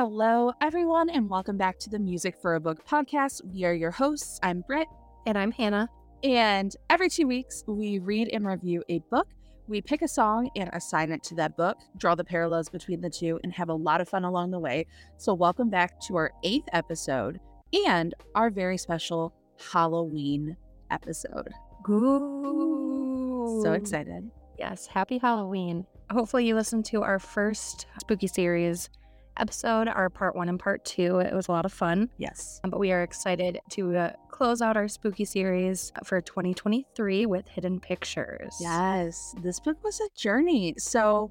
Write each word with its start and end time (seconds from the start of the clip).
Hello, 0.00 0.52
everyone, 0.60 1.10
and 1.10 1.28
welcome 1.28 1.56
back 1.56 1.76
to 1.80 1.90
the 1.90 1.98
Music 1.98 2.36
for 2.40 2.54
a 2.54 2.60
Book 2.60 2.86
podcast. 2.86 3.44
We 3.44 3.64
are 3.64 3.74
your 3.74 3.90
hosts. 3.90 4.38
I'm 4.44 4.60
Britt. 4.60 4.86
And 5.26 5.36
I'm 5.36 5.50
Hannah. 5.50 5.88
And 6.22 6.72
every 6.88 7.10
two 7.10 7.26
weeks, 7.26 7.64
we 7.66 7.98
read 7.98 8.28
and 8.32 8.46
review 8.46 8.84
a 8.88 9.00
book. 9.10 9.26
We 9.66 9.80
pick 9.80 10.02
a 10.02 10.06
song 10.06 10.50
and 10.54 10.70
assign 10.72 11.10
it 11.10 11.24
to 11.24 11.34
that 11.34 11.56
book, 11.56 11.78
draw 11.96 12.14
the 12.14 12.22
parallels 12.22 12.68
between 12.68 13.00
the 13.00 13.10
two, 13.10 13.40
and 13.42 13.52
have 13.52 13.70
a 13.70 13.74
lot 13.74 14.00
of 14.00 14.08
fun 14.08 14.22
along 14.22 14.52
the 14.52 14.60
way. 14.60 14.86
So, 15.16 15.34
welcome 15.34 15.68
back 15.68 16.00
to 16.02 16.14
our 16.14 16.30
eighth 16.44 16.68
episode 16.72 17.40
and 17.88 18.14
our 18.36 18.50
very 18.50 18.78
special 18.78 19.34
Halloween 19.72 20.56
episode. 20.92 21.50
Ooh. 21.90 23.62
So 23.64 23.72
excited. 23.72 24.30
Yes, 24.60 24.86
happy 24.86 25.18
Halloween. 25.18 25.86
Hopefully, 26.12 26.46
you 26.46 26.54
listened 26.54 26.84
to 26.84 27.02
our 27.02 27.18
first 27.18 27.86
spooky 28.00 28.28
series 28.28 28.90
episode, 29.38 29.88
our 29.88 30.10
part 30.10 30.34
one 30.36 30.48
and 30.48 30.58
part 30.58 30.84
two. 30.84 31.18
It 31.20 31.34
was 31.34 31.48
a 31.48 31.52
lot 31.52 31.64
of 31.64 31.72
fun. 31.72 32.10
Yes. 32.18 32.60
Um, 32.64 32.70
But 32.70 32.80
we 32.80 32.92
are 32.92 33.02
excited 33.02 33.58
to 33.70 33.96
uh, 33.96 34.12
close 34.30 34.60
out 34.62 34.76
our 34.76 34.88
spooky 34.88 35.24
series 35.24 35.92
for 36.04 36.20
2023 36.20 37.26
with 37.26 37.46
Hidden 37.48 37.80
Pictures. 37.80 38.56
Yes, 38.60 39.34
this 39.42 39.60
book 39.60 39.82
was 39.82 40.00
a 40.00 40.08
journey. 40.16 40.74
So, 40.78 41.30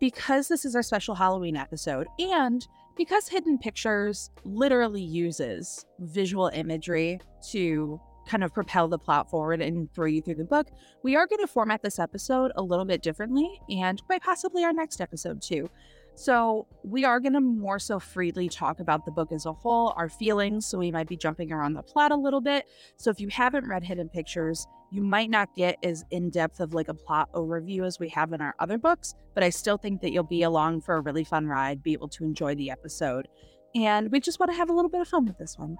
because 0.00 0.48
this 0.48 0.64
is 0.64 0.74
our 0.76 0.82
special 0.82 1.14
Halloween 1.14 1.56
episode, 1.56 2.06
and 2.18 2.66
because 2.96 3.28
Hidden 3.28 3.58
Pictures 3.58 4.30
literally 4.44 5.02
uses 5.02 5.84
visual 5.98 6.48
imagery 6.54 7.20
to 7.50 8.00
kind 8.26 8.42
of 8.42 8.54
propel 8.54 8.88
the 8.88 8.98
plot 8.98 9.28
forward 9.28 9.60
and 9.60 9.92
throw 9.92 10.06
you 10.06 10.22
through 10.22 10.36
the 10.36 10.44
book, 10.44 10.68
we 11.02 11.14
are 11.14 11.26
going 11.26 11.40
to 11.40 11.46
format 11.46 11.82
this 11.82 11.98
episode 11.98 12.52
a 12.56 12.62
little 12.62 12.84
bit 12.86 13.02
differently, 13.02 13.60
and 13.68 14.02
quite 14.06 14.22
possibly 14.22 14.64
our 14.64 14.72
next 14.72 15.00
episode 15.00 15.42
too. 15.42 15.68
So, 16.16 16.68
we 16.84 17.04
are 17.04 17.18
going 17.18 17.32
to 17.32 17.40
more 17.40 17.80
so 17.80 17.98
freely 17.98 18.48
talk 18.48 18.78
about 18.78 19.04
the 19.04 19.10
book 19.10 19.32
as 19.32 19.46
a 19.46 19.52
whole, 19.52 19.92
our 19.96 20.08
feelings. 20.08 20.66
So, 20.66 20.78
we 20.78 20.92
might 20.92 21.08
be 21.08 21.16
jumping 21.16 21.52
around 21.52 21.74
the 21.74 21.82
plot 21.82 22.12
a 22.12 22.16
little 22.16 22.40
bit. 22.40 22.66
So, 22.96 23.10
if 23.10 23.18
you 23.20 23.28
haven't 23.28 23.66
read 23.66 23.82
Hidden 23.82 24.10
Pictures, 24.10 24.66
you 24.92 25.02
might 25.02 25.28
not 25.28 25.56
get 25.56 25.76
as 25.82 26.04
in 26.12 26.30
depth 26.30 26.60
of 26.60 26.72
like 26.72 26.86
a 26.86 26.94
plot 26.94 27.28
overview 27.32 27.84
as 27.84 27.98
we 27.98 28.08
have 28.10 28.32
in 28.32 28.40
our 28.40 28.54
other 28.60 28.78
books, 28.78 29.14
but 29.34 29.42
I 29.42 29.50
still 29.50 29.76
think 29.76 30.02
that 30.02 30.12
you'll 30.12 30.22
be 30.22 30.44
along 30.44 30.82
for 30.82 30.94
a 30.94 31.00
really 31.00 31.24
fun 31.24 31.48
ride, 31.48 31.82
be 31.82 31.94
able 31.94 32.08
to 32.10 32.22
enjoy 32.22 32.54
the 32.54 32.70
episode. 32.70 33.26
And 33.74 34.12
we 34.12 34.20
just 34.20 34.38
want 34.38 34.52
to 34.52 34.56
have 34.56 34.70
a 34.70 34.72
little 34.72 34.90
bit 34.90 35.00
of 35.00 35.08
fun 35.08 35.26
with 35.26 35.36
this 35.36 35.58
one. 35.58 35.76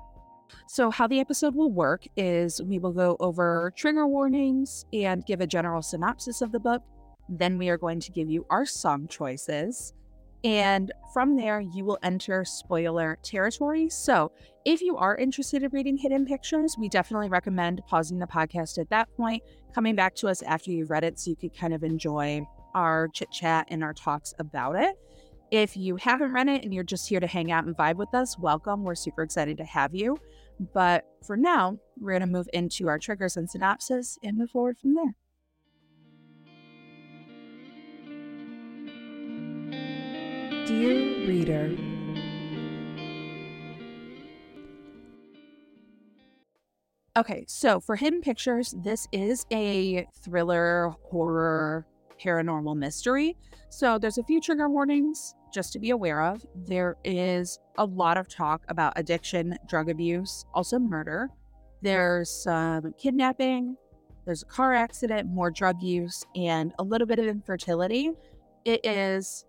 So, 0.66 0.90
how 0.90 1.06
the 1.06 1.20
episode 1.20 1.54
will 1.54 1.70
work 1.70 2.06
is 2.16 2.60
we 2.60 2.80
will 2.80 2.92
go 2.92 3.16
over 3.20 3.72
trigger 3.76 4.06
warnings 4.08 4.84
and 4.92 5.24
give 5.24 5.40
a 5.40 5.46
general 5.46 5.82
synopsis 5.82 6.42
of 6.42 6.50
the 6.50 6.60
book. 6.60 6.82
Then 7.28 7.56
we 7.56 7.68
are 7.68 7.78
going 7.78 8.00
to 8.00 8.10
give 8.10 8.28
you 8.28 8.46
our 8.50 8.66
song 8.66 9.06
choices. 9.06 9.94
And 10.44 10.92
from 11.14 11.36
there, 11.36 11.60
you 11.60 11.86
will 11.86 11.98
enter 12.02 12.44
spoiler 12.44 13.18
territory. 13.22 13.88
So, 13.88 14.30
if 14.66 14.82
you 14.82 14.96
are 14.96 15.16
interested 15.16 15.62
in 15.62 15.70
reading 15.72 15.96
Hidden 15.96 16.26
Pictures, 16.26 16.76
we 16.78 16.88
definitely 16.88 17.30
recommend 17.30 17.80
pausing 17.86 18.18
the 18.18 18.26
podcast 18.26 18.78
at 18.78 18.90
that 18.90 19.08
point, 19.16 19.42
coming 19.74 19.94
back 19.94 20.14
to 20.16 20.28
us 20.28 20.42
after 20.42 20.70
you've 20.70 20.90
read 20.90 21.04
it 21.04 21.18
so 21.18 21.30
you 21.30 21.36
could 21.36 21.56
kind 21.56 21.72
of 21.72 21.82
enjoy 21.82 22.46
our 22.74 23.08
chit 23.08 23.30
chat 23.30 23.66
and 23.70 23.82
our 23.82 23.94
talks 23.94 24.34
about 24.38 24.76
it. 24.76 24.96
If 25.50 25.76
you 25.76 25.96
haven't 25.96 26.32
read 26.32 26.48
it 26.48 26.62
and 26.62 26.74
you're 26.74 26.84
just 26.84 27.08
here 27.08 27.20
to 27.20 27.26
hang 27.26 27.50
out 27.50 27.64
and 27.64 27.76
vibe 27.76 27.96
with 27.96 28.12
us, 28.14 28.38
welcome. 28.38 28.82
We're 28.82 28.94
super 28.94 29.22
excited 29.22 29.56
to 29.58 29.64
have 29.64 29.94
you. 29.94 30.18
But 30.72 31.04
for 31.26 31.36
now, 31.36 31.78
we're 31.98 32.12
going 32.12 32.20
to 32.20 32.26
move 32.26 32.48
into 32.52 32.88
our 32.88 32.98
triggers 32.98 33.36
and 33.36 33.48
synopsis 33.48 34.18
and 34.22 34.36
move 34.36 34.50
forward 34.50 34.78
from 34.78 34.94
there. 34.94 35.14
Dear 40.66 41.28
reader, 41.28 41.76
Okay, 47.16 47.44
so 47.46 47.78
for 47.78 47.96
Hidden 47.96 48.22
Pictures, 48.22 48.74
this 48.82 49.06
is 49.12 49.46
a 49.52 50.06
thriller, 50.22 50.94
horror, 51.02 51.86
paranormal 52.20 52.76
mystery. 52.76 53.36
So 53.68 53.98
there's 53.98 54.18
a 54.18 54.24
few 54.24 54.40
trigger 54.40 54.68
warnings 54.68 55.34
just 55.52 55.72
to 55.74 55.78
be 55.78 55.90
aware 55.90 56.22
of. 56.22 56.44
There 56.66 56.96
is 57.04 57.60
a 57.78 57.84
lot 57.84 58.16
of 58.16 58.26
talk 58.26 58.64
about 58.68 58.94
addiction, 58.96 59.56
drug 59.68 59.90
abuse, 59.90 60.44
also 60.54 60.78
murder. 60.78 61.28
There's 61.82 62.30
some 62.30 62.94
kidnapping, 62.98 63.76
there's 64.24 64.42
a 64.42 64.46
car 64.46 64.72
accident, 64.72 65.28
more 65.28 65.50
drug 65.50 65.82
use, 65.82 66.24
and 66.34 66.72
a 66.78 66.82
little 66.82 67.06
bit 67.06 67.18
of 67.18 67.26
infertility. 67.26 68.10
It 68.64 68.84
is 68.84 69.44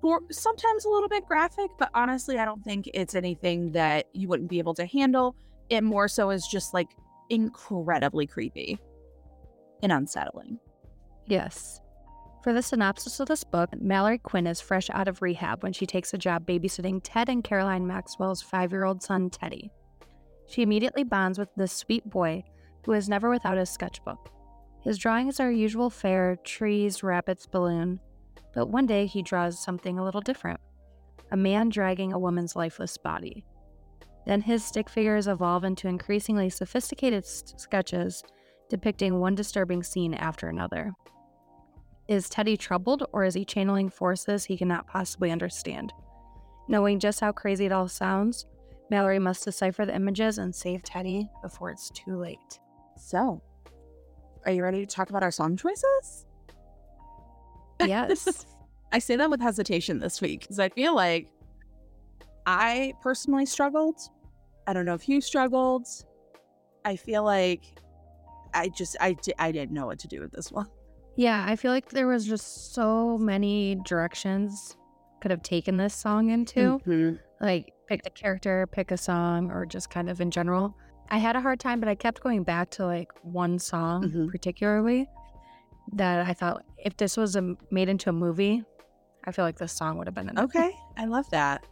for 0.00 0.20
sometimes 0.30 0.84
a 0.84 0.88
little 0.88 1.08
bit 1.08 1.26
graphic, 1.26 1.70
but 1.78 1.90
honestly, 1.94 2.38
I 2.38 2.44
don't 2.44 2.62
think 2.62 2.88
it's 2.94 3.14
anything 3.14 3.72
that 3.72 4.06
you 4.12 4.28
wouldn't 4.28 4.50
be 4.50 4.58
able 4.58 4.74
to 4.74 4.86
handle. 4.86 5.36
It 5.68 5.82
more 5.82 6.08
so 6.08 6.30
is 6.30 6.46
just 6.46 6.74
like 6.74 6.88
incredibly 7.30 8.26
creepy 8.26 8.78
and 9.82 9.92
unsettling. 9.92 10.58
Yes. 11.26 11.80
For 12.42 12.52
the 12.52 12.62
synopsis 12.62 13.18
of 13.18 13.26
this 13.26 13.42
book, 13.42 13.70
Mallory 13.80 14.18
Quinn 14.18 14.46
is 14.46 14.60
fresh 14.60 14.88
out 14.90 15.08
of 15.08 15.20
rehab 15.20 15.64
when 15.64 15.72
she 15.72 15.84
takes 15.84 16.14
a 16.14 16.18
job 16.18 16.46
babysitting 16.46 17.00
Ted 17.02 17.28
and 17.28 17.42
Caroline 17.42 17.86
Maxwell's 17.86 18.40
five 18.40 18.70
year 18.70 18.84
old 18.84 19.02
son, 19.02 19.30
Teddy. 19.30 19.72
She 20.46 20.62
immediately 20.62 21.02
bonds 21.02 21.38
with 21.38 21.48
this 21.56 21.72
sweet 21.72 22.08
boy 22.08 22.44
who 22.84 22.92
is 22.92 23.08
never 23.08 23.30
without 23.30 23.58
his 23.58 23.68
sketchbook. 23.68 24.30
His 24.82 24.98
drawings 24.98 25.40
are 25.40 25.50
usual 25.50 25.90
fare 25.90 26.36
trees, 26.44 27.02
rabbits, 27.02 27.46
balloon, 27.46 27.98
but 28.56 28.70
one 28.70 28.86
day 28.86 29.04
he 29.04 29.22
draws 29.22 29.62
something 29.62 29.98
a 29.98 30.04
little 30.04 30.22
different 30.22 30.58
a 31.32 31.36
man 31.36 31.68
dragging 31.68 32.12
a 32.12 32.18
woman's 32.18 32.54
lifeless 32.54 32.96
body. 32.96 33.44
Then 34.26 34.40
his 34.40 34.64
stick 34.64 34.88
figures 34.88 35.26
evolve 35.26 35.64
into 35.64 35.88
increasingly 35.88 36.50
sophisticated 36.50 37.26
sketches 37.26 38.22
depicting 38.68 39.18
one 39.18 39.34
disturbing 39.34 39.82
scene 39.82 40.14
after 40.14 40.48
another. 40.48 40.92
Is 42.06 42.28
Teddy 42.28 42.56
troubled, 42.56 43.04
or 43.12 43.24
is 43.24 43.34
he 43.34 43.44
channeling 43.44 43.90
forces 43.90 44.44
he 44.44 44.56
cannot 44.56 44.86
possibly 44.86 45.32
understand? 45.32 45.92
Knowing 46.68 47.00
just 47.00 47.18
how 47.18 47.32
crazy 47.32 47.66
it 47.66 47.72
all 47.72 47.88
sounds, 47.88 48.46
Mallory 48.88 49.18
must 49.18 49.44
decipher 49.44 49.84
the 49.84 49.96
images 49.96 50.38
and 50.38 50.54
save 50.54 50.84
Teddy 50.84 51.28
before 51.42 51.70
it's 51.70 51.90
too 51.90 52.16
late. 52.16 52.60
So, 52.96 53.42
are 54.44 54.52
you 54.52 54.62
ready 54.62 54.86
to 54.86 54.86
talk 54.86 55.10
about 55.10 55.24
our 55.24 55.32
song 55.32 55.56
choices? 55.56 56.26
Yes. 57.80 58.46
I 58.92 58.98
say 58.98 59.16
that 59.16 59.28
with 59.30 59.40
hesitation 59.40 59.98
this 59.98 60.20
week 60.20 60.40
because 60.42 60.58
I 60.58 60.68
feel 60.70 60.94
like 60.94 61.28
I 62.46 62.92
personally 63.02 63.46
struggled. 63.46 64.00
I 64.66 64.72
don't 64.72 64.84
know 64.84 64.94
if 64.94 65.08
you 65.08 65.20
struggled. 65.20 65.86
I 66.84 66.96
feel 66.96 67.24
like 67.24 67.62
I 68.54 68.68
just 68.68 68.96
I 69.00 69.16
I 69.38 69.52
didn't 69.52 69.72
know 69.72 69.86
what 69.86 69.98
to 70.00 70.08
do 70.08 70.20
with 70.20 70.32
this 70.32 70.50
one. 70.52 70.66
yeah, 71.16 71.44
I 71.48 71.56
feel 71.56 71.72
like 71.72 71.88
there 71.90 72.06
was 72.06 72.26
just 72.26 72.74
so 72.74 73.16
many 73.18 73.76
directions 73.86 74.76
could 75.20 75.30
have 75.30 75.42
taken 75.42 75.76
this 75.76 75.94
song 75.94 76.30
into. 76.30 76.78
Mhm. 76.86 77.18
like 77.40 77.72
pick 77.88 78.00
a 78.06 78.10
character, 78.10 78.66
pick 78.72 78.90
a 78.90 78.96
song, 78.96 79.50
or 79.50 79.66
just 79.66 79.90
kind 79.90 80.08
of 80.08 80.20
in 80.20 80.30
general. 80.30 80.74
I 81.10 81.18
had 81.18 81.36
a 81.36 81.40
hard 81.40 81.60
time, 81.60 81.78
but 81.80 81.88
I 81.88 81.94
kept 81.94 82.20
going 82.22 82.42
back 82.44 82.70
to 82.72 82.86
like 82.86 83.10
one 83.22 83.58
song 83.58 84.04
Mhm. 84.10 84.28
particularly 84.30 85.08
that 85.94 86.26
I 86.26 86.32
thought 86.32 86.64
if 86.78 86.96
this 86.96 87.16
was 87.16 87.36
a, 87.36 87.54
made 87.70 87.88
into 87.88 88.10
a 88.10 88.12
movie, 88.12 88.62
I 89.24 89.32
feel 89.32 89.44
like 89.44 89.58
this 89.58 89.72
song 89.72 89.98
would 89.98 90.06
have 90.06 90.14
been 90.14 90.28
in. 90.28 90.38
Okay, 90.38 90.72
I 90.96 91.06
love 91.06 91.28
that. 91.30 91.64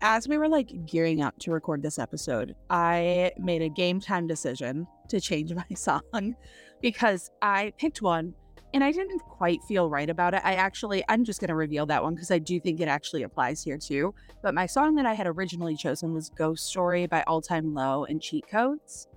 As 0.00 0.26
we 0.26 0.36
were 0.36 0.48
like 0.48 0.72
gearing 0.86 1.22
up 1.22 1.38
to 1.40 1.52
record 1.52 1.82
this 1.82 1.98
episode, 1.98 2.56
I 2.68 3.30
made 3.38 3.62
a 3.62 3.68
game 3.68 4.00
time 4.00 4.26
decision 4.26 4.86
to 5.08 5.20
change 5.20 5.54
my 5.54 5.64
song 5.74 6.34
because 6.80 7.30
I 7.40 7.72
picked 7.78 8.02
one 8.02 8.34
and 8.74 8.82
I 8.82 8.90
didn't 8.90 9.20
quite 9.20 9.62
feel 9.64 9.88
right 9.88 10.08
about 10.08 10.34
it. 10.34 10.40
I 10.44 10.54
actually, 10.54 11.04
I'm 11.08 11.24
just 11.24 11.40
going 11.40 11.48
to 11.48 11.54
reveal 11.54 11.86
that 11.86 12.02
one 12.02 12.14
because 12.14 12.30
I 12.30 12.38
do 12.38 12.58
think 12.58 12.80
it 12.80 12.88
actually 12.88 13.22
applies 13.22 13.62
here 13.62 13.76
too. 13.76 14.14
But 14.42 14.54
my 14.54 14.66
song 14.66 14.94
that 14.96 15.06
I 15.06 15.14
had 15.14 15.26
originally 15.26 15.76
chosen 15.76 16.14
was 16.14 16.30
Ghost 16.30 16.66
Story 16.66 17.06
by 17.06 17.22
All 17.26 17.42
Time 17.42 17.74
Low 17.74 18.04
and 18.04 18.20
Cheat 18.20 18.46
Codes. 18.50 19.08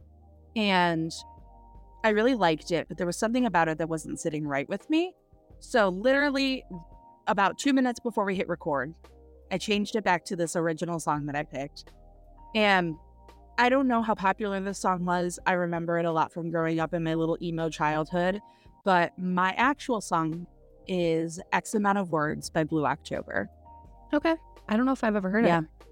And 0.56 1.12
I 2.06 2.10
really 2.10 2.36
liked 2.36 2.72
it, 2.72 2.88
but 2.88 2.98
there 2.98 3.08
was 3.08 3.18
something 3.18 3.48
about 3.48 3.68
it 3.68 3.80
that 3.80 3.90
wasn't 3.90 4.20
sitting 4.20 4.48
right 4.48 4.70
with 4.70 4.88
me. 4.92 5.14
So, 5.60 5.90
literally, 5.90 6.64
about 7.26 7.58
two 7.58 7.74
minutes 7.74 8.00
before 8.00 8.26
we 8.26 8.36
hit 8.36 8.48
record, 8.48 8.94
I 9.52 9.58
changed 9.58 9.96
it 9.96 10.04
back 10.04 10.24
to 10.26 10.36
this 10.36 10.56
original 10.56 11.00
song 11.00 11.26
that 11.26 11.36
I 11.36 11.42
picked. 11.44 11.92
And 12.54 12.96
I 13.58 13.70
don't 13.70 13.88
know 13.88 14.04
how 14.04 14.14
popular 14.14 14.60
this 14.60 14.78
song 14.78 15.04
was. 15.04 15.40
I 15.48 15.54
remember 15.54 15.98
it 15.98 16.06
a 16.06 16.12
lot 16.12 16.32
from 16.32 16.52
growing 16.52 16.80
up 16.80 16.94
in 16.94 17.04
my 17.04 17.16
little 17.16 17.38
emo 17.42 17.70
childhood. 17.70 18.40
But 18.84 19.18
my 19.18 19.54
actual 19.58 20.00
song 20.00 20.46
is 20.88 21.42
X 21.54 21.74
Amount 21.74 21.98
of 21.98 22.12
Words 22.12 22.52
by 22.52 22.66
Blue 22.66 22.86
October. 22.86 23.50
Okay. 24.14 24.36
I 24.70 24.78
don't 24.78 24.86
know 24.86 24.92
if 24.92 25.04
I've 25.04 25.16
ever 25.16 25.32
heard 25.32 25.46
Yeah. 25.46 25.60
it. 25.60 25.66
Yeah. 25.80 25.86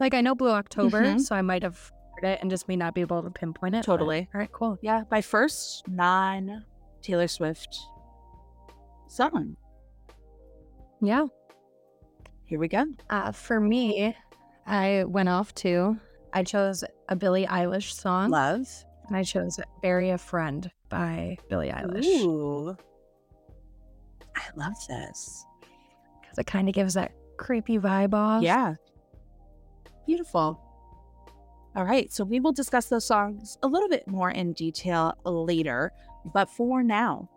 Like 0.00 0.14
I 0.14 0.22
know 0.22 0.34
Blue 0.34 0.50
October, 0.50 1.02
Mhm. 1.02 1.20
so 1.20 1.36
I 1.36 1.42
might 1.42 1.62
have 1.62 1.92
it 2.24 2.38
and 2.40 2.50
just 2.50 2.68
may 2.68 2.76
not 2.76 2.94
be 2.94 3.00
able 3.00 3.22
to 3.22 3.30
pinpoint 3.30 3.74
it. 3.74 3.78
but- 3.78 3.92
Totally. 3.92 4.28
All 4.34 4.38
right, 4.40 4.52
cool. 4.52 4.78
Yeah, 4.82 5.04
my 5.10 5.20
first 5.20 5.86
non 5.88 6.64
Taylor 7.02 7.28
Swift 7.28 7.78
song. 9.08 9.56
Yeah. 11.02 11.26
Here 12.46 12.58
we 12.58 12.68
go. 12.68 12.84
Uh, 13.10 13.32
for 13.32 13.60
me, 13.60 14.14
I 14.66 15.04
went 15.06 15.28
off 15.28 15.54
to, 15.56 15.98
I 16.32 16.42
chose 16.44 16.84
a 17.08 17.16
Billie 17.16 17.46
Eilish 17.46 17.92
song. 17.92 18.30
Love. 18.30 18.66
And 19.08 19.16
I 19.16 19.22
chose 19.22 19.58
Bury 19.82 20.10
a 20.10 20.18
Friend 20.18 20.70
by 20.88 21.36
Billie 21.50 21.70
Eilish. 21.70 22.04
Ooh. 22.22 22.76
I 24.36 24.42
love 24.56 24.72
this. 24.88 25.44
Because 26.22 26.38
it 26.38 26.46
kind 26.46 26.68
of 26.68 26.74
gives 26.74 26.94
that 26.94 27.12
creepy 27.36 27.78
vibe 27.78 28.14
off. 28.14 28.42
Yeah. 28.42 28.74
Beautiful. 30.06 30.60
All 31.76 31.84
right. 31.84 32.12
So 32.12 32.24
we 32.24 32.38
will 32.38 32.52
discuss 32.52 32.86
those 32.86 33.06
songs 33.06 33.58
a 33.62 33.66
little 33.66 33.88
bit 33.88 34.06
more 34.06 34.30
in 34.30 34.52
detail 34.52 35.14
later. 35.24 35.92
But 36.32 36.48
for 36.48 36.82
now, 36.82 37.28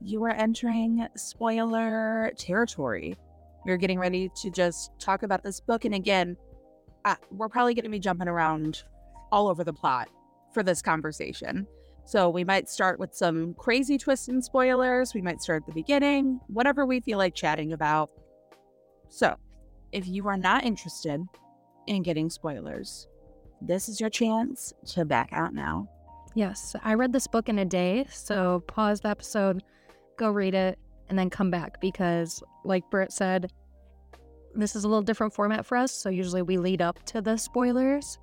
you 0.00 0.22
are 0.24 0.30
entering 0.30 1.06
spoiler 1.16 2.32
territory. 2.36 3.16
We're 3.64 3.78
getting 3.78 3.98
ready 3.98 4.30
to 4.42 4.50
just 4.50 4.90
talk 4.98 5.22
about 5.22 5.42
this 5.42 5.60
book. 5.60 5.84
And 5.84 5.94
again, 5.94 6.36
uh, 7.04 7.14
we're 7.30 7.48
probably 7.48 7.74
going 7.74 7.84
to 7.84 7.90
be 7.90 7.98
jumping 7.98 8.28
around 8.28 8.82
all 9.30 9.48
over 9.48 9.64
the 9.64 9.72
plot 9.72 10.08
for 10.52 10.62
this 10.62 10.82
conversation. 10.82 11.66
So 12.04 12.28
we 12.28 12.44
might 12.44 12.68
start 12.68 12.98
with 12.98 13.14
some 13.14 13.54
crazy 13.54 13.96
twists 13.96 14.28
and 14.28 14.44
spoilers. 14.44 15.14
We 15.14 15.22
might 15.22 15.40
start 15.40 15.62
at 15.62 15.66
the 15.66 15.72
beginning, 15.72 16.40
whatever 16.48 16.84
we 16.84 17.00
feel 17.00 17.16
like 17.16 17.34
chatting 17.34 17.72
about. 17.72 18.10
So 19.08 19.36
if 19.92 20.06
you 20.06 20.26
are 20.28 20.36
not 20.36 20.64
interested 20.64 21.22
in 21.86 22.02
getting 22.02 22.28
spoilers, 22.28 23.06
this 23.66 23.88
is 23.88 24.00
your 24.00 24.10
chance 24.10 24.72
to 24.86 25.04
back 25.04 25.30
out 25.32 25.54
now. 25.54 25.88
Yes, 26.34 26.74
I 26.82 26.94
read 26.94 27.12
this 27.12 27.26
book 27.26 27.48
in 27.48 27.58
a 27.58 27.64
day. 27.64 28.06
So 28.10 28.62
pause 28.66 29.00
the 29.00 29.08
episode, 29.08 29.62
go 30.16 30.30
read 30.30 30.54
it, 30.54 30.78
and 31.08 31.18
then 31.18 31.30
come 31.30 31.50
back 31.50 31.80
because, 31.80 32.42
like 32.64 32.88
Britt 32.90 33.12
said, 33.12 33.52
this 34.54 34.76
is 34.76 34.84
a 34.84 34.88
little 34.88 35.02
different 35.02 35.34
format 35.34 35.66
for 35.66 35.76
us. 35.76 35.92
So 35.92 36.08
usually 36.08 36.42
we 36.42 36.56
lead 36.56 36.82
up 36.82 37.04
to 37.06 37.20
the 37.20 37.36
spoilers, 37.36 38.18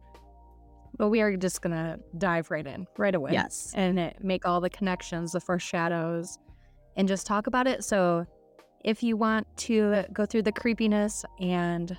but 0.97 1.09
we 1.09 1.21
are 1.21 1.36
just 1.38 1.62
going 1.62 1.75
to 1.75 2.00
dive 2.18 2.51
right 2.51 2.65
in 2.65 2.88
right 2.97 3.15
away. 3.15 3.31
Yes. 3.33 3.71
And 3.75 4.00
it, 4.00 4.18
make 4.24 4.47
all 4.47 4.59
the 4.59 4.69
connections, 4.69 5.31
the 5.31 5.39
foreshadows, 5.39 6.39
and 6.95 7.07
just 7.07 7.27
talk 7.27 7.47
about 7.47 7.68
it. 7.68 7.83
So 7.83 8.25
if 8.83 9.03
you 9.03 9.18
want 9.18 9.45
to 9.57 10.03
go 10.13 10.25
through 10.25 10.44
the 10.44 10.51
creepiness 10.51 11.25
and 11.39 11.95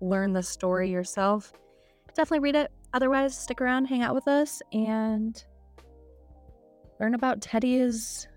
learn 0.00 0.32
the 0.32 0.42
story 0.42 0.90
yourself, 0.90 1.52
definitely 2.14 2.40
read 2.40 2.56
it. 2.56 2.72
Otherwise, 2.94 3.36
stick 3.38 3.60
around, 3.60 3.86
hang 3.86 4.02
out 4.02 4.14
with 4.14 4.28
us, 4.28 4.60
and 4.72 5.42
learn 7.00 7.14
about 7.14 7.40
Teddy's 7.40 8.28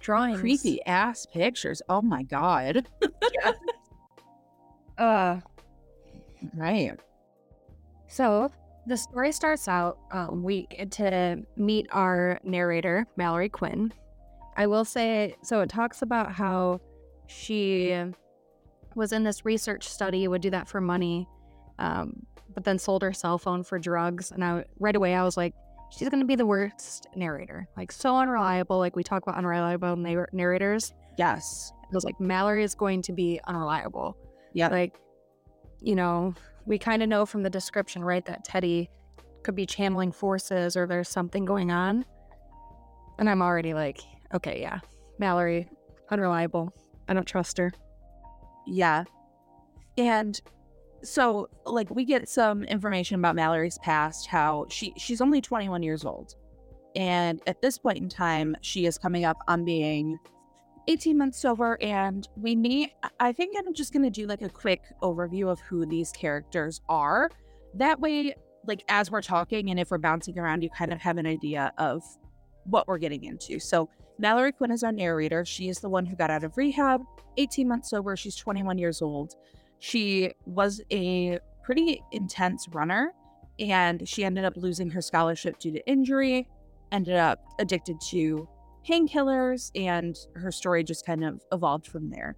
drawings. 0.00 0.40
Creepy 0.40 0.82
ass 0.84 1.26
pictures. 1.26 1.82
Oh 1.88 2.02
my 2.02 2.22
God. 2.22 2.86
Uh, 4.96 5.40
Right. 6.54 6.92
so 8.06 8.48
the 8.86 8.96
story 8.96 9.32
starts 9.32 9.66
out. 9.66 9.98
Um, 10.12 10.44
we 10.44 10.68
get 10.70 10.92
to 10.92 11.42
meet 11.56 11.88
our 11.90 12.38
narrator, 12.44 13.04
Mallory 13.16 13.48
Quinn. 13.48 13.92
I 14.56 14.68
will 14.68 14.84
say, 14.84 15.34
so 15.42 15.62
it 15.62 15.68
talks 15.68 16.02
about 16.02 16.30
how 16.30 16.80
she 17.26 18.04
was 18.94 19.12
in 19.12 19.24
this 19.24 19.44
research 19.44 19.88
study, 19.88 20.28
would 20.28 20.42
do 20.42 20.50
that 20.50 20.68
for 20.68 20.80
money, 20.80 21.26
um, 21.78 22.24
but 22.54 22.64
then 22.64 22.78
sold 22.78 23.02
her 23.02 23.12
cell 23.12 23.38
phone 23.38 23.62
for 23.62 23.78
drugs. 23.78 24.30
And 24.30 24.44
I 24.44 24.64
right 24.78 24.94
away 24.94 25.14
I 25.14 25.24
was 25.24 25.36
like, 25.36 25.54
she's 25.90 26.08
gonna 26.08 26.24
be 26.24 26.36
the 26.36 26.46
worst 26.46 27.06
narrator, 27.16 27.66
like 27.76 27.92
so 27.92 28.16
unreliable. 28.16 28.78
Like 28.78 28.96
we 28.96 29.02
talk 29.02 29.22
about 29.22 29.36
unreliable 29.36 29.96
nar- 29.96 30.28
narrators. 30.32 30.92
Yes. 31.18 31.72
I 31.84 31.94
was 31.94 32.04
like, 32.04 32.18
Mallory 32.20 32.64
is 32.64 32.74
going 32.74 33.02
to 33.02 33.12
be 33.12 33.40
unreliable. 33.46 34.16
Yeah. 34.52 34.68
Like, 34.68 34.96
you 35.80 35.94
know, 35.94 36.34
we 36.66 36.78
kind 36.78 37.02
of 37.02 37.08
know 37.08 37.26
from 37.26 37.42
the 37.42 37.50
description, 37.50 38.02
right, 38.02 38.24
that 38.24 38.44
Teddy 38.44 38.90
could 39.42 39.54
be 39.54 39.66
channeling 39.66 40.10
forces 40.10 40.76
or 40.76 40.86
there's 40.86 41.08
something 41.08 41.44
going 41.44 41.70
on. 41.70 42.04
And 43.18 43.30
I'm 43.30 43.42
already 43.42 43.74
like, 43.74 44.00
okay, 44.34 44.60
yeah, 44.60 44.80
Mallory, 45.18 45.68
unreliable. 46.10 46.72
I 47.06 47.14
don't 47.14 47.26
trust 47.26 47.58
her. 47.58 47.70
Yeah. 48.66 49.04
And 49.96 50.40
so 51.04 51.48
like 51.66 51.90
we 51.90 52.04
get 52.04 52.28
some 52.28 52.64
information 52.64 53.18
about 53.18 53.36
Mallory's 53.36 53.78
past, 53.78 54.26
how 54.26 54.66
she 54.68 54.92
she's 54.96 55.20
only 55.20 55.40
21 55.40 55.82
years 55.82 56.04
old. 56.04 56.34
And 56.96 57.40
at 57.46 57.60
this 57.60 57.78
point 57.78 57.98
in 57.98 58.08
time, 58.08 58.56
she 58.60 58.86
is 58.86 58.98
coming 58.98 59.24
up 59.24 59.36
on 59.48 59.64
being 59.64 60.18
18 60.86 61.16
months 61.16 61.40
sober 61.40 61.78
and 61.80 62.28
we 62.36 62.54
meet 62.54 62.92
I 63.18 63.32
think 63.32 63.56
I'm 63.58 63.72
just 63.72 63.92
going 63.92 64.02
to 64.02 64.10
do 64.10 64.26
like 64.26 64.42
a 64.42 64.50
quick 64.50 64.82
overview 65.02 65.50
of 65.50 65.60
who 65.60 65.86
these 65.86 66.12
characters 66.12 66.80
are. 66.88 67.30
That 67.74 68.00
way 68.00 68.34
like 68.66 68.84
as 68.88 69.10
we're 69.10 69.22
talking 69.22 69.70
and 69.70 69.80
if 69.80 69.90
we're 69.90 69.98
bouncing 69.98 70.38
around 70.38 70.62
you 70.62 70.70
kind 70.70 70.92
of 70.92 71.00
have 71.00 71.16
an 71.16 71.26
idea 71.26 71.72
of 71.78 72.02
what 72.64 72.86
we're 72.86 72.98
getting 72.98 73.24
into. 73.24 73.58
So 73.58 73.88
Mallory 74.18 74.52
Quinn 74.52 74.70
is 74.70 74.82
our 74.82 74.92
narrator. 74.92 75.44
She 75.44 75.68
is 75.68 75.80
the 75.80 75.88
one 75.88 76.06
who 76.06 76.16
got 76.16 76.30
out 76.30 76.44
of 76.44 76.56
rehab, 76.56 77.02
18 77.36 77.66
months 77.66 77.90
sober. 77.90 78.16
She's 78.16 78.36
21 78.36 78.78
years 78.78 79.02
old. 79.02 79.34
She 79.78 80.32
was 80.46 80.80
a 80.90 81.38
pretty 81.62 82.02
intense 82.12 82.68
runner 82.68 83.12
and 83.58 84.06
she 84.08 84.24
ended 84.24 84.44
up 84.44 84.56
losing 84.56 84.90
her 84.90 85.00
scholarship 85.00 85.58
due 85.58 85.72
to 85.72 85.86
injury, 85.88 86.48
ended 86.92 87.16
up 87.16 87.44
addicted 87.58 88.00
to 88.08 88.48
painkillers, 88.88 89.70
and 89.74 90.16
her 90.34 90.52
story 90.52 90.84
just 90.84 91.06
kind 91.06 91.24
of 91.24 91.40
evolved 91.52 91.86
from 91.86 92.10
there. 92.10 92.36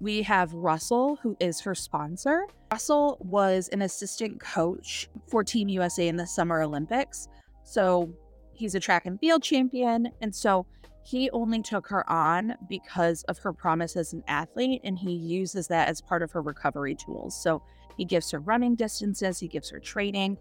We 0.00 0.22
have 0.22 0.52
Russell, 0.52 1.18
who 1.22 1.36
is 1.38 1.60
her 1.60 1.74
sponsor. 1.74 2.46
Russell 2.72 3.18
was 3.20 3.68
an 3.68 3.82
assistant 3.82 4.40
coach 4.40 5.08
for 5.28 5.44
Team 5.44 5.68
USA 5.68 6.08
in 6.08 6.16
the 6.16 6.26
Summer 6.26 6.62
Olympics. 6.62 7.28
So 7.64 8.12
he's 8.52 8.74
a 8.74 8.80
track 8.80 9.06
and 9.06 9.18
field 9.20 9.42
champion. 9.42 10.08
And 10.20 10.34
so 10.34 10.66
he 11.04 11.30
only 11.30 11.62
took 11.62 11.86
her 11.88 12.08
on 12.10 12.54
because 12.68 13.22
of 13.24 13.38
her 13.38 13.52
promise 13.52 13.96
as 13.96 14.12
an 14.12 14.22
athlete, 14.28 14.80
and 14.84 14.98
he 14.98 15.12
uses 15.12 15.66
that 15.68 15.88
as 15.88 16.00
part 16.00 16.22
of 16.22 16.30
her 16.32 16.40
recovery 16.42 16.94
tools. 16.94 17.40
So 17.42 17.62
he 17.96 18.04
gives 18.04 18.30
her 18.30 18.38
running 18.40 18.74
distances, 18.74 19.38
he 19.38 19.48
gives 19.48 19.68
her 19.70 19.80
training 19.80 20.38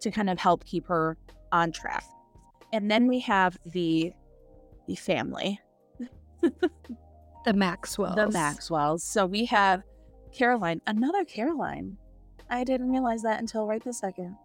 to 0.00 0.10
kind 0.10 0.28
of 0.30 0.38
help 0.38 0.64
keep 0.64 0.86
her 0.86 1.16
on 1.52 1.72
track. 1.72 2.04
And 2.72 2.90
then 2.90 3.06
we 3.06 3.20
have 3.20 3.58
the 3.66 4.12
the 4.88 4.94
family, 4.96 5.60
The 7.44 7.52
Maxwells. 7.54 8.16
the 8.16 8.28
Maxwells. 8.30 9.04
So 9.04 9.26
we 9.26 9.44
have 9.46 9.82
Caroline, 10.32 10.80
another 10.86 11.24
Caroline. 11.24 11.96
I 12.48 12.64
didn't 12.64 12.90
realize 12.90 13.22
that 13.22 13.38
until 13.38 13.66
right 13.66 13.82
this 13.84 14.00
second. 14.00 14.36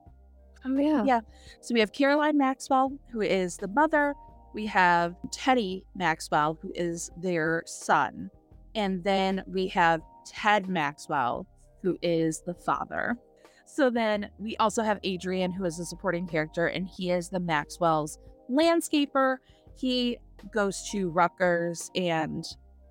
Oh, 0.64 0.78
yeah. 0.78 1.04
Yeah. 1.04 1.20
So 1.62 1.74
we 1.74 1.80
have 1.80 1.92
Caroline 1.92 2.38
Maxwell, 2.38 2.92
who 3.12 3.22
is 3.22 3.58
the 3.58 3.68
mother. 3.68 4.14
We 4.56 4.66
have 4.68 5.16
Teddy 5.32 5.84
Maxwell, 5.96 6.58
who 6.62 6.72
is 6.74 7.12
their 7.18 7.62
son. 7.66 8.32
And 8.74 9.04
then 9.04 9.44
we 9.46 9.68
have 9.68 10.00
Ted 10.26 10.70
Maxwell, 10.70 11.46
who 11.84 11.98
is 12.02 12.42
the 12.42 12.54
father. 12.54 13.18
So 13.66 13.90
then 13.90 14.30
we 14.40 14.56
also 14.56 14.82
have 14.82 15.00
Adrian, 15.04 15.52
who 15.52 15.66
is 15.66 15.78
a 15.80 15.86
supporting 15.86 16.26
character, 16.26 16.68
and 16.68 16.88
he 16.88 17.12
is 17.12 17.28
the 17.28 17.40
Maxwell's 17.42 18.18
landscaper. 18.50 19.38
He 19.76 20.20
goes 20.54 20.88
to 20.92 21.10
Rutgers 21.10 21.92
and 21.94 22.46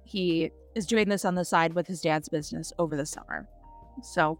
he 0.05 0.51
is 0.75 0.85
doing 0.85 1.09
this 1.09 1.25
on 1.25 1.35
the 1.35 1.47
side 1.47 1.73
with 1.73 1.87
his 1.87 2.03
dad's 2.03 2.29
business 2.29 2.75
over 2.79 2.95
the 2.95 3.07
summer. 3.07 3.49
So 4.03 4.39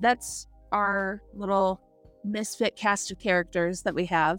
that's 0.00 0.48
our 0.70 1.22
little 1.32 1.80
misfit 2.24 2.76
cast 2.76 3.10
of 3.10 3.18
characters 3.18 3.80
that 3.82 3.94
we 3.94 4.04
have. 4.06 4.38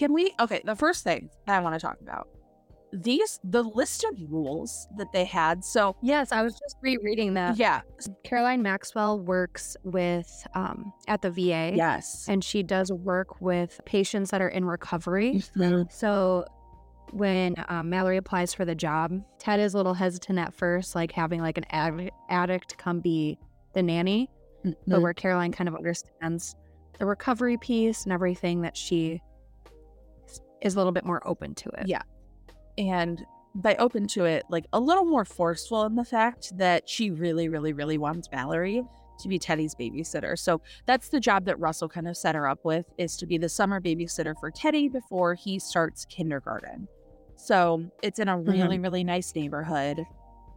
Can 0.00 0.12
we? 0.14 0.34
Okay, 0.40 0.62
the 0.64 0.74
first 0.74 1.04
thing 1.04 1.28
that 1.46 1.56
I 1.58 1.60
want 1.60 1.74
to 1.74 1.80
talk 1.80 1.98
about 2.00 2.26
these, 2.92 3.38
the 3.44 3.62
list 3.62 4.02
of 4.04 4.14
rules 4.28 4.88
that 4.96 5.12
they 5.12 5.24
had. 5.24 5.64
So, 5.64 5.94
Yes, 6.02 6.32
I 6.32 6.42
was 6.42 6.54
just 6.54 6.76
rereading 6.82 7.34
that. 7.34 7.56
yeah, 7.56 7.82
Caroline 8.24 8.62
Maxwell 8.62 9.20
works 9.20 9.76
with 9.84 10.28
um, 10.54 10.92
at 11.06 11.22
the 11.22 11.30
VA. 11.30 11.72
yes. 11.76 12.26
And 12.28 12.42
she 12.42 12.62
does 12.64 12.90
work 12.90 13.40
with 13.40 13.80
patients 13.84 14.30
that 14.30 14.40
are 14.42 14.48
in 14.48 14.64
recovery. 14.64 15.40
So 15.90 16.46
when 17.12 17.54
um, 17.68 17.90
Mallory 17.90 18.16
applies 18.16 18.54
for 18.54 18.64
the 18.64 18.74
job, 18.74 19.22
Ted 19.38 19.60
is 19.60 19.74
a 19.74 19.76
little 19.76 19.94
hesitant 19.94 20.38
at 20.38 20.54
first, 20.54 20.94
like 20.94 21.12
having 21.12 21.40
like 21.42 21.58
an 21.58 21.66
ad- 21.70 22.10
addict 22.28 22.76
come 22.78 23.00
be 23.00 23.38
the 23.74 23.82
nanny. 23.82 24.30
But 24.86 25.00
where 25.00 25.14
Caroline 25.14 25.52
kind 25.52 25.68
of 25.68 25.76
understands 25.76 26.56
the 26.98 27.06
recovery 27.06 27.56
piece 27.56 28.02
and 28.04 28.12
everything, 28.12 28.62
that 28.62 28.76
she 28.76 29.22
is 30.62 30.74
a 30.74 30.78
little 30.78 30.92
bit 30.92 31.04
more 31.04 31.26
open 31.26 31.54
to 31.56 31.68
it. 31.70 31.88
Yeah. 31.88 32.02
and 32.78 33.24
by 33.54 33.74
open 33.76 34.06
to 34.06 34.24
it, 34.24 34.44
like 34.48 34.66
a 34.72 34.78
little 34.80 35.04
more 35.04 35.24
forceful 35.24 35.84
in 35.84 35.96
the 35.96 36.04
fact 36.04 36.56
that 36.56 36.88
she 36.88 37.10
really, 37.10 37.48
really, 37.48 37.72
really 37.72 37.98
wants 37.98 38.28
Valerie 38.28 38.84
to 39.18 39.28
be 39.28 39.38
Teddy's 39.38 39.74
babysitter. 39.74 40.38
So 40.38 40.60
that's 40.86 41.08
the 41.08 41.20
job 41.20 41.44
that 41.46 41.58
Russell 41.58 41.88
kind 41.88 42.08
of 42.08 42.16
set 42.16 42.34
her 42.34 42.48
up 42.48 42.64
with 42.64 42.86
is 42.96 43.16
to 43.18 43.26
be 43.26 43.38
the 43.38 43.48
summer 43.48 43.80
babysitter 43.80 44.34
for 44.38 44.50
Teddy 44.50 44.88
before 44.88 45.34
he 45.34 45.58
starts 45.58 46.04
kindergarten. 46.06 46.88
So 47.36 47.84
it's 48.02 48.18
in 48.18 48.28
a 48.28 48.36
mm-hmm. 48.36 48.50
really, 48.50 48.78
really 48.78 49.04
nice 49.04 49.34
neighborhood. 49.34 50.04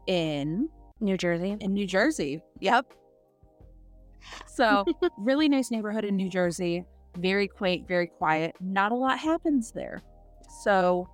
in 0.07 0.69
New 0.99 1.17
Jersey. 1.17 1.57
in 1.59 1.73
New 1.73 1.87
Jersey. 1.87 2.41
Yep. 2.59 2.93
So, 4.47 4.85
really 5.17 5.49
nice 5.49 5.71
neighborhood 5.71 6.05
in 6.05 6.15
New 6.15 6.29
Jersey. 6.29 6.85
Very 7.17 7.47
quaint, 7.47 7.87
very 7.87 8.07
quiet. 8.07 8.55
Not 8.59 8.91
a 8.91 8.95
lot 8.95 9.19
happens 9.19 9.71
there. 9.71 10.01
So, 10.63 11.07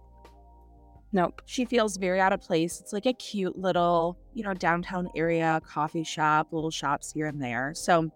Nope. 1.12 1.42
she 1.46 1.66
feels 1.66 1.98
very 1.98 2.20
out 2.22 2.34
of 2.34 2.42
place. 2.42 2.80
It's 2.80 2.94
like 2.94 3.08
a 3.08 3.14
cute 3.14 3.58
little, 3.58 4.18
you 4.34 4.44
know, 4.44 4.54
downtown 4.54 5.10
area, 5.16 5.60
coffee 5.66 6.04
shop, 6.04 6.50
little 6.52 6.70
shops 6.70 7.12
here 7.12 7.26
and 7.26 7.42
there. 7.42 7.74
So, 7.74 8.12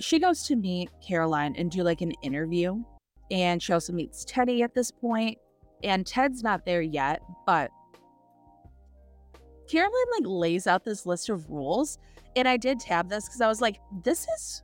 she 0.00 0.18
goes 0.18 0.42
to 0.44 0.56
meet 0.56 0.90
Caroline 1.06 1.54
and 1.56 1.70
do 1.70 1.82
like 1.82 2.00
an 2.00 2.12
interview. 2.22 2.82
And 3.30 3.62
she 3.62 3.72
also 3.72 3.92
meets 3.92 4.24
Teddy 4.24 4.62
at 4.62 4.74
this 4.74 4.90
point. 4.90 5.38
And 5.82 6.06
Ted's 6.06 6.42
not 6.42 6.64
there 6.64 6.82
yet, 6.82 7.22
but 7.46 7.70
Caroline 9.70 9.92
like 10.12 10.26
lays 10.26 10.66
out 10.66 10.84
this 10.84 11.06
list 11.06 11.28
of 11.28 11.48
rules. 11.50 11.98
And 12.36 12.48
I 12.48 12.56
did 12.56 12.80
tab 12.80 13.08
this 13.08 13.26
because 13.26 13.40
I 13.40 13.46
was 13.48 13.60
like, 13.60 13.78
this 14.02 14.26
is 14.36 14.62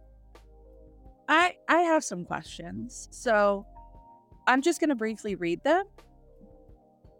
I 1.30 1.54
I 1.68 1.82
have 1.82 2.04
some 2.04 2.24
questions. 2.24 3.08
So 3.12 3.64
I'm 4.46 4.60
just 4.60 4.80
gonna 4.80 4.96
briefly 4.96 5.36
read 5.36 5.62
them. 5.64 5.84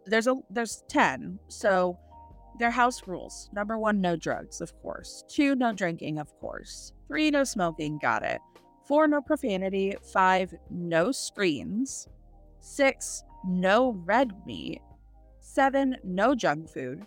There's 0.05 0.27
a 0.27 0.35
there's 0.51 0.83
10. 0.89 1.39
So 1.49 1.97
their 2.59 2.71
house 2.71 3.07
rules. 3.07 3.49
Number 3.53 3.79
one, 3.79 4.01
no 4.01 4.17
drugs, 4.17 4.61
of 4.61 4.75
course. 4.83 5.25
Two, 5.29 5.55
no 5.55 5.73
drinking, 5.73 6.19
of 6.19 6.37
course. 6.41 6.93
Three, 7.09 7.31
no 7.31 7.45
smoking, 7.45 7.99
got 7.99 8.23
it. 8.25 8.41
Four, 8.87 9.07
no 9.07 9.21
profanity. 9.23 9.97
Five, 10.13 10.53
no 10.71 11.13
screens. 11.13 12.09
Six, 12.61 13.23
no 13.47 13.93
red 14.05 14.33
meat. 14.45 14.83
Seven, 15.39 15.97
no 16.05 16.35
junk 16.35 16.69
food. 16.69 17.07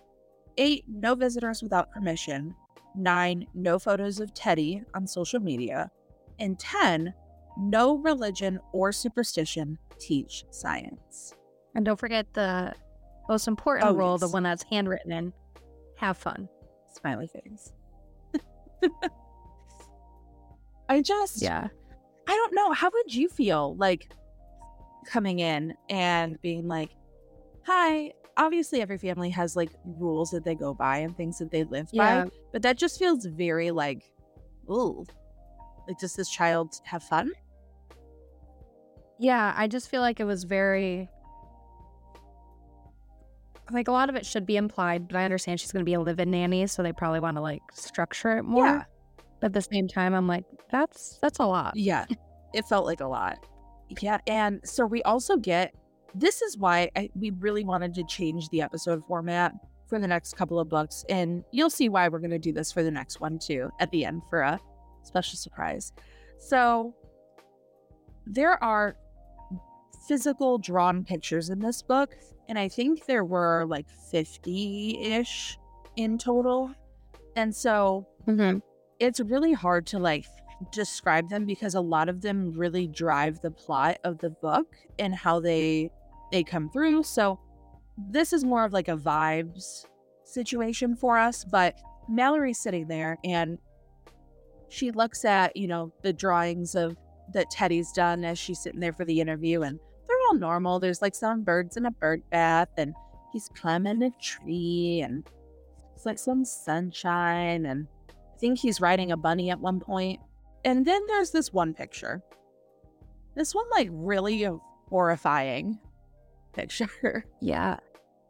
Eight, 0.57 0.85
no 0.87 1.15
visitors 1.15 1.61
without 1.61 1.91
permission. 1.91 2.55
Nine, 2.95 3.45
no 3.53 3.77
photos 3.77 4.19
of 4.19 4.33
Teddy 4.33 4.83
on 4.93 5.05
social 5.05 5.39
media. 5.39 5.91
And 6.39 6.57
10, 6.59 7.13
no 7.57 7.97
religion 7.97 8.59
or 8.71 8.91
superstition 8.91 9.77
teach 9.99 10.45
science. 10.51 11.33
And 11.75 11.85
don't 11.85 11.99
forget 11.99 12.33
the 12.33 12.73
most 13.29 13.47
important 13.47 13.89
Oh, 13.89 13.93
rule, 13.95 14.17
the 14.17 14.27
one 14.29 14.43
that's 14.43 14.63
handwritten 14.63 15.11
in. 15.11 15.33
Have 15.97 16.17
fun. 16.17 16.49
Smiley 16.91 17.27
face. 17.27 17.73
I 20.89 21.01
just, 21.01 21.41
Yeah. 21.41 21.67
I 22.27 22.31
don't 22.31 22.53
know. 22.55 22.71
How 22.73 22.89
would 22.93 23.13
you 23.13 23.29
feel 23.29 23.75
like 23.77 24.11
coming 25.05 25.39
in 25.39 25.73
and 25.89 26.41
being 26.41 26.67
like, 26.67 26.91
hi, 27.65 28.13
obviously 28.37 28.81
every 28.81 28.97
family 28.97 29.29
has 29.29 29.55
like 29.55 29.71
rules 29.85 30.31
that 30.31 30.43
they 30.43 30.55
go 30.55 30.73
by 30.73 30.97
and 30.99 31.15
things 31.15 31.37
that 31.39 31.51
they 31.51 31.63
live 31.63 31.89
Yeah. 31.91 32.25
by, 32.25 32.31
but 32.51 32.61
that 32.63 32.77
just 32.77 32.99
feels 32.99 33.25
very 33.25 33.71
like, 33.71 34.03
ooh, 34.69 35.05
like, 35.87 35.97
does 35.97 36.15
this 36.15 36.29
child 36.29 36.81
have 36.83 37.03
fun? 37.03 37.31
Yeah. 39.19 39.53
I 39.55 39.67
just 39.67 39.89
feel 39.89 40.01
like 40.01 40.19
it 40.19 40.25
was 40.25 40.43
very. 40.43 41.09
Like 43.71 43.87
a 43.87 43.91
lot 43.93 44.09
of 44.09 44.15
it 44.15 44.25
should 44.25 44.45
be 44.45 44.57
implied, 44.57 45.07
but 45.07 45.15
I 45.15 45.23
understand 45.23 45.59
she's 45.59 45.71
going 45.71 45.85
to 45.85 45.89
be 45.89 45.93
a 45.93 45.99
live-in 45.99 46.29
nanny, 46.29 46.67
so 46.67 46.83
they 46.83 46.91
probably 46.91 47.21
want 47.21 47.37
to 47.37 47.41
like 47.41 47.61
structure 47.71 48.37
it 48.37 48.43
more. 48.43 48.65
Yeah. 48.65 48.83
But 49.39 49.47
at 49.47 49.53
the 49.53 49.61
same 49.61 49.87
time, 49.87 50.13
I'm 50.13 50.27
like, 50.27 50.43
that's 50.69 51.17
that's 51.21 51.39
a 51.39 51.45
lot. 51.45 51.75
Yeah, 51.75 52.05
it 52.53 52.65
felt 52.65 52.85
like 52.85 52.99
a 52.99 53.07
lot. 53.07 53.45
Yeah, 54.01 54.17
and 54.27 54.59
so 54.65 54.85
we 54.85 55.01
also 55.03 55.37
get 55.37 55.73
this 56.13 56.41
is 56.41 56.57
why 56.57 56.91
I, 56.95 57.09
we 57.15 57.31
really 57.31 57.63
wanted 57.63 57.93
to 57.95 58.03
change 58.03 58.49
the 58.49 58.61
episode 58.61 59.01
format 59.07 59.53
for 59.87 59.97
the 59.97 60.07
next 60.07 60.35
couple 60.35 60.59
of 60.59 60.67
books, 60.67 61.05
and 61.07 61.43
you'll 61.51 61.69
see 61.69 61.87
why 61.87 62.09
we're 62.09 62.19
going 62.19 62.31
to 62.31 62.39
do 62.39 62.51
this 62.51 62.71
for 62.71 62.83
the 62.83 62.91
next 62.91 63.21
one 63.21 63.39
too 63.39 63.69
at 63.79 63.89
the 63.91 64.03
end 64.03 64.21
for 64.29 64.41
a 64.41 64.59
special 65.03 65.37
surprise. 65.37 65.93
So 66.39 66.93
there 68.25 68.61
are 68.63 68.95
physical 70.07 70.57
drawn 70.57 71.03
pictures 71.03 71.49
in 71.49 71.59
this 71.59 71.81
book, 71.81 72.15
and 72.49 72.57
I 72.59 72.67
think 72.67 73.05
there 73.05 73.23
were 73.23 73.65
like 73.67 73.87
50 74.11 74.99
ish 75.01 75.57
in 75.95 76.17
total. 76.17 76.71
And 77.35 77.55
so 77.55 78.07
Mm-hmm. 78.27 78.59
it's 78.99 79.19
really 79.19 79.51
hard 79.51 79.85
to 79.87 79.99
like 79.99 80.25
describe 80.71 81.27
them 81.29 81.45
because 81.45 81.75
a 81.75 81.81
lot 81.81 82.07
of 82.07 82.21
them 82.21 82.53
really 82.53 82.87
drive 82.87 83.41
the 83.41 83.51
plot 83.51 83.97
of 84.05 84.17
the 84.19 84.29
book 84.29 84.77
and 84.97 85.13
how 85.13 85.41
they 85.41 85.89
they 86.31 86.41
come 86.41 86.69
through 86.69 87.03
so 87.03 87.37
this 87.97 88.31
is 88.31 88.45
more 88.45 88.63
of 88.63 88.71
like 88.71 88.87
a 88.87 88.95
vibes 88.95 89.85
situation 90.23 90.95
for 90.95 91.17
us 91.17 91.43
but 91.43 91.77
mallory's 92.07 92.59
sitting 92.59 92.87
there 92.87 93.17
and 93.25 93.57
she 94.73 94.91
looks 94.91 95.25
at 95.25 95.55
you 95.55 95.67
know 95.67 95.91
the 96.01 96.13
drawings 96.13 96.75
of 96.75 96.97
that 97.33 97.49
teddy's 97.49 97.91
done 97.91 98.23
as 98.23 98.37
she's 98.37 98.59
sitting 98.59 98.79
there 98.79 98.93
for 98.93 99.05
the 99.05 99.19
interview 99.21 99.61
and 99.61 99.79
they're 100.07 100.17
all 100.27 100.35
normal 100.35 100.79
there's 100.79 101.01
like 101.01 101.15
some 101.15 101.43
birds 101.43 101.77
in 101.77 101.85
a 101.85 101.91
bird 101.91 102.21
bath 102.29 102.69
and 102.77 102.93
he's 103.31 103.49
climbing 103.55 104.03
a 104.03 104.11
tree 104.21 105.01
and 105.03 105.27
it's 105.95 106.05
like 106.05 106.19
some 106.19 106.43
sunshine 106.43 107.65
and 107.65 107.87
I 108.09 108.37
think 108.37 108.59
he's 108.59 108.81
riding 108.81 109.11
a 109.11 109.17
bunny 109.17 109.49
at 109.51 109.59
one 109.59 109.79
point. 109.79 110.19
And 110.65 110.85
then 110.85 111.01
there's 111.07 111.31
this 111.31 111.53
one 111.53 111.73
picture. 111.73 112.21
This 113.35 113.55
one, 113.55 113.65
like, 113.71 113.89
really 113.91 114.47
horrifying 114.89 115.79
picture. 116.53 117.25
Yeah. 117.41 117.77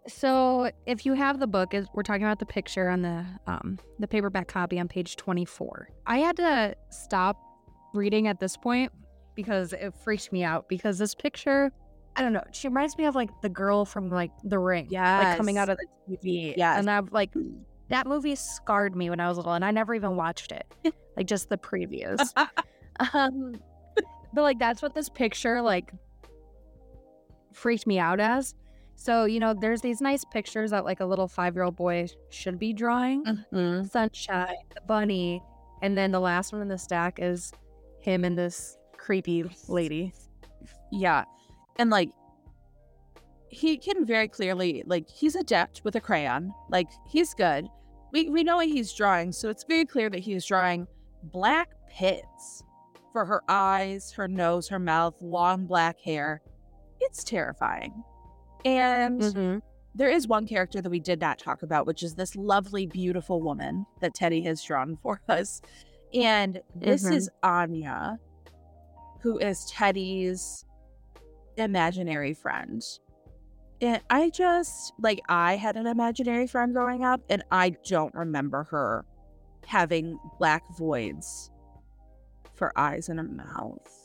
So 0.07 0.69
if 0.85 1.05
you 1.05 1.13
have 1.13 1.39
the 1.39 1.47
book, 1.47 1.73
is 1.73 1.87
we're 1.93 2.03
talking 2.03 2.23
about 2.23 2.39
the 2.39 2.45
picture 2.45 2.89
on 2.89 3.01
the 3.01 3.25
um 3.47 3.79
the 3.99 4.07
paperback 4.07 4.47
copy 4.47 4.79
on 4.79 4.87
page 4.87 5.15
24. 5.15 5.89
I 6.05 6.17
had 6.17 6.35
to 6.37 6.75
stop 6.89 7.39
reading 7.93 8.27
at 8.27 8.39
this 8.39 8.57
point 8.57 8.91
because 9.35 9.73
it 9.73 9.93
freaked 10.03 10.31
me 10.31 10.43
out 10.43 10.67
because 10.67 10.97
this 10.97 11.15
picture, 11.15 11.71
I 12.15 12.21
don't 12.21 12.33
know, 12.33 12.43
she 12.51 12.67
reminds 12.67 12.97
me 12.97 13.05
of 13.05 13.15
like 13.15 13.29
the 13.41 13.49
girl 13.49 13.85
from 13.85 14.09
like 14.09 14.31
The 14.43 14.59
Ring. 14.59 14.87
yeah, 14.89 15.19
Like 15.19 15.37
coming 15.37 15.57
out 15.57 15.69
of 15.69 15.77
the 15.77 16.17
TV. 16.17 16.53
Yes. 16.57 16.79
And 16.79 16.89
I'm 16.89 17.07
like 17.11 17.33
that 17.89 18.07
movie 18.07 18.35
scarred 18.35 18.95
me 18.95 19.09
when 19.09 19.19
I 19.19 19.27
was 19.29 19.37
little 19.37 19.53
and 19.53 19.63
I 19.63 19.71
never 19.71 19.95
even 19.95 20.15
watched 20.15 20.51
it. 20.51 20.65
like 21.17 21.27
just 21.27 21.49
the 21.49 21.57
previews. 21.57 22.29
um 23.13 23.55
but 24.33 24.41
like 24.41 24.59
that's 24.59 24.81
what 24.81 24.93
this 24.95 25.07
picture 25.09 25.61
like 25.61 25.93
freaked 27.53 27.87
me 27.87 27.99
out 27.99 28.19
as. 28.19 28.53
So, 28.95 29.25
you 29.25 29.39
know, 29.39 29.53
there's 29.53 29.81
these 29.81 30.01
nice 30.01 30.23
pictures 30.23 30.71
that 30.71 30.85
like 30.85 30.99
a 30.99 31.05
little 31.05 31.27
five 31.27 31.55
year 31.55 31.63
old 31.63 31.75
boy 31.75 32.07
should 32.29 32.59
be 32.59 32.73
drawing. 32.73 33.23
Mhm. 33.25 33.89
Sunshine, 33.89 34.55
the 34.73 34.81
bunny, 34.81 35.41
and 35.81 35.97
then 35.97 36.11
the 36.11 36.19
last 36.19 36.53
one 36.53 36.61
in 36.61 36.67
the 36.67 36.77
stack 36.77 37.19
is 37.19 37.51
him 37.99 38.23
and 38.23 38.37
this 38.37 38.77
creepy 38.97 39.43
lady. 39.67 40.13
Yeah. 40.91 41.25
And 41.77 41.89
like 41.89 42.11
he 43.49 43.77
can 43.77 44.05
very 44.05 44.27
clearly 44.27 44.83
like 44.85 45.07
he's 45.09 45.35
adept 45.35 45.81
with 45.83 45.95
a 45.95 46.01
crayon. 46.01 46.53
Like 46.69 46.89
he's 47.07 47.33
good. 47.33 47.67
We 48.11 48.29
we 48.29 48.43
know 48.43 48.57
what 48.57 48.67
he's 48.67 48.93
drawing, 48.93 49.31
so 49.31 49.49
it's 49.49 49.63
very 49.63 49.85
clear 49.85 50.09
that 50.09 50.19
he's 50.19 50.45
drawing 50.45 50.87
black 51.23 51.69
pits 51.89 52.63
for 53.11 53.25
her 53.25 53.41
eyes, 53.47 54.11
her 54.13 54.27
nose, 54.27 54.67
her 54.69 54.79
mouth, 54.79 55.15
long 55.21 55.65
black 55.65 55.99
hair. 55.99 56.41
It's 56.99 57.23
terrifying. 57.23 58.03
And 58.65 59.21
Mm-hmm. 59.21 59.59
there 59.95 60.09
is 60.09 60.27
one 60.27 60.47
character 60.47 60.81
that 60.81 60.89
we 60.89 60.99
did 60.99 61.19
not 61.21 61.39
talk 61.39 61.63
about, 61.63 61.85
which 61.85 62.03
is 62.03 62.15
this 62.15 62.35
lovely, 62.35 62.85
beautiful 62.85 63.41
woman 63.41 63.85
that 64.01 64.13
Teddy 64.13 64.41
has 64.43 64.63
drawn 64.63 64.97
for 65.03 65.21
us. 65.29 65.61
And 66.13 66.61
this 66.75 67.05
Mhm. 67.05 67.13
is 67.15 67.29
Anya, 67.41 68.19
who 69.21 69.37
is 69.39 69.65
Teddy's 69.71 70.65
imaginary 71.57 72.33
friend. 72.33 72.81
And 73.81 74.01
I 74.09 74.29
just, 74.29 74.93
like, 74.99 75.19
I 75.27 75.55
had 75.57 75.75
an 75.75 75.87
imaginary 75.87 76.47
friend 76.47 76.73
growing 76.73 77.03
up, 77.03 77.21
and 77.29 77.43
I 77.51 77.71
don't 77.85 78.13
remember 78.15 78.63
her 78.65 79.05
having 79.65 80.17
black 80.39 80.63
voids 80.77 81.51
for 82.53 82.71
eyes 82.77 83.09
and 83.09 83.19
a 83.19 83.23
mouth. 83.23 84.02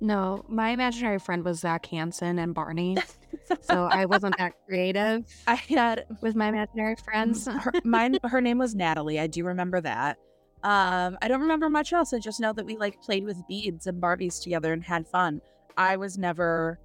No, 0.00 0.44
my 0.48 0.70
imaginary 0.70 1.18
friend 1.18 1.44
was 1.44 1.60
Zach 1.60 1.86
Hansen 1.86 2.38
and 2.38 2.54
Barney. 2.54 2.96
so 3.62 3.84
I 3.84 4.06
wasn't 4.06 4.36
that 4.38 4.52
creative 4.66 5.24
I 5.46 5.54
had 5.54 6.06
with 6.20 6.34
my 6.34 6.48
imaginary 6.48 6.96
friends. 6.96 7.46
her, 7.46 7.72
mine 7.84 8.18
her 8.24 8.40
name 8.40 8.58
was 8.58 8.74
Natalie. 8.74 9.20
I 9.20 9.26
do 9.26 9.44
remember 9.44 9.80
that. 9.80 10.18
Um, 10.62 11.18
I 11.20 11.28
don't 11.28 11.40
remember 11.40 11.68
much 11.68 11.92
else. 11.92 12.12
I 12.12 12.18
just 12.18 12.40
know 12.40 12.52
that 12.52 12.64
we 12.64 12.76
like 12.76 13.00
played 13.02 13.24
with 13.24 13.36
beads 13.46 13.86
and 13.86 14.02
Barbies 14.02 14.42
together 14.42 14.72
and 14.72 14.82
had 14.82 15.06
fun. 15.06 15.40
I 15.76 15.96
was 15.96 16.18
never 16.18 16.78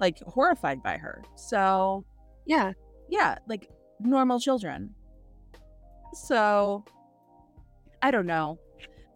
like 0.00 0.20
horrified 0.20 0.82
by 0.82 0.96
her. 0.96 1.22
So 1.34 2.04
yeah. 2.46 2.72
yeah, 3.08 3.36
like 3.48 3.68
normal 4.00 4.40
children. 4.40 4.94
So 6.12 6.84
I 8.02 8.10
don't 8.10 8.26
know. 8.26 8.58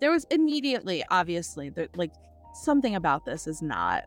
There 0.00 0.10
was 0.10 0.26
immediately, 0.30 1.04
obviously, 1.10 1.70
that 1.70 1.96
like 1.96 2.12
something 2.64 2.94
about 2.94 3.24
this 3.24 3.46
is 3.46 3.62
not. 3.62 4.04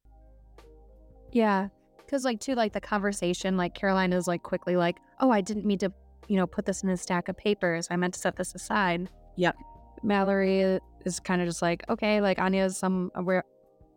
Yeah. 1.31 1.69
Cause 2.09 2.25
like 2.25 2.39
too, 2.39 2.55
like 2.55 2.73
the 2.73 2.81
conversation, 2.81 3.55
like 3.55 3.73
Caroline 3.73 4.11
is 4.11 4.27
like 4.27 4.43
quickly 4.43 4.75
like, 4.75 4.97
Oh, 5.19 5.31
I 5.31 5.41
didn't 5.41 5.65
mean 5.65 5.77
to 5.79 5.91
you 6.31 6.37
know, 6.37 6.47
put 6.47 6.65
this 6.65 6.81
in 6.81 6.89
a 6.89 6.95
stack 6.95 7.27
of 7.27 7.35
papers. 7.35 7.89
I 7.91 7.97
meant 7.97 8.13
to 8.13 8.19
set 8.21 8.37
this 8.37 8.55
aside. 8.55 9.09
Yep. 9.35 9.57
Mallory 10.01 10.79
is 11.03 11.19
kind 11.19 11.41
of 11.41 11.47
just 11.47 11.61
like, 11.61 11.83
okay, 11.89 12.21
like 12.21 12.39
Anya's 12.39 12.77
some 12.77 13.11
weird, 13.17 13.43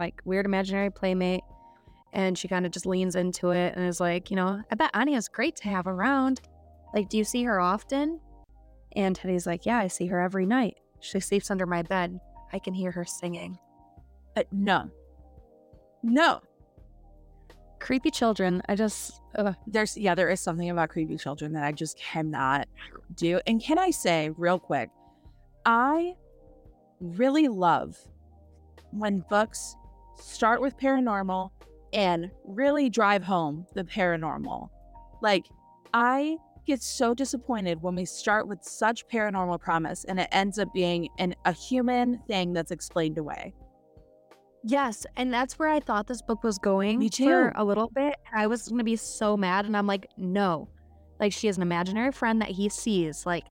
like 0.01 0.21
weird 0.25 0.45
imaginary 0.45 0.91
playmate. 0.91 1.43
And 2.13 2.37
she 2.37 2.49
kind 2.49 2.67
of 2.67 2.73
just 2.73 2.87
leans 2.87 3.15
into 3.15 3.51
it 3.51 3.75
and 3.77 3.87
is 3.87 4.01
like, 4.01 4.31
you 4.31 4.37
know, 4.37 4.61
I 4.71 4.75
bet 4.75 4.91
Anya's 4.95 5.29
great 5.29 5.55
to 5.57 5.69
have 5.69 5.87
around. 5.87 6.41
Like, 6.93 7.09
do 7.09 7.19
you 7.19 7.25
see 7.25 7.45
her 7.45 7.61
often? 7.61 8.19
And 8.97 9.15
Teddy's 9.15 9.47
like, 9.47 9.65
yeah, 9.65 9.79
I 9.79 9.87
see 9.87 10.07
her 10.07 10.21
every 10.21 10.45
night. 10.45 10.75
She 10.99 11.21
sleeps 11.21 11.53
under 11.53 11.67
my 11.67 11.83
bed. 11.83 12.19
I 12.53 12.59
can 12.59 12.75
hear 12.75 12.91
her 12.91 13.05
singing. 13.05 13.59
But 14.35 14.53
no. 14.53 14.91
No. 16.03 16.41
Creepy 17.81 18.11
children. 18.11 18.63
I 18.69 18.75
just, 18.75 19.21
ugh. 19.37 19.55
There's, 19.67 19.97
yeah, 19.97 20.15
there 20.15 20.31
is 20.31 20.41
something 20.41 20.71
about 20.71 20.89
creepy 20.89 21.17
children 21.17 21.53
that 21.53 21.65
I 21.65 21.73
just 21.73 21.99
cannot 21.99 22.67
do. 23.15 23.41
And 23.47 23.63
can 23.63 23.79
I 23.79 23.91
say, 23.91 24.31
real 24.37 24.59
quick, 24.59 24.91
I 25.67 26.15
really 27.01 27.49
love 27.49 27.97
when 28.91 29.25
books 29.29 29.77
start 30.17 30.61
with 30.61 30.77
paranormal 30.79 31.51
and 31.93 32.31
really 32.45 32.89
drive 32.89 33.23
home 33.23 33.67
the 33.75 33.85
paranormal. 33.85 34.69
Like, 35.23 35.47
I 35.93 36.39
get 36.67 36.83
so 36.83 37.15
disappointed 37.15 37.83
when 37.83 37.95
we 37.95 38.05
start 38.05 38.49
with 38.49 38.63
such 38.63 39.07
paranormal 39.09 39.61
promise 39.61 40.05
and 40.05 40.19
it 40.19 40.29
ends 40.33 40.59
up 40.59 40.73
being 40.73 41.09
an, 41.19 41.35
a 41.45 41.53
human 41.53 42.19
thing 42.27 42.53
that's 42.53 42.71
explained 42.71 43.19
away. 43.19 43.55
Yes, 44.67 45.05
and 45.17 45.33
that's 45.33 45.59
where 45.59 45.69
I 45.69 45.79
thought 45.81 46.07
this 46.07 46.23
book 46.23 46.43
was 46.43 46.59
going 46.59 46.99
Me 46.99 47.11
too. 47.11 47.25
for 47.27 47.53
a 47.55 47.63
little 47.65 47.91
bit. 47.95 48.15
I 48.33 48.47
was 48.47 48.67
going 48.69 48.79
to 48.79 48.85
be 48.85 48.97
so 48.97 49.37
mad 49.37 49.67
and 49.67 49.77
I'm 49.77 49.87
like, 49.87 50.07
"No." 50.17 50.69
Like 51.21 51.33
she 51.33 51.47
has 51.49 51.57
an 51.57 51.63
imaginary 51.63 52.13
friend 52.13 52.41
that 52.41 52.49
he 52.51 52.69
sees. 52.71 53.27
Like 53.27 53.45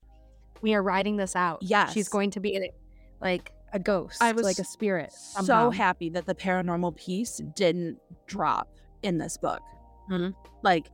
we 0.62 0.74
are 0.74 0.82
writing 0.82 1.16
this 1.18 1.36
out. 1.36 1.60
Yes. 1.62 1.94
She's 1.94 2.10
going 2.10 2.32
to 2.32 2.40
be 2.40 2.56
in 2.56 2.64
it, 2.64 2.76
like 3.22 3.52
a 3.74 3.80
ghost, 3.80 4.22
I 4.22 4.32
was 4.34 4.44
like 4.44 4.60
a 4.60 4.64
spirit. 4.64 5.12
I'm 5.36 5.46
so 5.46 5.70
happy 5.72 6.10
that 6.12 6.26
the 6.26 6.36
paranormal 6.36 6.96
piece 6.96 7.42
didn't 7.56 7.98
drop 8.28 8.68
in 9.02 9.18
this 9.18 9.36
book. 9.38 9.62
Mhm. 10.12 10.34
Like, 10.62 10.88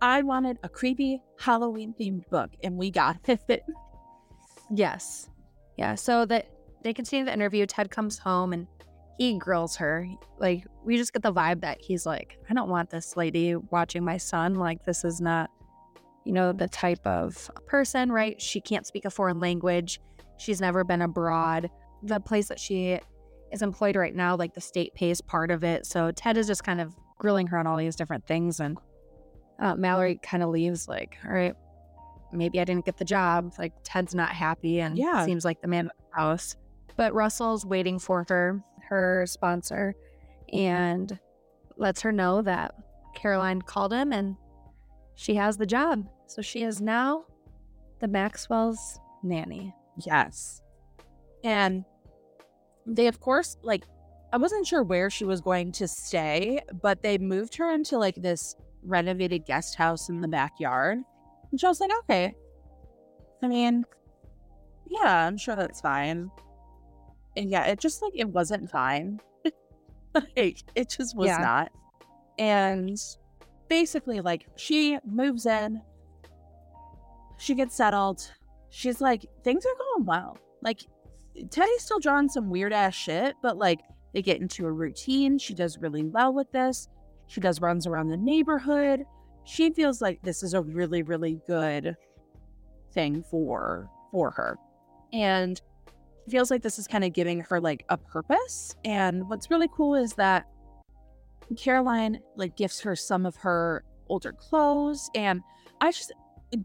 I 0.00 0.22
wanted 0.22 0.58
a 0.62 0.68
creepy 0.68 1.20
Halloween 1.38 1.94
themed 2.00 2.28
book, 2.30 2.50
and 2.62 2.76
we 2.76 2.90
got 2.90 3.18
it. 3.28 3.62
Yes. 4.72 5.28
Yeah. 5.76 5.94
So 5.96 6.24
that 6.26 6.46
they 6.82 6.90
can 6.92 7.04
continue 7.04 7.24
the 7.24 7.32
interview. 7.32 7.66
Ted 7.66 7.90
comes 7.90 8.18
home 8.18 8.52
and 8.52 8.66
he 9.22 9.38
grills 9.38 9.76
her. 9.76 10.08
Like, 10.38 10.66
we 10.84 10.96
just 10.96 11.12
get 11.12 11.22
the 11.22 11.32
vibe 11.32 11.60
that 11.60 11.80
he's 11.80 12.04
like, 12.04 12.38
I 12.50 12.54
don't 12.54 12.68
want 12.68 12.90
this 12.90 13.16
lady 13.16 13.54
watching 13.54 14.04
my 14.04 14.16
son. 14.16 14.56
Like, 14.56 14.84
this 14.84 15.04
is 15.04 15.20
not, 15.20 15.48
you 16.24 16.32
know, 16.32 16.52
the 16.52 16.66
type 16.66 17.06
of 17.06 17.48
person, 17.66 18.10
right? 18.10 18.40
She 18.42 18.60
can't 18.60 18.84
speak 18.86 19.04
a 19.04 19.10
foreign 19.10 19.38
language. 19.38 20.00
She's 20.38 20.60
never 20.60 20.82
been 20.82 21.02
abroad. 21.02 21.70
The 22.02 22.18
place 22.18 22.48
that 22.48 22.58
she 22.58 22.98
is 23.52 23.62
employed 23.62 23.94
right 23.94 24.14
now, 24.14 24.34
like 24.34 24.54
the 24.54 24.60
state 24.60 24.92
pays 24.94 25.20
part 25.20 25.52
of 25.52 25.62
it. 25.62 25.86
So 25.86 26.10
Ted 26.10 26.36
is 26.36 26.48
just 26.48 26.64
kind 26.64 26.80
of 26.80 26.92
grilling 27.18 27.46
her 27.46 27.58
on 27.58 27.66
all 27.68 27.76
these 27.76 27.94
different 27.94 28.26
things. 28.26 28.58
And 28.58 28.76
uh, 29.60 29.76
Mallory 29.76 30.18
kind 30.20 30.42
of 30.42 30.48
leaves, 30.48 30.88
like, 30.88 31.16
all 31.24 31.32
right, 31.32 31.54
maybe 32.32 32.58
I 32.58 32.64
didn't 32.64 32.86
get 32.86 32.96
the 32.96 33.04
job. 33.04 33.52
Like 33.56 33.72
Ted's 33.84 34.16
not 34.16 34.30
happy 34.30 34.80
and 34.80 34.98
Yeah. 34.98 35.24
seems 35.24 35.44
like 35.44 35.60
the 35.60 35.68
man 35.68 35.86
of 35.86 35.92
the 36.10 36.16
house. 36.20 36.56
But 36.96 37.14
Russell's 37.14 37.64
waiting 37.64 37.98
for 38.00 38.24
her, 38.28 38.62
her 38.92 39.26
sponsor, 39.26 39.94
and 40.52 41.18
lets 41.76 42.02
her 42.02 42.12
know 42.12 42.42
that 42.42 42.74
Caroline 43.14 43.62
called 43.62 43.92
him 43.92 44.12
and 44.12 44.36
she 45.14 45.34
has 45.34 45.56
the 45.56 45.66
job. 45.66 46.06
So 46.26 46.42
she 46.42 46.62
is 46.62 46.80
now 46.80 47.24
the 48.00 48.08
Maxwell's 48.08 48.98
nanny. 49.22 49.74
Yes. 50.04 50.62
And 51.44 51.84
they, 52.86 53.06
of 53.06 53.20
course, 53.20 53.56
like, 53.62 53.84
I 54.32 54.38
wasn't 54.38 54.66
sure 54.66 54.82
where 54.82 55.10
she 55.10 55.24
was 55.24 55.40
going 55.40 55.72
to 55.72 55.86
stay, 55.86 56.60
but 56.80 57.02
they 57.02 57.18
moved 57.18 57.54
her 57.56 57.70
into 57.72 57.98
like 57.98 58.16
this 58.16 58.56
renovated 58.82 59.44
guest 59.44 59.74
house 59.74 60.08
in 60.08 60.20
the 60.20 60.28
backyard. 60.28 60.98
And 61.50 61.60
she 61.60 61.66
was 61.66 61.80
like, 61.80 61.90
okay. 62.00 62.34
I 63.42 63.48
mean, 63.48 63.84
yeah, 64.88 65.26
I'm 65.26 65.36
sure 65.36 65.56
that's 65.56 65.80
fine. 65.80 66.30
And 67.36 67.50
yeah, 67.50 67.64
it 67.66 67.80
just 67.80 68.02
like, 68.02 68.12
it 68.14 68.28
wasn't 68.28 68.70
fine. 68.70 69.20
like, 70.14 70.62
it 70.74 70.90
just 70.90 71.16
was 71.16 71.28
Yeah. 71.28 71.38
not. 71.38 71.72
And 72.38 72.96
basically, 73.68 74.20
like, 74.20 74.46
she 74.56 74.98
moves 75.06 75.46
in, 75.46 75.80
she 77.38 77.54
gets 77.54 77.74
settled. 77.74 78.30
She's 78.70 79.00
like, 79.00 79.26
things 79.44 79.64
are 79.66 79.76
going 79.78 80.06
well. 80.06 80.38
Like, 80.62 80.80
Teddy's 81.50 81.82
still 81.82 81.98
drawing 81.98 82.28
some 82.28 82.50
weird 82.50 82.72
ass 82.72 82.94
shit, 82.94 83.34
but 83.42 83.56
like, 83.56 83.80
they 84.12 84.22
get 84.22 84.40
into 84.40 84.66
a 84.66 84.72
routine. 84.72 85.38
She 85.38 85.54
does 85.54 85.78
really 85.78 86.04
well 86.04 86.32
with 86.34 86.50
this. 86.52 86.88
She 87.26 87.40
does 87.40 87.60
runs 87.60 87.86
around 87.86 88.08
the 88.08 88.16
neighborhood. 88.16 89.04
She 89.44 89.70
feels 89.72 90.02
like 90.02 90.20
this 90.22 90.42
is 90.42 90.52
a 90.54 90.60
really, 90.60 91.02
really 91.02 91.40
good 91.46 91.96
thing 92.92 93.24
for 93.30 93.88
for 94.10 94.30
her. 94.32 94.58
And 95.14 95.60
feels 96.30 96.50
like 96.50 96.62
this 96.62 96.78
is 96.78 96.86
kind 96.86 97.04
of 97.04 97.12
giving 97.12 97.40
her 97.40 97.60
like 97.60 97.84
a 97.88 97.96
purpose. 97.96 98.74
And 98.84 99.28
what's 99.28 99.50
really 99.50 99.68
cool 99.74 99.94
is 99.94 100.14
that 100.14 100.46
Caroline 101.56 102.20
like 102.36 102.56
gifts 102.56 102.80
her 102.80 102.96
some 102.96 103.26
of 103.26 103.36
her 103.36 103.84
older 104.08 104.32
clothes. 104.32 105.10
And 105.14 105.42
I 105.80 105.90
just 105.90 106.12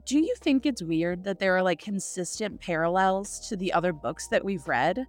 do 0.05 0.19
you 0.19 0.35
think 0.39 0.65
it's 0.65 0.83
weird 0.83 1.23
that 1.23 1.39
there 1.39 1.55
are 1.55 1.63
like 1.63 1.79
consistent 1.79 2.59
parallels 2.59 3.47
to 3.47 3.55
the 3.55 3.71
other 3.73 3.93
books 3.93 4.27
that 4.27 4.43
we've 4.43 4.67
read? 4.67 5.05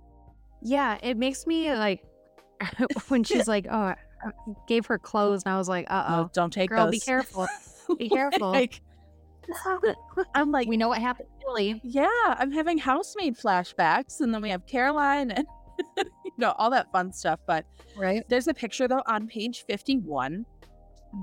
Yeah, 0.63 0.99
it 1.03 1.17
makes 1.17 1.47
me 1.47 1.73
like 1.75 2.03
when 3.09 3.25
she's 3.25 3.49
like, 3.49 3.67
"Oh, 3.71 3.77
I 3.77 3.97
gave 4.67 4.87
her 4.87 4.99
clothes," 4.99 5.43
and 5.45 5.53
I 5.55 5.59
was 5.59 5.69
like, 5.69 5.87
"Uh 5.89 6.05
oh, 6.09 6.31
don't 6.33 6.53
take 6.53 6.71
girl, 6.71 6.87
those. 6.87 6.93
be 6.93 7.01
careful." 7.01 7.47
Be 7.99 8.09
careful. 8.09 8.51
Like, 8.51 8.81
I'm 10.35 10.51
like, 10.51 10.69
we 10.69 10.77
know 10.77 10.89
what 10.89 10.99
happened 11.01 11.29
to 11.41 11.47
Millie. 11.47 11.81
yeah, 11.85 12.07
I'm 12.27 12.51
having 12.53 12.79
housemaid 12.79 13.37
flashbacks, 13.37 14.21
and 14.21 14.33
then 14.35 14.43
we 14.43 14.51
have 14.51 14.67
Caroline 14.67 15.31
and 15.31 15.47
you 15.99 16.33
know 16.39 16.55
all 16.59 16.71
that 16.71 16.91
fun 16.93 17.13
stuff. 17.13 17.41
But 17.47 17.65
Right. 17.97 18.23
there's 18.29 18.49
a 18.49 18.55
picture 18.55 18.89
though 18.89 19.03
on 19.07 19.27
page 19.27 19.65
51 19.67 20.45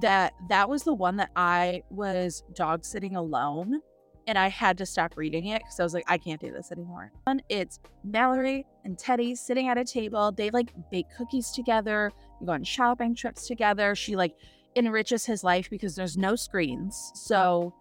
that 0.01 0.33
that 0.49 0.67
was 0.69 0.83
the 0.83 0.93
one 0.93 1.17
that 1.17 1.29
I 1.35 1.83
was 1.89 2.43
dog 2.53 2.83
sitting 2.85 3.15
alone, 3.15 3.81
and 4.27 4.37
I 4.37 4.47
had 4.49 4.77
to 4.79 4.85
stop 4.85 5.15
reading 5.17 5.47
it 5.47 5.59
because 5.59 5.79
I 5.79 5.83
was 5.83 5.93
like, 5.93 6.05
I 6.07 6.17
can't 6.17 6.41
do 6.41 6.51
this 6.51 6.71
anymore. 6.71 7.11
And 7.27 7.43
it's 7.49 7.79
Mallory 8.03 8.65
and 8.83 8.97
Teddy 8.97 9.35
sitting 9.35 9.67
at 9.67 9.77
a 9.77 9.83
table. 9.83 10.31
They 10.31 10.49
like 10.49 10.71
bake 10.91 11.05
cookies 11.15 11.51
together, 11.51 12.11
go 12.43 12.53
on 12.53 12.63
shopping 12.63 13.13
trips 13.13 13.45
together. 13.47 13.93
She 13.93 14.15
like 14.15 14.33
enriches 14.75 15.25
his 15.25 15.43
life 15.43 15.69
because 15.69 15.95
there's 15.95 16.17
no 16.17 16.35
screens. 16.35 17.11
So 17.15 17.73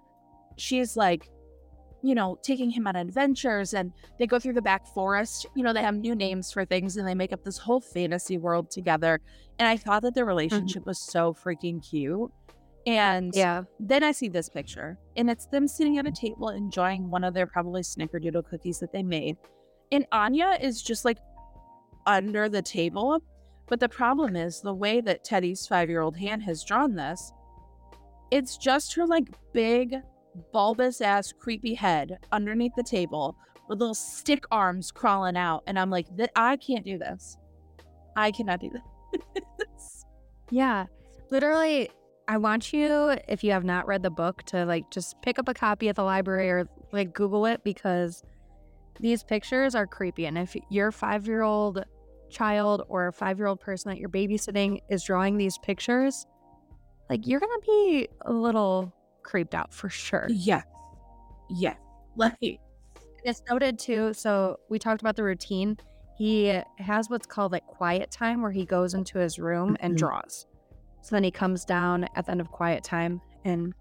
she's 0.57 0.97
like, 0.97 1.29
you 2.03 2.15
know, 2.15 2.39
taking 2.43 2.71
him 2.71 2.87
on 2.87 2.97
adventures 2.97 3.73
and 3.73 3.91
they 4.19 4.27
go 4.27 4.39
through 4.39 4.53
the 4.53 4.63
back 4.63 4.87
forest. 4.89 5.47
You 5.55 5.63
know, 5.63 5.73
they 5.73 5.83
have 5.83 5.97
new 5.97 6.15
names 6.15 6.53
for 6.53 6.65
things 6.65 6.97
and 6.99 7.09
they 7.09 7.15
make 7.15 7.33
up 7.33 7.43
this 7.45 7.57
whole 7.57 7.81
fantasy 7.81 8.37
world 8.37 8.71
together. 8.71 9.21
And 9.59 9.67
I 9.67 9.79
thought 9.79 10.03
that 10.03 10.15
their 10.15 10.25
mm-hmm. 10.25 10.29
relationship 10.29 10.85
was 10.85 10.99
so 10.99 11.33
freaking 11.33 11.83
cute. 11.89 12.31
And 12.87 13.35
Yeah. 13.35 13.63
then 13.81 14.05
I 14.05 14.13
see 14.13 14.29
this 14.29 14.51
picture, 14.51 14.99
and 15.17 15.31
it's 15.31 15.47
them 15.47 15.67
sitting 15.67 15.97
at 15.97 16.07
a 16.07 16.13
table 16.13 16.51
enjoying 16.51 17.09
one 17.09 17.25
of 17.25 17.33
their 17.33 17.47
probably 17.47 17.81
snickerdoodle 17.81 18.45
cookies 18.51 18.79
that 18.81 18.93
they 18.93 19.03
made. 19.03 19.39
And 19.91 20.07
Anya 20.13 20.59
is 20.61 20.83
just 20.83 21.07
like 21.07 21.17
under 22.07 22.51
the 22.51 22.61
table. 22.61 23.23
But 23.67 23.81
the 23.81 23.89
problem 23.89 24.37
is 24.37 24.61
the 24.61 24.75
way 24.75 25.01
that 25.01 25.25
Teddy's 25.25 25.67
five 25.67 25.89
year 25.89 26.03
old 26.03 26.17
hand 26.17 26.43
has 26.43 26.63
drawn 26.65 26.95
this, 26.95 27.33
it's 28.31 28.59
just 28.59 28.95
her 28.95 29.07
like 29.07 29.29
big, 29.55 29.97
bulbous 30.53 31.01
ass, 31.01 31.33
creepy 31.33 31.75
head 31.75 32.19
underneath 32.33 32.73
the 32.77 32.83
table 32.83 33.37
with 33.69 33.81
little 33.81 33.95
stick 33.95 34.45
arms 34.51 34.91
crawling 34.91 35.37
out. 35.37 35.63
And 35.67 35.79
I'm 35.79 35.91
like, 35.91 36.15
"Th- 36.17 36.31
I 36.37 36.57
can't 36.57 36.85
do 36.85 36.99
this. 36.99 37.39
I 38.17 38.31
cannot 38.31 38.61
do 38.61 38.71
this. 38.71 38.83
Yeah. 40.51 40.87
Literally, 41.31 41.91
I 42.29 42.39
want 42.39 42.73
you, 42.73 43.17
if 43.29 43.43
you 43.43 43.53
have 43.53 43.65
not 43.65 43.87
read 43.87 44.03
the 44.03 44.11
book, 44.11 44.43
to 44.45 44.65
like 44.65 44.91
just 44.91 45.21
pick 45.23 45.39
up 45.39 45.49
a 45.49 45.55
copy 45.55 45.89
at 45.89 45.97
the 45.97 46.05
library 46.05 46.51
or 46.51 46.69
like 46.93 47.13
Google 47.13 47.47
it 47.47 47.65
because 47.65 48.23
these 49.01 49.23
pictures 49.25 49.75
are 49.75 49.87
creepy. 49.87 50.27
And 50.27 50.39
if 50.39 50.55
your 50.71 50.93
five 50.93 51.27
year 51.27 51.43
old 51.43 51.85
child 52.31 52.85
or 52.89 53.11
five 53.13 53.39
year 53.39 53.47
old 53.47 53.61
person 53.61 53.91
that 53.91 53.99
you're 53.99 54.09
babysitting 54.09 54.81
is 54.89 55.03
drawing 55.05 55.37
these 55.37 55.59
pictures, 55.59 56.27
like 57.11 57.27
you're 57.27 57.41
to 57.41 57.67
be 57.67 58.09
a 58.23 58.33
little 58.33 58.93
creeped 59.25 59.55
out 59.55 59.73
for 59.75 59.89
sure. 59.89 60.27
yeah. 60.31 60.63
Yeah. 61.51 61.75
Like, 62.17 62.37
It's 63.25 63.43
noted 63.51 63.79
too. 63.79 64.13
So 64.15 64.59
we 64.69 64.79
talked 64.79 65.01
about 65.01 65.17
the 65.17 65.25
routine. 65.25 65.77
He 66.17 66.61
has 66.79 67.11
what's 67.11 67.27
called 67.27 67.53
like 67.53 67.67
quiet 67.67 68.11
time 68.11 68.41
where 68.43 68.53
he 68.53 68.65
goes 68.65 68.95
into 68.95 69.19
his 69.19 69.39
room 69.39 69.77
and 69.81 69.95
Mhm. 69.95 69.99
draws. 69.99 70.47
So 71.03 71.17
then 71.17 71.25
he 71.25 71.31
comes 71.31 71.65
down 71.65 72.05
at 72.17 72.27
the 72.27 72.31
end 72.33 72.41
of 72.41 72.51
quiet 72.51 72.85
time 72.85 73.21
and 73.45 73.75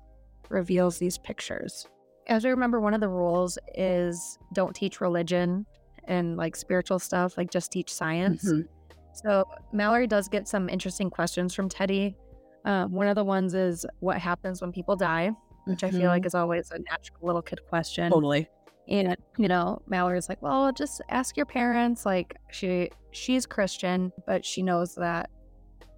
reveals 0.50 0.98
these 0.98 1.18
pictures. 1.18 1.88
As 2.28 2.44
we 2.44 2.50
remember, 2.50 2.80
one 2.80 2.94
of 2.94 3.02
the 3.02 3.10
rules 3.10 3.58
is 3.76 4.38
don't 4.54 4.76
teach 4.76 5.00
religion 5.02 5.66
and 6.06 6.36
like 6.38 6.56
spiritual 6.56 7.00
stuff, 7.00 7.38
like 7.38 7.50
just 7.52 7.72
teach 7.72 7.94
science. 7.94 8.44
Mhm. 8.44 8.68
So 9.14 9.46
Mallory 9.72 10.08
does 10.08 10.28
get 10.28 10.48
some 10.48 10.68
interesting 10.70 11.10
questions 11.10 11.54
from 11.54 11.70
Teddy. 11.70 12.18
Um, 12.66 12.92
one 12.92 13.08
of 13.08 13.16
the 13.16 13.24
ones 13.24 13.54
is 13.54 13.86
what 14.00 14.18
happens 14.20 14.62
when 14.62 14.72
people 14.72 14.96
die, 14.96 15.32
which 15.66 15.84
I 15.84 15.92
feel 15.92 16.08
like 16.08 16.26
is 16.26 16.36
always 16.36 16.72
a 16.72 16.80
natural 16.80 17.20
little 17.22 17.42
kid 17.42 17.60
question. 17.68 18.10
totally. 18.12 18.48
And 18.88 19.16
you 19.38 19.48
know, 19.48 19.82
Mallory's 19.88 20.28
like, 20.28 20.42
"Well, 20.42 20.72
just 20.74 21.02
ask 21.10 21.38
your 21.38 21.46
parents." 21.46 22.06
Like 22.06 22.36
she 22.52 22.90
she's 23.12 23.46
Christian, 23.46 24.12
but 24.28 24.46
she 24.46 24.62
knows 24.62 24.96
that 24.96 25.30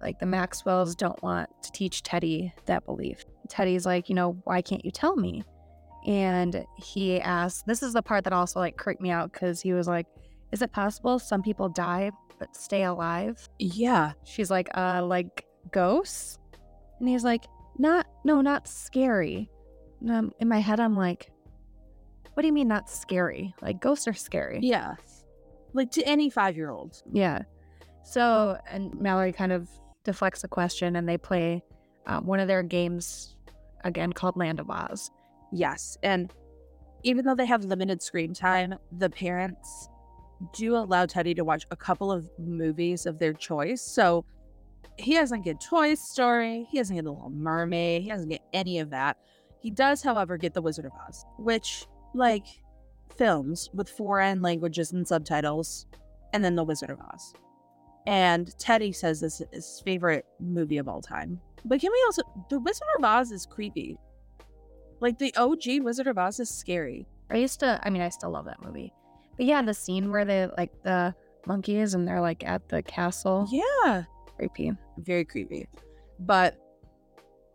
like 0.00 0.18
the 0.20 0.26
Maxwells 0.26 0.94
don't 0.94 1.20
want 1.22 1.48
to 1.62 1.72
teach 1.72 2.02
Teddy 2.02 2.52
that 2.66 2.84
belief. 2.84 3.24
Teddy's 3.48 3.86
like, 3.86 4.08
"You 4.08 4.14
know, 4.14 4.40
why 4.44 4.62
can't 4.62 4.84
you 4.84 4.90
tell 4.92 5.16
me?" 5.16 5.42
And 6.06 6.64
he 6.76 7.20
asks, 7.20 7.62
this 7.66 7.82
is 7.82 7.92
the 7.92 8.02
part 8.02 8.22
that 8.24 8.32
also 8.32 8.60
like 8.60 8.76
creeped 8.76 9.00
me 9.02 9.10
out 9.10 9.32
cuz 9.32 9.60
he 9.60 9.72
was 9.72 9.88
like, 9.88 10.06
"Is 10.52 10.62
it 10.62 10.72
possible 10.72 11.18
some 11.18 11.42
people 11.42 11.68
die 11.68 12.12
but 12.38 12.54
stay 12.54 12.84
alive?" 12.84 13.48
Yeah. 13.58 14.12
She's 14.22 14.50
like, 14.50 14.68
"Uh, 14.76 15.04
like 15.04 15.44
ghosts?" 15.72 16.38
And 16.98 17.08
he's 17.08 17.24
like, 17.24 17.46
"Not 17.78 18.06
no, 18.24 18.40
not 18.40 18.68
scary." 18.68 19.50
And 20.00 20.10
um, 20.10 20.32
in 20.40 20.48
my 20.48 20.60
head 20.60 20.80
I'm 20.80 20.96
like, 20.96 21.30
what 22.36 22.42
do 22.42 22.48
you 22.48 22.52
mean 22.52 22.68
not 22.68 22.90
scary? 22.90 23.54
Like 23.62 23.80
ghosts 23.80 24.06
are 24.06 24.12
scary. 24.12 24.60
Yeah. 24.62 24.96
Like 25.72 25.90
to 25.92 26.02
any 26.02 26.28
five 26.28 26.54
year 26.54 26.70
old. 26.70 27.02
Yeah. 27.10 27.42
So, 28.04 28.58
and 28.70 28.94
Mallory 29.00 29.32
kind 29.32 29.52
of 29.52 29.70
deflects 30.04 30.42
the 30.42 30.48
question 30.48 30.96
and 30.96 31.08
they 31.08 31.16
play 31.16 31.64
um, 32.06 32.26
one 32.26 32.38
of 32.38 32.46
their 32.46 32.62
games 32.62 33.36
again 33.84 34.12
called 34.12 34.36
Land 34.36 34.60
of 34.60 34.68
Oz. 34.68 35.10
Yes. 35.50 35.96
And 36.02 36.30
even 37.04 37.24
though 37.24 37.34
they 37.34 37.46
have 37.46 37.64
limited 37.64 38.02
screen 38.02 38.34
time, 38.34 38.74
the 38.92 39.08
parents 39.08 39.88
do 40.52 40.76
allow 40.76 41.06
Teddy 41.06 41.34
to 41.34 41.42
watch 41.42 41.66
a 41.70 41.76
couple 41.76 42.12
of 42.12 42.28
movies 42.38 43.06
of 43.06 43.18
their 43.18 43.32
choice. 43.32 43.80
So 43.80 44.26
he 44.98 45.14
doesn't 45.14 45.42
get 45.42 45.60
Toy 45.60 45.94
Story, 45.94 46.66
he 46.70 46.78
doesn't 46.78 46.96
get 46.96 47.04
The 47.04 47.12
Little 47.12 47.30
Mermaid, 47.30 48.02
he 48.02 48.08
doesn't 48.08 48.28
get 48.28 48.42
any 48.52 48.78
of 48.78 48.90
that. 48.90 49.18
He 49.60 49.70
does, 49.70 50.02
however, 50.02 50.36
get 50.36 50.54
The 50.54 50.62
Wizard 50.62 50.84
of 50.84 50.92
Oz, 51.06 51.24
which, 51.38 51.86
like 52.14 52.46
films 53.16 53.70
with 53.74 53.88
foreign 53.88 54.42
languages 54.42 54.92
and 54.92 55.06
subtitles, 55.06 55.86
and 56.32 56.44
then 56.44 56.54
The 56.54 56.64
Wizard 56.64 56.90
of 56.90 57.00
Oz. 57.00 57.34
And 58.06 58.56
Teddy 58.58 58.92
says 58.92 59.20
this 59.20 59.40
is 59.40 59.48
his 59.52 59.82
favorite 59.84 60.26
movie 60.38 60.78
of 60.78 60.88
all 60.88 61.00
time. 61.00 61.40
But 61.64 61.80
can 61.80 61.90
we 61.90 62.02
also, 62.06 62.22
The 62.50 62.60
Wizard 62.60 62.86
of 62.98 63.04
Oz 63.04 63.32
is 63.32 63.46
creepy. 63.46 63.98
Like 65.00 65.18
the 65.18 65.34
OG 65.36 65.82
Wizard 65.82 66.06
of 66.06 66.16
Oz 66.16 66.40
is 66.40 66.48
scary. 66.48 67.06
I 67.30 67.36
used 67.36 67.60
to, 67.60 67.80
I 67.82 67.90
mean, 67.90 68.02
I 68.02 68.08
still 68.08 68.30
love 68.30 68.44
that 68.44 68.64
movie. 68.64 68.92
But 69.36 69.46
yeah, 69.46 69.60
the 69.62 69.74
scene 69.74 70.10
where 70.10 70.24
they 70.24 70.48
like 70.56 70.82
the 70.82 71.14
monkeys 71.46 71.94
and 71.94 72.06
they're 72.06 72.20
like 72.20 72.44
at 72.44 72.68
the 72.68 72.82
castle. 72.82 73.48
Yeah. 73.50 74.04
Creepy. 74.36 74.72
Very 74.98 75.24
creepy. 75.24 75.68
But 76.20 76.56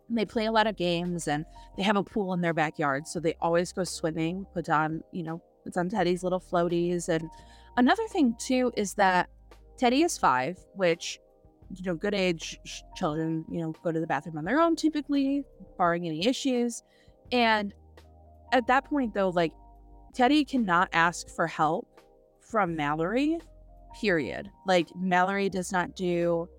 they 0.09 0.25
play 0.25 0.45
a 0.45 0.51
lot 0.51 0.67
of 0.67 0.75
games 0.75 1.27
and 1.27 1.45
they 1.77 1.83
have 1.83 1.95
a 1.95 2.03
pool 2.03 2.33
in 2.33 2.41
their 2.41 2.53
backyard. 2.53 3.07
So 3.07 3.19
they 3.19 3.35
always 3.41 3.71
go 3.71 3.83
swimming, 3.83 4.45
put 4.53 4.69
on, 4.69 5.03
you 5.11 5.23
know, 5.23 5.41
puts 5.63 5.77
on 5.77 5.89
Teddy's 5.89 6.23
little 6.23 6.39
floaties. 6.39 7.07
And 7.07 7.29
another 7.77 8.07
thing, 8.07 8.35
too, 8.37 8.71
is 8.75 8.93
that 8.95 9.29
Teddy 9.77 10.03
is 10.03 10.17
five, 10.17 10.57
which, 10.75 11.19
you 11.73 11.83
know, 11.85 11.95
good 11.95 12.13
age 12.13 12.59
children, 12.95 13.45
you 13.49 13.61
know, 13.61 13.73
go 13.83 13.91
to 13.91 13.99
the 13.99 14.07
bathroom 14.07 14.37
on 14.37 14.43
their 14.43 14.59
own 14.59 14.75
typically, 14.75 15.43
barring 15.77 16.07
any 16.07 16.27
issues. 16.27 16.83
And 17.31 17.73
at 18.51 18.67
that 18.67 18.85
point, 18.85 19.13
though, 19.13 19.29
like 19.29 19.53
Teddy 20.13 20.43
cannot 20.43 20.89
ask 20.91 21.29
for 21.29 21.47
help 21.47 21.87
from 22.41 22.75
Mallory, 22.75 23.39
period. 23.99 24.49
Like 24.67 24.89
Mallory 24.95 25.47
does 25.47 25.71
not 25.71 25.95
do 25.95 26.49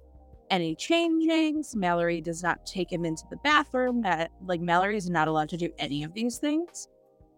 any 0.52 0.76
changings. 0.76 1.74
Mallory 1.74 2.20
does 2.20 2.42
not 2.42 2.64
take 2.66 2.92
him 2.92 3.04
into 3.04 3.24
the 3.30 3.38
bathroom. 3.38 4.02
That 4.02 4.30
like 4.44 4.60
Mallory 4.60 4.98
is 4.98 5.10
not 5.10 5.26
allowed 5.26 5.48
to 5.48 5.56
do 5.56 5.70
any 5.78 6.04
of 6.04 6.12
these 6.12 6.36
things, 6.36 6.88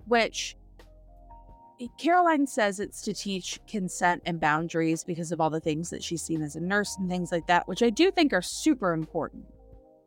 which 0.07 0.57
eh, 1.81 1.87
Caroline 1.99 2.47
says 2.47 2.81
it's 2.81 3.01
to 3.03 3.15
teach 3.15 3.61
consent 3.69 4.21
and 4.27 4.41
boundaries 4.41 5.05
because 5.05 5.31
of 5.31 5.41
all 5.41 5.49
the 5.49 5.61
things 5.61 5.89
that 5.91 6.03
she's 6.03 6.23
seen 6.23 6.43
as 6.43 6.57
a 6.57 6.61
nurse 6.61 6.97
and 6.99 7.09
things 7.09 7.31
like 7.31 7.47
that, 7.47 7.67
which 7.69 7.83
I 7.83 7.91
do 7.91 8.11
think 8.11 8.33
are 8.33 8.43
super 8.43 8.93
important. 8.93 9.45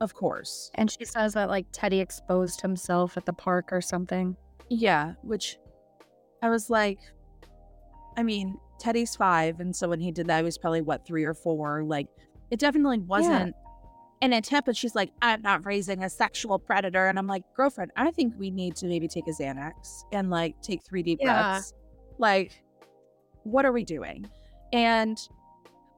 Of 0.02 0.14
course. 0.14 0.70
And 0.76 0.92
she 0.92 1.06
says 1.06 1.34
that 1.34 1.50
like 1.50 1.66
Teddy 1.72 2.02
exposed 2.02 2.62
himself 2.62 3.16
at 3.18 3.26
the 3.26 3.34
park 3.34 3.70
or 3.72 3.82
something. 3.82 4.36
Yeah, 4.70 5.14
which 5.24 5.58
I 6.44 6.50
was 6.50 6.70
like, 6.70 7.00
I 8.18 8.24
mean, 8.24 8.58
Teddy's 8.80 9.16
five, 9.16 9.60
and 9.60 9.76
so 9.76 9.88
when 9.88 10.00
he 10.00 10.12
did 10.12 10.28
that, 10.28 10.40
he 10.40 10.44
was 10.44 10.58
probably 10.58 10.82
what 10.82 11.06
three 11.06 11.24
or 11.24 11.34
four. 11.34 11.84
Like, 11.84 12.08
it 12.52 12.60
definitely 12.60 13.00
wasn't 13.00 13.56
an 14.22 14.34
attempt. 14.34 14.66
But 14.66 14.78
she's 14.78 14.96
like, 14.96 15.12
I'm 15.22 15.42
not 15.42 15.66
raising 15.66 16.04
a 16.04 16.10
sexual 16.10 16.60
predator, 16.60 17.08
and 17.08 17.18
I'm 17.20 17.28
like, 17.28 17.44
girlfriend, 17.56 17.92
I 17.96 18.12
think 18.12 18.34
we 18.38 18.52
need 18.52 18.76
to 18.78 18.88
maybe 18.88 19.08
take 19.08 19.28
a 19.28 19.32
Xanax 19.32 20.04
and 20.12 20.30
like 20.30 20.62
take 20.62 20.84
three 20.84 21.04
deep 21.04 21.20
Yeah. 21.22 21.52
breaths. 21.52 21.74
Like, 22.18 22.64
what 23.44 23.66
are 23.66 23.72
we 23.72 23.84
doing? 23.84 24.28
And 24.74 25.18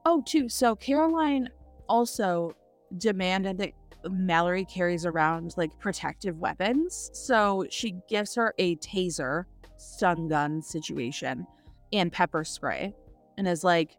oh, 0.06 0.22
too. 0.26 0.48
So 0.48 0.76
Caroline 0.76 1.48
also 1.88 2.54
demanded 2.98 3.58
that 3.58 3.72
Mallory 4.08 4.64
carries 4.64 5.04
around 5.04 5.54
like 5.56 5.76
protective 5.78 6.38
weapons. 6.38 7.10
So 7.12 7.66
she 7.70 7.96
gives 8.08 8.34
her 8.34 8.54
a 8.58 8.76
taser, 8.76 9.44
stun 9.76 10.28
gun 10.28 10.62
situation, 10.62 11.46
and 11.92 12.12
pepper 12.12 12.44
spray, 12.44 12.94
and 13.36 13.48
is 13.48 13.64
like, 13.64 13.96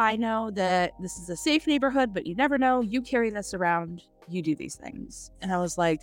I 0.00 0.16
know 0.16 0.50
that 0.52 0.94
this 0.98 1.18
is 1.18 1.28
a 1.28 1.36
safe 1.36 1.66
neighborhood, 1.66 2.14
but 2.14 2.26
you 2.26 2.34
never 2.34 2.56
know. 2.56 2.80
You 2.80 3.02
carry 3.02 3.28
this 3.28 3.52
around, 3.52 4.02
you 4.28 4.40
do 4.40 4.56
these 4.56 4.74
things. 4.74 5.30
And 5.42 5.52
I 5.52 5.58
was 5.58 5.76
like, 5.76 6.00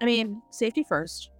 I 0.00 0.04
mean, 0.04 0.28
mm-hmm. 0.28 0.38
safety 0.50 0.84
first, 0.84 1.30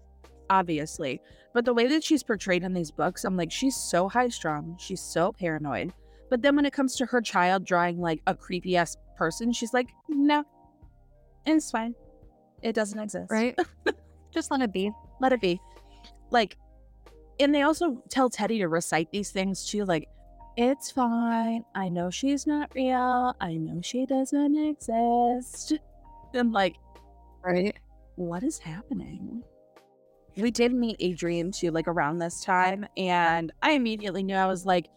obviously. 0.51 1.23
But 1.55 1.65
the 1.65 1.73
way 1.73 1.87
that 1.87 2.03
she's 2.03 2.25
portrayed 2.25 2.65
in 2.65 2.73
these 2.73 2.91
books, 2.91 3.25
I'm 3.25 3.37
like, 3.37 3.53
she's 3.53 3.77
so 3.77 4.09
high 4.09 4.29
strung, 4.29 4.77
she's 4.77 5.01
so 5.01 5.31
paranoid. 5.31 5.93
But 6.31 6.43
then 6.43 6.57
when 6.57 6.67
it 6.67 6.73
comes 6.73 6.97
to 6.97 7.07
her 7.07 7.21
child 7.21 7.65
drawing 7.65 8.01
like 8.01 8.23
a 8.27 8.35
creepy 8.35 8.77
ass 8.77 8.97
person, 9.17 9.53
she's 9.53 9.73
like, 9.73 9.87
no, 10.09 10.43
it's 11.47 11.71
fine. 11.71 11.95
It 12.61 12.73
doesn't 12.75 12.99
exist. 12.99 13.31
Right? 13.31 13.57
Just 14.33 14.51
let 14.51 14.63
it 14.63 14.73
be. 14.73 14.91
Let 15.21 15.33
it 15.33 15.41
be. 15.41 15.61
Like, 16.31 16.57
and 17.39 17.55
they 17.55 17.63
also 17.63 18.03
tell 18.09 18.29
Teddy 18.29 18.59
to 18.59 18.67
recite 18.67 19.13
these 19.13 19.31
things 19.31 19.65
too. 19.65 19.85
Like, 19.85 20.09
it's 20.59 20.91
fine. 20.91 21.65
I 21.77 21.89
know 21.89 22.11
she's 22.11 22.47
not 22.47 22.73
real. 22.75 23.35
I 23.41 23.55
know 23.55 23.81
she 23.81 24.05
doesn't 24.07 24.57
exist. 24.57 25.73
And 26.35 26.53
like, 26.53 26.75
Right. 27.43 27.77
what 28.17 28.43
is 28.43 28.59
happening? 28.59 29.45
We 30.37 30.51
did 30.51 30.73
meet 30.75 30.97
Adrian 30.99 31.53
too, 31.53 31.71
like 31.71 31.87
around 31.89 32.19
this 32.19 32.45
time, 32.45 32.87
and 32.97 33.53
I 33.63 33.73
immediately 33.73 34.23
knew 34.23 34.35
I 34.37 34.47
was 34.47 34.67
like, 34.67 34.89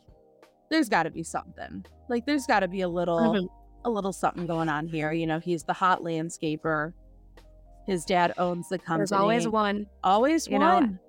"There's 0.70 0.90
got 0.90 1.04
to 1.04 1.10
be 1.12 1.24
something. 1.24 1.86
Like, 2.10 2.26
there's 2.26 2.46
got 2.46 2.60
to 2.60 2.68
be 2.68 2.82
a 2.82 2.90
little, 2.90 3.50
a 3.86 3.90
little 3.90 4.14
something 4.14 4.46
going 4.46 4.70
on 4.70 4.88
here." 4.88 5.12
You 5.12 5.26
know, 5.26 5.40
he's 5.40 5.64
the 5.64 5.74
hot 5.74 6.02
landscaper. 6.02 6.94
His 7.88 8.06
dad 8.06 8.34
owns 8.38 8.70
the 8.70 8.78
company. 8.78 9.00
There's 9.00 9.12
always 9.12 9.48
one. 9.48 9.88
always 10.04 10.48
you 10.48 10.60
know, 10.60 10.76
one. 10.76 11.00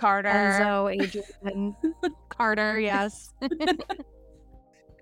Carter. 0.00 0.28
Enzo, 0.28 0.90
Adrian, 0.90 1.76
Carter, 2.30 2.80
yes. 2.80 3.34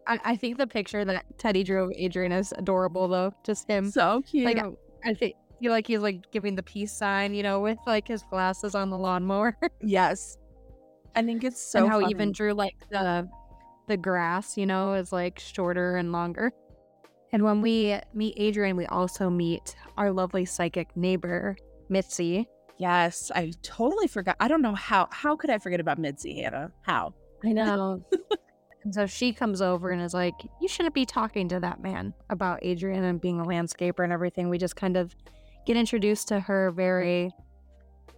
I, 0.08 0.18
I 0.24 0.36
think 0.36 0.58
the 0.58 0.66
picture 0.66 1.04
that 1.04 1.24
Teddy 1.38 1.62
drew 1.62 1.84
of 1.84 1.92
Adrian 1.94 2.32
is 2.32 2.52
adorable 2.56 3.06
though. 3.06 3.32
Just 3.44 3.68
him. 3.68 3.90
so 3.90 4.22
cute. 4.22 4.44
Like 4.44 4.64
I 5.04 5.14
think 5.14 5.36
feel 5.60 5.72
like 5.72 5.86
he's 5.86 6.00
like 6.00 6.30
giving 6.30 6.54
the 6.56 6.62
peace 6.62 6.92
sign, 6.92 7.34
you 7.34 7.42
know, 7.42 7.60
with 7.60 7.78
like 7.86 8.08
his 8.08 8.22
glasses 8.24 8.74
on 8.74 8.90
the 8.90 8.98
lawnmower. 8.98 9.56
yes, 9.82 10.36
I 11.14 11.22
think 11.22 11.44
it's 11.44 11.60
so. 11.60 11.80
and 11.80 11.88
how 11.88 12.00
funny. 12.00 12.10
even 12.10 12.32
drew 12.32 12.52
like 12.54 12.74
the 12.90 13.28
the 13.86 13.96
grass, 13.96 14.56
you 14.56 14.66
know, 14.66 14.94
is 14.94 15.12
like 15.12 15.38
shorter 15.38 15.96
and 15.96 16.10
longer. 16.10 16.52
And 17.32 17.42
when 17.44 17.60
we 17.60 17.98
meet 18.14 18.34
Adrian, 18.36 18.76
we 18.76 18.86
also 18.86 19.28
meet 19.28 19.76
our 19.96 20.10
lovely 20.10 20.44
psychic 20.44 20.96
neighbor, 20.96 21.56
Mitzi. 21.88 22.48
Yes, 22.78 23.30
I 23.34 23.52
totally 23.62 24.06
forgot. 24.06 24.36
I 24.40 24.48
don't 24.48 24.62
know 24.62 24.74
how. 24.74 25.08
How 25.10 25.36
could 25.36 25.50
I 25.50 25.58
forget 25.58 25.80
about 25.80 25.98
Mitzi 25.98 26.40
Hannah? 26.42 26.70
How? 26.82 27.12
I 27.44 27.52
know. 27.52 28.02
and 28.84 28.94
so 28.94 29.06
she 29.06 29.32
comes 29.32 29.60
over 29.60 29.90
and 29.90 30.00
is 30.00 30.14
like, 30.14 30.34
You 30.60 30.68
shouldn't 30.68 30.94
be 30.94 31.04
talking 31.04 31.48
to 31.48 31.60
that 31.60 31.82
man 31.82 32.14
about 32.30 32.60
Adrian 32.62 33.04
and 33.04 33.20
being 33.20 33.40
a 33.40 33.44
landscaper 33.44 34.04
and 34.04 34.12
everything. 34.12 34.48
We 34.48 34.58
just 34.58 34.76
kind 34.76 34.96
of 34.96 35.14
get 35.66 35.76
introduced 35.76 36.28
to 36.28 36.40
her 36.40 36.70
very 36.70 37.32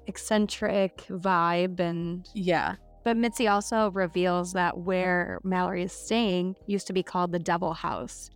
eccentric 0.07 0.99
vibe 1.09 1.81
and 1.81 2.29
Yeah. 2.35 2.77
but 3.05 3.17
Mitzi 3.17 3.49
also 3.49 3.91
reveals 3.93 4.53
that 4.55 4.77
where 4.77 5.39
Mallory 5.45 5.83
is 5.85 5.93
staying 5.93 6.57
used 6.67 6.87
to 6.89 6.93
be 6.93 7.03
called 7.03 7.33
the 7.33 7.39
Devil 7.39 7.73
House 7.75 8.31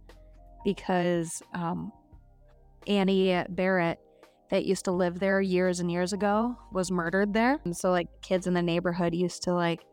because 0.64 1.42
um, 1.52 1.92
Annie 2.86 3.42
Barrett 3.50 3.98
that 4.54 4.66
used 4.66 4.84
to 4.84 4.92
live 4.92 5.18
there 5.18 5.40
years 5.40 5.80
and 5.80 5.90
years 5.90 6.12
ago 6.12 6.56
was 6.70 6.92
murdered 6.92 7.34
there. 7.34 7.58
And 7.64 7.76
so 7.76 7.90
like 7.90 8.06
kids 8.22 8.46
in 8.46 8.54
the 8.54 8.62
neighborhood 8.62 9.12
used 9.12 9.42
to 9.42 9.52
like 9.52 9.84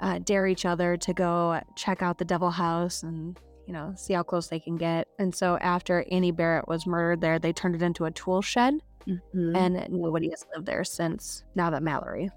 uh, 0.00 0.18
dare 0.18 0.46
each 0.46 0.66
other 0.66 0.98
to 0.98 1.14
go 1.14 1.58
check 1.74 2.02
out 2.02 2.18
the 2.18 2.24
Devil 2.26 2.50
House 2.50 3.02
and 3.02 3.40
you 3.66 3.72
know 3.72 3.94
see 3.96 4.12
how 4.12 4.22
close 4.22 4.48
they 4.48 4.60
can 4.60 4.76
get. 4.76 5.08
And 5.18 5.34
so 5.34 5.56
after 5.62 6.04
Annie 6.10 6.32
Barrett 6.32 6.68
was 6.68 6.86
murdered 6.86 7.22
there, 7.22 7.38
they 7.38 7.50
turned 7.50 7.76
it 7.76 7.82
into 7.82 8.04
a 8.04 8.10
tool 8.10 8.42
shed, 8.42 8.74
Mhm. 9.06 9.56
and 9.56 9.86
nobody 9.90 10.28
has 10.28 10.44
lived 10.54 10.66
there 10.66 10.84
since. 10.84 11.44
Now 11.54 11.70
that 11.70 11.82
Mallory 11.82 12.28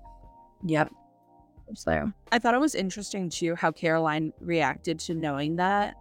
yep. 0.66 0.90
there. 1.86 2.14
I 2.32 2.40
thought 2.40 2.54
it 2.54 2.62
was 2.62 2.76
interesting 2.76 3.30
too 3.30 3.56
how 3.56 3.74
Caroline 3.74 4.32
reacted 4.40 5.00
to 5.00 5.14
knowing 5.16 5.58
that 5.58 5.96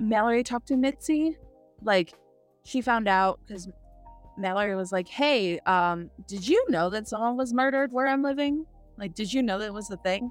Mallory 0.00 0.42
talked 0.42 0.66
to 0.68 0.76
Mitzi. 0.76 1.36
Like, 1.80 2.12
she 2.64 2.80
found 2.80 3.06
out 3.08 3.40
because 3.46 3.68
Mallory 4.36 4.74
was 4.74 4.92
like, 4.92 5.08
"Hey, 5.08 5.58
um, 5.60 6.10
did 6.26 6.46
you 6.46 6.64
know 6.70 6.90
that 6.90 7.08
someone 7.08 7.36
was 7.36 7.52
murdered 7.52 7.92
where 7.92 8.06
I'm 8.06 8.22
living? 8.22 8.66
Like, 8.98 9.14
did 9.14 9.32
you 9.32 9.42
know 9.42 9.58
that 9.58 9.72
was 9.72 9.88
the 9.88 9.96
thing?" 9.98 10.30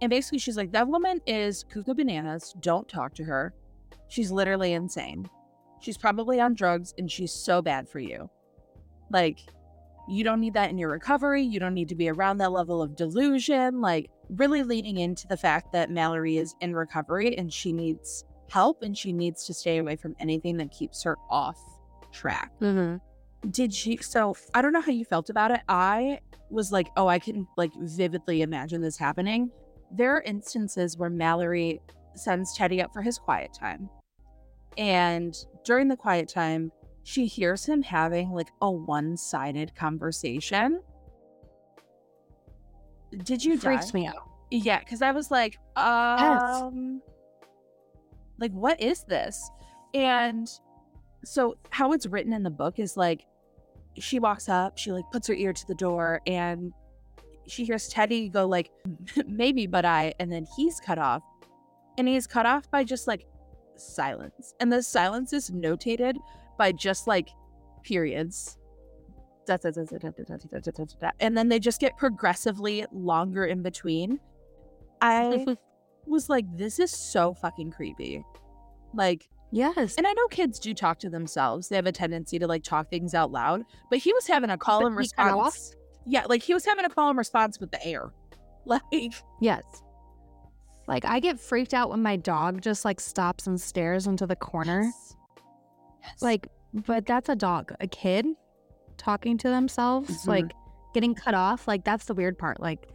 And 0.00 0.10
basically, 0.10 0.38
she's 0.38 0.56
like, 0.56 0.72
"That 0.72 0.88
woman 0.88 1.20
is 1.26 1.64
cuckoo 1.64 1.94
bananas. 1.94 2.54
Don't 2.60 2.88
talk 2.88 3.14
to 3.14 3.24
her. 3.24 3.54
She's 4.08 4.30
literally 4.30 4.72
insane. 4.72 5.28
She's 5.80 5.96
probably 5.96 6.40
on 6.40 6.54
drugs, 6.54 6.94
and 6.98 7.10
she's 7.10 7.32
so 7.32 7.62
bad 7.62 7.88
for 7.88 7.98
you. 7.98 8.28
Like, 9.10 9.40
you 10.08 10.24
don't 10.24 10.40
need 10.40 10.54
that 10.54 10.70
in 10.70 10.78
your 10.78 10.90
recovery. 10.90 11.42
You 11.42 11.60
don't 11.60 11.74
need 11.74 11.88
to 11.88 11.94
be 11.94 12.08
around 12.08 12.38
that 12.38 12.52
level 12.52 12.82
of 12.82 12.96
delusion. 12.96 13.80
Like, 13.80 14.10
really 14.30 14.62
leading 14.62 14.98
into 14.98 15.26
the 15.28 15.36
fact 15.36 15.72
that 15.72 15.90
Mallory 15.90 16.38
is 16.38 16.54
in 16.60 16.74
recovery 16.74 17.36
and 17.36 17.52
she 17.52 17.72
needs 17.72 18.24
help 18.48 18.82
and 18.82 18.96
she 18.96 19.12
needs 19.12 19.46
to 19.46 19.54
stay 19.54 19.78
away 19.78 19.96
from 19.96 20.14
anything 20.20 20.56
that 20.58 20.70
keeps 20.70 21.02
her 21.04 21.16
off 21.30 21.58
track. 22.12 22.52
Mm-hmm. 22.60 22.96
Did 23.50 23.74
she? 23.74 23.96
So, 23.98 24.36
I 24.54 24.62
don't 24.62 24.72
know 24.72 24.80
how 24.80 24.92
you 24.92 25.04
felt 25.04 25.30
about 25.30 25.50
it. 25.50 25.60
I 25.68 26.20
was 26.50 26.70
like, 26.70 26.90
oh, 26.96 27.08
I 27.08 27.18
can 27.18 27.46
like 27.56 27.72
vividly 27.80 28.42
imagine 28.42 28.80
this 28.80 28.96
happening. 28.96 29.50
There 29.90 30.14
are 30.16 30.22
instances 30.22 30.96
where 30.96 31.10
Mallory 31.10 31.80
sends 32.14 32.54
Teddy 32.54 32.80
up 32.80 32.92
for 32.92 33.02
his 33.02 33.18
quiet 33.18 33.52
time. 33.52 33.88
And 34.78 35.36
during 35.64 35.88
the 35.88 35.96
quiet 35.96 36.28
time, 36.28 36.70
she 37.04 37.26
hears 37.26 37.64
him 37.64 37.82
having 37.82 38.30
like 38.30 38.50
a 38.60 38.70
one 38.70 39.16
sided 39.16 39.74
conversation. 39.74 40.80
Did 43.24 43.44
you 43.44 43.58
freaks 43.58 43.90
die? 43.90 44.00
me 44.00 44.06
out. 44.06 44.28
Yeah, 44.50 44.78
because 44.78 45.02
I 45.02 45.12
was 45.12 45.30
like, 45.30 45.58
um, 45.76 47.02
like 48.38 48.52
what 48.52 48.80
is 48.80 49.04
this? 49.04 49.50
And 49.94 50.48
so 51.24 51.56
how 51.70 51.92
it's 51.92 52.06
written 52.06 52.32
in 52.32 52.42
the 52.42 52.50
book 52.50 52.78
is 52.78 52.96
like, 52.96 53.26
she 53.98 54.18
walks 54.18 54.48
up, 54.48 54.78
she 54.78 54.92
like 54.92 55.04
puts 55.12 55.28
her 55.28 55.34
ear 55.34 55.52
to 55.52 55.66
the 55.66 55.74
door 55.74 56.20
and 56.26 56.72
she 57.46 57.64
hears 57.64 57.88
Teddy 57.88 58.28
go 58.28 58.46
like, 58.46 58.70
maybe, 59.26 59.66
but 59.66 59.84
I, 59.84 60.14
and 60.20 60.30
then 60.30 60.46
he's 60.56 60.80
cut 60.80 60.98
off. 60.98 61.22
And 61.98 62.08
he's 62.08 62.26
cut 62.26 62.46
off 62.46 62.70
by 62.70 62.84
just 62.84 63.06
like 63.06 63.26
silence. 63.76 64.54
And 64.60 64.72
the 64.72 64.82
silence 64.82 65.32
is 65.32 65.50
notated 65.50 66.16
by 66.56 66.72
just 66.72 67.06
like 67.06 67.28
periods. 67.82 68.58
And 71.20 71.36
then 71.36 71.48
they 71.48 71.58
just 71.58 71.80
get 71.80 71.96
progressively 71.96 72.86
longer 72.92 73.44
in 73.44 73.62
between. 73.62 74.20
I 75.00 75.46
was 76.06 76.28
like, 76.28 76.44
this 76.56 76.78
is 76.78 76.90
so 76.90 77.34
fucking 77.34 77.72
creepy. 77.72 78.24
Like, 78.94 79.28
yes. 79.52 79.94
and 79.96 80.06
I 80.06 80.12
know 80.12 80.26
kids 80.28 80.58
do 80.58 80.74
talk 80.74 80.98
to 81.00 81.08
themselves. 81.10 81.68
They 81.68 81.76
have 81.76 81.86
a 81.86 81.92
tendency 81.92 82.38
to 82.40 82.46
like 82.48 82.64
talk 82.64 82.90
things 82.90 83.14
out 83.14 83.30
loud. 83.30 83.62
But 83.90 84.00
he 84.00 84.12
was 84.12 84.26
having 84.26 84.50
a 84.50 84.58
call 84.58 84.80
But 84.80 84.86
and 84.88 84.96
response. 84.96 85.76
Yeah, 86.06 86.24
like 86.28 86.42
he 86.42 86.52
was 86.54 86.64
having 86.64 86.84
a 86.84 86.88
call 86.88 87.08
and 87.10 87.16
response 87.18 87.60
with 87.60 87.70
the 87.70 87.84
air. 87.86 88.10
Like, 88.64 88.82
Yes. 89.40 89.62
Like 90.88 91.04
I 91.04 91.20
get 91.20 91.38
freaked 91.40 91.74
out 91.74 91.90
when 91.90 92.02
my 92.02 92.16
dog 92.16 92.60
just 92.60 92.84
like 92.84 93.00
stops 93.00 93.46
and 93.46 93.60
stares 93.60 94.06
into 94.06 94.26
the 94.26 94.36
corner. 94.36 94.82
Yes. 94.82 95.16
Yes. 96.02 96.22
Like, 96.22 96.48
but 96.72 97.06
that's 97.06 97.28
a 97.28 97.36
dog. 97.36 97.72
A 97.80 97.86
kid 97.86 98.26
talking 98.98 99.36
to 99.38 99.48
themselves, 99.48 100.10
Mhm. 100.24 100.26
like 100.28 100.52
getting 100.94 101.14
cut 101.14 101.34
off. 101.34 101.66
Like 101.68 101.84
that's 101.84 102.04
the 102.06 102.14
weird 102.14 102.38
part. 102.38 102.60
Like 102.60 102.88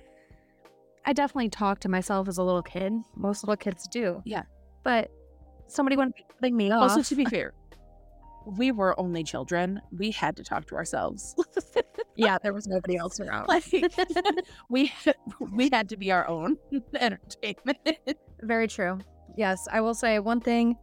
I 1.05 1.13
definitely 1.13 1.49
talk 1.49 1.79
to 1.81 1.89
myself 1.89 2.27
as 2.27 2.37
a 2.37 2.43
little 2.43 2.63
kid. 2.63 2.93
Most 3.15 3.43
little 3.43 3.57
kids 3.57 3.87
do. 3.89 4.21
Yeah. 4.25 4.43
But 4.83 5.11
somebody 5.67 5.95
wouldn't 5.95 6.15
be 6.15 6.25
cutting 6.39 6.55
me 6.57 6.71
off. 6.71 6.91
also 6.91 7.01
to 7.03 7.15
be 7.15 7.25
fair, 7.25 7.53
we 8.57 8.71
were 8.71 8.97
only 8.99 9.23
children. 9.23 9.81
We 9.91 10.11
had 10.11 10.35
to 10.37 10.43
talk 10.43 10.65
to 10.67 10.75
ourselves. 10.75 11.35
yeah, 12.15 12.37
there 12.41 12.53
was 12.53 12.67
nobody 12.67 12.97
else 12.97 13.19
around. 13.19 13.47
like 13.47 13.65
we 14.69 14.91
we 15.51 15.69
had 15.71 15.89
to 15.89 15.97
be 15.97 16.11
our 16.11 16.27
own 16.27 16.57
entertainment. 16.95 17.77
Very 18.41 18.67
true. 18.67 18.99
Yes, 19.37 19.67
I 19.71 19.81
will 19.81 19.93
say 19.93 20.19
one 20.19 20.39
thing 20.39 20.77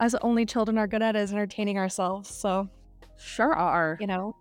as 0.00 0.14
only 0.16 0.46
children 0.46 0.78
are 0.78 0.86
good 0.86 1.02
at 1.02 1.16
is 1.16 1.32
entertaining 1.32 1.78
ourselves. 1.78 2.28
So, 2.30 2.68
Sure 3.18 3.52
are. 3.54 3.98
you 4.00 4.06
know. 4.06 4.34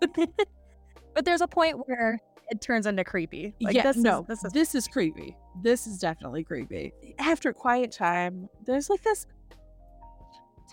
but 0.00 1.24
there's 1.24 1.40
a 1.42 1.48
point 1.48 1.86
where 1.86 2.18
it 2.52 2.60
turns 2.60 2.86
into 2.86 3.02
creepy. 3.02 3.54
Like 3.62 3.74
yeah, 3.74 3.82
this 3.82 3.96
no, 3.96 4.20
is 4.20 4.26
this 4.26 4.44
is 4.44 4.52
this 4.52 4.74
is 4.74 4.86
creepy. 4.86 5.34
This 5.62 5.86
is 5.86 5.98
definitely 5.98 6.44
creepy. 6.44 6.92
After 7.18 7.50
quiet 7.50 7.90
time, 7.90 8.46
there's 8.66 8.90
like 8.90 9.02
this. 9.02 9.26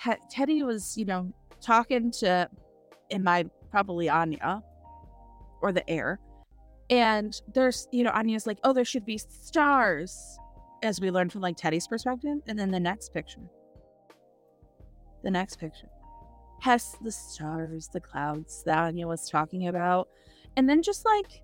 Te- 0.04 0.20
Teddy 0.30 0.62
was, 0.64 0.98
you 0.98 1.06
know, 1.06 1.32
talking 1.62 2.12
to, 2.20 2.50
in 3.10 3.24
my 3.24 3.46
probably 3.72 4.10
Anya, 4.10 4.62
or 5.62 5.72
the 5.72 5.90
air, 5.90 6.20
and 6.90 7.42
there's, 7.54 7.88
you 7.94 8.04
know, 8.04 8.12
Anya's 8.12 8.46
like, 8.46 8.60
oh, 8.66 8.74
there 8.74 8.86
should 8.86 9.06
be 9.06 9.18
stars, 9.18 10.38
as 10.84 11.00
we 11.00 11.12
learned 11.12 11.32
from 11.32 11.40
like 11.40 11.56
Teddy's 11.56 11.88
perspective, 11.88 12.40
and 12.48 12.60
then 12.60 12.72
the 12.72 12.80
next 12.80 13.14
picture, 13.14 13.50
the 15.24 15.32
next 15.32 15.60
picture, 15.62 15.90
has 16.60 16.98
the 17.02 17.12
stars, 17.12 17.90
the 17.94 18.02
clouds 18.02 18.64
that 18.66 18.78
Anya 18.78 19.08
was 19.08 19.30
talking 19.30 19.70
about, 19.70 20.10
and 20.58 20.70
then 20.70 20.82
just 20.82 21.06
like 21.06 21.42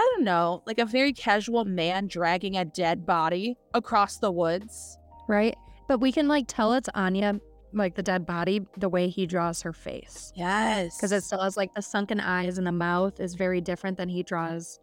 I 0.00 0.12
don't 0.14 0.24
know, 0.24 0.62
like 0.66 0.78
a 0.78 0.86
very 0.86 1.12
casual 1.12 1.66
man 1.66 2.06
dragging 2.06 2.56
a 2.56 2.64
dead 2.64 3.04
body 3.04 3.56
across 3.74 4.16
the 4.16 4.32
woods. 4.32 4.96
right. 5.28 5.54
But 5.88 6.00
we 6.00 6.10
can 6.12 6.26
like 6.26 6.44
tell 6.48 6.72
it's 6.72 6.88
Anya, 6.94 7.38
like 7.74 7.96
the 7.96 8.02
dead 8.02 8.24
body, 8.24 8.64
the 8.78 8.88
way 8.88 9.08
he 9.08 9.26
draws 9.26 9.60
her 9.62 9.72
face. 9.72 10.32
Yes. 10.36 10.96
Because 10.96 11.10
it 11.12 11.22
still 11.24 11.40
has 11.42 11.56
like 11.56 11.74
the 11.74 11.82
sunken 11.82 12.18
eyes 12.20 12.56
and 12.58 12.66
the 12.66 12.72
mouth 12.72 13.18
is 13.20 13.34
very 13.34 13.60
different 13.60 13.98
than 13.98 14.08
he 14.08 14.22
draws 14.22 14.78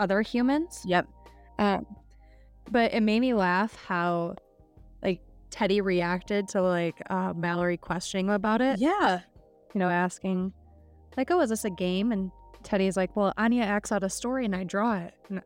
other 0.00 0.20
humans. 0.20 0.82
Yep. 0.84 1.06
Um, 1.60 1.86
but 2.70 2.92
it 2.92 3.02
made 3.02 3.20
me 3.20 3.32
laugh 3.34 3.74
how 3.86 4.34
like 5.02 5.20
Teddy 5.50 5.80
reacted 5.80 6.48
to 6.48 6.60
like 6.60 7.00
uh, 7.08 7.32
Mallory 7.34 7.76
questioning 7.76 8.28
about 8.30 8.60
it. 8.60 8.80
Yeah. 8.80 9.20
You 9.74 9.78
know, 9.78 9.88
asking 9.88 10.52
like, 11.16 11.30
"Oh, 11.30 11.40
is 11.40 11.50
this 11.50 11.64
a 11.64 11.70
game?" 11.70 12.10
And 12.10 12.32
Teddy's 12.64 12.96
like, 12.96 13.14
"Well, 13.16 13.32
Anya 13.36 13.62
acts 13.62 13.92
out 13.92 14.02
a 14.02 14.10
story 14.10 14.44
and 14.44 14.56
I 14.56 14.64
draw 14.64 14.96
it." 14.98 15.14
And 15.28 15.42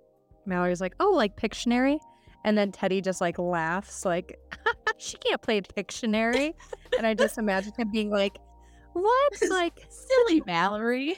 Mallory's 0.47 0.81
like, 0.81 0.95
"Oh, 1.01 1.11
like 1.11 1.37
Pictionary." 1.37 1.99
And 2.45 2.57
then 2.57 2.73
Teddy 2.73 3.01
just 3.01 3.21
like 3.21 3.39
laughs, 3.39 4.05
like, 4.05 4.39
"She 4.99 5.17
can't 5.19 5.43
play 5.43 5.61
Pictionary." 5.61 6.55
and 6.97 7.07
I 7.07 7.15
just 7.15 7.37
imagine 7.39 7.73
him 7.77 7.91
being 7.91 8.11
like, 8.11 8.39
"What?" 8.93 9.33
Like, 9.51 9.87
Silly 9.91 10.43
Mallory. 10.47 11.17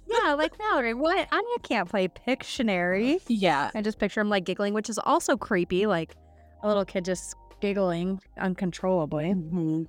yeah, 0.06 0.34
like 0.34 0.58
Mallory, 0.58 0.94
what? 0.94 1.28
Anya 1.32 1.58
can't 1.62 1.88
play 1.88 2.08
Pictionary. 2.08 3.20
Yeah. 3.28 3.70
I 3.74 3.80
just 3.82 3.98
picture 3.98 4.20
him 4.20 4.28
like 4.28 4.44
giggling, 4.44 4.74
which 4.74 4.90
is 4.90 4.98
also 4.98 5.36
creepy, 5.36 5.86
like 5.86 6.14
a 6.62 6.68
little 6.68 6.84
kid 6.84 7.04
just 7.04 7.36
giggling 7.60 8.20
uncontrollably. 8.38 9.34
Mhm. 9.34 9.86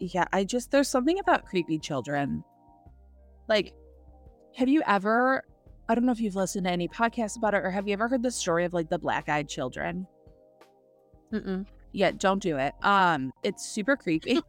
Yeah. 0.00 0.24
I 0.32 0.44
just, 0.44 0.70
there's 0.70 0.88
something 0.88 1.18
about 1.18 1.44
creepy 1.44 1.78
children. 1.78 2.42
Like, 3.48 3.72
have 4.56 4.68
you 4.68 4.82
ever, 4.86 5.44
I 5.88 5.94
don't 5.94 6.06
know 6.06 6.12
if 6.12 6.20
you've 6.20 6.34
listened 6.34 6.64
to 6.64 6.72
any 6.72 6.88
podcasts 6.88 7.36
about 7.36 7.54
it, 7.54 7.58
or 7.58 7.70
have 7.70 7.86
you 7.86 7.92
ever 7.92 8.08
heard 8.08 8.22
the 8.22 8.30
story 8.30 8.64
of 8.64 8.72
like 8.72 8.88
the 8.88 8.98
black 8.98 9.28
eyed 9.28 9.48
children? 9.48 10.06
Mm-mm. 11.32 11.66
Yeah, 11.92 12.12
don't 12.12 12.42
do 12.42 12.56
it. 12.56 12.74
Um, 12.82 13.32
it's 13.42 13.66
super 13.66 13.96
creepy. 13.96 14.40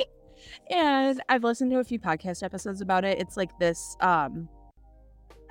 and 0.70 1.22
I've 1.28 1.44
listened 1.44 1.70
to 1.70 1.78
a 1.78 1.84
few 1.84 1.98
podcast 1.98 2.42
episodes 2.42 2.80
about 2.80 3.04
it. 3.04 3.18
It's 3.18 3.36
like 3.36 3.58
this 3.58 3.96
um 4.00 4.48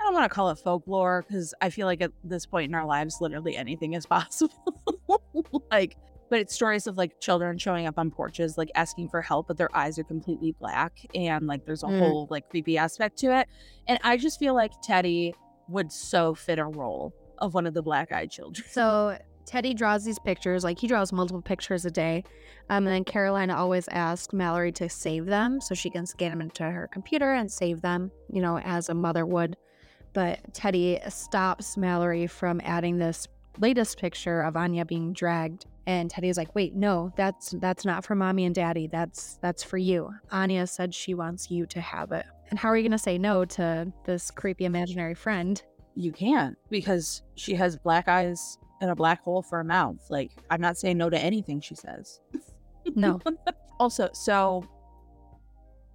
I 0.00 0.04
don't 0.04 0.14
want 0.14 0.24
to 0.24 0.34
call 0.34 0.50
it 0.50 0.58
folklore 0.58 1.24
because 1.26 1.54
I 1.60 1.70
feel 1.70 1.86
like 1.86 2.00
at 2.00 2.12
this 2.22 2.46
point 2.46 2.68
in 2.68 2.74
our 2.74 2.86
lives 2.86 3.16
literally 3.20 3.56
anything 3.56 3.94
is 3.94 4.06
possible. 4.06 5.22
like 5.70 5.96
but 6.30 6.38
it's 6.40 6.54
stories 6.54 6.86
of 6.86 6.96
like 6.96 7.20
children 7.20 7.56
showing 7.58 7.86
up 7.86 7.98
on 7.98 8.10
porches 8.10 8.58
like 8.58 8.70
asking 8.74 9.08
for 9.08 9.22
help 9.22 9.48
but 9.48 9.56
their 9.56 9.74
eyes 9.76 9.98
are 9.98 10.04
completely 10.04 10.54
black 10.60 10.98
and 11.14 11.46
like 11.46 11.64
there's 11.64 11.82
a 11.82 11.86
Mm. 11.86 11.98
whole 11.98 12.26
like 12.30 12.48
creepy 12.50 12.76
aspect 12.78 13.16
to 13.18 13.36
it. 13.38 13.48
And 13.86 13.98
I 14.04 14.16
just 14.16 14.38
feel 14.38 14.54
like 14.54 14.72
Teddy 14.82 15.34
would 15.68 15.90
so 15.92 16.34
fit 16.34 16.58
a 16.58 16.64
role 16.64 17.14
of 17.38 17.54
one 17.54 17.66
of 17.66 17.74
the 17.74 17.82
black-eyed 17.82 18.30
children. 18.30 18.66
So 18.70 19.16
Teddy 19.46 19.72
draws 19.72 20.04
these 20.04 20.18
pictures, 20.18 20.64
like 20.64 20.78
he 20.78 20.86
draws 20.86 21.12
multiple 21.12 21.40
pictures 21.40 21.86
a 21.86 21.90
day. 21.90 22.24
Um, 22.68 22.86
and 22.86 22.88
then 22.88 23.04
Caroline 23.04 23.50
always 23.50 23.88
asks 23.88 24.34
Mallory 24.34 24.72
to 24.72 24.88
save 24.90 25.24
them 25.24 25.60
so 25.60 25.74
she 25.74 25.88
can 25.88 26.04
scan 26.04 26.30
them 26.30 26.42
into 26.42 26.64
her 26.64 26.86
computer 26.92 27.32
and 27.32 27.50
save 27.50 27.80
them, 27.80 28.10
you 28.30 28.42
know, 28.42 28.58
as 28.58 28.90
a 28.90 28.94
mother 28.94 29.24
would. 29.24 29.56
But 30.12 30.52
Teddy 30.52 30.98
stops 31.08 31.76
Mallory 31.78 32.26
from 32.26 32.60
adding 32.64 32.98
this 32.98 33.26
latest 33.60 33.98
picture 33.98 34.42
of 34.42 34.56
Anya 34.56 34.84
being 34.84 35.12
dragged. 35.12 35.66
And 35.86 36.10
Teddy's 36.10 36.36
like, 36.36 36.54
wait, 36.54 36.74
no, 36.74 37.12
that's 37.16 37.50
that's 37.58 37.84
not 37.84 38.04
for 38.04 38.14
mommy 38.14 38.44
and 38.44 38.54
daddy. 38.54 38.86
That's 38.86 39.38
that's 39.40 39.62
for 39.62 39.78
you. 39.78 40.10
Anya 40.30 40.66
said 40.66 40.94
she 40.94 41.14
wants 41.14 41.50
you 41.50 41.66
to 41.66 41.80
have 41.80 42.12
it. 42.12 42.26
And 42.50 42.58
how 42.58 42.68
are 42.68 42.76
you 42.76 42.88
gonna 42.88 42.98
say 42.98 43.18
no 43.18 43.44
to 43.44 43.92
this 44.04 44.30
creepy 44.30 44.64
imaginary 44.64 45.14
friend? 45.14 45.62
You 45.94 46.12
can't 46.12 46.56
because 46.70 47.22
she 47.34 47.54
has 47.54 47.76
black 47.76 48.06
eyes 48.08 48.58
and 48.80 48.90
a 48.90 48.94
black 48.94 49.22
hole 49.22 49.42
for 49.42 49.60
a 49.60 49.64
mouth. 49.64 49.98
Like, 50.10 50.30
I'm 50.50 50.60
not 50.60 50.78
saying 50.78 50.98
no 50.98 51.10
to 51.10 51.18
anything 51.18 51.60
she 51.60 51.74
says. 51.74 52.20
No. 52.94 53.20
also, 53.80 54.08
so 54.12 54.64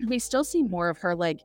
we 0.08 0.20
still 0.20 0.44
see 0.44 0.64
more 0.64 0.90
of 0.90 0.98
her, 1.00 1.16
like, 1.16 1.40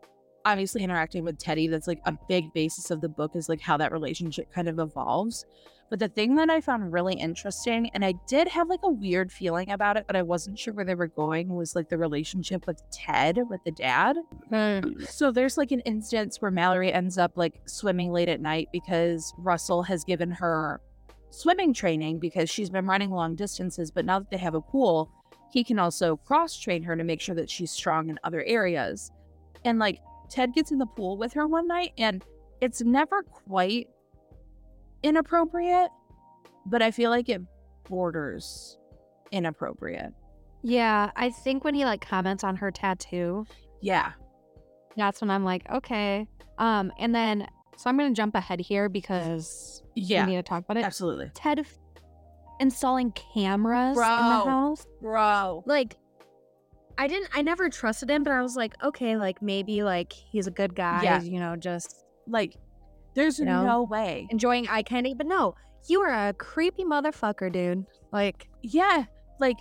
obviously 0.45 0.83
interacting 0.83 1.25
with 1.25 1.39
Teddy. 1.39 1.69
That's 1.69 1.87
like 1.87 2.01
a 2.07 2.17
big 2.29 2.53
basis 2.53 2.91
of 2.91 3.01
the 3.01 3.09
book 3.09 3.37
is 3.37 3.49
like 3.49 3.61
how 3.61 3.77
that 3.77 3.93
relationship 3.93 4.53
kind 4.53 4.69
of 4.69 4.79
evolves. 4.79 5.45
But 5.91 6.01
the 6.01 6.09
thing 6.09 6.35
that 6.37 6.51
I 6.51 6.61
found 6.61 6.93
really 6.93 7.15
interesting, 7.15 7.91
and 7.95 8.05
I 8.05 8.13
did 8.27 8.49
have 8.49 8.69
like 8.69 8.81
a 8.83 8.91
weird 8.91 9.33
feeling 9.33 9.71
about 9.71 9.97
it, 9.97 10.05
but 10.07 10.17
I 10.17 10.23
wasn't 10.23 10.59
sure 10.59 10.75
where 10.75 10.85
they 10.85 10.95
were 10.95 11.09
going, 11.09 11.49
was 11.49 11.75
like 11.75 11.89
the 11.89 11.97
relationship 11.97 12.67
with 12.67 12.83
Ted, 12.91 13.39
with 13.49 13.65
the 13.65 13.71
dad. 13.71 14.17
Hmm. 14.49 14.55
Um, 14.55 14.97
so 15.09 15.31
there's 15.31 15.57
like 15.57 15.71
an 15.71 15.81
instance 15.81 16.43
where 16.43 16.51
Mallory 16.51 16.93
ends 16.93 17.17
up 17.17 17.33
like 17.37 17.61
swimming 17.67 18.13
late 18.13 18.29
at 18.29 18.41
night 18.41 18.69
because 18.73 19.33
Russell 19.39 19.83
has 19.85 20.05
given 20.05 20.31
her 20.31 20.81
swimming 21.31 21.73
training 21.73 22.19
because 22.19 22.51
she's 22.51 22.71
been 22.71 22.87
running 22.87 23.11
long 23.11 23.35
distances. 23.35 23.91
But 23.91 24.05
now 24.05 24.19
that 24.19 24.31
they 24.31 24.37
have 24.37 24.55
a 24.55 24.61
pool, 24.61 25.11
he 25.51 25.65
can 25.65 25.79
also 25.79 26.17
cross 26.17 26.59
train 26.59 26.83
her 26.83 26.97
to 26.97 27.05
make 27.05 27.21
sure 27.21 27.35
that 27.35 27.49
she's 27.49 27.71
strong 27.71 28.11
in 28.11 28.19
other 28.25 28.43
areas. 28.45 29.11
And 29.65 29.79
like 29.79 30.01
Ted 30.29 30.53
gets 30.53 30.71
in 30.71 30.79
the 30.79 30.87
pool 30.87 31.17
with 31.17 31.33
her 31.33 31.47
one 31.47 31.67
night, 31.67 31.93
and 31.97 32.23
it's 32.61 32.83
never 32.83 33.23
quite 33.23 33.89
inappropriate, 35.03 35.91
but 36.67 36.83
I 36.83 36.91
feel 36.91 37.11
like 37.11 37.29
it 37.29 37.43
borders 37.89 38.79
inappropriate. 39.33 40.13
Yeah, 40.63 41.11
I 41.17 41.31
think 41.31 41.65
when 41.65 41.75
he 41.75 41.85
like 41.85 42.01
comments 42.01 42.43
on 42.45 42.57
her 42.57 42.71
tattoo, 42.71 43.47
Yeah. 43.81 44.13
that's 44.97 45.21
when 45.21 45.31
I'm 45.31 45.45
like, 45.45 45.69
okay. 45.71 46.27
Um, 46.59 46.93
and 46.99 47.15
then 47.15 47.47
so 47.77 47.89
I'm 47.89 47.97
gonna 47.97 48.13
jump 48.13 48.35
ahead 48.35 48.59
here 48.61 48.89
because 48.89 49.83
Yeah. 49.95 50.25
we 50.27 50.33
need 50.33 50.37
to 50.39 50.43
talk 50.43 50.65
about 50.65 50.77
it. 50.77 50.85
Absolutely. 50.85 51.31
Ted 51.35 51.61
f- 51.61 51.79
installing 52.59 53.13
cameras 53.13 53.97
in 53.97 54.03
the 54.03 54.05
house. 54.45 54.85
Bro. 55.01 55.63
Like, 55.65 55.97
I 56.99 57.07
didn't, 57.07 57.29
I 57.33 57.43
never 57.43 57.69
trusted 57.69 58.11
him, 58.11 58.25
but 58.25 58.33
I 58.33 58.43
was 58.43 58.57
like, 58.57 58.75
okay, 58.83 59.17
like 59.17 59.41
maybe 59.41 59.85
like 59.85 60.13
he's 60.13 60.49
a 60.49 60.51
good 60.51 60.75
guy, 60.75 61.03
Yeah. 61.05 61.23
you 61.23 61.39
know, 61.39 61.55
just 61.55 62.05
Like, 62.27 62.57
there's 63.19 63.39
You 63.39 63.45
know? 63.47 63.65
no 63.65 63.83
way. 63.83 64.27
enjoying 64.31 64.69
eye 64.69 64.83
candy. 64.83 65.15
But 65.15 65.27
no, 65.27 65.55
you 65.89 66.01
are 66.01 66.29
a 66.29 66.33
creepy 66.33 66.85
motherfucker, 66.85 67.53
dude. 67.53 67.85
Like, 68.13 68.49
Yeah. 68.63 69.05
Like, 69.41 69.57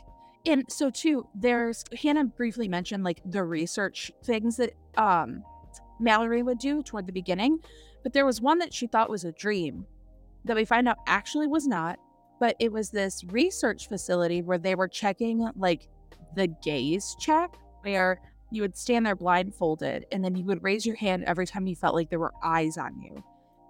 and 0.46 0.63
so 0.70 0.89
too, 0.89 1.28
there's 1.36 1.84
Hannah 2.02 2.24
briefly 2.26 2.67
mentioned 2.67 3.04
like 3.04 3.22
the 3.26 3.43
research 3.43 4.12
things 4.24 4.58
that 4.58 4.74
um 4.98 5.43
Mallory 6.00 6.43
would 6.43 6.60
do 6.60 6.82
toward 6.84 7.06
the 7.08 7.12
beginning, 7.12 7.60
but 8.04 8.13
there 8.13 8.26
was 8.26 8.39
one 8.39 8.60
that 8.60 8.74
she 8.74 8.88
thought 8.88 9.10
was 9.10 9.24
a 9.26 9.32
dream 9.34 9.86
that 10.46 10.56
we 10.56 10.63
find 10.63 10.88
out 10.88 10.98
actually 11.08 11.48
was 11.48 11.67
not, 11.67 12.00
but 12.39 12.56
it 12.60 12.72
was 12.72 12.89
this 12.91 13.24
research 13.26 13.88
facility 13.89 14.41
where 14.41 14.58
they 14.60 14.76
were 14.76 14.88
checking 14.88 15.46
like 15.56 15.88
the 16.36 16.48
gaze 16.63 17.15
check, 17.20 17.56
where 17.82 18.22
you 18.52 18.62
would 18.62 18.78
stand 18.78 19.06
there 19.06 19.15
blindfolded 19.15 20.06
and 20.12 20.24
then 20.24 20.36
you 20.36 20.46
would 20.46 20.63
raise 20.63 20.86
your 20.86 20.96
hand 20.96 21.24
every 21.26 21.46
time 21.48 21.67
you 21.67 21.76
felt 21.76 21.96
like 21.96 22.10
there 22.10 22.20
were 22.20 22.34
eyes 22.43 22.78
on 22.78 23.00
you. 23.02 23.24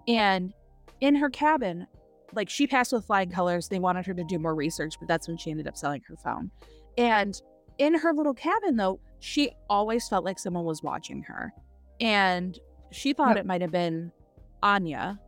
And 0.08 0.52
in 1.00 1.14
her 1.14 1.30
cabin, 1.30 1.86
like 2.32 2.50
she 2.50 2.66
passed 2.66 2.92
with 2.92 3.04
flying 3.06 3.30
colors. 3.30 3.68
They 3.68 3.78
wanted 3.78 4.06
her 4.06 4.14
to 4.14 4.24
do 4.24 4.38
more 4.38 4.54
research, 4.54 4.94
but 4.98 5.06
that's 5.06 5.28
when 5.28 5.36
she 5.36 5.50
ended 5.50 5.68
up 5.68 5.76
selling 5.76 6.02
her 6.08 6.16
phone. 6.16 6.50
And 6.96 7.40
in 7.78 7.94
her 7.94 8.12
little 8.12 8.34
cabin, 8.34 8.76
though, 8.76 8.98
she 9.20 9.52
always 9.70 10.08
felt 10.08 10.24
like 10.24 10.38
someone 10.38 10.64
was 10.64 10.82
watching 10.82 11.22
her. 11.22 11.52
And 12.00 12.58
she 12.90 13.12
thought 13.12 13.36
it 13.36 13.46
might 13.46 13.60
have 13.60 13.70
been 13.70 14.12
Anya, 14.62 15.20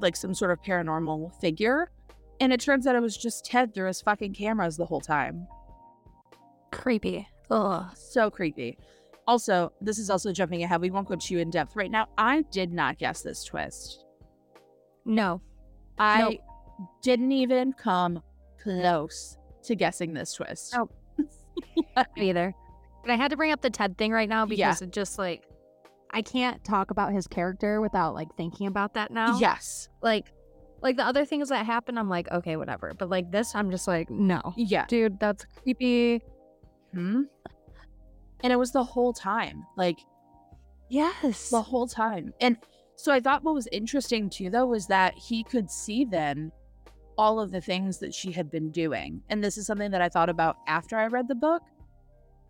like 0.00 0.16
some 0.16 0.34
sort 0.34 0.50
of 0.50 0.62
paranormal 0.62 1.40
figure. 1.40 1.90
And 2.40 2.52
it 2.52 2.60
turns 2.60 2.86
out 2.86 2.96
it 2.96 3.00
was 3.00 3.16
just 3.16 3.44
Ted 3.46 3.74
through 3.74 3.86
his 3.86 4.02
fucking 4.02 4.34
cameras 4.34 4.76
the 4.76 4.86
whole 4.86 5.00
time. 5.00 5.46
creepy. 6.70 7.26
Ugh. 7.50 7.86
So 7.96 8.30
creepy. 8.30 8.78
Also, 9.26 9.72
this 9.80 9.98
is 9.98 10.10
also 10.10 10.32
jumping 10.32 10.62
ahead. 10.62 10.80
We 10.80 10.90
won't 10.90 11.08
go 11.08 11.16
too 11.16 11.38
in 11.38 11.50
depth 11.50 11.74
right 11.76 11.90
now. 11.90 12.08
I 12.18 12.42
did 12.52 12.72
not 12.72 12.98
guess 12.98 13.22
this 13.22 13.44
twist. 13.44 14.05
No. 15.06 15.40
I 15.98 16.20
Nope. 16.20 16.34
didn't 17.02 17.32
even 17.32 17.72
come 17.72 18.22
close 18.62 19.38
to 19.64 19.74
guessing 19.74 20.12
this 20.12 20.34
twist. 20.34 20.74
Nope. 20.76 20.92
Me 22.16 22.28
either. 22.30 22.54
But 23.02 23.12
I 23.12 23.16
had 23.16 23.30
to 23.30 23.36
bring 23.36 23.52
up 23.52 23.62
the 23.62 23.70
Ted 23.70 23.96
thing 23.96 24.12
right 24.12 24.28
now 24.28 24.44
because 24.44 24.80
Yeah. 24.82 24.86
it 24.86 24.92
just 24.92 25.18
like 25.18 25.44
I 26.10 26.22
can't 26.22 26.62
talk 26.64 26.90
about 26.90 27.12
his 27.12 27.26
character 27.26 27.80
without 27.80 28.14
like 28.14 28.28
thinking 28.36 28.66
about 28.66 28.94
that 28.94 29.10
now. 29.10 29.38
Yes. 29.38 29.88
Like 30.02 30.32
like 30.82 30.96
the 30.96 31.04
other 31.04 31.24
things 31.24 31.48
that 31.48 31.64
happen, 31.64 31.96
I'm 31.96 32.08
like, 32.10 32.30
okay, 32.30 32.56
whatever. 32.56 32.92
But 32.98 33.08
like 33.08 33.30
this, 33.30 33.54
I'm 33.54 33.70
just 33.70 33.88
like, 33.88 34.10
no. 34.10 34.40
Yeah. 34.56 34.84
Dude, 34.86 35.18
that's 35.18 35.46
creepy. 35.62 36.20
Hmm. 36.92 37.22
And 38.40 38.52
it 38.52 38.56
was 38.56 38.72
the 38.72 38.84
whole 38.84 39.12
time. 39.14 39.64
Like 39.76 39.98
Yes. 40.90 41.50
the 41.50 41.62
whole 41.62 41.86
time. 41.88 42.32
And 42.40 42.56
so 42.96 43.12
I 43.12 43.20
thought 43.20 43.44
what 43.44 43.54
was 43.54 43.68
interesting 43.72 44.28
too, 44.30 44.50
though, 44.50 44.66
was 44.66 44.86
that 44.86 45.14
he 45.14 45.44
could 45.44 45.70
see 45.70 46.04
then 46.04 46.50
all 47.18 47.40
of 47.40 47.50
the 47.50 47.60
things 47.60 47.98
that 47.98 48.14
she 48.14 48.32
had 48.32 48.50
been 48.50 48.70
doing. 48.70 49.22
And 49.28 49.42
this 49.42 49.56
is 49.56 49.66
something 49.66 49.90
that 49.90 50.02
I 50.02 50.08
thought 50.08 50.28
about 50.28 50.56
after 50.66 50.96
I 50.96 51.06
read 51.06 51.28
the 51.28 51.34
book. 51.34 51.62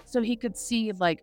So 0.04 0.22
he 0.22 0.36
could 0.36 0.56
see, 0.56 0.92
like, 0.92 1.22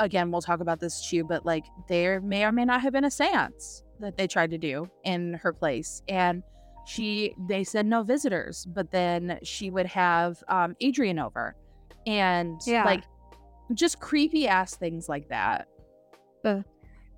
again, 0.00 0.30
we'll 0.30 0.42
talk 0.42 0.60
about 0.60 0.80
this 0.80 1.08
too, 1.08 1.24
but 1.24 1.46
like 1.46 1.64
there 1.88 2.20
may 2.20 2.44
or 2.44 2.52
may 2.52 2.64
not 2.64 2.82
have 2.82 2.92
been 2.92 3.04
a 3.04 3.10
seance 3.10 3.82
that 4.00 4.16
they 4.16 4.26
tried 4.26 4.50
to 4.50 4.58
do 4.58 4.90
in 5.04 5.34
her 5.34 5.52
place. 5.52 6.02
And 6.08 6.42
she, 6.86 7.34
they 7.48 7.64
said 7.64 7.86
no 7.86 8.02
visitors, 8.02 8.66
but 8.66 8.90
then 8.90 9.38
she 9.42 9.70
would 9.70 9.86
have 9.86 10.42
um, 10.48 10.76
Adrian 10.80 11.18
over. 11.18 11.56
And 12.06 12.60
Yeah. 12.66 12.84
like, 12.84 13.04
just 13.74 13.98
creepy 13.98 14.46
ass 14.46 14.76
things 14.76 15.08
like 15.08 15.28
that. 15.30 15.66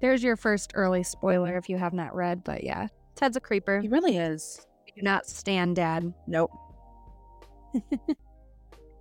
There's 0.00 0.22
your 0.22 0.36
first 0.36 0.72
early 0.74 1.02
spoiler 1.02 1.56
if 1.56 1.68
you 1.68 1.76
have 1.76 1.92
not 1.92 2.14
read, 2.14 2.44
but 2.44 2.64
yeah. 2.64 2.88
Ted's 3.14 3.36
a 3.36 3.40
creeper. 3.40 3.80
He 3.80 3.88
really 3.88 4.16
is. 4.16 4.64
Do 4.94 5.02
not 5.02 5.26
stand 5.26 5.76
dad. 5.76 6.12
Nope. 6.26 6.50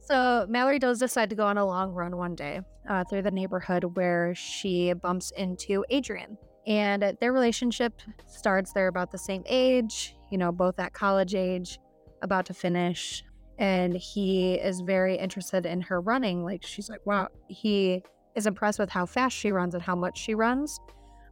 So 0.08 0.46
Mallory 0.48 0.80
does 0.80 1.00
decide 1.00 1.30
to 1.32 1.36
go 1.36 1.46
on 1.46 1.58
a 1.58 1.66
long 1.66 1.92
run 1.92 2.16
one 2.16 2.34
day 2.34 2.62
uh, 2.88 3.04
through 3.04 3.24
the 3.24 3.32
neighborhood 3.32 3.84
where 3.96 4.34
she 4.36 4.94
bumps 4.94 5.32
into 5.32 5.84
Adrian. 5.90 6.38
And 6.66 7.18
their 7.20 7.34
relationship 7.34 8.02
starts. 8.26 8.72
They're 8.72 8.88
about 8.88 9.12
the 9.12 9.18
same 9.18 9.44
age, 9.48 10.16
you 10.32 10.38
know, 10.38 10.54
both 10.54 10.80
at 10.80 10.94
college 10.94 11.36
age, 11.36 11.78
about 12.22 12.46
to 12.46 12.54
finish. 12.54 13.22
And 13.60 13.98
he 13.98 14.54
is 14.54 14.80
very 14.80 15.18
interested 15.18 15.66
in 15.66 15.82
her 15.82 16.00
running. 16.00 16.46
Like, 16.46 16.66
she's 16.66 16.90
like, 16.90 17.06
wow, 17.06 17.28
he 17.50 18.02
is 18.38 18.46
impressed 18.46 18.80
with 18.80 18.90
how 18.90 19.06
fast 19.06 19.36
she 19.36 19.52
runs 19.52 19.74
and 19.74 19.84
how 19.84 19.96
much 19.96 20.18
she 20.18 20.36
runs. 20.36 20.80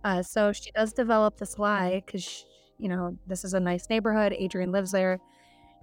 Uh, 0.04 0.22
so 0.22 0.52
she 0.52 0.72
does 0.72 0.92
develop 0.92 1.38
this 1.38 1.58
lie 1.58 2.04
because, 2.06 2.46
you 2.78 2.90
know, 2.90 3.18
this 3.28 3.46
is 3.46 3.54
a 3.54 3.60
nice 3.60 3.90
neighborhood. 3.90 4.36
Adrian 4.38 4.72
lives 4.72 4.92
there 4.92 5.20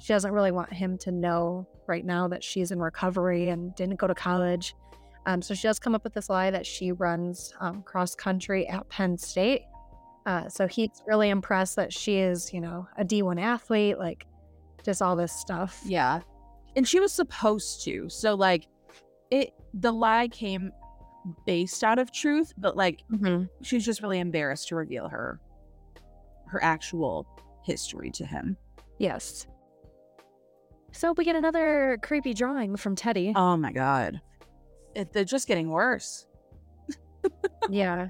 she 0.02 0.12
doesn't 0.12 0.32
really 0.32 0.50
want 0.50 0.72
him 0.72 0.98
to 0.98 1.12
know 1.12 1.66
right 1.86 2.04
now 2.04 2.26
that 2.26 2.42
she's 2.42 2.72
in 2.72 2.80
recovery 2.80 3.50
and 3.50 3.74
didn't 3.76 3.96
go 3.96 4.08
to 4.08 4.14
college. 4.14 4.74
Um, 5.26 5.40
so 5.40 5.54
she 5.54 5.68
does 5.68 5.78
come 5.78 5.94
up 5.94 6.02
with 6.02 6.12
this 6.12 6.28
lie 6.28 6.50
that 6.50 6.66
she 6.66 6.90
runs 6.90 7.54
um, 7.60 7.82
cross 7.82 8.16
country 8.16 8.66
at 8.66 8.88
Penn 8.88 9.16
State. 9.16 9.62
Uh, 10.26 10.48
so 10.48 10.66
he's 10.66 10.90
really 11.06 11.30
impressed 11.30 11.76
that 11.76 11.92
she 11.92 12.18
is, 12.18 12.52
you 12.52 12.60
know, 12.60 12.88
a 12.98 13.04
D1 13.04 13.40
athlete, 13.40 13.98
like 13.98 14.26
just 14.84 15.00
all 15.02 15.14
this 15.14 15.32
stuff. 15.32 15.80
Yeah. 15.84 16.20
And 16.74 16.86
she 16.86 16.98
was 16.98 17.12
supposed 17.12 17.84
to. 17.84 18.08
So 18.08 18.34
like 18.34 18.66
it 19.30 19.52
the 19.72 19.92
lie 19.92 20.28
came 20.28 20.72
based 21.46 21.84
out 21.84 21.98
of 21.98 22.12
truth, 22.12 22.52
but 22.58 22.76
like 22.76 23.02
Mm-hmm. 23.12 23.44
she's 23.62 23.84
just 23.84 24.02
really 24.02 24.18
embarrassed 24.18 24.68
to 24.68 24.76
reveal 24.76 25.08
her 25.08 25.40
her 26.48 26.62
actual 26.62 27.26
history 27.64 28.10
to 28.10 28.26
him. 28.26 28.56
Yes. 28.98 29.46
So 30.92 31.14
we 31.16 31.24
get 31.24 31.36
another 31.36 31.98
creepy 32.02 32.34
drawing 32.34 32.76
from 32.76 32.94
Teddy. 32.96 33.32
Oh 33.34 33.56
my 33.56 33.72
god. 33.72 34.20
It, 34.94 35.12
they're 35.12 35.24
just 35.24 35.48
getting 35.48 35.70
worse. 35.70 36.26
yeah. 37.70 38.08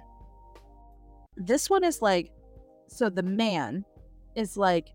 This 1.37 1.71
one 1.71 1.85
is 1.85 2.03
like 2.03 2.33
so 2.89 3.09
the 3.09 3.23
man 3.23 3.85
is 4.35 4.57
like 4.57 4.89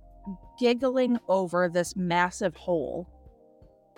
giggling 0.60 1.18
over 1.30 1.70
this 1.70 1.96
massive 1.96 2.56
hole. 2.56 3.08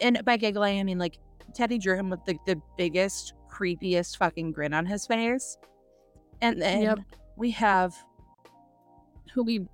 And 0.01 0.23
by 0.23 0.37
giggling, 0.37 0.79
I 0.79 0.83
mean 0.83 0.99
like 0.99 1.17
Teddy 1.55 1.77
drew 1.79 1.97
him 1.97 2.09
with 2.09 2.23
the, 2.25 2.37
the 2.45 2.61
biggest, 2.77 3.33
creepiest 3.49 4.17
fucking 4.17 4.51
grin 4.51 4.73
on 4.73 4.85
his 4.85 5.05
face. 5.05 5.57
And 6.41 6.61
then 6.61 6.81
Yep. 6.83 6.99
we 7.35 7.51
have 7.51 7.95
who 9.33 9.43
we 9.43 9.67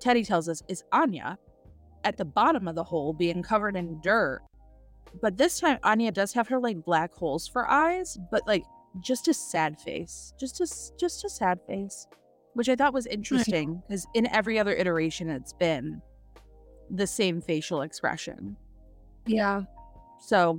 Teddy 0.00 0.22
tells 0.24 0.48
us 0.48 0.62
is 0.68 0.84
Anya 0.92 1.38
at 2.04 2.16
the 2.16 2.24
bottom 2.24 2.68
of 2.68 2.74
the 2.74 2.84
hole 2.84 3.12
being 3.12 3.42
covered 3.42 3.76
in 3.76 4.00
dirt. 4.02 4.42
But 5.22 5.36
this 5.38 5.60
time 5.60 5.78
Anya 5.82 6.12
does 6.12 6.32
have 6.34 6.48
her 6.48 6.58
like 6.60 6.84
black 6.84 7.12
holes 7.14 7.48
for 7.48 7.68
eyes, 7.68 8.18
but 8.30 8.46
like 8.46 8.64
just 9.00 9.28
a 9.28 9.34
sad 9.34 9.78
face. 9.80 10.32
Just 10.38 10.60
a 10.60 10.66
just 10.98 11.24
a 11.24 11.28
sad 11.30 11.60
face. 11.66 12.06
Which 12.54 12.68
I 12.68 12.74
thought 12.76 12.92
was 12.92 13.06
interesting 13.06 13.82
because 13.86 14.06
in 14.14 14.26
every 14.26 14.58
other 14.58 14.74
iteration 14.74 15.28
it's 15.30 15.52
been 15.52 16.02
the 16.90 17.06
same 17.06 17.40
facial 17.40 17.82
expression. 17.82 18.56
Yeah. 19.26 19.62
So 20.20 20.58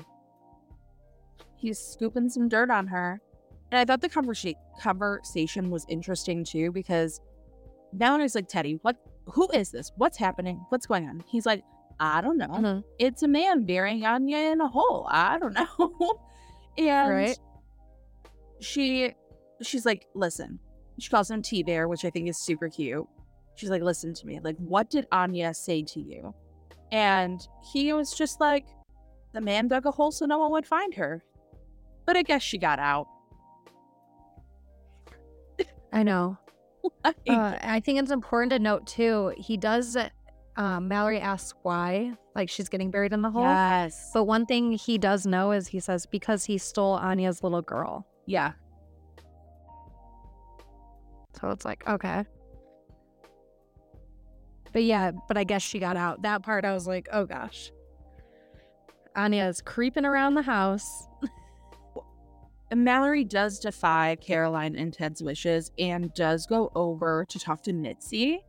he's 1.59 1.77
scooping 1.79 2.29
some 2.29 2.47
dirt 2.49 2.69
on 2.71 2.87
her. 2.87 3.21
And 3.71 3.79
I 3.79 3.85
thought 3.85 4.01
the 4.01 4.09
conversa- 4.09 4.55
conversation 4.81 5.69
was 5.69 5.85
interesting 5.89 6.43
too 6.43 6.71
because 6.71 7.21
now 7.93 8.13
Valerie's 8.13 8.35
like, 8.35 8.47
Teddy, 8.47 8.79
what 8.81 8.95
who 9.25 9.47
is 9.53 9.69
this? 9.71 9.91
What's 9.97 10.17
happening? 10.17 10.65
What's 10.69 10.87
going 10.87 11.07
on? 11.07 11.23
He's 11.27 11.45
like, 11.45 11.63
I 11.99 12.21
don't 12.21 12.37
know. 12.37 12.47
Mhm. 12.47 12.83
It's 12.97 13.21
a 13.23 13.27
man 13.27 13.65
burying 13.65 14.05
Anya 14.05 14.37
in 14.51 14.61
a 14.61 14.67
hole. 14.67 15.05
I 15.09 15.37
don't 15.37 15.53
know. 15.53 16.19
and 16.77 17.09
Right. 17.11 17.37
she 18.59 19.13
she's 19.61 19.85
like, 19.85 20.07
listen. 20.15 20.59
She 20.99 21.09
calls 21.09 21.29
him 21.31 21.41
T 21.41 21.63
Bear, 21.63 21.87
which 21.87 22.03
I 22.05 22.09
think 22.09 22.27
is 22.27 22.37
super 22.39 22.69
cute. 22.69 23.07
She's 23.55 23.69
like, 23.69 23.81
listen 23.81 24.13
to 24.15 24.25
me. 24.27 24.39
Like, 24.41 24.57
what 24.57 24.89
did 24.89 25.05
Anya 25.11 25.53
say 25.53 25.83
to 25.83 25.99
you? 25.99 26.33
And 26.91 27.45
he 27.71 27.93
was 27.93 28.13
just 28.13 28.39
like, 28.41 28.65
the 29.33 29.41
man 29.41 29.67
dug 29.67 29.85
a 29.85 29.91
hole 29.91 30.11
so 30.11 30.25
no 30.25 30.39
one 30.39 30.51
would 30.51 30.65
find 30.65 30.93
her. 30.95 31.23
But 32.09 32.17
I 32.17 32.23
guess 32.23 32.41
she 32.41 32.57
got 32.57 32.79
out. 32.79 33.07
I 35.93 36.01
know. 36.01 36.39
Like, 37.05 37.15
Uh, 37.29 37.55
I 37.61 37.81
think 37.81 37.99
it's 37.99 38.09
important 38.09 38.51
to 38.51 38.57
note 38.57 38.87
too. 38.87 39.31
He 39.37 39.57
does. 39.57 39.95
Um, 40.57 40.87
Mallory 40.87 41.19
asks 41.19 41.53
why, 41.61 42.13
like 42.35 42.49
she's 42.49 42.67
getting 42.67 42.89
buried 42.89 43.13
in 43.13 43.21
the 43.21 43.29
hole. 43.29 43.43
yes. 43.43 44.09
But 44.11 44.23
one 44.23 44.47
thing 44.47 44.71
he 44.71 44.97
does 44.97 45.27
know 45.27 45.51
is 45.51 45.67
he 45.67 45.79
says 45.79 46.07
because 46.07 46.45
he 46.45 46.57
stole 46.57 46.93
Anya's 46.95 47.43
little 47.43 47.61
girl. 47.61 48.07
yeah. 48.25 48.53
So 51.39 51.49
it's 51.51 51.63
like 51.63 51.87
okay. 51.87 52.25
But 54.73 54.83
yeah, 54.83 55.11
but 55.27 55.37
I 55.37 55.43
guess 55.43 55.61
she 55.61 55.77
got 55.77 55.95
out. 55.95 56.23
That 56.23 56.41
part 56.41 56.65
I 56.65 56.73
was 56.73 56.87
like, 56.87 57.07
oh 57.13 57.25
gosh. 57.25 57.71
Anya 59.15 59.43
is 59.45 59.61
creeping 59.61 60.05
around 60.05 60.33
the 60.33 60.41
house. 60.41 61.05
Mallory 62.73 63.23
does 63.23 63.59
defy 63.59 64.15
Caroline 64.21 64.75
and 64.75 64.93
Ted's 64.93 65.23
wishes 65.23 65.71
and 65.79 66.13
does 66.13 66.45
go 66.45 66.71
over 66.75 67.25
to 67.29 67.39
talk 67.39 67.63
to 67.63 67.73
Mitzi. 67.73 68.39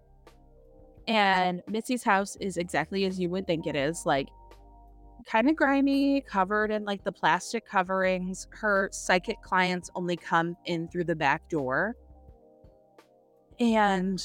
And 1.09 1.63
Mitzi's 1.67 2.05
house 2.05 2.37
is 2.37 2.57
exactly 2.57 3.07
as 3.07 3.19
you 3.19 3.31
would 3.31 3.47
think 3.47 3.67
it 3.67 3.75
is 3.75 4.05
like 4.05 4.29
kind 5.27 5.49
of 5.49 5.57
grimy, 5.57 6.21
covered 6.21 6.71
in 6.71 6.85
like 6.85 7.03
the 7.05 7.13
plastic 7.13 7.67
coverings. 7.67 8.47
Her 8.51 8.89
psychic 8.93 9.41
clients 9.43 9.91
only 9.95 10.17
come 10.17 10.57
in 10.67 10.89
through 10.89 11.05
the 11.05 11.17
back 11.17 11.49
door. 11.49 11.97
And 13.59 14.23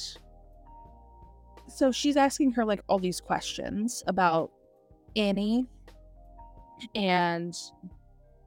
so 1.68 1.92
she's 1.92 2.18
asking 2.18 2.52
her 2.54 2.66
like 2.66 2.82
all 2.88 3.00
these 3.00 3.20
questions 3.20 4.04
about 4.08 4.52
Annie 5.16 5.68
and 6.94 7.54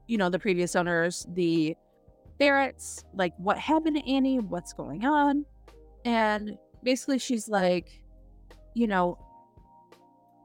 you 0.09 0.17
know, 0.17 0.27
the 0.27 0.39
previous 0.39 0.75
owners, 0.75 1.27
the 1.35 1.77
Barretts, 2.39 3.03
like 3.13 3.33
what 3.37 3.59
happened 3.59 3.95
to 3.95 4.11
Annie, 4.11 4.39
what's 4.39 4.73
going 4.73 5.05
on. 5.05 5.45
And 6.03 6.57
basically, 6.81 7.19
she's 7.19 7.47
like, 7.47 8.01
you 8.73 8.87
know, 8.87 9.19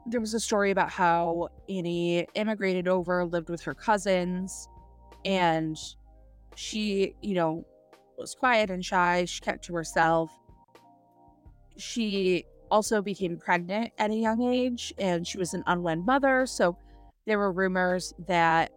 there 0.06 0.20
was 0.20 0.34
a 0.34 0.40
story 0.40 0.70
about 0.70 0.90
how 0.90 1.48
Annie 1.66 2.26
immigrated 2.34 2.88
over, 2.88 3.24
lived 3.24 3.48
with 3.48 3.62
her 3.62 3.72
cousins, 3.72 4.68
and 5.24 5.78
she, 6.56 7.14
you 7.22 7.34
know, 7.34 7.64
was 8.18 8.34
quiet 8.34 8.68
and 8.68 8.84
shy. 8.84 9.24
She 9.24 9.40
kept 9.40 9.64
to 9.64 9.74
herself. 9.74 10.30
She 11.78 12.44
also 12.70 13.00
became 13.00 13.38
pregnant 13.38 13.92
at 13.96 14.10
a 14.10 14.14
young 14.14 14.42
age 14.42 14.92
and 14.98 15.26
she 15.26 15.38
was 15.38 15.54
an 15.54 15.64
unwed 15.66 16.04
mother. 16.04 16.44
So 16.44 16.76
there 17.26 17.38
were 17.38 17.50
rumors 17.50 18.12
that 18.26 18.70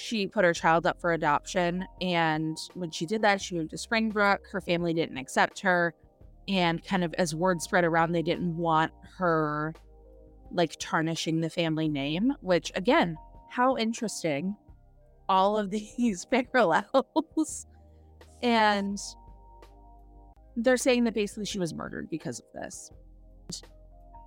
she 0.00 0.26
put 0.26 0.44
her 0.44 0.54
child 0.54 0.86
up 0.86 1.00
for 1.00 1.12
adoption. 1.12 1.84
And 2.00 2.56
when 2.74 2.90
she 2.90 3.06
did 3.06 3.22
that, 3.22 3.40
she 3.40 3.54
moved 3.54 3.70
to 3.70 3.78
Springbrook. 3.78 4.46
Her 4.50 4.60
family 4.60 4.94
didn't 4.94 5.18
accept 5.18 5.60
her. 5.60 5.94
And 6.48 6.82
kind 6.82 7.04
of 7.04 7.14
as 7.14 7.34
word 7.34 7.60
spread 7.60 7.84
around, 7.84 8.12
they 8.12 8.22
didn't 8.22 8.56
want 8.56 8.92
her 9.18 9.74
like 10.52 10.74
tarnishing 10.80 11.40
the 11.40 11.50
family 11.50 11.88
name, 11.88 12.32
which 12.40 12.72
again, 12.74 13.16
how 13.50 13.76
interesting. 13.76 14.56
All 15.28 15.58
of 15.58 15.70
these 15.96 16.24
parallels. 16.24 17.66
And 18.42 18.98
they're 20.56 20.76
saying 20.76 21.04
that 21.04 21.14
basically 21.14 21.44
she 21.44 21.58
was 21.58 21.74
murdered 21.74 22.08
because 22.10 22.40
of 22.40 22.46
this. 22.54 22.90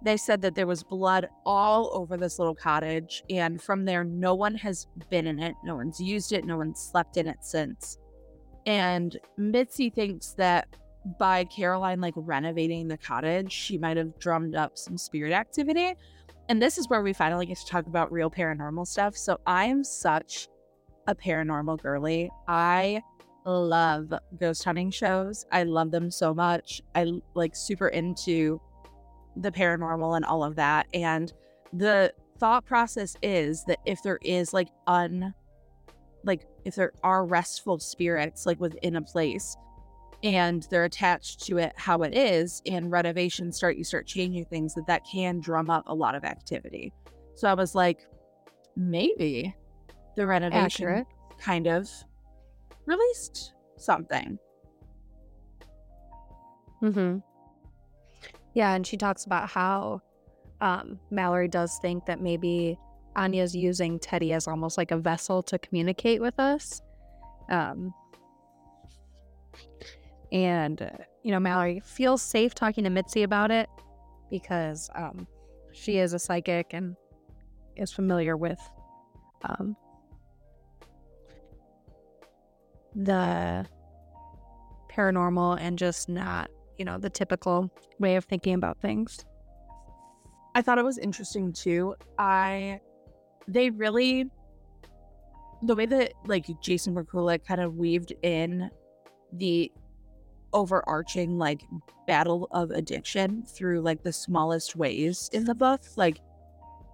They 0.04 0.18
said 0.18 0.42
that 0.42 0.56
there 0.56 0.68
was 0.68 0.84
blood 0.84 1.30
all 1.46 1.90
over 1.94 2.18
this 2.18 2.38
little 2.38 2.56
cottage, 2.56 3.24
and 3.30 3.62
from 3.62 3.86
there, 3.86 4.04
no 4.04 4.36
one 4.36 4.56
has 4.56 4.88
been 5.10 5.28
in 5.28 5.40
it. 5.40 5.56
No 5.64 5.76
one's 5.76 6.00
used 6.00 6.34
it. 6.34 6.46
No 6.46 6.58
one's 6.58 6.82
slept 6.82 7.18
in 7.18 7.28
it 7.28 7.38
since. 7.42 7.98
And 8.66 9.18
Mitzi 9.38 9.90
thinks 9.90 10.34
that 10.34 10.68
by 11.20 11.46
Caroline 11.46 12.02
like 12.02 12.14
renovating 12.16 12.88
the 12.88 12.98
cottage, 12.98 13.52
she 13.52 13.78
might 13.78 13.98
have 13.98 14.18
drummed 14.20 14.56
up 14.56 14.78
some 14.78 14.98
spirit 14.98 15.34
activity. 15.34 15.96
And 16.50 16.62
this 16.62 16.78
is 16.78 16.90
where 16.90 17.02
we 17.02 17.14
finally 17.14 17.46
get 17.46 17.58
to 17.58 17.66
talk 17.66 17.88
about 17.88 18.12
real 18.12 18.30
paranormal 18.30 18.88
stuff. 18.88 19.16
So 19.16 19.40
I 19.46 19.66
am 19.66 19.84
such 19.84 20.50
a 21.08 21.16
paranormal 21.16 21.82
girly. 21.82 22.30
I 22.48 23.02
love 23.46 24.14
ghost 24.40 24.64
hunting 24.64 24.92
shows. 24.92 25.46
I 25.52 25.64
love 25.64 25.92
them 25.92 26.10
so 26.10 26.34
much. 26.34 26.82
I 26.96 27.12
like 27.34 27.56
super 27.56 27.90
into 27.90 28.62
the 29.36 29.52
paranormal 29.52 30.16
and 30.16 30.26
all 30.26 30.44
of 30.44 30.56
that. 30.56 30.88
And 30.94 31.32
the 31.72 32.14
thought 32.40 32.66
process 32.66 33.16
is 33.22 33.64
that 33.66 33.80
if 33.86 34.02
there 34.04 34.20
is 34.24 34.54
like 34.54 34.70
un 34.88 35.34
like 36.24 36.46
if 36.66 36.76
there 36.76 36.94
are 37.04 37.26
restful 37.26 37.80
spirits 37.80 38.46
like 38.46 38.60
within 38.60 38.96
a 38.96 39.02
place 39.02 39.56
and 40.24 40.66
they're 40.70 40.86
attached 40.86 41.46
to 41.46 41.58
it 41.58 41.74
how 41.76 42.02
it 42.02 42.16
is 42.16 42.62
and 42.66 42.92
renovations 42.92 43.58
start 43.58 43.76
you 43.76 43.84
start 43.84 44.08
changing 44.08 44.46
things 44.46 44.74
that 44.74 44.88
that 44.88 45.06
can 45.06 45.40
drum 45.40 45.70
up 45.70 45.84
a 45.88 45.94
lot 45.94 46.16
of 46.16 46.24
activity. 46.24 46.94
So 47.36 47.48
I 47.48 47.54
was 47.54 47.76
like 47.76 48.08
maybe 48.76 49.56
the 50.16 50.26
renovation 50.26 50.88
Accurate. 50.88 51.08
kind 51.40 51.68
of 51.68 51.90
released 52.86 53.54
something. 53.78 54.38
Mm-hmm. 56.82 57.18
Yeah, 58.54 58.74
and 58.74 58.86
she 58.86 58.98
talks 58.98 59.26
about 59.26 59.50
how 59.50 60.02
um, 60.62 61.00
Mallory 61.12 61.48
does 61.48 61.80
think 61.82 62.06
that 62.06 62.22
maybe 62.22 62.78
Anya's 63.16 63.56
using 63.56 64.00
Teddy 64.00 64.34
as 64.34 64.48
almost 64.48 64.78
like 64.78 64.92
a 64.92 64.98
vessel 64.98 65.44
to 65.44 65.58
communicate 65.60 66.22
with 66.22 66.40
us. 66.40 66.82
Um, 67.50 67.94
and, 70.32 70.82
uh, 70.82 70.90
you 71.24 71.32
know, 71.32 71.40
Mallory 71.40 71.82
feels 71.84 72.22
safe 72.22 72.56
talking 72.56 72.84
to 72.84 72.90
Mitzi 72.90 73.24
about 73.24 73.52
it 73.52 73.70
because 74.30 74.90
um, 74.96 75.28
she 75.72 75.98
is 75.98 76.14
a 76.14 76.20
psychic 76.20 76.74
and 76.74 76.96
is 77.76 77.92
familiar 77.92 78.38
with 78.38 78.60
um, 79.44 79.76
the 82.96 83.66
paranormal 84.92 85.58
and 85.60 85.78
just 85.78 86.10
not, 86.10 86.50
you 86.78 86.86
know, 86.86 86.98
the 86.98 87.10
typical 87.10 87.72
way 88.00 88.16
of 88.16 88.26
thinking 88.26 88.54
about 88.54 88.80
things. 88.80 89.26
I 90.56 90.62
thought 90.62 90.78
it 90.78 90.86
was 90.86 90.98
interesting 90.98 91.52
too. 91.54 91.96
I 92.18 92.80
they 93.48 93.70
really 93.70 94.26
the 95.64 95.76
way 95.76 95.86
that 95.86 96.14
like 96.26 96.46
Jason 96.62 96.94
Rekulak 96.94 97.46
kind 97.46 97.62
of 97.62 97.76
weaved 97.76 98.14
in 98.22 98.70
the 99.32 99.72
overarching 100.54 101.38
like 101.38 101.64
battle 102.06 102.48
of 102.52 102.70
addiction 102.72 103.44
through 103.44 103.82
like 103.82 104.04
the 104.04 104.14
smallest 104.14 104.76
ways 104.76 105.30
in 105.34 105.46
the 105.46 105.56
book, 105.56 105.82
like 105.96 106.20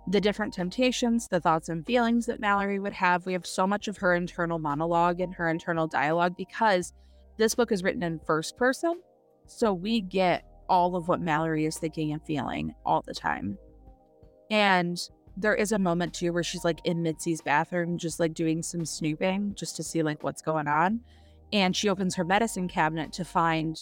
the 0.07 0.21
different 0.21 0.53
temptations, 0.53 1.27
the 1.27 1.39
thoughts 1.39 1.69
and 1.69 1.85
feelings 1.85 2.25
that 2.25 2.39
Mallory 2.39 2.79
would 2.79 2.93
have. 2.93 3.25
We 3.25 3.33
have 3.33 3.45
so 3.45 3.67
much 3.67 3.87
of 3.87 3.97
her 3.97 4.15
internal 4.15 4.59
monologue 4.59 5.19
and 5.19 5.33
her 5.33 5.49
internal 5.49 5.87
dialogue 5.87 6.35
because 6.37 6.93
this 7.37 7.55
book 7.55 7.71
is 7.71 7.83
written 7.83 8.03
in 8.03 8.19
first 8.19 8.57
person. 8.57 9.01
So 9.49 9.73
we 9.73 10.01
get 10.01 10.45
all 10.69 10.95
of 10.95 11.07
what 11.07 11.19
Mallory 11.19 11.65
is 11.65 11.77
thinking 11.77 12.13
and 12.13 12.23
feeling 12.23 12.73
all 12.85 13.01
the 13.01 13.13
time. 13.13 13.57
And 14.51 14.99
there 15.35 15.55
is 15.55 15.71
a 15.71 15.79
moment 15.79 16.13
too 16.13 16.31
where 16.31 16.43
she's 16.43 16.63
like 16.63 16.79
in 16.85 17.01
Mitzi's 17.01 17.41
bathroom, 17.41 17.97
just 17.97 18.19
like 18.19 18.33
doing 18.33 18.61
some 18.61 18.85
snooping 18.85 19.55
just 19.55 19.75
to 19.77 19.83
see 19.83 20.03
like 20.03 20.23
what's 20.23 20.43
going 20.43 20.67
on. 20.67 21.01
And 21.51 21.75
she 21.75 21.89
opens 21.89 22.15
her 22.15 22.23
medicine 22.23 22.67
cabinet 22.67 23.11
to 23.13 23.25
find 23.25 23.79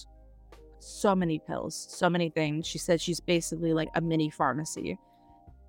so 0.80 1.14
many 1.14 1.38
pills, 1.40 1.88
so 1.90 2.10
many 2.10 2.30
things. 2.30 2.66
She 2.66 2.78
said 2.78 3.02
she's 3.02 3.20
basically 3.20 3.74
like 3.74 3.90
a 3.96 4.02
mini 4.02 4.30
pharmacy. 4.30 4.98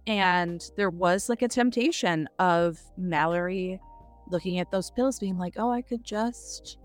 And 0.06 0.64
there 0.76 0.90
was 0.90 1.28
like 1.28 1.42
a 1.42 1.48
temptation 1.48 2.28
of 2.38 2.78
Mallory 2.96 3.80
looking 4.30 4.60
at 4.60 4.70
those 4.70 4.90
pills, 4.92 5.18
being 5.18 5.38
like, 5.38 5.54
oh, 5.56 5.72
I 5.72 5.82
could 5.82 6.04
just 6.04 6.78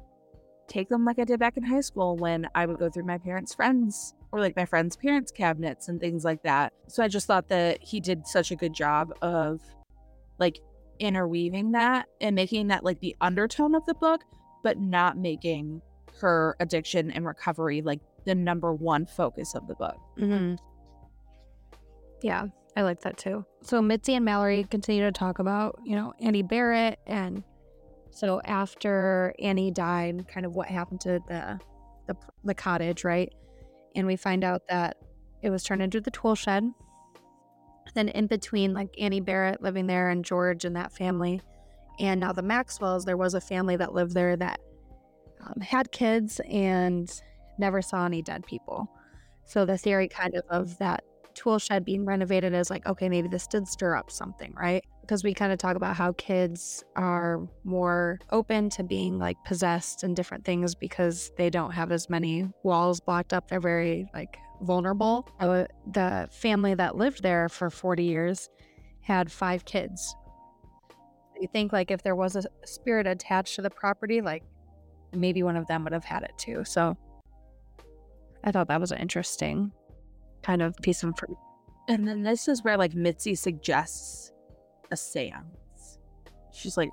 take 0.68 0.90
them 0.90 1.06
like 1.06 1.20
I 1.20 1.24
did 1.24 1.40
back 1.40 1.58
in 1.58 1.64
high 1.64 1.82
school 1.82 2.16
when 2.18 2.48
I 2.56 2.66
would 2.66 2.80
go 2.80 2.90
through 2.90 3.06
my 3.06 3.18
parents' 3.18 3.54
friends 3.54 4.14
or 4.32 4.40
like 4.40 4.56
my 4.56 4.66
friends' 4.66 4.96
parents' 4.96 5.32
cabinets 5.32 5.88
and 5.88 6.00
things 6.00 6.24
like 6.24 6.44
that. 6.44 6.74
So 6.88 7.04
I 7.04 7.08
just 7.08 7.28
thought 7.28 7.50
that 7.50 7.84
he 7.84 8.00
did 8.00 8.26
such 8.28 8.52
a 8.52 8.56
good 8.56 8.74
job 8.74 9.14
of 9.22 9.62
like 10.40 10.60
interweaving 11.00 11.72
that 11.74 12.08
and 12.22 12.36
making 12.36 12.68
that 12.68 12.84
like 12.84 13.00
the 13.00 13.16
undertone 13.22 13.76
of 13.76 13.86
the 13.86 13.94
book, 13.94 14.22
but 14.64 14.80
not 14.80 15.18
making 15.18 15.82
her 16.20 16.56
addiction 16.60 17.12
and 17.12 17.26
recovery 17.26 17.82
like 17.82 18.00
the 18.26 18.36
number 18.36 18.74
one 18.74 19.06
focus 19.06 19.56
of 19.56 19.68
the 19.68 19.76
book. 19.76 19.98
Mm-hmm. 20.18 20.56
Yeah, 22.22 22.46
I 22.78 22.84
like 22.84 23.02
that 23.02 23.18
too. 23.18 23.46
So 23.62 23.82
Mitzi 23.82 24.16
and 24.16 24.26
Mallory 24.26 24.64
continue 24.64 25.04
to 25.04 25.12
talk 25.12 25.40
about, 25.40 25.80
you 25.84 25.96
know, 25.96 26.14
Annie 26.22 26.42
Barrett 26.42 27.00
and 27.06 27.44
so 28.14 28.42
after 28.46 29.34
Annie 29.40 29.72
died, 29.72 30.28
kind 30.28 30.46
of 30.46 30.56
what 30.56 30.68
happened 30.68 31.02
to 31.02 31.20
the 31.28 31.60
the, 32.06 32.16
the 32.44 32.54
cottage, 32.54 33.04
right? 33.04 33.34
And 33.96 34.06
we 34.06 34.18
find 34.18 34.44
out 34.44 34.64
that 34.68 34.98
it 35.42 35.50
was 35.50 35.64
turned 35.64 35.82
into 35.82 36.02
the 36.02 36.12
tool 36.12 36.36
shed. 36.36 36.70
Then 37.96 38.10
in 38.10 38.28
between, 38.28 38.74
like 38.74 38.94
Annie 39.00 39.22
Barrett 39.22 39.62
living 39.62 39.88
there 39.88 40.10
and 40.10 40.26
George 40.26 40.66
and 40.66 40.76
that 40.76 40.92
family, 40.92 41.42
and 42.00 42.20
now 42.20 42.34
the 42.34 42.42
Maxwells, 42.42 43.06
there 43.06 43.18
was 43.18 43.34
a 43.34 43.42
family 43.42 43.78
that 43.78 43.94
lived 43.94 44.14
there 44.14 44.36
that 44.36 44.60
um, 45.42 45.62
had 45.62 45.92
kids 45.92 46.42
and 46.50 47.22
never 47.58 47.82
saw 47.82 48.06
any 48.06 48.22
dead 48.22 48.46
people. 48.46 48.90
So 49.46 49.66
the 49.66 49.78
theory 49.78 50.08
kind 50.08 50.36
of 50.36 50.44
of 50.50 50.78
that 50.80 51.04
tool 51.34 51.60
shed 51.60 51.86
being 51.86 52.06
renovated 52.06 52.54
is 52.54 52.70
like, 52.70 52.86
okay, 52.86 53.10
maybe 53.10 53.28
this 53.28 53.48
did 53.48 53.68
stir 53.68 53.96
up 53.96 54.12
something, 54.12 54.54
right? 54.56 54.84
Because 55.02 55.24
we 55.24 55.34
kind 55.34 55.52
of 55.52 55.60
talk 55.60 55.76
about 55.76 55.96
how 55.96 56.14
kids 56.14 56.84
are 56.96 57.48
more 57.64 58.20
open 58.32 58.70
to 58.72 58.84
being 58.84 59.20
like 59.20 59.38
possessed 59.46 60.04
and 60.04 60.16
different 60.16 60.46
things 60.46 60.76
because 60.76 61.32
they 61.38 61.50
don't 61.50 61.72
have 61.72 61.92
as 61.92 62.10
many 62.10 62.48
walls 62.64 63.00
blocked 63.00 63.34
up. 63.34 63.50
They're 63.50 63.60
very 63.60 64.08
like 64.14 64.38
vulnerable. 64.62 65.28
Uh, 65.40 65.66
the 65.92 66.30
family 66.32 66.74
that 66.76 66.96
lived 66.96 67.22
there 67.24 67.50
for 67.50 67.70
40 67.70 68.04
years 68.04 68.50
had 69.02 69.32
five 69.32 69.66
kids. 69.66 70.16
You 71.40 71.48
think 71.52 71.74
like 71.74 71.92
if 71.92 72.04
there 72.04 72.16
was 72.16 72.36
a 72.36 72.44
spirit 72.66 73.08
attached 73.08 73.56
to 73.56 73.62
the 73.62 73.70
property, 73.70 74.22
like 74.22 74.44
maybe 75.14 75.44
one 75.44 75.58
of 75.58 75.68
them 75.68 75.84
would 75.84 75.94
have 75.94 76.06
had 76.06 76.24
it 76.24 76.32
too. 76.38 76.64
So 76.64 76.98
I 78.44 78.52
thought 78.52 78.68
that 78.68 78.80
was 78.80 78.92
interesting 78.92 79.72
kind 80.44 80.62
of 80.62 80.76
piece 80.78 81.04
of 81.04 81.08
information. 81.10 81.38
And 81.90 82.08
then 82.08 82.24
this 82.24 82.48
is 82.48 82.64
where 82.64 82.78
like 82.78 82.94
Mitzi 82.94 83.36
suggests 83.36 84.32
a 84.92 84.98
seance. 84.98 86.00
She's 86.54 86.78
like, 86.78 86.92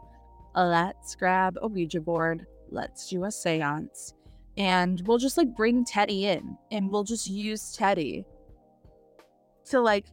let's 0.57 1.14
grab 1.14 1.57
a 1.61 1.68
Ouija 1.68 2.01
board, 2.01 2.46
let's 2.70 3.09
do 3.09 3.24
a 3.24 3.30
seance, 3.30 4.14
and 4.57 5.03
we'll 5.07 5.18
just 5.18 5.36
like 5.36 5.55
bring 5.55 5.84
Teddy 5.84 6.26
in 6.26 6.57
and 6.70 6.90
we'll 6.90 7.05
just 7.05 7.28
use 7.28 7.72
Teddy 7.76 8.24
to 9.66 9.80
like 9.80 10.07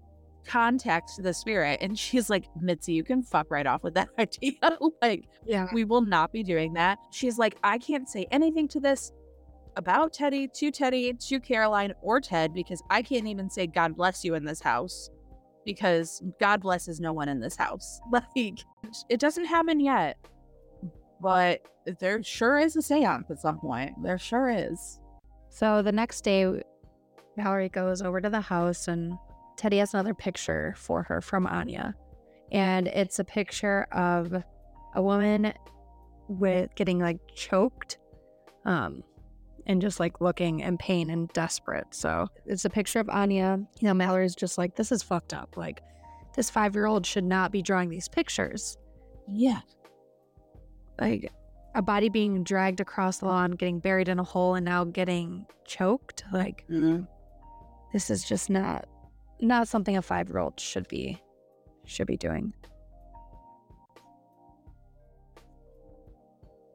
contact 0.45 1.11
the 1.23 1.33
spirit. 1.33 1.79
And 1.81 1.97
she's 1.97 2.29
like, 2.29 2.45
Mitzi, 2.61 2.93
you 2.93 3.03
can 3.03 3.23
fuck 3.23 3.47
right 3.49 3.65
off 3.65 3.83
with 3.83 3.95
that 3.95 4.09
idea. 4.19 4.53
like, 5.01 5.25
Yeah. 5.45 5.67
we 5.73 5.83
will 5.85 6.01
not 6.01 6.31
be 6.31 6.43
doing 6.43 6.73
that. 6.73 6.99
She's 7.11 7.37
like, 7.37 7.57
I 7.63 7.77
can't 7.77 8.07
say 8.07 8.27
anything 8.31 8.67
to 8.69 8.79
this 8.79 9.11
about 9.77 10.11
Teddy, 10.11 10.49
to 10.55 10.71
Teddy, 10.71 11.13
to 11.13 11.39
Caroline, 11.39 11.93
or 12.01 12.19
Ted 12.19 12.53
because 12.53 12.83
I 12.89 13.01
can't 13.01 13.27
even 13.27 13.49
say 13.49 13.67
God 13.67 13.95
bless 13.95 14.25
you 14.25 14.33
in 14.33 14.43
this 14.43 14.59
house 14.59 15.09
because 15.65 16.23
God 16.39 16.61
blesses 16.61 16.99
no 16.99 17.13
one 17.13 17.29
in 17.29 17.39
this 17.39 17.55
house. 17.55 18.01
Like, 18.11 18.59
it 19.09 19.19
doesn't 19.19 19.45
happen 19.45 19.79
yet, 19.79 20.17
but 21.21 21.61
there 21.99 22.21
sure 22.23 22.57
is 22.57 22.75
a 22.75 22.81
seance 22.81 23.29
at 23.29 23.39
some 23.39 23.59
point. 23.59 23.91
There 24.03 24.17
sure 24.17 24.49
is. 24.49 24.99
So 25.49 25.81
the 25.81 25.91
next 25.91 26.21
day, 26.21 26.61
Valerie 27.37 27.69
goes 27.69 28.01
over 28.01 28.19
to 28.19 28.29
the 28.29 28.41
house 28.41 28.87
and 28.87 29.13
Teddy 29.57 29.77
has 29.77 29.93
another 29.93 30.13
picture 30.13 30.73
for 30.77 31.03
her 31.03 31.21
from 31.21 31.45
Anya. 31.47 31.93
And 32.51 32.87
it's 32.87 33.19
a 33.19 33.23
picture 33.23 33.83
of 33.91 34.43
a 34.95 35.01
woman 35.01 35.53
with 36.27 36.73
getting 36.75 36.99
like 36.99 37.19
choked 37.35 37.97
um, 38.65 39.03
and 39.67 39.81
just 39.81 39.99
like 39.99 40.19
looking 40.21 40.61
in 40.61 40.77
pain 40.77 41.09
and 41.09 41.27
desperate. 41.33 41.87
So 41.91 42.27
it's 42.45 42.65
a 42.65 42.69
picture 42.69 42.99
of 42.99 43.09
Anya. 43.09 43.59
You 43.79 43.87
know, 43.87 43.93
Mallory's 43.93 44.35
just 44.35 44.57
like, 44.57 44.75
this 44.75 44.91
is 44.91 45.03
fucked 45.03 45.33
up. 45.33 45.55
Like, 45.57 45.81
this 46.35 46.49
five 46.49 46.73
year 46.73 46.85
old 46.85 47.05
should 47.05 47.25
not 47.25 47.51
be 47.51 47.61
drawing 47.61 47.89
these 47.89 48.07
pictures. 48.07 48.77
Yeah. 49.27 49.59
Like, 50.99 51.31
a 51.75 51.81
body 51.81 52.09
being 52.09 52.43
dragged 52.43 52.79
across 52.79 53.17
the 53.19 53.25
lawn, 53.25 53.51
getting 53.51 53.79
buried 53.79 54.09
in 54.09 54.19
a 54.19 54.23
hole, 54.23 54.55
and 54.55 54.65
now 54.65 54.85
getting 54.85 55.45
choked. 55.65 56.23
Like, 56.31 56.63
mm-hmm. 56.69 57.03
this 57.93 58.09
is 58.09 58.23
just 58.23 58.49
not 58.49 58.87
not 59.39 59.67
something 59.67 59.95
a 59.95 60.01
five 60.01 60.29
year 60.29 60.39
old 60.39 60.59
should 60.59 60.87
be 60.87 61.21
should 61.85 62.07
be 62.07 62.17
doing. 62.17 62.53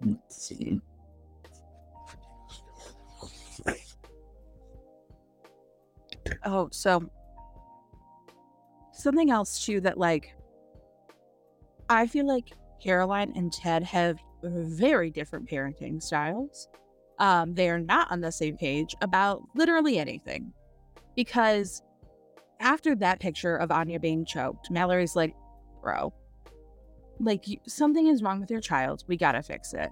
Let's 0.05 0.47
see. 0.47 0.80
Oh, 6.44 6.68
so 6.72 7.10
something 8.92 9.30
else 9.30 9.64
too 9.64 9.80
that 9.80 9.98
like 9.98 10.34
I 11.88 12.06
feel 12.06 12.26
like 12.26 12.52
Caroline 12.82 13.32
and 13.36 13.52
Ted 13.52 13.82
have 13.84 14.18
very 14.42 15.10
different 15.10 15.48
parenting 15.48 16.02
styles. 16.02 16.68
Um, 17.18 17.54
they 17.54 17.68
are 17.70 17.78
not 17.78 18.10
on 18.10 18.20
the 18.20 18.32
same 18.32 18.56
page 18.56 18.94
about 19.02 19.42
literally 19.54 19.98
anything. 19.98 20.52
Because 21.14 21.82
after 22.60 22.94
that 22.96 23.20
picture 23.20 23.56
of 23.56 23.70
Anya 23.70 24.00
being 24.00 24.24
choked, 24.24 24.70
Mallory's 24.70 25.14
like, 25.14 25.34
bro, 25.82 26.12
like 27.20 27.44
something 27.66 28.06
is 28.06 28.22
wrong 28.22 28.40
with 28.40 28.50
your 28.50 28.60
child. 28.60 29.04
We 29.06 29.16
got 29.16 29.32
to 29.32 29.42
fix 29.42 29.74
it. 29.74 29.90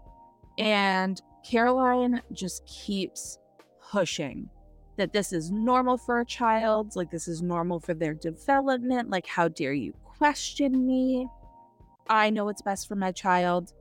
And 0.58 1.20
Caroline 1.44 2.22
just 2.32 2.66
keeps 2.66 3.38
pushing 3.90 4.48
that 5.00 5.14
this 5.14 5.32
is 5.32 5.50
normal 5.50 5.96
for 5.96 6.20
a 6.20 6.26
child. 6.26 6.94
Like, 6.94 7.10
this 7.10 7.26
is 7.26 7.40
normal 7.40 7.80
for 7.80 7.94
their 7.94 8.12
development. 8.12 9.08
Like, 9.08 9.26
how 9.26 9.48
dare 9.48 9.72
you 9.72 9.94
question 10.04 10.86
me? 10.86 11.26
I 12.08 12.28
know 12.28 12.44
what's 12.44 12.60
best 12.60 12.86
for 12.86 12.96
my 12.96 13.10
child. 13.10 13.72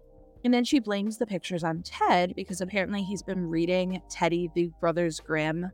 And 0.45 0.53
then 0.53 0.63
she 0.63 0.79
blames 0.79 1.17
the 1.17 1.27
pictures 1.27 1.65
on 1.65 1.83
Ted 1.83 2.33
because 2.37 2.61
apparently 2.61 3.03
he's 3.03 3.21
been 3.21 3.49
reading 3.49 4.01
Teddy 4.09 4.49
the 4.55 4.71
Brothers 4.79 5.19
Grimm 5.19 5.69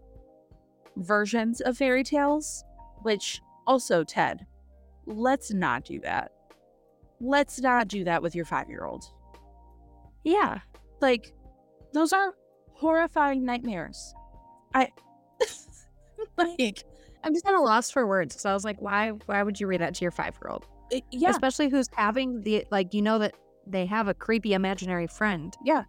versions 0.98 1.62
of 1.62 1.78
fairy 1.78 2.04
tales, 2.04 2.64
which 3.04 3.40
also, 3.68 4.04
Ted, 4.04 4.48
let's 5.06 5.54
not 5.54 5.86
do 5.86 6.00
that. 6.00 6.32
Let's 7.22 7.62
not 7.62 7.88
do 7.88 8.04
that 8.06 8.24
with 8.24 8.34
your 8.34 8.46
five 8.46 8.68
year 8.68 8.86
old. 8.86 9.06
Yeah. 10.24 10.62
Like, 11.02 11.34
those 11.94 12.14
are 12.14 12.34
horrifying 12.74 13.46
nightmares. 13.46 14.16
I, 14.74 14.90
like, 16.38 16.84
I'm 17.24 17.34
just 17.34 17.46
at 17.46 17.54
a 17.56 17.62
loss 17.62 17.90
for 17.92 18.06
words. 18.06 18.40
So 18.40 18.50
I 18.50 18.54
was 18.54 18.64
like, 18.64 18.82
why 18.82 19.10
why 19.26 19.44
would 19.44 19.60
you 19.60 19.68
read 19.68 19.82
that 19.82 19.96
to 19.96 20.02
your 20.04 20.12
five 20.12 20.38
year 20.42 20.52
old? 20.52 20.66
Eh, 20.92 21.02
yeah, 21.12 21.30
Especially 21.32 21.70
who's 21.70 21.88
having 21.96 22.42
the 22.42 22.66
like 22.72 22.94
you 22.94 23.02
know 23.02 23.20
that 23.20 23.36
they 23.68 23.86
have 23.86 24.08
a 24.08 24.14
creepy 24.14 24.54
imaginary 24.54 25.08
friend. 25.08 25.56
yeah. 25.64 25.84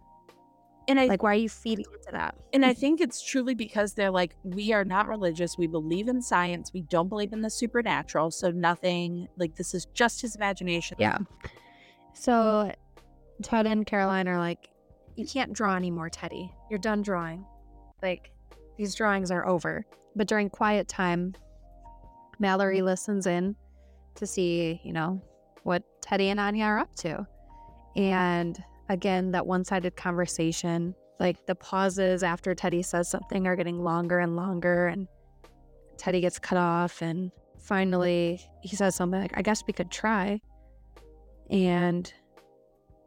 And 0.89 0.97
I 1.01 1.07
Like 1.07 1.21
why 1.21 1.31
are 1.31 1.35
you 1.35 1.49
feeding 1.49 1.85
into 1.93 2.11
that? 2.13 2.35
And 2.53 2.65
I 2.65 2.73
think 2.81 3.01
it's 3.01 3.21
truly 3.21 3.53
because 3.53 3.93
they're 3.93 4.09
like, 4.09 4.35
we 4.43 4.71
are 4.71 4.85
not 4.85 5.09
religious. 5.09 5.57
We 5.57 5.67
believe 5.67 6.07
in 6.07 6.21
science. 6.21 6.71
We 6.73 6.81
don't 6.83 7.09
believe 7.09 7.33
in 7.33 7.41
the 7.41 7.49
supernatural. 7.49 8.31
So 8.31 8.51
nothing, 8.51 9.27
like, 9.35 9.53
this 9.55 9.73
is 9.73 9.85
just 9.93 10.21
his 10.21 10.37
imagination. 10.37 10.95
Yeah. 10.97 11.17
Mm. 11.17 11.27
So 12.13 12.71
Ted 13.43 13.67
and 13.67 13.85
Caroline 13.85 14.29
are 14.29 14.37
like, 14.39 14.69
you 15.17 15.25
can't 15.27 15.51
draw 15.51 15.75
anymore, 15.75 16.09
Teddy. 16.09 16.53
You're 16.69 16.79
done 16.79 17.01
drawing. 17.01 17.45
Like, 18.01 18.31
these 18.77 18.95
drawings 18.95 19.29
are 19.29 19.45
over. 19.45 19.85
But 20.17 20.27
during 20.27 20.49
quiet 20.49 20.87
time, 20.87 21.35
Mallory 22.39 22.77
mm-hmm. 22.77 22.85
listens 22.87 23.27
in 23.27 23.55
to 24.15 24.25
see, 24.25 24.81
you 24.83 24.91
know, 24.91 25.21
what 25.63 25.83
Teddy 26.01 26.29
and 26.29 26.39
Anya 26.39 26.65
are 26.65 26.79
up 26.79 26.93
to. 26.97 27.25
And 27.95 28.61
again, 28.89 29.31
that 29.31 29.45
one 29.45 29.63
sided 29.63 29.95
conversation 29.95 30.95
like 31.19 31.45
the 31.45 31.55
pauses 31.55 32.23
after 32.23 32.53
Teddy 32.53 32.81
says 32.81 33.09
something 33.09 33.47
are 33.47 33.55
getting 33.55 33.83
longer 33.83 34.19
and 34.19 34.35
longer, 34.35 34.87
and 34.87 35.07
Teddy 35.97 36.21
gets 36.21 36.37
cut 36.37 36.57
off, 36.57 37.01
and 37.01 37.31
finally 37.59 38.39
he 38.61 38.75
says 38.75 38.95
something 38.95 39.19
like, 39.19 39.35
"I 39.35 39.41
guess 39.41 39.63
we 39.65 39.73
could 39.73 39.89
try," 39.89 40.39
and 41.49 42.11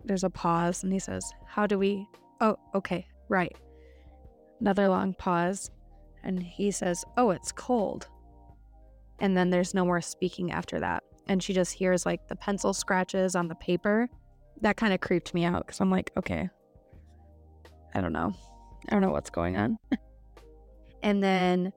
there's 0.05 0.25
a 0.25 0.31
pause, 0.31 0.83
and 0.83 0.93
he 0.93 0.99
says, 0.99 1.33
"How 1.47 1.67
do 1.69 1.79
we?" 1.79 2.09
Oh, 2.41 2.57
okay, 2.75 3.07
right. 3.29 3.57
Another 4.61 4.89
long 4.89 5.15
pause, 5.15 5.71
and 6.23 6.43
he 6.43 6.71
says, 6.71 7.05
"Oh, 7.17 7.31
it's 7.31 7.53
cold." 7.53 8.09
And 9.19 9.37
then 9.37 9.51
there's 9.51 9.75
no 9.75 9.85
more 9.85 10.01
speaking 10.01 10.51
after 10.51 10.81
that, 10.81 11.03
and 11.27 11.43
she 11.43 11.53
just 11.53 11.73
hears 11.73 12.05
like 12.07 12.27
the 12.29 12.37
pencil 12.37 12.73
scratches 12.73 13.37
on 13.37 13.49
the 13.49 13.55
paper. 13.57 14.09
That 14.63 14.77
kind 14.77 14.93
of 14.93 15.01
creeped 15.01 15.33
me 15.33 15.45
out 15.45 15.67
because 15.67 15.81
I'm 15.81 15.91
like, 15.91 16.11
okay, 16.17 16.51
I 17.95 18.01
don't 18.01 18.13
know. 18.13 18.35
I 18.89 18.93
don't 18.93 19.01
know 19.01 19.11
what's 19.11 19.31
going 19.31 19.57
on. 19.57 19.79
and 21.03 21.23
then 21.23 21.73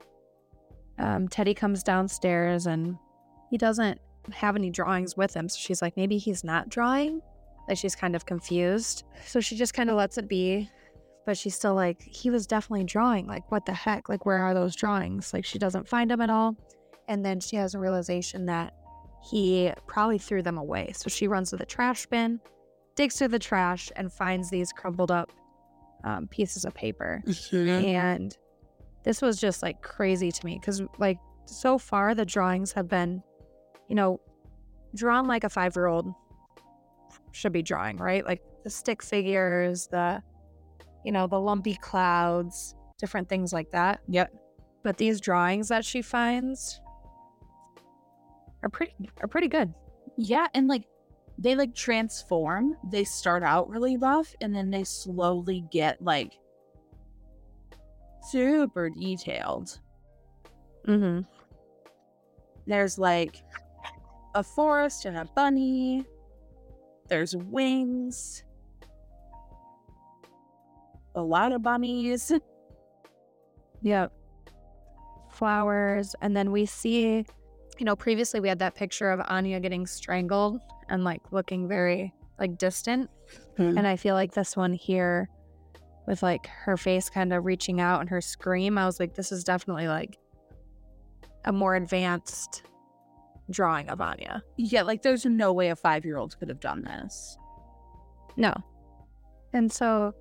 um, 0.98 1.28
Teddy 1.28 1.54
comes 1.54 1.84
downstairs 1.84 2.66
and 2.66 2.98
he 3.50 3.58
doesn't 3.58 4.00
have 4.32 4.56
any 4.56 4.70
drawings 4.70 5.18
with 5.18 5.34
him. 5.34 5.50
So 5.50 5.58
she's 5.60 5.82
like, 5.82 5.98
maybe 5.98 6.18
he's 6.18 6.44
not 6.44 6.70
drawing. 6.70 7.22
Like 7.68 7.78
she's 7.78 7.96
kind 7.96 8.16
of 8.16 8.26
confused. 8.26 9.04
So 9.26 9.40
she 9.40 9.56
just 9.56 9.74
kind 9.74 9.90
of 9.90 9.96
lets 9.96 10.18
it 10.18 10.28
be. 10.28 10.70
But 11.26 11.38
she's 11.38 11.56
still 11.56 11.74
like, 11.74 12.02
he 12.02 12.30
was 12.30 12.46
definitely 12.46 12.84
drawing. 12.84 13.28
Like, 13.28 13.50
what 13.52 13.66
the 13.66 13.74
heck? 13.74 14.10
Like, 14.10 14.26
where 14.26 14.40
are 14.40 14.54
those 14.54 14.76
drawings? 14.76 15.34
Like, 15.34 15.46
she 15.46 15.58
doesn't 15.58 15.88
find 15.88 16.12
them 16.12 16.22
at 16.22 16.30
all. 16.30 16.58
And 17.08 17.24
then 17.26 17.40
she 17.40 17.56
has 17.56 17.76
a 17.76 17.80
realization 17.80 18.46
that 18.48 18.74
he 19.30 19.72
probably 19.88 20.18
threw 20.18 20.42
them 20.42 20.58
away. 20.58 20.92
So 20.96 21.10
she 21.10 21.28
runs 21.28 21.52
to 21.52 21.58
the 21.58 21.66
trash 21.66 22.06
bin, 22.08 22.42
digs 22.96 23.18
through 23.18 23.30
the 23.30 23.40
trash, 23.40 23.90
and 23.96 24.12
finds 24.12 24.50
these 24.50 24.74
crumpled 24.74 25.12
up 25.12 25.32
um, 26.04 26.28
pieces 26.28 26.66
of 26.66 26.74
paper. 26.74 27.24
And 27.86 28.38
this 29.04 29.22
was 29.22 29.40
just 29.40 29.64
like 29.64 29.82
crazy 29.82 30.32
to 30.32 30.46
me 30.46 30.60
because, 30.60 30.82
like, 30.98 31.20
so 31.46 31.78
far 31.78 32.16
the 32.16 32.26
drawings 32.26 32.74
have 32.74 32.90
been, 32.90 33.24
you 33.88 33.96
know, 33.96 34.20
drawn 34.96 35.26
like 35.28 35.44
a 35.46 35.50
five 35.50 35.76
year 35.76 35.88
old 35.88 36.14
should 37.32 37.52
be 37.54 37.62
drawing, 37.62 37.98
right? 37.98 38.26
Like 38.26 38.42
the 38.64 38.70
stick 38.70 39.02
figures, 39.02 39.88
the, 39.88 40.22
you 41.04 41.12
know, 41.12 41.28
the 41.28 41.40
lumpy 41.40 41.76
clouds, 41.76 42.76
different 42.98 43.30
things 43.30 43.54
like 43.54 43.72
that. 43.72 44.02
Yep. 44.08 44.34
But 44.84 44.98
these 44.98 45.22
drawings 45.22 45.70
that 45.70 45.86
she 45.86 46.02
finds 46.02 46.82
are 48.64 48.70
pretty 48.70 48.94
are 49.22 49.28
pretty 49.28 49.48
good. 49.48 49.74
Yeah, 50.18 50.48
and 50.54 50.68
like 50.68 50.84
they 51.38 51.56
like 51.56 51.74
transform. 51.74 52.78
They 52.92 53.04
start 53.04 53.44
out 53.44 53.70
really 53.70 53.98
rough 53.98 54.34
and 54.42 54.56
then 54.56 54.70
they 54.70 54.84
slowly 54.84 55.66
get 55.72 56.02
like 56.02 56.34
super 58.30 58.90
detailed. 58.90 59.80
Mm-hmm. 60.88 61.22
There's 62.68 62.98
like 62.98 63.44
a 64.36 64.44
forest 64.44 65.06
and 65.06 65.18
a 65.18 65.26
bunny. 65.36 66.06
There's 67.08 67.36
wings. 67.36 68.44
A 71.16 71.22
lot 71.22 71.52
of 71.52 71.62
bunnies. 71.62 72.32
Yep. 73.84 74.14
Flowers. 75.30 76.16
And 76.22 76.36
then 76.36 76.52
we 76.52 76.66
see, 76.66 77.26
you 77.78 77.86
know, 77.86 77.96
previously 77.96 78.40
we 78.40 78.48
had 78.48 78.60
that 78.60 78.76
picture 78.76 79.12
of 79.12 79.22
Anya 79.28 79.60
getting 79.60 79.86
strangled 79.86 80.62
and 80.90 81.04
like 81.04 81.32
looking 81.32 81.68
very 81.68 82.14
like 82.40 82.58
distant. 82.58 83.10
Hmm. 83.58 83.78
And 83.78 83.86
I 83.86 83.98
feel 83.98 84.16
like 84.16 84.34
this 84.34 84.56
one 84.56 84.74
here 84.74 85.30
with 86.08 86.24
like 86.24 86.48
her 86.48 86.78
face 86.78 87.10
kind 87.10 87.34
of 87.34 87.46
reaching 87.46 87.80
out 87.80 88.02
and 88.02 88.10
her 88.10 88.22
scream, 88.22 88.78
I 88.78 88.86
was 88.86 89.00
like, 89.00 89.16
this 89.16 89.32
is 89.32 89.44
definitely 89.44 89.88
like 89.88 90.18
a 91.46 91.52
more 91.52 91.76
advanced 91.76 92.64
drawing 93.50 93.90
of 93.90 94.00
Anya. 94.00 94.44
Yeah, 94.58 94.84
like 94.84 95.02
there's 95.02 95.26
no 95.26 95.52
way 95.52 95.70
a 95.70 95.76
five 95.76 96.06
year 96.06 96.18
old 96.18 96.38
could 96.40 96.50
have 96.50 96.60
done 96.62 96.84
this. 96.84 97.38
No. 98.38 98.54
And 99.52 99.72
so 99.72 100.14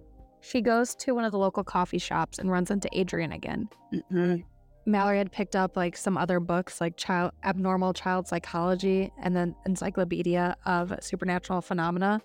she 0.43 0.61
goes 0.61 0.95
to 0.97 1.14
one 1.14 1.24
of 1.24 1.30
the 1.30 1.38
local 1.38 1.62
coffee 1.62 1.99
shops 1.99 2.38
and 2.38 2.51
runs 2.51 2.70
into 2.70 2.88
Adrian 2.93 3.32
again. 3.32 3.68
Mm-mm. 3.95 4.45
Mallory 4.84 5.18
had 5.18 5.30
picked 5.30 5.55
up 5.55 5.76
like 5.76 5.97
some 5.97 6.18
other 6.18 6.40
books 6.40 6.80
like 6.80 6.97
child 6.97 7.30
abnormal 7.45 7.93
child 7.93 8.26
psychology 8.26 9.12
and 9.22 9.36
then 9.36 9.55
encyclopedia 9.64 10.57
of 10.66 10.93
supernatural 11.01 11.61
phenomena. 11.61 12.20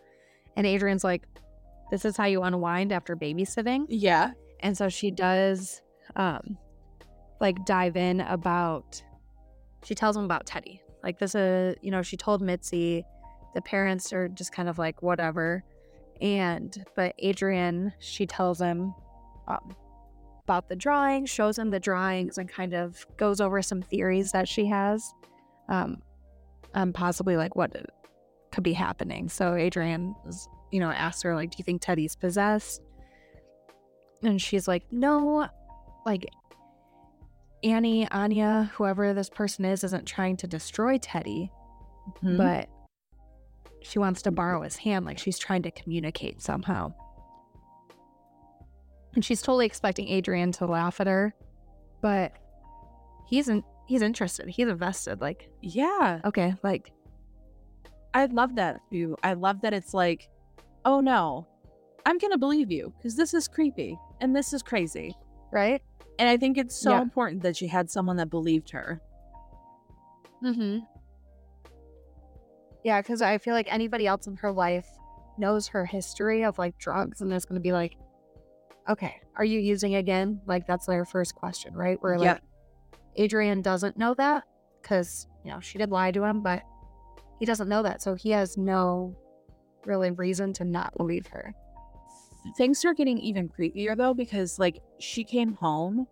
And 0.55 0.65
Adrian's 0.65 1.03
like, 1.03 1.24
this 1.91 2.03
is 2.03 2.18
how 2.18 2.26
you 2.26 2.41
unwind 2.41 2.91
after 2.91 3.15
babysitting. 3.15 3.86
Yeah. 3.88 4.32
And 4.61 4.76
so 4.76 4.89
she 4.89 5.11
does 5.11 5.82
um 6.15 6.57
like 7.39 7.63
dive 7.65 7.95
in 7.95 8.22
about 8.22 9.03
she 9.84 9.93
tells 9.93 10.18
him 10.18 10.24
about 10.24 10.47
Teddy. 10.47 10.82
Like 11.03 11.20
this 11.20 11.36
is 11.36 11.76
you 11.84 11.91
know, 11.91 12.01
she 12.01 12.18
told 12.18 12.41
Mitzi 12.41 13.05
the 13.53 13.61
parents 13.61 14.11
are 14.11 14.28
just 14.28 14.51
kind 14.51 14.68
of 14.68 14.80
like 14.80 15.03
whatever. 15.03 15.63
And 16.22 16.86
but 16.95 17.13
Adrian, 17.20 17.93
she 17.99 18.26
tells 18.26 18.59
him 18.61 18.93
um 19.47 19.76
about 20.43 20.70
the 20.70 20.76
drawings, 20.76 21.30
shows 21.30 21.57
him 21.59 21.70
the 21.72 21.80
drawings 21.80 22.38
and 22.38 22.47
kind 22.49 22.74
of 22.74 23.05
goes 23.18 23.41
over 23.41 23.61
some 23.61 23.82
theories 23.82 24.32
that 24.32 24.47
she 24.47 24.65
has. 24.68 25.13
Um 25.70 26.01
um 26.74 26.93
possibly 26.93 27.36
like 27.38 27.55
what 27.55 27.76
could 28.51 28.63
be 28.63 28.74
happening. 28.74 29.30
So 29.30 29.55
Adrian 29.55 30.15
is, 30.28 30.47
you 30.72 30.80
know, 30.80 30.89
asks 30.89 31.22
her 31.24 31.36
like, 31.36 31.51
Do 31.51 31.55
you 31.59 31.63
think 31.63 31.82
Teddy's 31.82 32.15
possessed? 32.15 32.82
And 34.24 34.41
she's 34.41 34.68
like, 34.68 34.84
no, 34.91 35.47
like 36.05 36.26
Annie, 37.63 38.09
Anya, 38.09 38.72
whoever 38.76 39.13
this 39.13 39.30
person 39.30 39.65
is, 39.65 39.84
isn't 39.84 40.05
trying 40.05 40.38
to 40.38 40.47
destroy 40.47 40.97
Teddy, 40.97 41.51
Mhm. 42.24 42.38
but 42.38 42.70
she 43.88 43.99
wants 43.99 44.21
to 44.23 44.31
borrow 44.31 44.61
his 44.61 44.75
hand. 44.77 45.05
Like 45.05 45.17
she's 45.17 45.38
trying 45.39 45.63
to 45.63 45.71
communicate 45.71 46.41
somehow. 46.41 46.93
And 49.15 49.23
she's 49.25 49.41
totally 49.41 49.65
expecting 49.65 50.07
Adrian 50.09 50.51
to 50.53 50.65
laugh 50.65 50.99
at 51.01 51.07
her, 51.07 51.33
but 52.01 52.33
he's 53.27 53.49
in, 53.49 53.63
he's 53.88 54.01
interested. 54.03 54.47
He's 54.47 54.67
invested. 54.67 55.21
Like, 55.21 55.49
yeah. 55.61 56.19
okay, 56.25 56.53
like, 56.63 56.91
I 58.13 58.25
love 58.25 58.55
that 58.55 58.81
too. 58.91 59.15
I 59.23 59.33
love 59.33 59.61
that 59.61 59.73
it's 59.73 59.93
like, 59.93 60.29
oh 60.85 60.99
no, 60.99 61.47
I'm 62.05 62.17
gonna 62.19 62.38
believe 62.38 62.71
you 62.71 62.93
because 62.97 63.15
this 63.15 63.33
is 63.33 63.47
creepy 63.47 63.97
and 64.21 64.35
this 64.35 64.53
is 64.53 64.61
crazy. 64.63 65.15
right? 65.51 65.81
And 66.19 66.27
I 66.27 66.35
think 66.38 66.57
it's 66.57 66.75
so 66.75 66.91
Yeah. 66.91 67.01
important 67.01 67.41
that 67.43 67.55
she 67.55 67.67
had 67.67 67.89
someone 67.89 68.17
that 68.17 68.29
believed 68.29 68.71
her. 68.71 69.01
Mm-hmm. 70.43 70.79
Yeah, 72.84 73.01
because 73.01 73.21
I 73.21 73.38
feel 73.38 73.53
like 73.53 73.67
anybody 73.71 74.07
else 74.07 74.28
in 74.28 74.36
her 74.38 74.51
life 74.51 74.88
knows 75.38 75.67
her 75.67 75.86
history 75.86 76.43
of 76.43 76.57
like 76.57 76.78
drugs 76.78 77.21
and 77.21 77.32
is 77.34 77.45
going 77.45 77.59
to 77.59 77.61
be 77.61 77.73
like, 77.73 77.95
okay, 78.89 79.19
are 79.36 79.45
you 79.45 79.59
using 79.59 79.95
again? 79.95 80.41
Like, 80.45 80.65
that's 80.65 80.86
their 80.86 81.05
first 81.05 81.36
question, 81.36 81.73
right? 81.73 81.97
Where 82.01 82.17
like. 82.17 82.41
Adrian 83.19 83.61
doesn't 83.61 83.97
know 83.97 84.13
that 84.13 84.43
because, 84.82 85.28
you 85.43 85.51
know, 85.51 85.59
she 85.59 85.78
did 85.78 85.89
lie 85.89 86.11
to 86.11 86.23
him, 86.23 86.41
but 86.41 86.61
he 87.39 87.45
doesn't 87.45 87.67
know 87.67 87.84
that. 87.84 88.01
So 88.01 88.13
he 88.13 88.30
has 88.30 88.57
no 88.57 89.17
really 89.86 90.11
reason 90.11 90.53
to 90.53 90.63
not 90.63 90.95
believe 90.97 91.28
her. 91.28 91.53
Things 92.57 92.86
are 92.86 92.93
getting 92.93 93.17
even 93.17 93.49
creepier 93.49 93.97
though 93.97 94.13
because 94.13 94.59
like 94.59 94.80
she 94.99 95.23
came 95.23 95.53
home 95.53 96.07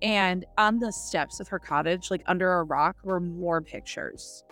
and 0.00 0.46
on 0.56 0.78
the 0.78 0.92
steps 0.92 1.40
of 1.40 1.48
her 1.48 1.58
cottage, 1.58 2.10
like 2.10 2.22
under 2.26 2.52
a 2.54 2.62
rock, 2.62 2.96
were 3.02 3.20
more 3.20 3.60
pictures. 3.60 4.44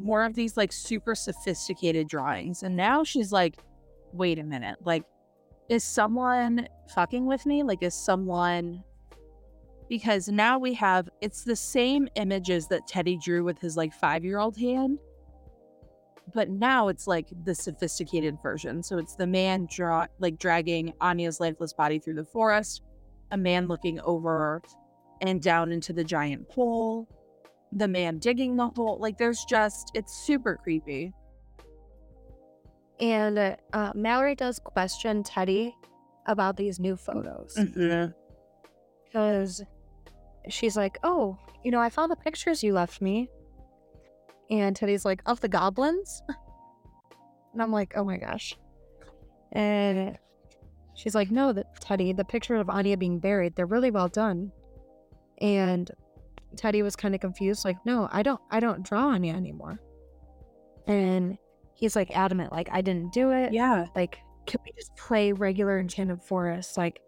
More 0.00 0.24
of 0.24 0.34
these 0.34 0.56
like 0.56 0.72
super 0.72 1.14
sophisticated 1.14 2.08
drawings. 2.08 2.62
And 2.62 2.76
now 2.76 3.04
she's 3.04 3.32
like, 3.32 3.58
wait 4.12 4.38
a 4.38 4.44
minute, 4.44 4.78
like, 4.84 5.04
is 5.68 5.84
someone 5.84 6.66
fucking 6.94 7.26
with 7.26 7.46
me? 7.46 7.62
Like, 7.62 7.82
is 7.82 7.94
someone 7.94 8.82
because 9.90 10.28
now 10.28 10.56
we 10.58 10.72
have 10.74 11.08
it's 11.20 11.42
the 11.42 11.56
same 11.56 12.08
images 12.14 12.68
that 12.68 12.86
Teddy 12.86 13.18
drew 13.18 13.44
with 13.44 13.58
his 13.58 13.76
like 13.76 13.92
five 13.92 14.24
year 14.24 14.38
old 14.38 14.56
hand, 14.56 14.98
but 16.32 16.48
now 16.48 16.88
it's 16.88 17.06
like 17.06 17.28
the 17.44 17.54
sophisticated 17.54 18.38
version. 18.40 18.82
So 18.82 18.98
it's 18.98 19.16
the 19.16 19.26
man 19.26 19.66
draw 19.68 20.06
like 20.20 20.38
dragging 20.38 20.94
Anya's 21.00 21.40
lifeless 21.40 21.72
body 21.72 21.98
through 21.98 22.14
the 22.14 22.24
forest, 22.24 22.82
a 23.32 23.36
man 23.36 23.66
looking 23.66 24.00
over 24.00 24.62
and 25.22 25.42
down 25.42 25.72
into 25.72 25.92
the 25.92 26.04
giant 26.04 26.48
pool, 26.48 27.08
the 27.72 27.88
man 27.88 28.18
digging 28.18 28.56
the 28.56 28.68
hole. 28.68 28.98
Like 29.00 29.18
there's 29.18 29.44
just 29.44 29.90
it's 29.94 30.12
super 30.12 30.56
creepy. 30.56 31.12
And 33.00 33.56
uh, 33.72 33.92
Mallory 33.94 34.34
does 34.34 34.58
question 34.58 35.22
Teddy 35.22 35.74
about 36.26 36.56
these 36.56 36.78
new 36.78 36.96
photos. 36.96 37.56
because 39.04 39.62
she's 40.48 40.76
like, 40.76 40.98
"Oh, 41.02 41.38
you 41.64 41.70
know, 41.70 41.80
I 41.80 41.88
found 41.88 42.10
the 42.10 42.16
pictures 42.16 42.62
you 42.62 42.74
left 42.74 43.00
me," 43.00 43.28
and 44.50 44.76
Teddy's 44.76 45.04
like, 45.04 45.22
"Of 45.26 45.40
the 45.40 45.48
goblins," 45.48 46.22
and 47.52 47.62
I'm 47.62 47.72
like, 47.72 47.94
"Oh 47.96 48.04
my 48.04 48.18
gosh," 48.18 48.54
and 49.52 50.18
she's 50.94 51.14
like, 51.14 51.30
no, 51.30 51.52
that 51.52 51.80
Teddy, 51.80 52.12
the 52.12 52.24
picture 52.24 52.56
of 52.56 52.68
Anya 52.68 52.96
being 52.96 53.18
buried, 53.18 53.56
they're 53.56 53.66
really 53.66 53.90
well 53.90 54.08
done. 54.08 54.52
And 55.40 55.90
Teddy 56.56 56.82
was 56.82 56.96
kind 56.96 57.14
of 57.14 57.20
confused, 57.20 57.64
like, 57.64 57.76
no, 57.86 58.08
I 58.12 58.22
don't, 58.22 58.40
I 58.50 58.60
don't 58.60 58.82
draw 58.82 59.08
Anya 59.08 59.34
anymore. 59.34 59.80
And 60.86 61.38
he's 61.74 61.94
like 61.96 62.16
adamant, 62.16 62.52
like, 62.52 62.68
I 62.72 62.80
didn't 62.80 63.12
do 63.12 63.30
it. 63.30 63.52
Yeah. 63.52 63.86
Like, 63.94 64.18
can 64.46 64.60
we 64.64 64.72
just 64.76 64.94
play 64.96 65.32
regular 65.32 65.78
Enchanted 65.78 66.22
Forest? 66.22 66.76
Like, 66.76 67.00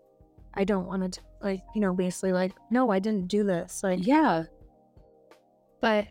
I 0.54 0.64
don't 0.64 0.86
want 0.86 1.14
to, 1.14 1.20
like, 1.40 1.60
you 1.74 1.80
know, 1.80 1.92
basically, 1.94 2.32
like, 2.32 2.52
no, 2.70 2.90
I 2.90 2.98
didn't 2.98 3.28
do 3.28 3.42
this. 3.44 3.82
Like, 3.82 4.06
Yeah. 4.06 4.44
but 5.80 6.06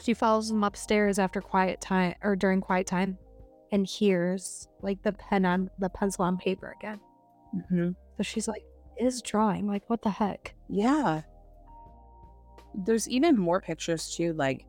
she 0.00 0.14
follows 0.14 0.50
him 0.50 0.62
upstairs 0.62 1.18
after 1.18 1.40
quiet 1.40 1.80
time 1.80 2.14
or 2.22 2.36
during 2.36 2.60
quiet 2.60 2.86
time 2.86 3.18
and 3.72 3.86
hears 3.86 4.68
like 4.80 5.02
the 5.02 5.12
pen 5.12 5.44
on 5.44 5.68
the 5.78 5.88
pencil 5.88 6.24
on 6.24 6.36
paper 6.38 6.74
again. 6.78 7.00
hmm 7.68 7.90
So 8.16 8.22
she's 8.22 8.46
like, 8.48 8.62
is 8.98 9.20
drawing. 9.22 9.66
Like, 9.66 9.88
what 9.88 10.02
the 10.02 10.10
heck? 10.10 10.54
Yeah. 10.68 11.22
There's 12.74 13.08
even 13.08 13.36
more 13.38 13.60
pictures 13.60 14.14
too, 14.14 14.32
like 14.34 14.66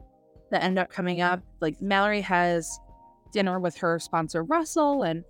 that 0.52 0.64
end 0.64 0.80
up 0.80 0.90
coming 0.90 1.22
up. 1.22 1.42
Like 1.62 1.82
Mallory 1.82 2.22
has 2.22 2.80
dinner 3.32 3.60
with 3.60 3.78
her 3.78 4.00
sponsor 4.00 4.44
Russell, 4.44 5.04
and 5.04 5.24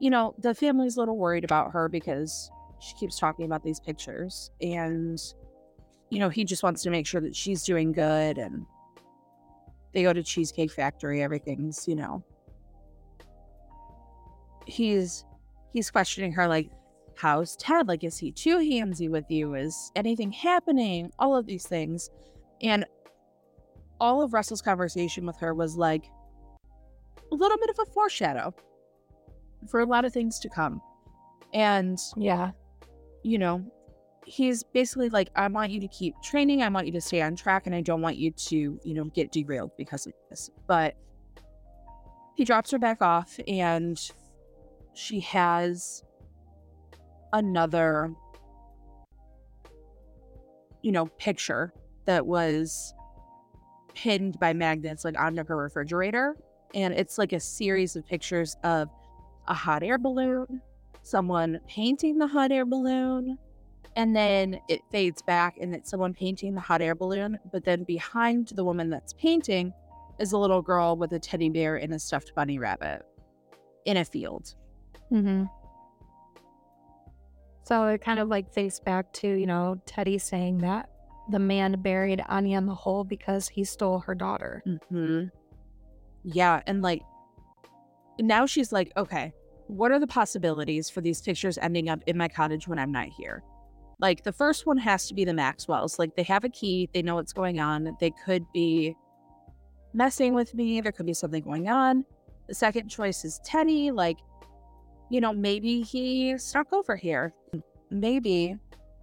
you 0.00 0.10
know 0.10 0.34
the 0.38 0.54
family's 0.54 0.96
a 0.96 1.00
little 1.00 1.16
worried 1.16 1.44
about 1.44 1.72
her 1.72 1.88
because 1.88 2.50
she 2.80 2.94
keeps 2.94 3.18
talking 3.18 3.44
about 3.46 3.62
these 3.62 3.80
pictures, 3.80 4.50
and 4.60 5.20
you 6.10 6.18
know 6.18 6.28
he 6.28 6.44
just 6.44 6.62
wants 6.62 6.82
to 6.82 6.90
make 6.90 7.06
sure 7.06 7.20
that 7.20 7.36
she's 7.36 7.62
doing 7.62 7.92
good. 7.92 8.38
And 8.38 8.66
they 9.92 10.02
go 10.02 10.12
to 10.12 10.22
Cheesecake 10.22 10.72
Factory. 10.72 11.22
Everything's 11.22 11.86
you 11.86 11.94
know. 11.94 12.24
He's 14.66 15.24
he's 15.72 15.90
questioning 15.90 16.32
her 16.32 16.48
like 16.48 16.70
how's 17.16 17.56
Ted? 17.56 17.88
Like, 17.88 18.04
is 18.04 18.18
he 18.18 18.32
too 18.32 18.58
handsy 18.58 19.08
with 19.08 19.30
you? 19.30 19.54
Is 19.54 19.92
anything 19.96 20.32
happening? 20.32 21.10
All 21.18 21.36
of 21.36 21.46
these 21.46 21.66
things. 21.66 22.10
And 22.62 22.84
all 24.00 24.22
of 24.22 24.32
Russell's 24.32 24.62
conversation 24.62 25.26
with 25.26 25.38
her 25.38 25.54
was 25.54 25.76
like 25.76 26.04
a 27.30 27.34
little 27.34 27.58
bit 27.58 27.70
of 27.70 27.78
a 27.78 27.86
foreshadow 27.92 28.54
for 29.70 29.80
a 29.80 29.86
lot 29.86 30.04
of 30.04 30.12
things 30.12 30.38
to 30.40 30.48
come. 30.48 30.80
And, 31.52 31.98
Yeah. 32.16 32.50
you 33.22 33.38
know, 33.38 33.64
he's 34.26 34.62
basically 34.62 35.08
like, 35.08 35.30
I 35.36 35.46
want 35.48 35.70
you 35.70 35.80
to 35.80 35.88
keep 35.88 36.14
training. 36.22 36.62
I 36.62 36.68
want 36.68 36.86
you 36.86 36.92
to 36.92 37.00
stay 37.00 37.22
on 37.22 37.36
track. 37.36 37.66
And 37.66 37.74
I 37.74 37.80
don't 37.80 38.02
want 38.02 38.16
you 38.16 38.30
to, 38.32 38.80
you 38.82 38.94
know, 38.94 39.04
get 39.04 39.30
derailed 39.32 39.70
because 39.76 40.06
of 40.06 40.12
this. 40.30 40.50
But 40.66 40.96
he 42.34 42.44
drops 42.44 42.70
her 42.72 42.78
back 42.78 43.00
off 43.00 43.38
and 43.46 44.00
she 44.94 45.20
has 45.20 46.02
another 47.34 48.10
you 50.82 50.92
know 50.92 51.06
picture 51.18 51.74
that 52.06 52.26
was 52.26 52.94
pinned 53.94 54.40
by 54.40 54.52
magnets 54.52 55.04
like 55.04 55.18
onto 55.18 55.44
her 55.44 55.56
refrigerator. 55.56 56.36
And 56.74 56.92
it's 56.92 57.18
like 57.18 57.32
a 57.32 57.40
series 57.40 57.94
of 57.94 58.06
pictures 58.06 58.56
of 58.64 58.88
a 59.46 59.54
hot 59.54 59.82
air 59.82 59.98
balloon 59.98 60.60
someone 61.04 61.60
painting 61.68 62.16
the 62.16 62.26
hot 62.26 62.50
air 62.50 62.64
balloon 62.64 63.38
and 63.96 64.16
then 64.16 64.58
it 64.68 64.80
fades 64.90 65.22
back 65.22 65.56
and 65.60 65.74
it's 65.74 65.90
someone 65.90 66.12
painting 66.14 66.54
the 66.54 66.60
hot 66.60 66.82
air 66.82 66.96
balloon. 66.96 67.38
But 67.52 67.64
then 67.64 67.84
behind 67.84 68.48
the 68.48 68.64
woman 68.64 68.90
that's 68.90 69.12
painting 69.12 69.72
is 70.18 70.32
a 70.32 70.38
little 70.38 70.62
girl 70.62 70.96
with 70.96 71.12
a 71.12 71.18
teddy 71.18 71.48
bear 71.48 71.76
and 71.76 71.94
a 71.94 71.98
stuffed 71.98 72.32
bunny 72.34 72.58
rabbit 72.58 73.02
in 73.84 73.96
a 73.96 74.04
field. 74.04 74.54
Mm-hmm. 75.12 75.44
So 77.64 77.86
it 77.88 78.02
kind 78.02 78.18
of 78.20 78.28
like 78.28 78.52
thinks 78.52 78.78
back 78.78 79.12
to, 79.14 79.28
you 79.28 79.46
know, 79.46 79.80
Teddy 79.86 80.18
saying 80.18 80.58
that 80.58 80.90
the 81.30 81.38
man 81.38 81.80
buried 81.80 82.22
Anya 82.28 82.58
in 82.58 82.66
the 82.66 82.74
hole 82.74 83.04
because 83.04 83.48
he 83.48 83.64
stole 83.64 84.00
her 84.00 84.14
daughter. 84.14 84.62
hmm 84.90 85.24
Yeah, 86.22 86.62
and 86.66 86.82
like 86.82 87.02
now 88.20 88.46
she's 88.46 88.70
like, 88.70 88.92
okay, 88.96 89.32
what 89.66 89.90
are 89.90 89.98
the 89.98 90.06
possibilities 90.06 90.90
for 90.90 91.00
these 91.00 91.22
pictures 91.22 91.56
ending 91.58 91.88
up 91.88 92.00
in 92.06 92.18
my 92.18 92.28
cottage 92.28 92.68
when 92.68 92.78
I'm 92.78 92.92
not 92.92 93.08
here? 93.08 93.42
Like 93.98 94.24
the 94.24 94.32
first 94.32 94.66
one 94.66 94.76
has 94.78 95.08
to 95.08 95.14
be 95.14 95.24
the 95.24 95.32
Maxwells. 95.32 95.98
Like 95.98 96.14
they 96.16 96.22
have 96.24 96.44
a 96.44 96.50
key, 96.50 96.90
they 96.92 97.00
know 97.00 97.14
what's 97.14 97.32
going 97.32 97.60
on. 97.60 97.96
They 97.98 98.10
could 98.10 98.44
be 98.52 98.94
messing 99.94 100.34
with 100.34 100.52
me. 100.54 100.82
There 100.82 100.92
could 100.92 101.06
be 101.06 101.14
something 101.14 101.42
going 101.42 101.68
on. 101.68 102.04
The 102.48 102.54
second 102.54 102.88
choice 102.88 103.24
is 103.24 103.40
Teddy. 103.42 103.90
Like, 103.90 104.18
you 105.10 105.20
know, 105.20 105.32
maybe 105.32 105.82
he 105.82 106.36
stuck 106.38 106.72
over 106.72 106.96
here. 106.96 107.32
Maybe, 107.90 108.56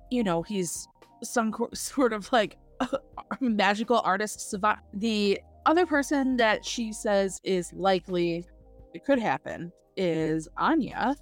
you 0.09 0.23
know, 0.23 0.41
he's 0.41 0.87
some 1.23 1.53
sort 1.73 2.13
of 2.13 2.31
like 2.31 2.57
magical 3.39 4.01
artist 4.03 4.49
savant. 4.49 4.79
The 4.93 5.39
other 5.65 5.85
person 5.85 6.37
that 6.37 6.65
she 6.65 6.91
says 6.91 7.39
is 7.43 7.71
likely 7.73 8.45
it 8.93 9.05
could 9.05 9.19
happen 9.19 9.71
is 9.95 10.47
Anya 10.57 11.15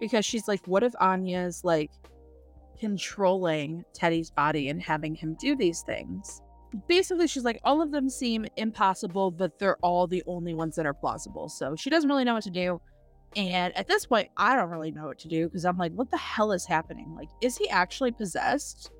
because 0.00 0.24
she's 0.24 0.48
like, 0.48 0.66
what 0.66 0.82
if 0.82 0.94
Anya's 1.00 1.62
like 1.64 1.90
controlling 2.78 3.84
Teddy's 3.92 4.30
body 4.30 4.68
and 4.68 4.82
having 4.82 5.14
him 5.14 5.36
do 5.38 5.54
these 5.54 5.82
things? 5.82 6.42
Basically, 6.88 7.28
she's 7.28 7.44
like, 7.44 7.60
all 7.64 7.82
of 7.82 7.92
them 7.92 8.08
seem 8.08 8.46
impossible, 8.56 9.30
but 9.30 9.58
they're 9.58 9.76
all 9.82 10.06
the 10.06 10.22
only 10.26 10.54
ones 10.54 10.74
that 10.76 10.86
are 10.86 10.94
plausible. 10.94 11.48
So 11.48 11.76
she 11.76 11.90
doesn't 11.90 12.08
really 12.08 12.24
know 12.24 12.34
what 12.34 12.44
to 12.44 12.50
do. 12.50 12.80
And 13.34 13.76
at 13.76 13.88
this 13.88 14.06
point, 14.06 14.28
I 14.36 14.56
don't 14.56 14.68
really 14.68 14.90
know 14.90 15.06
what 15.06 15.18
to 15.20 15.28
do 15.28 15.46
because 15.46 15.64
I'm 15.64 15.78
like, 15.78 15.92
what 15.92 16.10
the 16.10 16.18
hell 16.18 16.52
is 16.52 16.66
happening? 16.66 17.14
Like, 17.14 17.28
is 17.40 17.56
he 17.56 17.68
actually 17.68 18.12
possessed? 18.12 18.90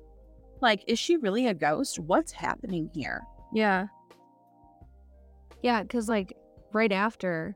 Like, 0.61 0.83
is 0.87 0.97
she 0.97 1.17
really 1.17 1.47
a 1.47 1.53
ghost? 1.53 1.99
What's 1.99 2.31
happening 2.31 2.89
here? 2.93 3.21
Yeah. 3.53 3.87
Yeah, 5.61 5.83
because 5.83 6.09
like 6.09 6.35
right 6.73 6.91
after, 6.91 7.55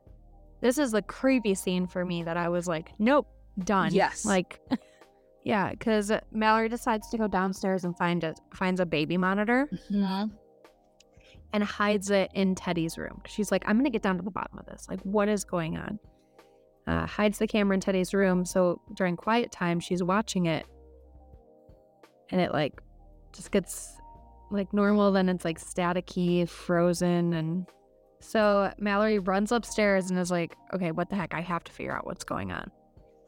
this 0.60 0.78
is 0.78 0.92
the 0.92 1.02
creepy 1.02 1.54
scene 1.54 1.86
for 1.86 2.04
me 2.04 2.22
that 2.22 2.36
I 2.36 2.48
was 2.48 2.68
like, 2.68 2.92
nope, 2.98 3.26
done. 3.64 3.92
Yes. 3.92 4.24
Like, 4.24 4.60
yeah, 5.44 5.70
because 5.70 6.12
Mallory 6.32 6.68
decides 6.68 7.08
to 7.10 7.18
go 7.18 7.28
downstairs 7.28 7.84
and 7.84 7.96
find 7.96 8.24
a 8.24 8.34
finds 8.54 8.80
a 8.80 8.86
baby 8.86 9.16
monitor 9.16 9.68
mm-hmm. 9.90 10.30
and 11.52 11.64
hides 11.64 12.10
it 12.10 12.30
in 12.34 12.54
Teddy's 12.54 12.98
room. 12.98 13.20
She's 13.26 13.50
like, 13.50 13.64
I'm 13.66 13.76
gonna 13.76 13.90
get 13.90 14.02
down 14.02 14.16
to 14.16 14.22
the 14.22 14.30
bottom 14.30 14.58
of 14.58 14.66
this. 14.66 14.86
Like, 14.88 15.00
what 15.02 15.28
is 15.28 15.44
going 15.44 15.76
on? 15.76 15.98
Uh, 16.88 17.04
hides 17.06 17.38
the 17.38 17.46
camera 17.46 17.74
in 17.74 17.80
Teddy's 17.80 18.14
room. 18.14 18.46
So 18.46 18.80
during 18.94 19.14
quiet 19.14 19.52
time, 19.52 19.78
she's 19.78 20.02
watching 20.02 20.46
it, 20.46 20.64
and 22.30 22.40
it 22.40 22.50
like 22.52 22.80
just 23.34 23.50
gets 23.52 24.00
like 24.50 24.72
normal. 24.72 25.12
Then 25.12 25.28
it's 25.28 25.44
like 25.44 25.60
staticky, 25.60 26.48
frozen, 26.48 27.34
and 27.34 27.66
so 28.20 28.72
Mallory 28.78 29.18
runs 29.18 29.52
upstairs 29.52 30.08
and 30.08 30.18
is 30.18 30.30
like, 30.30 30.56
"Okay, 30.72 30.90
what 30.90 31.10
the 31.10 31.16
heck? 31.16 31.34
I 31.34 31.42
have 31.42 31.62
to 31.64 31.72
figure 31.72 31.94
out 31.94 32.06
what's 32.06 32.24
going 32.24 32.52
on." 32.52 32.70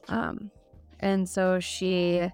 Um, 0.09 0.51
and 1.01 1.29
so 1.29 1.61
she 1.61 2.31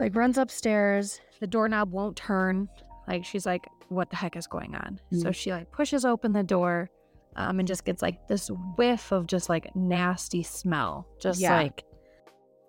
like 0.00 0.16
runs 0.16 0.38
upstairs. 0.38 1.20
The 1.40 1.46
doorknob 1.46 1.92
won't 1.92 2.16
turn. 2.16 2.66
Like 3.06 3.26
she's 3.26 3.44
like, 3.44 3.66
"What 3.90 4.08
the 4.08 4.16
heck 4.16 4.36
is 4.36 4.46
going 4.46 4.74
on?" 4.74 4.98
So 5.12 5.28
Mhm. 5.28 5.34
she 5.34 5.52
like 5.52 5.70
pushes 5.70 6.06
open 6.06 6.32
the 6.32 6.42
door, 6.42 6.88
um, 7.36 7.58
and 7.58 7.66
just 7.68 7.84
gets 7.84 8.02
like 8.02 8.26
this 8.28 8.50
whiff 8.76 9.12
of 9.12 9.26
just 9.26 9.48
like 9.48 9.74
nasty 9.74 10.42
smell. 10.42 11.06
Just 11.20 11.40
Yeah. 11.40 11.56
like 11.56 11.84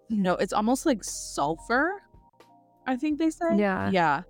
No, 0.09 0.33
it's 0.35 0.53
almost 0.53 0.85
like 0.85 1.03
sulfur. 1.03 2.01
I 2.85 2.95
think 2.97 3.19
they 3.19 3.29
say. 3.29 3.55
Yeah. 3.57 3.89
Yeah. 3.91 4.23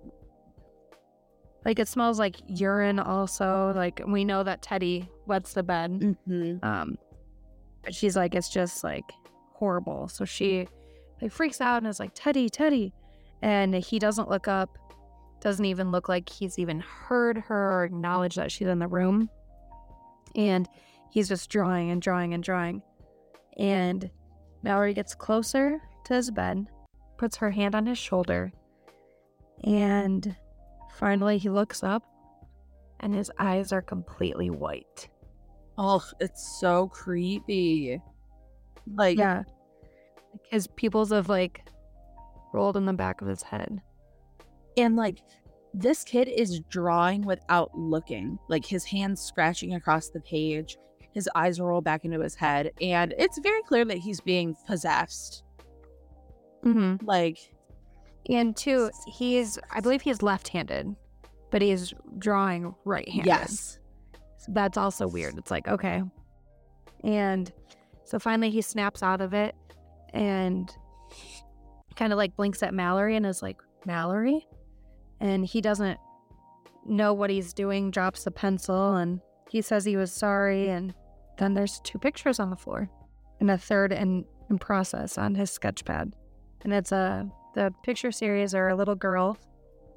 like 1.64 1.78
it 1.78 1.88
smells 1.88 2.18
like 2.18 2.36
urine. 2.46 2.98
Also, 2.98 3.72
like 3.74 4.02
we 4.06 4.24
know 4.24 4.42
that 4.42 4.60
Teddy 4.62 5.08
wets 5.26 5.54
the 5.54 5.62
bed. 5.62 5.92
Mm-hmm. 5.92 6.64
Um, 6.64 6.98
but 7.82 7.94
she's 7.94 8.16
like, 8.16 8.34
it's 8.34 8.48
just 8.50 8.84
like 8.84 9.04
horrible. 9.54 10.08
So 10.08 10.24
she 10.24 10.68
like 11.22 11.32
freaks 11.32 11.60
out 11.60 11.78
and 11.78 11.86
is 11.86 12.00
like, 12.00 12.10
Teddy, 12.14 12.48
Teddy. 12.48 12.92
And 13.42 13.74
he 13.74 13.98
doesn't 13.98 14.28
look 14.30 14.46
up, 14.48 14.78
doesn't 15.40 15.64
even 15.64 15.90
look 15.90 16.08
like 16.08 16.28
he's 16.28 16.58
even 16.58 16.80
heard 16.80 17.38
her 17.38 17.72
or 17.80 17.84
acknowledged 17.84 18.36
that 18.36 18.50
she's 18.52 18.68
in 18.68 18.78
the 18.78 18.88
room. 18.88 19.28
And 20.34 20.68
he's 21.10 21.28
just 21.28 21.50
drawing 21.50 21.90
and 21.90 22.00
drawing 22.02 22.34
and 22.34 22.42
drawing. 22.42 22.82
And 23.58 24.10
Mallory 24.62 24.94
gets 24.94 25.14
closer 25.14 25.80
to 26.04 26.14
his 26.14 26.30
bed, 26.30 26.66
puts 27.18 27.36
her 27.36 27.50
hand 27.50 27.74
on 27.74 27.86
his 27.86 27.98
shoulder, 27.98 28.52
and 29.62 30.34
finally 30.96 31.38
he 31.38 31.48
looks 31.48 31.82
up 31.82 32.02
and 33.00 33.14
his 33.14 33.30
eyes 33.38 33.72
are 33.72 33.82
completely 33.82 34.50
white. 34.50 35.08
Oh, 35.78 36.04
it's 36.20 36.58
so 36.60 36.88
creepy. 36.88 38.00
Like, 38.92 39.18
Yeah. 39.18 39.42
His 40.50 40.66
pupils 40.66 41.10
have 41.12 41.28
like 41.28 41.68
rolled 42.52 42.76
in 42.76 42.86
the 42.86 42.92
back 42.92 43.20
of 43.20 43.28
his 43.28 43.42
head. 43.42 43.80
and 44.76 44.96
like 44.96 45.20
this 45.74 46.04
kid 46.04 46.28
is 46.28 46.60
drawing 46.70 47.22
without 47.22 47.76
looking. 47.76 48.38
Like 48.48 48.64
his 48.64 48.84
hands 48.84 49.20
scratching 49.20 49.74
across 49.74 50.08
the 50.08 50.20
page. 50.20 50.78
His 51.12 51.28
eyes 51.34 51.60
roll 51.60 51.80
back 51.80 52.04
into 52.04 52.20
his 52.20 52.34
head, 52.34 52.72
and 52.80 53.14
it's 53.18 53.38
very 53.38 53.62
clear 53.62 53.84
that 53.84 53.98
he's 53.98 54.20
being 54.20 54.56
possessed. 54.66 55.44
Mm-hmm. 56.64 57.04
Like, 57.06 57.38
And 58.30 58.56
two, 58.56 58.90
he's 59.06 59.58
I 59.70 59.80
believe 59.80 60.02
he's 60.02 60.22
left-handed, 60.22 60.94
but 61.50 61.62
he's 61.62 61.92
drawing 62.18 62.74
right-handed. 62.84 63.26
yes. 63.26 63.78
So 64.38 64.52
that's 64.52 64.76
also 64.76 65.06
weird. 65.06 65.38
It's 65.38 65.50
like, 65.50 65.68
okay. 65.68 66.02
And 67.04 67.52
so 68.04 68.18
finally 68.18 68.50
he 68.50 68.60
snaps 68.60 69.02
out 69.02 69.20
of 69.20 69.34
it 69.34 69.54
and 70.12 70.68
kind 71.96 72.12
of 72.12 72.16
like 72.16 72.34
blinks 72.36 72.62
at 72.62 72.74
Mallory 72.74 73.14
and 73.16 73.24
is 73.24 73.40
like, 73.42 73.58
Mallory? 73.86 74.46
And 75.24 75.46
he 75.46 75.62
doesn't 75.62 75.98
know 76.84 77.14
what 77.14 77.30
he's 77.30 77.54
doing, 77.54 77.90
drops 77.90 78.24
the 78.24 78.30
pencil, 78.30 78.96
and 78.96 79.22
he 79.48 79.62
says 79.62 79.82
he 79.82 79.96
was 79.96 80.12
sorry. 80.12 80.68
And 80.68 80.92
then 81.38 81.54
there's 81.54 81.80
two 81.82 81.98
pictures 81.98 82.38
on 82.38 82.50
the 82.50 82.56
floor 82.56 82.90
and 83.40 83.50
a 83.50 83.56
third 83.56 83.90
in, 83.90 84.26
in 84.50 84.58
process 84.58 85.16
on 85.16 85.34
his 85.34 85.50
sketch 85.50 85.82
pad. 85.86 86.12
And 86.62 86.74
it's 86.74 86.92
a, 86.92 87.26
the 87.54 87.72
picture 87.82 88.12
series 88.12 88.54
are 88.54 88.68
a 88.68 88.76
little 88.76 88.94
girl, 88.94 89.38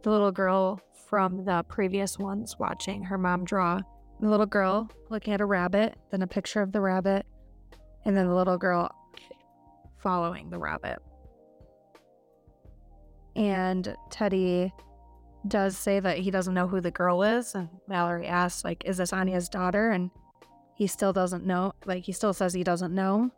the 0.04 0.12
little 0.12 0.32
girl 0.32 0.80
from 1.10 1.44
the 1.44 1.66
previous 1.68 2.18
ones 2.18 2.56
watching 2.58 3.04
her 3.04 3.18
mom 3.18 3.44
draw 3.44 3.82
the 4.22 4.30
little 4.30 4.46
girl 4.46 4.90
looking 5.10 5.34
at 5.34 5.42
a 5.42 5.46
rabbit, 5.46 5.98
then 6.10 6.22
a 6.22 6.28
picture 6.28 6.62
of 6.62 6.72
the 6.72 6.80
rabbit, 6.80 7.26
and 8.06 8.16
then 8.16 8.28
the 8.28 8.34
little 8.34 8.58
girl 8.58 8.90
following 9.98 10.50
the 10.50 10.58
rabbit. 10.58 11.00
And 13.36 13.94
Teddy 14.10 14.72
does 15.46 15.78
say 15.78 16.00
that 16.00 16.20
he 16.20 16.32
doesn't 16.32 16.54
know 16.54 16.68
who 16.68 16.80
the 16.80 16.92
girl 16.92 17.24
is. 17.24 17.56
And 17.56 17.70
Mallory 17.88 18.28
asks, 18.28 18.64
like, 18.64 18.84
is 18.86 18.98
this 18.98 19.14
Anya's 19.14 19.50
daughter? 19.50 19.92
And 19.92 20.12
he 20.76 20.88
still 20.88 21.12
doesn't 21.12 21.46
know. 21.46 21.74
Like, 21.86 22.04
he 22.06 22.12
still 22.12 22.34
says 22.34 22.54
he 22.54 22.64
doesn't 22.64 22.94
know. 22.94 23.32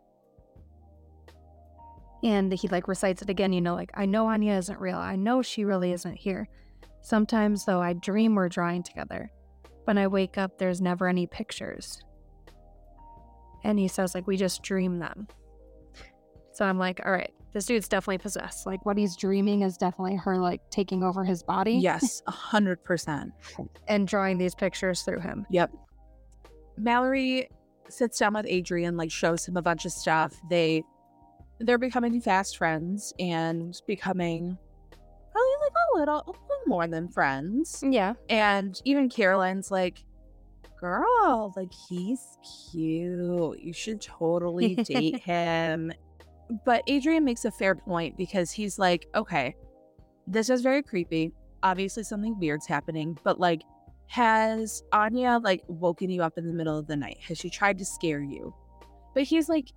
And 2.22 2.52
he, 2.52 2.68
like, 2.68 2.86
recites 2.86 3.22
it 3.22 3.30
again, 3.30 3.52
you 3.52 3.62
know, 3.62 3.74
like, 3.74 3.90
I 3.94 4.04
know 4.06 4.26
Anya 4.26 4.54
isn't 4.58 4.78
real. 4.78 4.98
I 4.98 5.16
know 5.16 5.40
she 5.40 5.64
really 5.64 5.92
isn't 5.92 6.16
here. 6.16 6.48
Sometimes, 7.00 7.64
though, 7.64 7.80
I 7.80 7.94
dream 7.94 8.34
we're 8.34 8.50
drawing 8.50 8.82
together. 8.82 9.32
When 9.84 9.96
I 9.96 10.06
wake 10.06 10.36
up, 10.36 10.58
there's 10.58 10.82
never 10.82 11.08
any 11.08 11.26
pictures. 11.26 12.02
And 13.64 13.78
he 13.78 13.88
says, 13.88 14.14
like, 14.14 14.26
we 14.26 14.36
just 14.36 14.62
dream 14.62 14.98
them. 14.98 15.28
So 16.52 16.66
I'm 16.66 16.78
like, 16.78 17.00
all 17.04 17.12
right, 17.12 17.32
this 17.52 17.66
dude's 17.66 17.88
definitely 17.88 18.18
possessed. 18.18 18.66
Like, 18.66 18.84
what 18.86 18.96
he's 18.96 19.16
dreaming 19.16 19.62
is 19.62 19.76
definitely 19.76 20.16
her, 20.16 20.38
like, 20.38 20.60
taking 20.70 21.02
over 21.02 21.24
his 21.24 21.42
body 21.42 21.74
Yes, 21.74 22.22
a 22.26 22.30
hundred 22.30 22.82
percent. 22.84 23.32
and 23.88 24.06
drawing 24.06 24.38
these 24.38 24.54
pictures 24.54 25.02
through 25.02 25.20
him. 25.20 25.46
Yep. 25.50 25.72
Mallory 26.76 27.48
sits 27.88 28.18
down 28.18 28.34
with 28.34 28.46
Adrian, 28.48 28.96
like 28.96 29.10
shows 29.10 29.46
him 29.46 29.56
a 29.56 29.62
bunch 29.62 29.84
of 29.84 29.92
stuff. 29.92 30.40
They 30.48 30.82
they're 31.58 31.78
becoming 31.78 32.20
fast 32.20 32.56
friends 32.56 33.12
and 33.18 33.78
becoming 33.86 34.56
oh, 34.56 34.96
probably 35.32 35.66
like 35.66 35.72
a 35.72 35.98
little, 35.98 36.16
a 36.26 36.30
little 36.30 36.66
more 36.66 36.86
than 36.86 37.08
friends. 37.08 37.84
Yeah. 37.86 38.14
And 38.30 38.80
even 38.84 39.10
Caroline's 39.10 39.70
like, 39.70 40.02
girl, 40.80 41.52
like 41.56 41.72
he's 41.88 42.38
cute. 42.72 43.60
You 43.60 43.72
should 43.74 44.00
totally 44.00 44.74
date 44.84 45.20
him. 45.20 45.92
But 46.64 46.82
Adrian 46.86 47.24
makes 47.24 47.44
a 47.44 47.50
fair 47.50 47.74
point 47.74 48.16
because 48.16 48.50
he's 48.50 48.78
like, 48.78 49.06
okay, 49.14 49.54
this 50.26 50.50
is 50.50 50.62
very 50.62 50.82
creepy. 50.82 51.32
Obviously, 51.62 52.02
something 52.02 52.38
weird's 52.38 52.66
happening, 52.66 53.18
but 53.22 53.38
like, 53.38 53.62
has 54.08 54.82
Anya 54.92 55.38
like 55.42 55.62
woken 55.68 56.10
you 56.10 56.22
up 56.22 56.36
in 56.36 56.46
the 56.46 56.52
middle 56.52 56.76
of 56.76 56.88
the 56.88 56.96
night? 56.96 57.18
Has 57.28 57.38
she 57.38 57.48
tried 57.48 57.78
to 57.78 57.84
scare 57.84 58.22
you? 58.22 58.52
But 59.14 59.22
he's 59.24 59.48
like, 59.48 59.68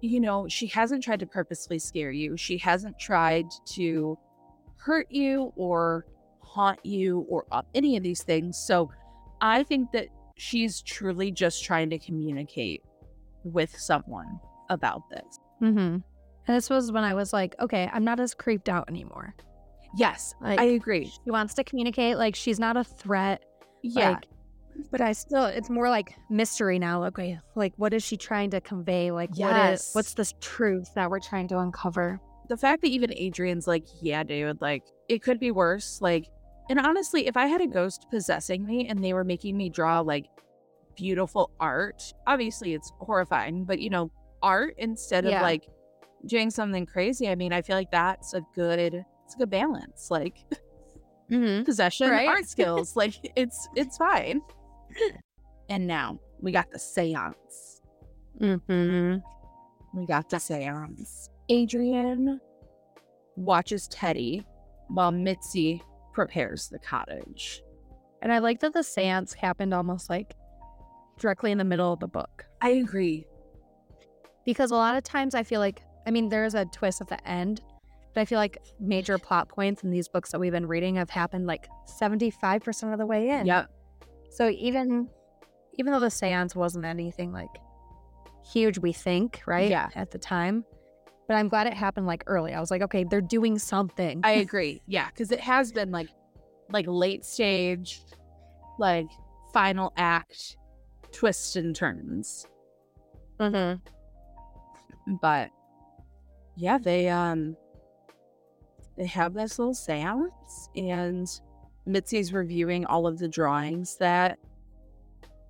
you 0.00 0.18
know, 0.18 0.48
she 0.48 0.66
hasn't 0.66 1.04
tried 1.04 1.20
to 1.20 1.26
purposely 1.26 1.78
scare 1.78 2.10
you. 2.10 2.36
She 2.36 2.58
hasn't 2.58 2.98
tried 2.98 3.46
to 3.74 4.18
hurt 4.76 5.06
you 5.10 5.52
or 5.54 6.06
haunt 6.40 6.84
you 6.84 7.24
or 7.28 7.46
any 7.74 7.96
of 7.96 8.02
these 8.02 8.24
things. 8.24 8.58
So 8.58 8.90
I 9.40 9.62
think 9.62 9.92
that 9.92 10.08
she's 10.36 10.82
truly 10.82 11.30
just 11.30 11.64
trying 11.64 11.90
to 11.90 11.98
communicate 11.98 12.82
with 13.44 13.78
someone 13.78 14.40
about 14.70 15.08
this. 15.08 15.38
Mm-hmm. 15.62 15.78
And 15.78 16.56
this 16.56 16.68
was 16.68 16.90
when 16.90 17.04
I 17.04 17.14
was 17.14 17.32
like, 17.32 17.54
okay, 17.60 17.88
I'm 17.92 18.04
not 18.04 18.18
as 18.20 18.34
creeped 18.34 18.68
out 18.68 18.88
anymore. 18.88 19.34
Yes, 19.96 20.34
Like, 20.40 20.58
I 20.58 20.64
agree. 20.64 21.04
she 21.06 21.30
wants 21.30 21.54
to 21.54 21.64
communicate. 21.64 22.16
Like, 22.16 22.34
she's 22.34 22.58
not 22.58 22.76
a 22.76 22.84
threat. 22.84 23.44
Yeah. 23.82 24.10
Like, 24.10 24.24
but 24.90 25.00
I 25.02 25.12
still, 25.12 25.44
it's 25.44 25.68
more 25.68 25.90
like 25.90 26.14
mystery 26.30 26.78
now. 26.78 27.04
Okay, 27.04 27.38
like 27.54 27.74
what 27.76 27.92
is 27.92 28.02
she 28.02 28.16
trying 28.16 28.50
to 28.50 28.60
convey? 28.62 29.10
Like, 29.10 29.36
what 29.36 29.72
is, 29.74 29.90
what's 29.92 30.14
this 30.14 30.32
truth 30.40 30.88
that 30.94 31.10
we're 31.10 31.20
trying 31.20 31.48
to 31.48 31.58
uncover? 31.58 32.20
the 32.48 32.56
fact 32.56 32.82
that 32.82 32.88
even 32.88 33.10
Adrian's 33.14 33.66
like, 33.66 33.86
yeah, 34.02 34.22
dude, 34.22 34.60
like 34.60 34.82
it 35.08 35.22
could 35.22 35.40
be 35.40 35.50
worse. 35.50 36.00
Like, 36.02 36.26
and 36.68 36.78
honestly, 36.78 37.26
if 37.26 37.36
I 37.36 37.46
had 37.46 37.62
a 37.62 37.66
ghost 37.66 38.06
possessing 38.10 38.66
me 38.66 38.88
and 38.88 39.02
they 39.02 39.14
were 39.14 39.24
making 39.24 39.56
me 39.56 39.70
draw 39.70 40.00
like 40.00 40.26
beautiful 40.94 41.50
art, 41.60 42.02
obviously 42.26 42.74
it's 42.74 42.92
horrifying, 42.98 43.64
but 43.64 43.78
you 43.78 43.88
know, 43.88 44.10
art 44.42 44.74
instead 44.78 45.24
of 45.26 45.32
like 45.42 45.66
doing 46.26 46.50
something 46.50 46.86
crazy, 46.86 47.28
I 47.28 47.34
mean, 47.34 47.52
I 47.52 47.62
feel 47.62 47.76
like 47.76 47.90
that's 47.90 48.34
a 48.34 48.42
good, 48.54 48.78
it's 49.24 49.34
a 49.34 49.38
good 49.38 49.50
balance. 49.50 50.08
Like 50.10 50.38
Mm-hmm. 51.30 51.62
possession, 51.64 52.10
Right? 52.10 52.28
art 52.28 52.46
skills, 52.48 52.94
like 52.96 53.14
it's 53.36 53.68
it's 53.74 53.96
fine. 53.96 54.42
And 55.70 55.86
now 55.86 56.18
we 56.40 56.52
got 56.52 56.70
the 56.70 56.78
seance. 56.78 57.80
Mm-hmm. 58.40 59.16
We 59.98 60.06
got 60.06 60.28
the 60.28 60.38
seance. 60.38 61.30
Adrian 61.48 62.40
watches 63.36 63.88
Teddy 63.88 64.44
while 64.88 65.10
Mitzi 65.12 65.82
prepares 66.12 66.68
the 66.68 66.78
cottage. 66.78 67.62
And 68.20 68.30
I 68.32 68.38
like 68.38 68.60
that 68.60 68.74
the 68.74 68.82
seance 68.82 69.32
happened 69.32 69.72
almost 69.72 70.10
like 70.10 70.34
directly 71.18 71.50
in 71.50 71.58
the 71.58 71.64
middle 71.64 71.92
of 71.92 72.00
the 72.00 72.08
book. 72.08 72.44
I 72.60 72.70
agree. 72.70 73.26
Because 74.44 74.70
a 74.70 74.74
lot 74.76 74.96
of 74.96 75.04
times 75.04 75.34
I 75.34 75.42
feel 75.42 75.60
like, 75.60 75.82
I 76.06 76.10
mean, 76.10 76.28
there's 76.28 76.54
a 76.54 76.64
twist 76.66 77.00
at 77.00 77.08
the 77.08 77.28
end, 77.28 77.60
but 78.14 78.20
I 78.20 78.24
feel 78.24 78.38
like 78.38 78.58
major 78.80 79.18
plot 79.18 79.48
points 79.48 79.84
in 79.84 79.90
these 79.90 80.08
books 80.08 80.32
that 80.32 80.38
we've 80.40 80.52
been 80.52 80.66
reading 80.66 80.96
have 80.96 81.10
happened 81.10 81.46
like 81.46 81.68
75% 81.86 82.92
of 82.92 82.98
the 82.98 83.06
way 83.06 83.30
in. 83.30 83.46
Yep. 83.46 83.70
So 84.30 84.48
even 84.50 85.08
even 85.78 85.92
though 85.92 86.00
the 86.00 86.10
seance 86.10 86.54
wasn't 86.54 86.84
anything 86.84 87.32
like 87.32 87.48
huge, 88.44 88.78
we 88.78 88.92
think, 88.92 89.42
right? 89.46 89.70
Yeah. 89.70 89.88
At 89.94 90.10
the 90.10 90.18
time. 90.18 90.64
But 91.28 91.36
I'm 91.36 91.48
glad 91.48 91.66
it 91.66 91.72
happened 91.74 92.06
like 92.06 92.24
early. 92.26 92.52
I 92.52 92.60
was 92.60 92.70
like, 92.70 92.82
okay, 92.82 93.04
they're 93.04 93.20
doing 93.20 93.58
something. 93.58 94.20
I 94.24 94.32
agree. 94.46 94.82
Yeah, 94.86 95.08
because 95.08 95.30
it 95.32 95.40
has 95.40 95.72
been 95.72 95.90
like 95.90 96.08
like 96.70 96.86
late 96.88 97.24
stage, 97.24 98.02
like 98.78 99.06
final 99.52 99.92
act 99.96 100.56
twists 101.12 101.56
and 101.56 101.74
turns. 101.76 102.46
Mhm. 103.38 103.80
But 105.06 105.50
yeah, 106.56 106.78
they 106.78 107.08
um 107.08 107.56
they 108.96 109.06
have 109.06 109.34
this 109.34 109.58
little 109.58 109.74
seance 109.74 110.68
and 110.76 111.28
Mitzi's 111.86 112.32
reviewing 112.32 112.84
all 112.86 113.06
of 113.06 113.18
the 113.18 113.28
drawings 113.28 113.96
that 113.98 114.38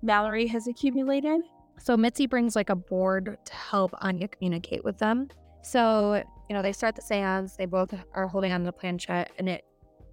Mallory 0.01 0.47
has 0.47 0.67
accumulated. 0.67 1.41
So 1.79 1.97
Mitzi 1.97 2.27
brings 2.27 2.55
like 2.55 2.69
a 2.69 2.75
board 2.75 3.37
to 3.43 3.53
help 3.53 3.93
Anya 4.01 4.27
communicate 4.27 4.83
with 4.83 4.97
them. 4.97 5.27
So, 5.61 6.23
you 6.49 6.55
know, 6.55 6.61
they 6.61 6.71
start 6.73 6.95
the 6.95 7.01
seance, 7.01 7.55
they 7.55 7.65
both 7.65 7.93
are 8.13 8.27
holding 8.27 8.51
on 8.51 8.61
to 8.61 8.65
the 8.65 8.71
planchette, 8.73 9.31
and 9.37 9.47
it 9.47 9.63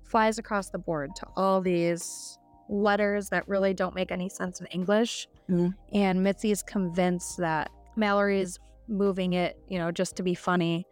flies 0.04 0.38
across 0.38 0.70
the 0.70 0.78
board 0.78 1.14
to 1.16 1.26
all 1.36 1.60
these 1.60 2.38
letters 2.68 3.28
that 3.30 3.48
really 3.48 3.74
don't 3.74 3.94
make 3.94 4.12
any 4.12 4.28
sense 4.28 4.60
in 4.60 4.66
English. 4.66 5.28
Mhm. 5.48 5.74
And 5.92 6.22
Mitzi's 6.22 6.62
convinced 6.62 7.38
that 7.38 7.70
Mallory's 7.96 8.58
moving 8.90 9.32
it, 9.32 9.56
you 9.68 9.78
know, 9.78 9.90
just 9.90 10.16
to 10.16 10.22
be 10.22 10.34
funny. 10.34 10.86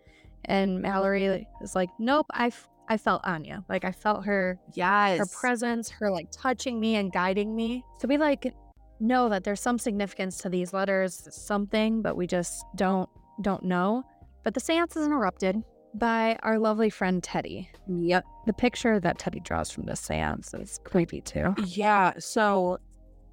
And 0.45 0.81
Mallory 0.81 1.47
is 1.61 1.75
like, 1.75 1.91
nope, 1.99 2.27
I, 2.31 2.47
f- 2.47 2.69
I 2.89 2.97
felt 2.97 3.21
Anya. 3.25 3.65
Like, 3.69 3.85
I 3.85 3.93
felt 3.93 4.25
her 4.25 4.59
Yes. 4.75 5.19
her 5.19 5.27
presence, 5.27 5.91
her 5.91 6.11
like 6.11 6.29
touching 6.31 6.81
me 6.81 6.97
and 6.97 7.13
guiding 7.13 7.55
me. 7.55 7.85
So 8.01 8.09
we 8.09 8.17
like 8.17 8.55
know 9.01 9.29
that 9.29 9.45
there's 9.45 9.61
some 9.61 9.79
significance 9.79 10.39
to 10.39 10.49
these 10.49 10.73
letters, 10.73 11.29
something, 11.31 12.01
but 12.03 12.17
we 12.17 12.27
just 12.27 12.65
don't 12.77 13.09
don't 13.43 13.65
know. 13.65 14.05
But 14.45 14.55
the 14.55 14.61
seance 14.61 14.97
is 14.97 15.05
interrupted 15.07 15.63
by 15.95 16.39
our 16.43 16.59
lovely 16.59 16.91
friend 16.91 17.23
Teddy. 17.23 17.69
Yep. 17.89 18.25
The 18.47 18.53
picture 18.53 18.99
that 19.01 19.19
Teddy 19.19 19.41
draws 19.41 19.71
from 19.71 19.85
the 19.85 19.97
seance 19.97 20.55
is 20.55 20.81
creepy 20.85 21.21
too. 21.21 21.55
Yeah. 21.67 22.15
So 22.19 22.79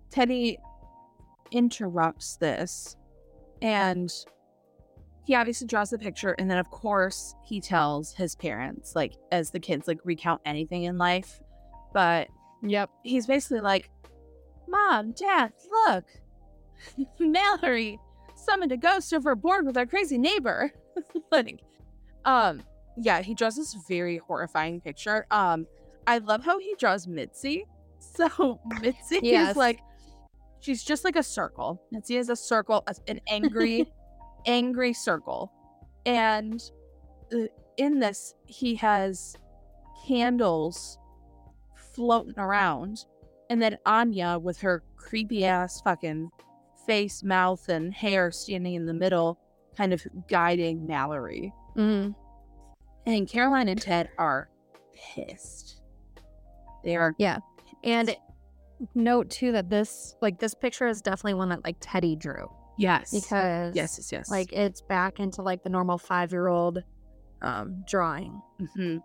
Teddy 0.10 0.58
interrupts 1.52 2.38
this 2.38 2.96
and 3.62 4.12
he 5.26 5.36
obviously 5.36 5.68
draws 5.68 5.90
the 5.90 5.98
picture. 5.98 6.32
And 6.40 6.50
then, 6.50 6.58
of 6.58 6.70
course, 6.70 7.36
he 7.44 7.60
tells 7.60 8.14
his 8.14 8.36
parents, 8.36 8.96
like, 8.96 9.14
as 9.32 9.52
the 9.52 9.60
kids 9.60 9.88
like 9.88 10.00
recount 10.04 10.42
anything 10.46 10.84
in 10.84 10.98
life. 10.98 11.42
But 11.94 12.28
Yep. 12.62 12.90
he's 13.04 13.26
basically 13.28 13.62
like, 13.62 13.90
Mom, 14.68 15.12
Dad, 15.12 15.54
look, 15.88 16.06
Mallory 17.20 18.00
summoned 18.36 18.72
a 18.72 18.78
ghost 18.78 19.14
overboard 19.14 19.66
with 19.66 19.78
our 19.78 19.86
crazy 19.86 20.18
neighbor. 20.18 20.72
like, 21.32 21.62
um, 22.26 22.62
yeah, 22.98 23.22
he 23.22 23.34
draws 23.34 23.56
this 23.56 23.76
very 23.88 24.18
horrifying 24.18 24.80
picture. 24.82 25.26
Um, 25.32 25.66
I 26.08 26.20
love 26.20 26.44
how 26.44 26.60
he 26.60 26.76
draws 26.80 27.08
Mitzi. 27.08 27.66
So 28.00 28.60
Mitzi 28.82 29.20
Yes. 29.24 29.52
is 29.52 29.58
like, 29.58 29.80
she's 30.60 30.84
just 30.84 31.04
like 31.04 31.16
a 31.16 31.24
circle. 31.24 31.82
Mitzi 31.92 32.18
is 32.18 32.30
a 32.30 32.36
circle, 32.36 32.86
an 33.08 33.20
angry, 33.28 33.92
angry 34.46 34.94
circle. 34.94 35.52
And 36.06 36.62
uh, 37.34 37.48
in 37.78 38.00
this, 38.00 38.36
he 38.46 38.76
has 38.76 39.36
candles 40.08 40.98
floating 41.94 42.38
around. 42.38 43.06
And 43.50 43.62
then 43.62 43.78
Anya 43.86 44.40
with 44.40 44.60
her 44.62 44.84
creepy 44.98 45.46
ass 45.46 45.82
fucking 45.82 46.30
face, 46.86 47.24
mouth, 47.24 47.70
and 47.70 47.94
hair 47.94 48.32
standing 48.32 48.74
in 48.76 48.86
the 48.86 48.94
middle, 48.94 49.40
kind 49.76 49.94
of 49.94 50.06
guiding 50.28 50.86
Mallory. 50.86 51.54
Mm-hmm. 51.76 52.12
And 53.08 53.28
Caroline 53.28 53.68
and 53.68 53.82
Ted 53.82 54.10
are 54.18 54.50
pissed. 54.94 55.82
They 56.84 56.96
are 56.96 57.14
Yeah. 57.18 57.40
And 57.84 58.16
note 58.94 59.30
too 59.30 59.52
that 59.52 59.70
this 59.70 60.16
like 60.22 60.40
this 60.40 60.54
picture 60.54 60.88
is 60.88 61.02
definitely 61.02 61.36
one 61.36 61.50
that 61.50 61.64
like 61.64 61.78
Teddy 61.80 62.16
drew 62.16 62.50
yes, 62.78 63.12
because 63.12 63.76
yes, 63.76 63.98
yes, 63.98 64.12
yes. 64.12 64.30
like 64.30 64.52
it's 64.54 64.82
back 64.82 65.20
into 65.20 65.42
like 65.42 65.64
the 65.64 65.70
normal 65.70 65.98
five 65.98 66.32
year 66.32 66.48
old 66.48 66.84
um 67.42 67.84
drawing. 67.88 68.42
Mhm. 68.60 69.02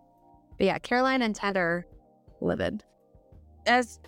But 0.59 0.67
yeah, 0.67 0.79
Caroline 0.79 1.23
and 1.23 1.35
Ted 1.35 1.57
are 1.57 1.87
livid. 2.41 2.85
as 3.67 3.99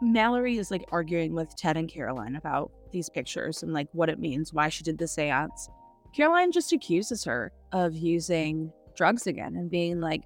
Mallory 0.00 0.58
is 0.58 0.70
like 0.70 0.84
arguing 0.90 1.32
with 1.34 1.54
Ted 1.56 1.76
and 1.76 1.88
Caroline 1.88 2.36
about 2.36 2.72
these 2.90 3.08
pictures 3.08 3.62
and 3.62 3.72
like 3.72 3.88
what 3.92 4.08
it 4.08 4.18
means, 4.18 4.52
why 4.52 4.68
she 4.68 4.82
did 4.82 4.98
the 4.98 5.06
seance, 5.06 5.68
Caroline 6.14 6.50
just 6.52 6.72
accuses 6.72 7.24
her 7.24 7.52
of 7.72 7.94
using 7.94 8.72
drugs 8.96 9.26
again 9.26 9.54
and 9.56 9.70
being 9.70 10.00
like, 10.00 10.22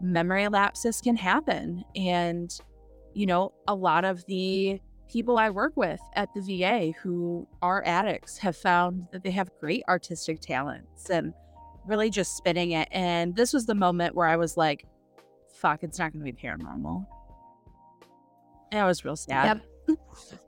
memory 0.00 0.46
lapses 0.48 1.00
can 1.00 1.16
happen. 1.16 1.82
And, 1.96 2.50
you 3.14 3.24
know, 3.26 3.52
a 3.66 3.74
lot 3.74 4.04
of 4.04 4.24
the 4.26 4.80
people 5.08 5.38
I 5.38 5.50
work 5.50 5.72
with 5.76 6.00
at 6.14 6.28
the 6.34 6.40
VA 6.40 6.92
who 7.02 7.46
are 7.62 7.82
addicts 7.86 8.38
have 8.38 8.56
found 8.56 9.06
that 9.12 9.22
they 9.22 9.30
have 9.30 9.50
great 9.60 9.82
artistic 9.88 10.40
talents 10.40 11.10
and 11.10 11.32
really 11.86 12.10
just 12.10 12.36
spinning 12.36 12.72
it. 12.72 12.88
And 12.90 13.34
this 13.36 13.52
was 13.52 13.66
the 13.66 13.74
moment 13.74 14.14
where 14.14 14.26
I 14.26 14.36
was 14.36 14.56
like, 14.56 14.84
fuck, 15.54 15.82
it's 15.82 15.98
not 15.98 16.12
going 16.12 16.24
to 16.24 16.32
be 16.32 16.36
paranormal. 16.36 17.06
And 18.72 18.80
I 18.80 18.86
was 18.86 19.04
real 19.04 19.16
sad. 19.16 19.62
Yep. 19.88 19.98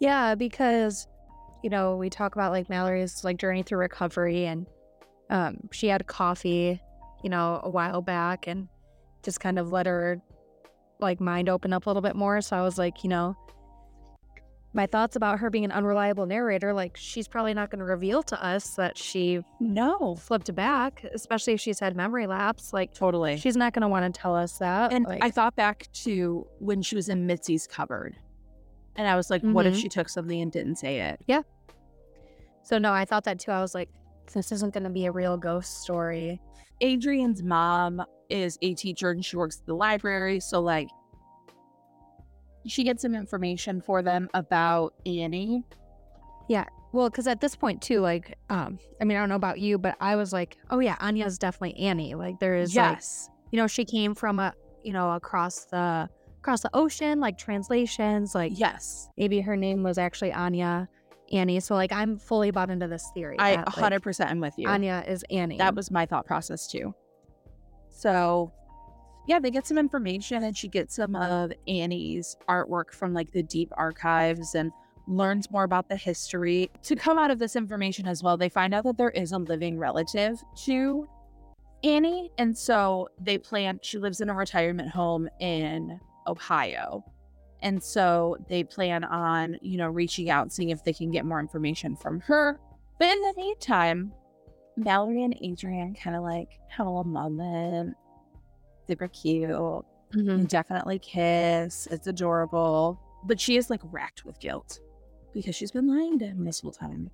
Yeah, 0.00 0.34
because 0.34 1.06
you 1.62 1.68
know, 1.68 1.96
we 1.96 2.08
talk 2.08 2.34
about 2.34 2.52
like 2.52 2.70
Mallory's 2.70 3.22
like 3.22 3.36
journey 3.36 3.62
through 3.62 3.78
recovery 3.78 4.46
and 4.46 4.66
um 5.28 5.68
she 5.70 5.86
had 5.88 6.06
coffee, 6.06 6.80
you 7.22 7.30
know, 7.30 7.60
a 7.62 7.70
while 7.70 8.00
back 8.00 8.46
and 8.46 8.66
just 9.22 9.40
kind 9.40 9.58
of 9.58 9.70
let 9.70 9.86
her 9.86 10.20
like 10.98 11.20
mind 11.20 11.48
open 11.48 11.72
up 11.72 11.86
a 11.86 11.88
little 11.88 12.02
bit 12.02 12.16
more. 12.16 12.40
So 12.40 12.56
I 12.56 12.62
was 12.62 12.78
like, 12.78 13.04
you 13.04 13.10
know, 13.10 13.36
my 14.72 14.86
thoughts 14.86 15.16
about 15.16 15.40
her 15.40 15.50
being 15.50 15.64
an 15.64 15.72
unreliable 15.72 16.26
narrator, 16.26 16.72
like 16.72 16.96
she's 16.96 17.26
probably 17.26 17.52
not 17.54 17.70
going 17.70 17.80
to 17.80 17.84
reveal 17.84 18.22
to 18.24 18.44
us 18.44 18.74
that 18.76 18.96
she 18.96 19.40
No, 19.58 20.14
flipped 20.14 20.54
back, 20.54 21.04
especially 21.12 21.54
if 21.54 21.60
she's 21.60 21.80
had 21.80 21.96
memory 21.96 22.26
lapse. 22.28 22.72
Like 22.72 22.94
totally. 22.94 23.36
she's 23.36 23.56
not 23.56 23.72
going 23.72 23.82
to 23.82 23.88
want 23.88 24.12
to 24.14 24.20
tell 24.20 24.36
us 24.36 24.58
that. 24.58 24.92
and 24.92 25.04
like, 25.06 25.24
I 25.24 25.30
thought 25.30 25.56
back 25.56 25.88
to 26.04 26.46
when 26.60 26.82
she 26.82 26.94
was 26.94 27.08
in 27.08 27.26
Mitzi's 27.26 27.66
cupboard. 27.66 28.16
And 28.96 29.08
I 29.08 29.16
was 29.16 29.28
like, 29.30 29.42
what 29.42 29.66
if 29.66 29.74
Mhm. 29.74 29.80
she 29.82 29.88
took 29.88 30.08
something 30.08 30.40
and 30.40 30.52
didn't 30.52 30.76
say 30.76 31.00
it? 31.00 31.20
Yeah. 31.26 31.42
So 32.62 32.78
no, 32.78 32.92
I 32.92 33.04
thought 33.04 33.24
that 33.24 33.38
too. 33.40 33.50
I 33.50 33.60
was 33.60 33.74
like, 33.74 33.88
this 34.32 34.52
isn't 34.52 34.72
going 34.72 34.84
to 34.84 34.90
be 34.90 35.06
a 35.06 35.12
real 35.12 35.36
ghost 35.36 35.82
story. 35.82 36.40
Adrian's 36.80 37.42
mom 37.42 38.02
is 38.28 38.56
a 38.62 38.74
teacher 38.74 39.10
and 39.10 39.24
she 39.24 39.36
works 39.36 39.58
at 39.60 39.66
the 39.66 39.74
library. 39.74 40.38
So, 40.40 40.60
like, 40.60 40.88
she 42.66 42.84
gets 42.84 43.02
some 43.02 43.14
information 43.14 43.80
for 43.80 44.02
them 44.02 44.28
about 44.34 44.94
Annie. 45.06 45.64
Yeah. 46.48 46.64
Well, 46.92 47.08
because 47.08 47.26
at 47.26 47.40
this 47.40 47.54
point 47.54 47.80
too, 47.80 48.00
like, 48.00 48.36
um, 48.48 48.78
I 49.00 49.04
mean, 49.04 49.16
I 49.16 49.20
don't 49.20 49.28
know 49.28 49.36
about 49.36 49.60
you, 49.60 49.78
but 49.78 49.96
I 50.00 50.16
was 50.16 50.32
like, 50.32 50.58
oh 50.70 50.80
yeah, 50.80 50.96
Anya's 51.00 51.38
definitely 51.38 51.78
Annie. 51.78 52.14
Like, 52.14 52.40
there 52.40 52.56
is, 52.56 52.74
like, 52.74 52.96
yes. 52.96 53.30
you 53.52 53.56
know, 53.58 53.66
she 53.66 53.84
came 53.84 54.14
from 54.14 54.38
a, 54.40 54.52
you 54.82 54.92
know, 54.92 55.12
across 55.12 55.66
the 55.66 56.08
across 56.38 56.62
the 56.62 56.70
ocean, 56.72 57.20
like 57.20 57.38
translations, 57.38 58.34
like 58.34 58.52
yes. 58.54 59.10
maybe 59.16 59.40
her 59.40 59.56
name 59.56 59.82
was 59.82 59.98
actually 59.98 60.32
Anya, 60.32 60.88
Annie. 61.30 61.60
So 61.60 61.74
like, 61.74 61.92
I'm 61.92 62.18
fully 62.18 62.50
bought 62.50 62.70
into 62.70 62.88
this 62.88 63.08
theory. 63.14 63.36
I 63.38 63.56
that, 63.56 63.66
100% 63.66 64.30
am 64.30 64.40
with 64.40 64.54
you. 64.56 64.68
Anya 64.68 65.04
is 65.06 65.24
Annie. 65.30 65.58
That 65.58 65.74
was 65.74 65.90
my 65.90 66.06
thought 66.06 66.26
process 66.26 66.66
too. 66.66 66.94
So, 67.90 68.52
yeah, 69.30 69.38
they 69.38 69.52
get 69.52 69.64
some 69.64 69.78
information 69.78 70.42
and 70.42 70.56
she 70.56 70.66
gets 70.66 70.96
some 70.96 71.14
of 71.14 71.52
Annie's 71.68 72.36
artwork 72.48 72.90
from 72.90 73.14
like 73.14 73.30
the 73.30 73.44
deep 73.44 73.72
archives 73.76 74.56
and 74.56 74.72
learns 75.06 75.48
more 75.52 75.62
about 75.62 75.88
the 75.88 75.94
history. 75.94 76.68
To 76.82 76.96
come 76.96 77.16
out 77.16 77.30
of 77.30 77.38
this 77.38 77.54
information 77.54 78.08
as 78.08 78.24
well, 78.24 78.36
they 78.36 78.48
find 78.48 78.74
out 78.74 78.82
that 78.82 78.98
there 78.98 79.10
is 79.10 79.30
a 79.30 79.38
living 79.38 79.78
relative 79.78 80.42
to 80.64 81.08
Annie. 81.84 82.32
And 82.38 82.58
so 82.58 83.08
they 83.20 83.38
plan, 83.38 83.78
she 83.82 83.98
lives 83.98 84.20
in 84.20 84.30
a 84.30 84.34
retirement 84.34 84.90
home 84.90 85.28
in 85.38 86.00
Ohio. 86.26 87.04
And 87.62 87.80
so 87.80 88.36
they 88.48 88.64
plan 88.64 89.04
on, 89.04 89.58
you 89.62 89.76
know, 89.76 89.90
reaching 89.90 90.28
out, 90.28 90.52
seeing 90.52 90.70
if 90.70 90.82
they 90.82 90.92
can 90.92 91.12
get 91.12 91.24
more 91.24 91.38
information 91.38 91.94
from 91.94 92.18
her. 92.22 92.58
But 92.98 93.10
in 93.10 93.20
the 93.20 93.34
meantime, 93.36 94.12
Mallory 94.76 95.22
and 95.22 95.38
Adrian 95.40 95.94
kind 95.94 96.16
of 96.16 96.24
like 96.24 96.58
have 96.66 96.88
a 96.88 96.90
little 96.90 97.04
moment. 97.04 97.94
Super 98.90 99.06
cute. 99.06 99.50
Mhm. 100.10 100.48
Definitely 100.48 100.98
kiss. 100.98 101.86
It's 101.86 102.08
adorable. 102.08 102.98
But 103.22 103.38
she 103.38 103.56
is 103.56 103.70
like 103.70 103.80
racked 103.84 104.24
with 104.24 104.40
guilt 104.40 104.80
because 105.32 105.54
she's 105.54 105.70
been 105.70 105.86
lying 105.86 106.18
to 106.18 106.26
him 106.26 106.44
this 106.44 106.60
whole 106.60 106.72
time. 106.72 107.08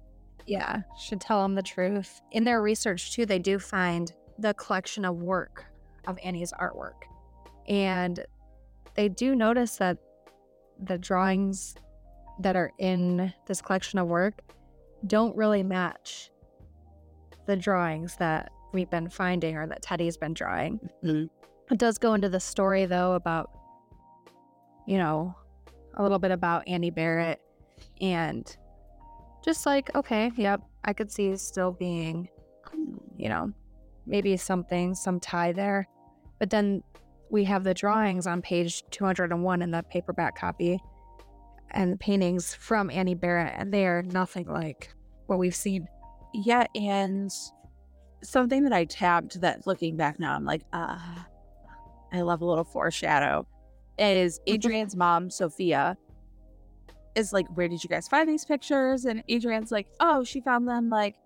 Yeah, 0.46 0.84
should 0.98 1.20
tell 1.20 1.44
him 1.44 1.54
the 1.54 1.62
truth. 1.62 2.22
In 2.32 2.44
their 2.44 2.62
research, 2.62 3.12
too, 3.12 3.26
they 3.26 3.38
do 3.38 3.58
find 3.58 4.10
the 4.38 4.54
collection 4.54 5.04
of 5.04 5.16
work 5.16 5.66
of 6.06 6.18
Annie's 6.24 6.52
artwork. 6.52 7.02
And 7.68 8.24
they 8.94 9.10
do 9.10 9.34
notice 9.34 9.76
that 9.76 9.98
the 10.82 10.96
drawings 10.96 11.74
that 12.40 12.56
are 12.56 12.72
in 12.78 13.34
this 13.46 13.60
collection 13.60 13.98
of 13.98 14.08
work 14.08 14.40
don't 15.06 15.36
really 15.36 15.62
match 15.62 16.30
the 17.44 17.56
drawings 17.56 18.16
that 18.16 18.50
we've 18.72 18.88
been 18.88 19.10
finding 19.10 19.56
or 19.58 19.66
that 19.66 19.82
Teddy's 19.82 20.16
been 20.16 20.32
drawing. 20.32 20.80
Mhm. 21.04 21.28
It 21.70 21.78
does 21.78 21.98
go 21.98 22.14
into 22.14 22.28
the 22.28 22.40
story, 22.40 22.86
though, 22.86 23.14
about, 23.14 23.50
you 24.86 24.98
know, 24.98 25.34
a 25.94 26.02
little 26.02 26.18
bit 26.18 26.30
about 26.30 26.66
Annie 26.68 26.90
Barrett 26.90 27.40
and 28.00 28.56
just 29.44 29.66
like, 29.66 29.94
okay, 29.94 30.30
yep, 30.36 30.60
I 30.84 30.92
could 30.92 31.10
see 31.10 31.36
still 31.36 31.72
being, 31.72 32.28
you 33.16 33.28
know, 33.28 33.52
maybe 34.06 34.36
something, 34.36 34.94
some 34.94 35.18
tie 35.18 35.52
there. 35.52 35.88
But 36.38 36.50
then 36.50 36.82
we 37.30 37.44
have 37.44 37.64
the 37.64 37.74
drawings 37.74 38.26
on 38.26 38.42
page 38.42 38.84
201 38.90 39.62
in 39.62 39.70
the 39.70 39.82
paperback 39.84 40.38
copy 40.38 40.78
and 41.72 41.92
the 41.92 41.96
paintings 41.96 42.54
from 42.54 42.90
Annie 42.90 43.14
Barrett, 43.14 43.54
and 43.56 43.72
they 43.72 43.86
are 43.86 44.02
nothing 44.02 44.46
like 44.46 44.94
what 45.26 45.38
we've 45.38 45.54
seen. 45.54 45.88
Yeah, 46.32 46.66
and 46.74 47.30
something 48.22 48.64
that 48.64 48.72
I 48.72 48.84
tabbed 48.84 49.40
that 49.40 49.66
looking 49.66 49.96
back 49.96 50.20
now, 50.20 50.34
I'm 50.34 50.44
like, 50.44 50.62
ah, 50.72 51.26
I 52.12 52.22
love 52.22 52.40
a 52.40 52.44
little 52.44 52.64
foreshadow. 52.64 53.46
Is 53.98 54.38
mm-hmm. 54.40 54.54
Adrian's 54.54 54.96
mom, 54.96 55.30
Sophia, 55.30 55.96
is 57.14 57.32
like, 57.32 57.46
Where 57.56 57.68
did 57.68 57.82
you 57.82 57.88
guys 57.88 58.06
find 58.06 58.28
these 58.28 58.44
pictures? 58.44 59.04
And 59.04 59.22
Adrian's 59.28 59.72
like, 59.72 59.88
Oh, 60.00 60.22
she 60.22 60.40
found 60.40 60.68
them 60.68 60.90
like 60.90 61.16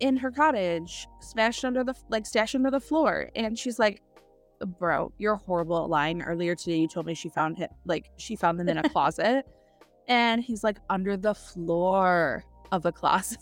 in 0.00 0.16
her 0.16 0.30
cottage, 0.30 1.06
smashed 1.20 1.64
under 1.64 1.84
the 1.84 1.94
like 2.08 2.26
stashed 2.26 2.54
under 2.54 2.70
the 2.70 2.80
floor. 2.80 3.30
And 3.36 3.58
she's 3.58 3.78
like, 3.78 4.02
Bro, 4.78 5.12
you're 5.18 5.36
horrible 5.36 5.84
at 5.84 5.90
lying. 5.90 6.22
Earlier 6.22 6.54
today, 6.54 6.78
you 6.78 6.88
told 6.88 7.06
me 7.06 7.14
she 7.14 7.28
found 7.28 7.60
it 7.60 7.70
like 7.84 8.10
she 8.16 8.34
found 8.34 8.58
them 8.58 8.68
in 8.68 8.78
a 8.78 8.88
closet. 8.88 9.46
And 10.08 10.42
he's 10.42 10.64
like, 10.64 10.78
Under 10.88 11.16
the 11.16 11.34
floor 11.34 12.44
of 12.72 12.86
a 12.86 12.92
closet. 12.92 13.40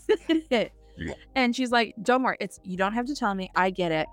And 1.35 1.55
she's 1.55 1.71
like, 1.71 1.95
Don't 2.01 2.23
worry, 2.23 2.37
it's 2.39 2.59
you 2.63 2.75
don't 2.75 2.93
have 2.93 3.05
to 3.05 3.15
tell 3.15 3.33
me. 3.33 3.51
I 3.55 3.69
get 3.69 3.91
it. 3.91 4.07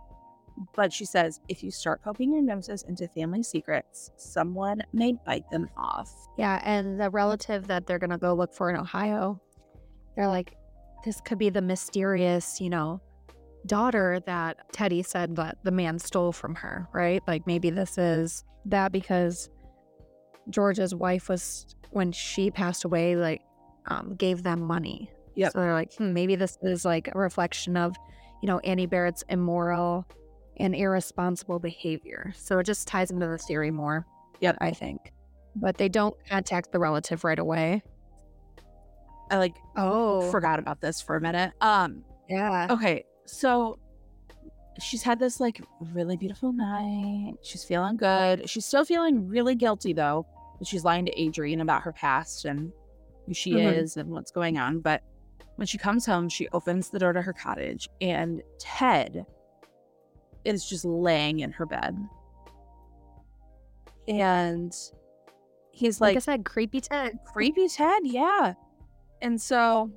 But 0.74 0.92
she 0.92 1.04
says, 1.04 1.40
if 1.48 1.62
you 1.62 1.70
start 1.70 2.02
poking 2.02 2.32
your 2.32 2.42
noses 2.42 2.84
into 2.88 3.08
family 3.08 3.42
secrets, 3.42 4.10
someone 4.16 4.82
may 4.92 5.14
bite 5.26 5.50
them 5.50 5.68
off. 5.76 6.12
Yeah, 6.38 6.60
and 6.64 7.00
the 7.00 7.10
relative 7.10 7.66
that 7.66 7.86
they're 7.86 7.98
gonna 7.98 8.18
go 8.18 8.34
look 8.34 8.54
for 8.54 8.70
in 8.70 8.76
Ohio, 8.76 9.40
they're 10.16 10.28
like, 10.28 10.56
this 11.04 11.20
could 11.20 11.38
be 11.38 11.50
the 11.50 11.60
mysterious, 11.60 12.60
you 12.60 12.70
know, 12.70 13.00
daughter 13.66 14.20
that 14.26 14.72
Teddy 14.72 15.02
said 15.02 15.36
that 15.36 15.58
the 15.64 15.70
man 15.70 15.98
stole 15.98 16.32
from 16.32 16.54
her, 16.54 16.88
right? 16.92 17.22
Like 17.26 17.46
maybe 17.46 17.70
this 17.70 17.98
is 17.98 18.44
that 18.66 18.92
because 18.92 19.50
George's 20.50 20.94
wife 20.94 21.28
was 21.28 21.74
when 21.90 22.12
she 22.12 22.50
passed 22.50 22.84
away, 22.84 23.16
like 23.16 23.42
um, 23.86 24.14
gave 24.16 24.42
them 24.42 24.60
money. 24.60 25.10
Yep. 25.36 25.52
So 25.52 25.60
they're 25.60 25.72
like, 25.72 25.94
hmm, 25.94 26.12
maybe 26.12 26.36
this 26.36 26.58
is 26.62 26.84
like 26.84 27.08
a 27.12 27.18
reflection 27.18 27.76
of, 27.76 27.96
you 28.42 28.46
know, 28.46 28.58
Annie 28.60 28.86
Barrett's 28.86 29.24
immoral 29.28 30.06
and 30.58 30.74
irresponsible 30.74 31.58
behavior. 31.58 32.32
So 32.36 32.58
it 32.58 32.64
just 32.64 32.86
ties 32.88 33.10
into 33.10 33.26
the 33.26 33.38
theory 33.38 33.70
more. 33.70 34.06
Yep. 34.40 34.58
I 34.60 34.70
think. 34.72 35.12
But 35.56 35.76
they 35.78 35.88
don't 35.88 36.14
contact 36.28 36.72
the 36.72 36.78
relative 36.78 37.24
right 37.24 37.38
away. 37.38 37.82
I 39.30 39.38
like 39.38 39.56
Oh, 39.76 40.30
forgot 40.30 40.58
about 40.58 40.80
this 40.80 41.00
for 41.00 41.16
a 41.16 41.20
minute. 41.20 41.52
Um, 41.60 42.04
yeah. 42.28 42.66
okay, 42.70 43.04
so 43.24 43.78
she's 44.80 45.02
had 45.02 45.18
this 45.18 45.40
like 45.40 45.60
really 45.92 46.16
beautiful 46.16 46.52
night. 46.52 47.34
She's 47.42 47.64
feeling 47.64 47.96
good. 47.96 48.48
She's 48.48 48.66
still 48.66 48.84
feeling 48.84 49.26
really 49.28 49.54
guilty 49.54 49.92
though. 49.92 50.26
that 50.58 50.66
She's 50.68 50.84
lying 50.84 51.06
to 51.06 51.20
Adrian 51.20 51.60
about 51.60 51.82
her 51.82 51.92
past 51.92 52.44
and 52.44 52.70
who 53.26 53.34
she 53.34 53.52
Mhm. 53.52 53.72
is 53.78 53.96
and 53.96 54.10
what's 54.10 54.30
going 54.30 54.58
on. 54.58 54.80
But 54.80 55.02
when 55.56 55.66
she 55.66 55.78
comes 55.78 56.04
home, 56.04 56.28
she 56.28 56.48
opens 56.48 56.90
the 56.90 56.98
door 56.98 57.12
to 57.12 57.22
her 57.22 57.32
cottage 57.32 57.88
and 58.00 58.42
Ted 58.58 59.24
is 60.44 60.68
just 60.68 60.84
laying 60.84 61.40
in 61.40 61.52
her 61.52 61.66
bed. 61.66 61.96
And 64.06 64.74
he's 65.70 66.00
Like, 66.00 66.10
like 66.10 66.16
I 66.16 66.20
said, 66.20 66.44
creepy 66.44 66.80
Ted. 66.80 67.18
creepy 67.32 67.68
Ted, 67.68 68.02
yeah. 68.04 68.54
And 69.22 69.40
so 69.40 69.90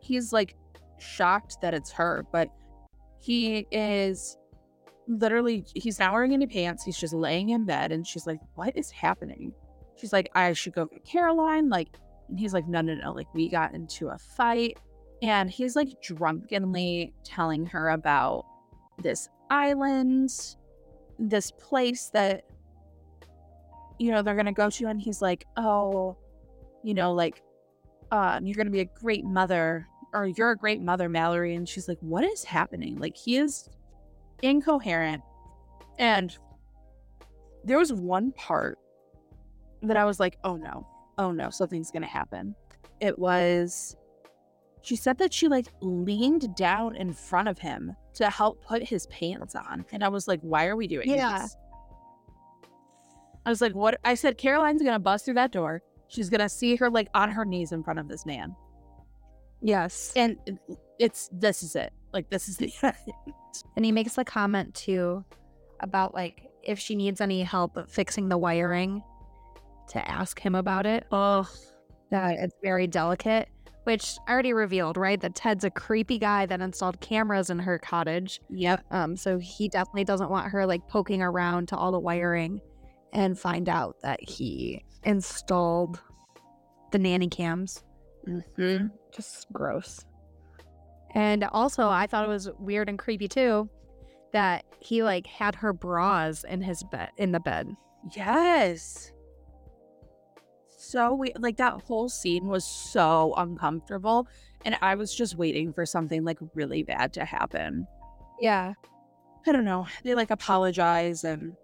he's 0.00 0.32
like 0.32 0.56
shocked 0.98 1.58
that 1.62 1.74
it's 1.74 1.90
her, 1.92 2.24
but 2.32 2.48
he 3.20 3.66
is 3.70 4.36
literally 5.08 5.64
he's 5.74 5.98
not 5.98 6.12
wearing 6.12 6.32
any 6.32 6.46
pants. 6.46 6.84
He's 6.84 6.98
just 6.98 7.14
laying 7.14 7.50
in 7.50 7.64
bed 7.64 7.92
and 7.92 8.06
she's 8.06 8.26
like, 8.26 8.38
What 8.54 8.76
is 8.76 8.90
happening? 8.90 9.52
She's 9.96 10.12
like, 10.12 10.30
I 10.34 10.52
should 10.52 10.74
go 10.74 10.86
get 10.86 11.04
Caroline. 11.04 11.68
Like, 11.68 11.88
and 12.28 12.38
he's 12.38 12.54
like, 12.54 12.68
No, 12.68 12.80
no, 12.80 12.94
no. 12.94 13.12
Like, 13.12 13.32
we 13.34 13.48
got 13.48 13.74
into 13.74 14.08
a 14.08 14.18
fight. 14.18 14.78
And 15.22 15.50
he's 15.50 15.74
like 15.74 16.00
drunkenly 16.02 17.14
telling 17.24 17.64
her 17.66 17.88
about 17.88 18.44
this 18.98 19.28
island, 19.50 20.30
this 21.18 21.50
place 21.50 22.10
that 22.12 22.44
you 23.98 24.10
know, 24.10 24.22
they're 24.22 24.34
going 24.34 24.46
to 24.46 24.52
go 24.52 24.70
to. 24.70 24.86
And 24.86 25.00
he's 25.00 25.22
like, 25.22 25.46
oh, 25.56 26.16
you 26.82 26.94
know, 26.94 27.12
like, 27.12 27.42
um, 28.10 28.46
you're 28.46 28.54
going 28.54 28.66
to 28.66 28.72
be 28.72 28.80
a 28.80 28.84
great 28.84 29.24
mother 29.24 29.86
or 30.12 30.26
you're 30.26 30.52
a 30.52 30.56
great 30.56 30.80
mother, 30.80 31.08
Mallory. 31.08 31.54
And 31.54 31.68
she's 31.68 31.88
like, 31.88 31.98
what 32.00 32.24
is 32.24 32.44
happening? 32.44 32.98
Like, 32.98 33.16
he 33.16 33.36
is 33.38 33.68
incoherent. 34.42 35.22
And 35.98 36.36
there 37.64 37.78
was 37.78 37.92
one 37.92 38.32
part 38.32 38.78
that 39.82 39.96
I 39.96 40.04
was 40.04 40.20
like, 40.20 40.38
oh 40.44 40.56
no, 40.56 40.86
oh 41.18 41.32
no, 41.32 41.50
something's 41.50 41.90
going 41.90 42.02
to 42.02 42.08
happen. 42.08 42.54
It 43.00 43.18
was, 43.18 43.96
she 44.86 44.94
said 44.94 45.18
that 45.18 45.32
she 45.34 45.48
like 45.48 45.66
leaned 45.80 46.54
down 46.54 46.94
in 46.94 47.12
front 47.12 47.48
of 47.48 47.58
him 47.58 47.94
to 48.14 48.30
help 48.30 48.64
put 48.64 48.84
his 48.84 49.06
pants 49.08 49.56
on. 49.56 49.84
And 49.90 50.04
I 50.04 50.08
was 50.08 50.28
like, 50.28 50.38
why 50.42 50.66
are 50.66 50.76
we 50.76 50.86
doing 50.86 51.10
Yeah. 51.10 51.40
this? 51.42 51.56
I 53.44 53.50
was 53.50 53.60
like, 53.60 53.74
what? 53.74 53.98
I 54.04 54.14
said, 54.14 54.38
Caroline's 54.38 54.82
going 54.82 54.94
to 54.94 55.00
bust 55.00 55.24
through 55.24 55.34
that 55.34 55.50
door. 55.50 55.82
She's 56.06 56.30
going 56.30 56.40
to 56.40 56.48
see 56.48 56.76
her 56.76 56.88
like 56.88 57.08
on 57.14 57.30
her 57.32 57.44
knees 57.44 57.72
in 57.72 57.82
front 57.82 57.98
of 57.98 58.06
this 58.08 58.24
man. 58.24 58.54
Yes. 59.60 60.12
And 60.14 60.36
it's, 61.00 61.28
this 61.32 61.64
is 61.64 61.74
it. 61.74 61.92
Like, 62.12 62.30
this 62.30 62.48
is 62.48 62.56
the 62.56 62.72
end. 62.82 62.94
And 63.74 63.84
he 63.86 63.90
makes 63.90 64.14
the 64.14 64.24
comment 64.24 64.74
too 64.74 65.24
about 65.80 66.12
like 66.12 66.42
if 66.62 66.78
she 66.78 66.94
needs 66.94 67.22
any 67.22 67.42
help 67.42 67.88
fixing 67.88 68.28
the 68.28 68.36
wiring 68.36 69.02
to 69.88 70.10
ask 70.10 70.38
him 70.38 70.54
about 70.54 70.84
it. 70.84 71.06
Oh, 71.10 71.48
That 72.10 72.36
it's 72.38 72.54
very 72.62 72.86
delicate, 72.86 73.48
which 73.86 74.18
I 74.26 74.32
already 74.32 74.52
revealed, 74.52 74.96
right? 74.96 75.20
That 75.20 75.36
Ted's 75.36 75.62
a 75.62 75.70
creepy 75.70 76.18
guy 76.18 76.44
that 76.46 76.60
installed 76.60 77.00
cameras 77.00 77.50
in 77.50 77.60
her 77.60 77.78
cottage. 77.78 78.40
yep. 78.50 78.84
Um, 78.90 79.16
so 79.16 79.38
he 79.38 79.68
definitely 79.68 80.02
doesn't 80.02 80.28
want 80.28 80.50
her 80.50 80.66
like 80.66 80.88
poking 80.88 81.22
around 81.22 81.68
to 81.68 81.76
all 81.76 81.92
the 81.92 82.00
wiring 82.00 82.60
and 83.12 83.38
find 83.38 83.68
out 83.68 83.96
that 84.02 84.18
he 84.20 84.84
installed 85.04 86.00
the 86.90 86.98
nanny 86.98 87.28
cams. 87.28 87.84
Mm-hmm. 88.26 88.88
Just 89.14 89.46
gross. 89.52 90.04
And 91.14 91.44
also, 91.44 91.88
I 91.88 92.08
thought 92.08 92.24
it 92.24 92.28
was 92.28 92.50
weird 92.58 92.88
and 92.88 92.98
creepy 92.98 93.28
too 93.28 93.70
that 94.32 94.64
he 94.80 95.04
like 95.04 95.28
had 95.28 95.54
her 95.54 95.72
bras 95.72 96.42
in 96.42 96.60
his 96.60 96.82
bed 96.90 97.10
in 97.18 97.30
the 97.30 97.40
bed. 97.40 97.68
Yes. 98.16 99.12
So 100.86 101.14
we 101.14 101.32
like 101.36 101.56
that 101.56 101.82
whole 101.82 102.08
scene 102.08 102.46
was 102.46 102.64
so 102.64 103.34
uncomfortable. 103.36 104.28
And 104.64 104.76
I 104.82 104.94
was 104.94 105.12
just 105.12 105.36
waiting 105.36 105.72
for 105.72 105.84
something 105.84 106.22
like 106.24 106.38
really 106.54 106.84
bad 106.84 107.12
to 107.14 107.24
happen. 107.24 107.88
Yeah. 108.40 108.74
I 109.46 109.52
don't 109.52 109.64
know. 109.64 109.86
They 110.04 110.14
like 110.14 110.30
apologize 110.30 111.24
and 111.24 111.54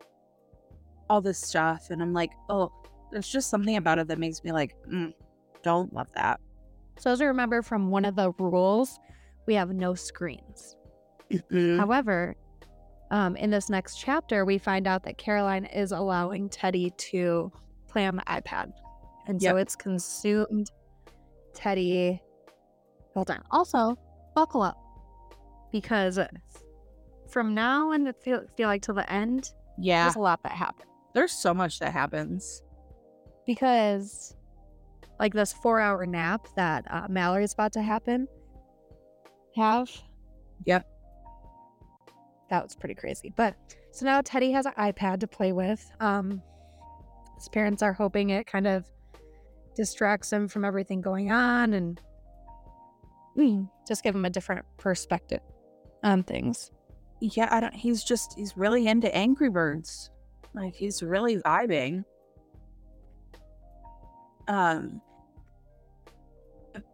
all 1.08 1.20
this 1.20 1.38
stuff. 1.38 1.90
And 1.90 2.02
I'm 2.02 2.12
like, 2.12 2.32
oh, 2.48 2.72
there's 3.12 3.28
just 3.28 3.48
something 3.48 3.76
about 3.76 4.00
it 4.00 4.08
that 4.08 4.18
makes 4.18 4.42
me 4.42 4.50
like, 4.50 4.74
mm, 4.90 5.12
don't 5.62 5.92
love 5.92 6.08
that. 6.14 6.40
So 6.98 7.12
as 7.12 7.20
I 7.20 7.26
remember 7.26 7.62
from 7.62 7.90
one 7.90 8.04
of 8.04 8.16
the 8.16 8.32
rules, 8.38 8.98
we 9.46 9.54
have 9.54 9.70
no 9.70 9.94
screens. 9.94 10.76
Mhm. 11.30 11.78
However, 11.78 12.34
um, 13.12 13.36
in 13.36 13.50
this 13.50 13.70
next 13.70 13.98
chapter, 13.98 14.44
we 14.44 14.58
find 14.58 14.86
out 14.86 15.04
that 15.04 15.16
Caroline 15.16 15.66
is 15.66 15.92
allowing 15.92 16.48
Teddy 16.48 16.90
to 16.96 17.52
play 17.88 18.06
on 18.06 18.16
the 18.16 18.22
iPad. 18.22 18.72
And 19.26 19.40
so 19.40 19.56
it's 19.56 19.76
consumed 19.76 20.70
Teddy. 21.54 22.20
Hold 23.14 23.30
on. 23.30 23.42
Also, 23.50 23.96
buckle 24.34 24.62
up. 24.62 24.78
Because 25.70 26.18
from 27.30 27.54
now 27.54 27.92
and 27.92 28.12
feel, 28.22 28.42
feel 28.56 28.68
like 28.68 28.82
till 28.82 28.94
the 28.94 29.10
end, 29.10 29.52
Yeah. 29.78 30.04
there's 30.04 30.16
a 30.16 30.20
lot 30.20 30.42
that 30.42 30.52
happens. 30.52 30.88
There's 31.14 31.32
so 31.32 31.52
much 31.54 31.78
that 31.78 31.92
happens. 31.92 32.62
Because, 33.46 34.34
like, 35.18 35.34
this 35.34 35.52
four 35.52 35.80
hour 35.80 36.06
nap 36.06 36.46
that 36.56 36.84
uh, 36.90 37.06
is 37.38 37.52
about 37.52 37.72
to 37.72 37.82
happen, 37.82 38.26
have. 39.56 39.90
Yep. 40.64 40.86
That 42.50 42.62
was 42.64 42.74
pretty 42.76 42.94
crazy. 42.94 43.32
But 43.34 43.56
so 43.92 44.04
now 44.06 44.20
Teddy 44.22 44.52
has 44.52 44.66
an 44.66 44.72
iPad 44.78 45.20
to 45.20 45.26
play 45.26 45.52
with. 45.52 45.90
Um, 46.00 46.42
his 47.36 47.48
parents 47.48 47.82
are 47.82 47.92
hoping 47.92 48.30
it 48.30 48.46
kind 48.46 48.66
of 48.66 48.84
distracts 49.74 50.32
him 50.32 50.48
from 50.48 50.64
everything 50.64 51.00
going 51.00 51.30
on 51.30 51.74
and 51.74 52.00
mm, 53.36 53.68
just 53.86 54.02
give 54.02 54.14
him 54.14 54.24
a 54.24 54.30
different 54.30 54.64
perspective 54.78 55.40
on 56.02 56.22
things. 56.22 56.70
Yeah, 57.20 57.48
I 57.50 57.60
don't 57.60 57.74
he's 57.74 58.02
just 58.04 58.34
he's 58.36 58.56
really 58.56 58.86
into 58.86 59.14
Angry 59.14 59.48
Birds. 59.48 60.10
Like 60.54 60.74
he's 60.74 61.02
really 61.02 61.38
vibing. 61.38 62.04
Um 64.48 65.00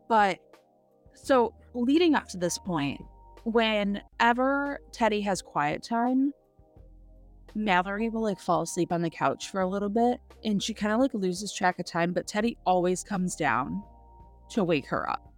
but 0.09 0.39
so 1.15 1.55
leading 1.75 2.15
up 2.15 2.29
to 2.29 2.37
this 2.39 2.59
point, 2.59 3.01
whenever 3.45 4.81
Teddy 4.93 5.21
has 5.23 5.43
quiet 5.43 5.83
time, 5.83 6.33
Mallory 7.65 8.09
will 8.09 8.23
like 8.23 8.41
fall 8.41 8.63
asleep 8.63 8.93
on 8.93 9.03
the 9.03 9.11
couch 9.11 9.51
for 9.51 9.61
a 9.61 9.67
little 9.67 9.89
bit 9.89 10.21
and 10.45 10.63
she 10.63 10.75
kind 10.75 10.93
of 10.93 11.01
like 11.01 11.15
loses 11.15 11.53
track 11.53 11.79
of 11.79 11.87
time, 11.87 12.13
but 12.13 12.27
Teddy 12.27 12.57
always 12.65 13.03
comes 13.03 13.35
down 13.35 13.83
to 14.51 14.65
wake 14.65 14.87
her 14.87 15.09
up. 15.11 15.33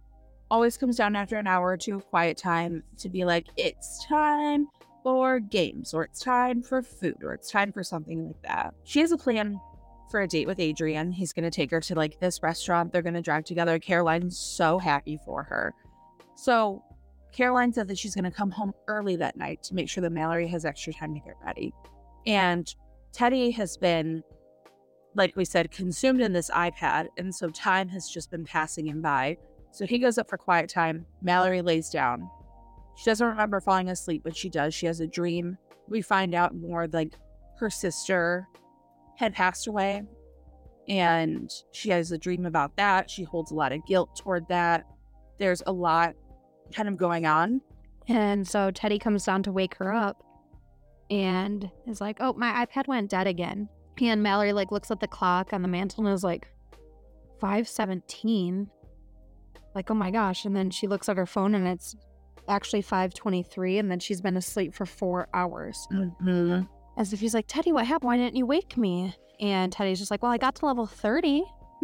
Always 0.49 0.77
comes 0.77 0.97
down 0.97 1.15
after 1.15 1.37
an 1.37 1.47
hour 1.47 1.69
or 1.69 1.77
two 1.77 1.95
of 1.95 2.05
quiet 2.07 2.37
time 2.37 2.83
to 2.97 3.09
be 3.09 3.25
like, 3.25 3.47
it's 3.57 4.05
time 4.05 4.67
for 5.01 5.39
games, 5.39 5.93
or 5.93 6.03
it's 6.03 6.19
time 6.19 6.61
for 6.61 6.83
food, 6.83 7.17
or 7.23 7.33
it's 7.33 7.49
time 7.49 7.71
for 7.71 7.83
something 7.83 8.27
like 8.27 8.41
that. 8.43 8.73
She 8.83 8.99
has 8.99 9.11
a 9.11 9.17
plan 9.17 9.59
for 10.11 10.21
a 10.21 10.27
date 10.27 10.45
with 10.45 10.59
Adrian. 10.59 11.11
He's 11.11 11.33
going 11.33 11.45
to 11.45 11.49
take 11.49 11.71
her 11.71 11.81
to 11.81 11.95
like 11.95 12.19
this 12.19 12.43
restaurant. 12.43 12.91
They're 12.91 13.01
going 13.01 13.15
to 13.15 13.21
drive 13.21 13.45
together. 13.45 13.79
Caroline's 13.79 14.37
so 14.37 14.77
happy 14.77 15.17
for 15.25 15.43
her. 15.43 15.73
So 16.35 16.83
Caroline 17.31 17.71
said 17.71 17.87
that 17.87 17.97
she's 17.97 18.13
going 18.13 18.25
to 18.25 18.31
come 18.31 18.51
home 18.51 18.73
early 18.87 19.15
that 19.15 19.37
night 19.37 19.63
to 19.63 19.73
make 19.73 19.89
sure 19.89 20.01
that 20.01 20.11
Mallory 20.11 20.47
has 20.49 20.65
extra 20.65 20.93
time 20.93 21.13
to 21.13 21.21
get 21.21 21.35
ready. 21.43 21.73
And 22.25 22.73
Teddy 23.11 23.51
has 23.51 23.77
been, 23.77 24.23
like 25.15 25.35
we 25.35 25.45
said, 25.45 25.71
consumed 25.71 26.21
in 26.21 26.33
this 26.33 26.49
iPad. 26.49 27.07
And 27.17 27.33
so 27.33 27.49
time 27.49 27.89
has 27.89 28.09
just 28.09 28.31
been 28.31 28.45
passing 28.45 28.87
him 28.87 29.01
by. 29.01 29.37
So 29.71 29.85
he 29.85 29.99
goes 29.99 30.17
up 30.17 30.29
for 30.29 30.37
quiet 30.37 30.69
time. 30.69 31.05
Mallory 31.21 31.61
lays 31.61 31.89
down. 31.89 32.29
She 32.95 33.05
doesn't 33.05 33.25
remember 33.25 33.59
falling 33.61 33.89
asleep, 33.89 34.21
but 34.23 34.35
she 34.35 34.49
does. 34.49 34.73
She 34.73 34.85
has 34.85 34.99
a 34.99 35.07
dream. 35.07 35.57
We 35.87 36.01
find 36.01 36.35
out 36.35 36.55
more 36.55 36.87
like 36.87 37.13
her 37.57 37.69
sister 37.69 38.47
had 39.17 39.33
passed 39.33 39.67
away 39.67 40.03
and 40.87 41.51
she 41.71 41.89
has 41.89 42.11
a 42.11 42.17
dream 42.17 42.45
about 42.45 42.75
that. 42.77 43.09
She 43.09 43.23
holds 43.23 43.51
a 43.51 43.55
lot 43.55 43.71
of 43.71 43.85
guilt 43.85 44.15
toward 44.15 44.47
that. 44.49 44.85
There's 45.37 45.63
a 45.65 45.71
lot 45.71 46.15
kind 46.73 46.89
of 46.89 46.97
going 46.97 47.25
on. 47.25 47.61
And 48.07 48.47
so 48.47 48.71
Teddy 48.71 48.99
comes 48.99 49.25
down 49.25 49.43
to 49.43 49.51
wake 49.51 49.75
her 49.75 49.93
up 49.93 50.23
and 51.11 51.69
is 51.85 52.01
like, 52.01 52.17
Oh, 52.19 52.33
my 52.33 52.65
iPad 52.65 52.87
went 52.87 53.11
dead 53.11 53.27
again. 53.27 53.69
And 54.01 54.23
Mallory 54.23 54.53
like 54.53 54.71
looks 54.71 54.89
at 54.89 54.99
the 54.99 55.07
clock 55.07 55.53
on 55.53 55.61
the 55.61 55.67
mantle 55.67 56.07
and 56.07 56.13
is 56.15 56.23
like, 56.23 56.47
517. 57.41 58.69
Like, 59.73 59.89
oh 59.89 59.95
my 59.95 60.11
gosh. 60.11 60.45
And 60.45 60.55
then 60.55 60.69
she 60.69 60.87
looks 60.87 61.09
at 61.09 61.17
her 61.17 61.25
phone 61.25 61.55
and 61.55 61.67
it's 61.67 61.95
actually 62.47 62.83
523. 62.83 63.79
And 63.79 63.91
then 63.91 63.99
she's 63.99 64.21
been 64.21 64.37
asleep 64.37 64.73
for 64.73 64.85
four 64.85 65.27
hours. 65.33 65.87
Mm-hmm. 65.91 66.61
As 66.97 67.13
if 67.13 67.19
he's 67.19 67.33
like, 67.33 67.45
Teddy, 67.47 67.71
what 67.71 67.85
happened? 67.85 68.07
Why 68.07 68.17
didn't 68.17 68.35
you 68.35 68.45
wake 68.45 68.77
me? 68.77 69.15
And 69.39 69.71
Teddy's 69.71 69.97
just 69.97 70.11
like, 70.11 70.21
well, 70.21 70.31
I 70.31 70.37
got 70.37 70.55
to 70.57 70.65
level 70.67 70.85
30, 70.85 71.43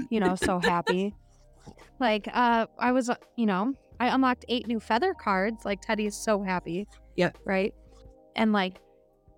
you 0.09 0.19
know, 0.19 0.35
so 0.35 0.59
happy. 0.59 1.15
like, 1.99 2.27
uh, 2.31 2.67
I 2.77 2.91
was, 2.91 3.09
you 3.35 3.47
know, 3.47 3.73
I 3.99 4.09
unlocked 4.09 4.45
eight 4.47 4.67
new 4.67 4.79
feather 4.79 5.15
cards. 5.15 5.65
Like, 5.65 5.81
Teddy 5.81 6.05
is 6.05 6.15
so 6.15 6.43
happy. 6.43 6.87
yeah 7.15 7.31
Right. 7.45 7.73
And 8.35 8.53
like, 8.53 8.79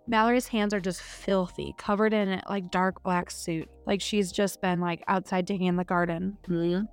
Mallory's 0.10 0.48
hands 0.48 0.74
are 0.74 0.80
just 0.80 1.02
filthy, 1.02 1.74
covered 1.78 2.14
in 2.14 2.42
like 2.50 2.72
dark 2.72 3.02
black 3.04 3.30
suit. 3.30 3.70
Like 3.86 4.02
she's 4.02 4.32
just 4.32 4.60
been 4.62 4.82
like 4.82 5.04
outside 5.08 5.46
digging 5.46 5.68
in 5.68 5.76
the 5.76 5.84
garden. 5.84 6.38
Mm-hmm. 6.48 6.86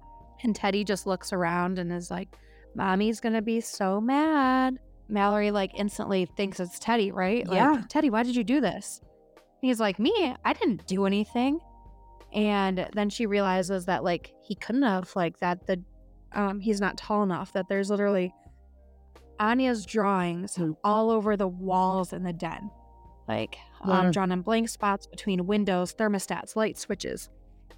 And 0.44 0.54
Teddy 0.54 0.84
just 0.84 1.06
looks 1.06 1.32
around 1.32 1.78
and 1.78 1.90
is 1.90 2.10
like, 2.10 2.36
Mommy's 2.74 3.20
gonna 3.20 3.40
be 3.40 3.60
so 3.62 4.00
mad. 4.02 4.78
Mallory 5.08 5.50
like 5.50 5.70
instantly 5.74 6.26
thinks 6.36 6.60
it's 6.60 6.78
Teddy, 6.78 7.10
right? 7.10 7.46
Like, 7.46 7.56
Yeah. 7.56 7.82
Teddy, 7.88 8.10
why 8.10 8.22
did 8.22 8.36
you 8.36 8.44
do 8.44 8.60
this? 8.60 9.00
He's 9.62 9.80
like, 9.80 9.98
Me, 9.98 10.34
I 10.44 10.52
didn't 10.52 10.86
do 10.86 11.06
anything. 11.06 11.58
And 12.34 12.86
then 12.92 13.08
she 13.08 13.24
realizes 13.24 13.86
that 13.86 14.04
like 14.04 14.32
he 14.42 14.54
couldn't 14.56 14.82
have, 14.82 15.10
like 15.16 15.38
that 15.38 15.66
the 15.66 15.82
um 16.32 16.60
he's 16.60 16.82
not 16.82 16.98
tall 16.98 17.22
enough, 17.22 17.54
that 17.54 17.66
there's 17.70 17.88
literally 17.88 18.34
Anya's 19.40 19.86
drawings 19.86 20.56
Hmm. 20.56 20.72
all 20.84 21.10
over 21.10 21.34
the 21.36 21.48
walls 21.48 22.12
in 22.12 22.22
the 22.22 22.32
den. 22.34 22.70
Like 23.28 23.58
um, 23.82 24.06
Mm. 24.06 24.12
drawn 24.12 24.32
in 24.32 24.42
blank 24.42 24.68
spots 24.68 25.06
between 25.06 25.46
windows, 25.46 25.94
thermostats, 25.94 26.56
light 26.56 26.78
switches, 26.78 27.28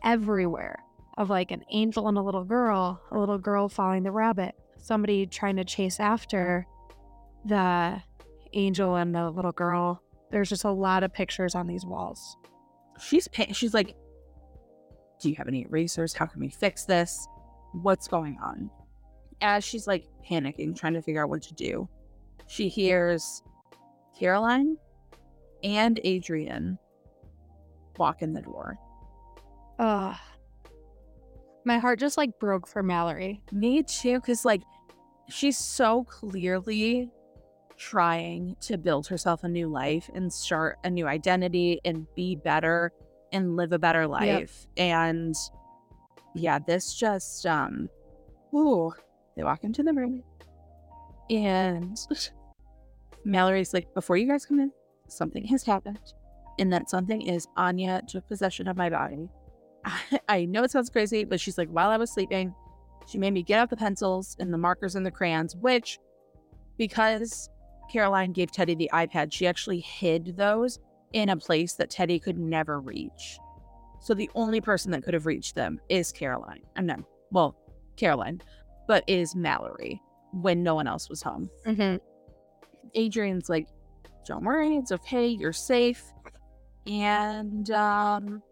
everywhere. 0.04 0.82
Of 1.16 1.30
like 1.30 1.50
an 1.50 1.64
angel 1.70 2.06
and 2.08 2.16
a 2.16 2.22
little 2.22 2.44
girl, 2.44 3.00
a 3.10 3.18
little 3.18 3.38
girl 3.38 3.68
following 3.68 4.04
the 4.04 4.12
rabbit, 4.12 4.54
somebody 4.78 5.26
trying 5.26 5.56
to 5.56 5.64
chase 5.64 5.98
after 5.98 6.66
the 7.44 8.00
angel 8.52 8.94
and 8.94 9.14
the 9.14 9.28
little 9.30 9.52
girl. 9.52 10.02
There's 10.30 10.48
just 10.48 10.64
a 10.64 10.70
lot 10.70 11.02
of 11.02 11.12
pictures 11.12 11.54
on 11.54 11.66
these 11.66 11.84
walls. 11.84 12.36
She's 13.00 13.28
she's 13.52 13.74
like, 13.74 13.96
"Do 15.20 15.28
you 15.28 15.34
have 15.36 15.48
any 15.48 15.62
erasers? 15.62 16.14
How 16.14 16.26
can 16.26 16.40
we 16.40 16.50
fix 16.50 16.84
this? 16.84 17.26
What's 17.72 18.06
going 18.06 18.38
on?" 18.42 18.70
As 19.40 19.64
she's 19.64 19.86
like 19.86 20.06
panicking, 20.28 20.76
trying 20.76 20.94
to 20.94 21.02
figure 21.02 21.22
out 21.22 21.28
what 21.30 21.42
to 21.42 21.54
do, 21.54 21.88
she 22.46 22.68
hears 22.68 23.42
Caroline 24.18 24.76
and 25.62 26.01
Adrian 26.05 26.78
walk 27.98 28.22
in 28.22 28.32
the 28.32 28.43
door. 28.43 28.78
Ugh. 29.78 30.16
My 31.64 31.78
heart 31.78 31.98
just 31.98 32.16
like 32.16 32.39
broke 32.39 32.66
for 32.66 32.82
Mallory. 32.82 33.43
Me 33.52 33.82
too, 33.82 34.20
because 34.20 34.44
like 34.44 34.62
she's 35.28 35.59
so 35.59 36.05
clearly 36.05 37.10
trying 37.76 38.56
to 38.60 38.76
build 38.76 39.06
herself 39.06 39.44
a 39.44 39.48
new 39.48 39.68
life 39.68 40.10
and 40.14 40.32
start 40.32 40.78
a 40.85 40.90
new 40.90 41.06
identity 41.06 41.80
and 41.85 42.06
be 42.16 42.35
better 42.36 42.93
and 43.32 43.56
live 43.56 43.72
a 43.72 43.78
better 43.78 44.06
life. 44.06 44.66
And 44.76 45.35
yeah, 46.35 46.59
this 46.59 46.94
just 46.94 47.44
um 47.47 47.89
ooh, 48.55 48.93
they 49.36 49.44
walk 49.44 49.64
into 49.64 49.82
the 49.82 49.93
room 49.93 50.22
and 51.30 51.98
Mallory's 53.24 53.74
like, 53.74 53.93
before 53.94 54.16
you 54.16 54.26
guys 54.26 54.47
come 54.47 54.60
in, 54.60 54.72
something 55.12 55.44
has 55.47 55.64
happened. 55.64 56.14
And 56.59 56.72
that 56.72 56.90
something 56.90 57.22
is 57.22 57.47
Anya 57.56 58.02
took 58.09 58.26
possession 58.28 58.66
of 58.68 58.76
my 58.76 58.90
body. 58.90 59.28
I 60.28 60.44
know 60.44 60.64
it 60.64 60.70
sounds 60.70 60.90
crazy, 60.90 61.24
but 61.24 61.40
she's 61.40 61.59
like, 61.59 61.68
while 61.68 61.90
I 61.90 61.97
was 61.97 62.10
sleeping, 62.10 62.55
she 63.06 63.18
made 63.18 63.32
me 63.32 63.43
get 63.43 63.60
out 63.60 63.70
the 63.70 63.76
pencils 63.76 64.36
and 64.39 64.52
the 64.52 64.59
markers 64.59 64.94
and 64.94 65.06
the 65.06 65.10
crayons, 65.10 65.56
which, 65.56 65.98
because 66.76 67.48
Caroline 67.90 68.32
gave 68.32 68.51
Teddy 68.51 68.74
the 68.74 68.90
iPad, 68.93 69.32
she 69.32 69.47
actually 69.47 69.80
hid 69.80 70.36
those 70.36 70.78
in 71.12 71.30
a 71.30 71.36
place 71.36 71.74
that 71.74 71.90
Teddy 71.90 72.18
could 72.18 72.39
never 72.39 72.80
reach. 72.80 73.39
So 74.01 74.14
the 74.14 74.30
only 74.35 74.60
person 74.60 74.90
that 74.93 75.02
could 75.02 75.14
have 75.14 75.26
reached 75.26 75.55
them 75.55 75.80
is 75.89 76.12
Caroline. 76.12 76.62
And 76.76 76.86
no, 76.86 76.97
well, 77.30 77.56
Caroline, 77.97 78.43
but 78.86 79.05
is 79.06 79.35
Mallory 79.35 80.01
when 80.32 80.62
no 80.62 80.74
one 80.74 80.86
else 80.86 81.09
was 81.09 81.22
home. 81.22 81.48
Mm-hmm. 81.66 81.97
Adrian's 82.94 83.48
like, 83.48 83.66
don't 84.28 84.44
worry, 84.44 84.76
it's 84.76 84.92
okay, 84.92 85.26
you're 85.26 85.52
safe. 85.55 86.05
And 86.86 87.70
um 87.70 88.42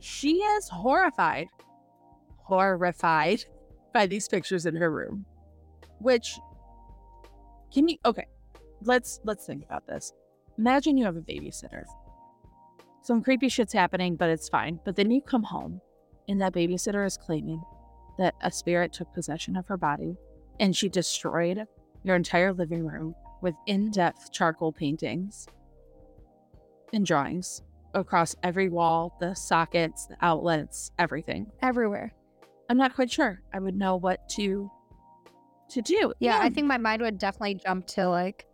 she 0.00 0.36
is 0.36 0.68
horrified. 0.68 1.48
Horrified 2.38 3.44
by 3.92 4.06
these 4.06 4.28
pictures 4.28 4.66
in 4.66 4.76
her 4.76 4.90
room. 4.90 5.26
Which 5.98 6.38
can 7.74 7.88
you 7.88 7.98
okay, 8.06 8.26
let's 8.82 9.20
let's 9.24 9.44
think 9.44 9.64
about 9.64 9.86
this. 9.86 10.12
Imagine 10.56 10.96
you 10.96 11.04
have 11.04 11.16
a 11.16 11.20
babysitter. 11.20 11.82
Some 13.02 13.22
creepy 13.22 13.48
shit's 13.48 13.72
happening, 13.72 14.16
but 14.16 14.30
it's 14.30 14.48
fine. 14.48 14.78
But 14.84 14.94
then 14.94 15.10
you 15.10 15.20
come 15.20 15.42
home 15.42 15.80
and 16.28 16.40
that 16.40 16.52
babysitter 16.52 17.04
is 17.04 17.16
claiming 17.16 17.62
that 18.18 18.34
a 18.42 18.50
spirit 18.50 18.92
took 18.92 19.12
possession 19.12 19.56
of 19.56 19.66
her 19.66 19.76
body 19.76 20.16
and 20.60 20.76
she 20.76 20.88
destroyed 20.88 21.64
your 22.04 22.16
entire 22.16 22.52
living 22.52 22.86
room 22.86 23.14
with 23.40 23.54
in 23.66 23.90
depth 23.90 24.32
charcoal 24.32 24.72
paintings 24.72 25.46
and 26.92 27.04
drawings 27.04 27.62
across 27.94 28.34
every 28.42 28.68
wall, 28.68 29.16
the 29.20 29.34
sockets, 29.34 30.06
the 30.06 30.16
outlets, 30.22 30.90
everything. 30.98 31.50
Everywhere. 31.62 32.12
I'm 32.70 32.76
not 32.76 32.94
quite 32.94 33.10
sure. 33.10 33.42
I 33.52 33.58
would 33.58 33.76
know 33.76 33.96
what 33.96 34.28
to 34.30 34.70
to 35.70 35.82
do. 35.82 36.12
Yeah, 36.18 36.38
I 36.40 36.48
think 36.48 36.66
my 36.66 36.78
mind 36.78 37.02
would 37.02 37.18
definitely 37.18 37.56
jump 37.56 37.86
to 37.88 38.08
like, 38.08 38.46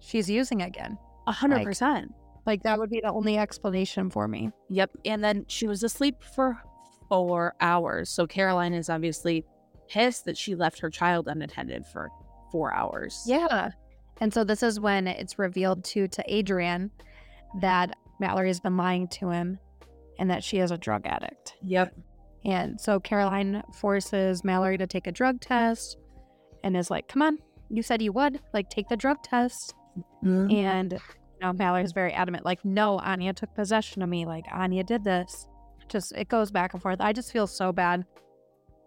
she's 0.00 0.28
using 0.28 0.62
again. 0.62 0.98
a 1.26 1.32
hundred 1.32 1.62
percent. 1.64 2.12
Like 2.46 2.62
that 2.64 2.78
would 2.78 2.90
be 2.90 3.00
the 3.00 3.12
only 3.12 3.38
explanation 3.38 4.10
for 4.10 4.26
me. 4.26 4.50
Yep. 4.68 4.90
And 5.04 5.22
then 5.22 5.44
she 5.46 5.68
was 5.68 5.84
asleep 5.84 6.16
for 6.34 6.60
four 7.08 7.54
hours. 7.60 8.10
So 8.10 8.26
Caroline 8.26 8.74
is 8.74 8.90
obviously 8.90 9.44
pissed 9.88 10.24
that 10.24 10.36
she 10.36 10.54
left 10.56 10.80
her 10.80 10.90
child 10.90 11.28
unattended 11.28 11.86
for 11.86 12.10
four 12.50 12.74
hours. 12.74 13.22
Yeah. 13.26 13.70
And 14.20 14.32
so 14.32 14.44
this 14.44 14.62
is 14.62 14.78
when 14.78 15.06
it's 15.06 15.38
revealed 15.38 15.84
to 15.84 16.06
to 16.08 16.24
Adrian 16.26 16.90
that 17.60 17.96
Mallory's 18.20 18.60
been 18.60 18.76
lying 18.76 19.08
to 19.08 19.30
him 19.30 19.58
and 20.18 20.30
that 20.30 20.44
she 20.44 20.58
is 20.58 20.70
a 20.70 20.78
drug 20.78 21.06
addict. 21.06 21.56
Yep. 21.62 21.94
And 22.44 22.80
so 22.80 23.00
Caroline 23.00 23.62
forces 23.72 24.44
Mallory 24.44 24.78
to 24.78 24.86
take 24.86 25.06
a 25.06 25.12
drug 25.12 25.40
test 25.40 25.96
and 26.62 26.76
is 26.76 26.90
like, 26.90 27.08
"Come 27.08 27.22
on, 27.22 27.38
you 27.68 27.82
said 27.82 28.02
you 28.02 28.12
would. 28.12 28.40
Like 28.52 28.68
take 28.68 28.88
the 28.88 28.96
drug 28.96 29.22
test." 29.22 29.74
Mhm. 30.24 30.52
And 30.52 30.92
you 30.92 30.98
know, 31.40 31.52
Mallory's 31.52 31.92
very 31.92 32.12
adamant 32.12 32.44
like, 32.44 32.64
"No, 32.64 32.98
Anya 32.98 33.32
took 33.32 33.54
possession 33.54 34.02
of 34.02 34.08
me. 34.08 34.24
Like 34.26 34.44
Anya 34.52 34.84
did 34.84 35.04
this." 35.04 35.48
Just 35.88 36.12
it 36.16 36.28
goes 36.28 36.50
back 36.50 36.72
and 36.74 36.82
forth. 36.82 37.00
I 37.00 37.12
just 37.12 37.32
feel 37.32 37.46
so 37.46 37.72
bad 37.72 38.04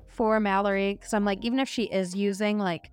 for 0.07 0.39
Mallory 0.39 0.95
cuz 1.01 1.13
I'm 1.13 1.25
like 1.25 1.43
even 1.43 1.59
if 1.59 1.67
she 1.67 1.83
is 1.83 2.15
using 2.15 2.57
like 2.57 2.91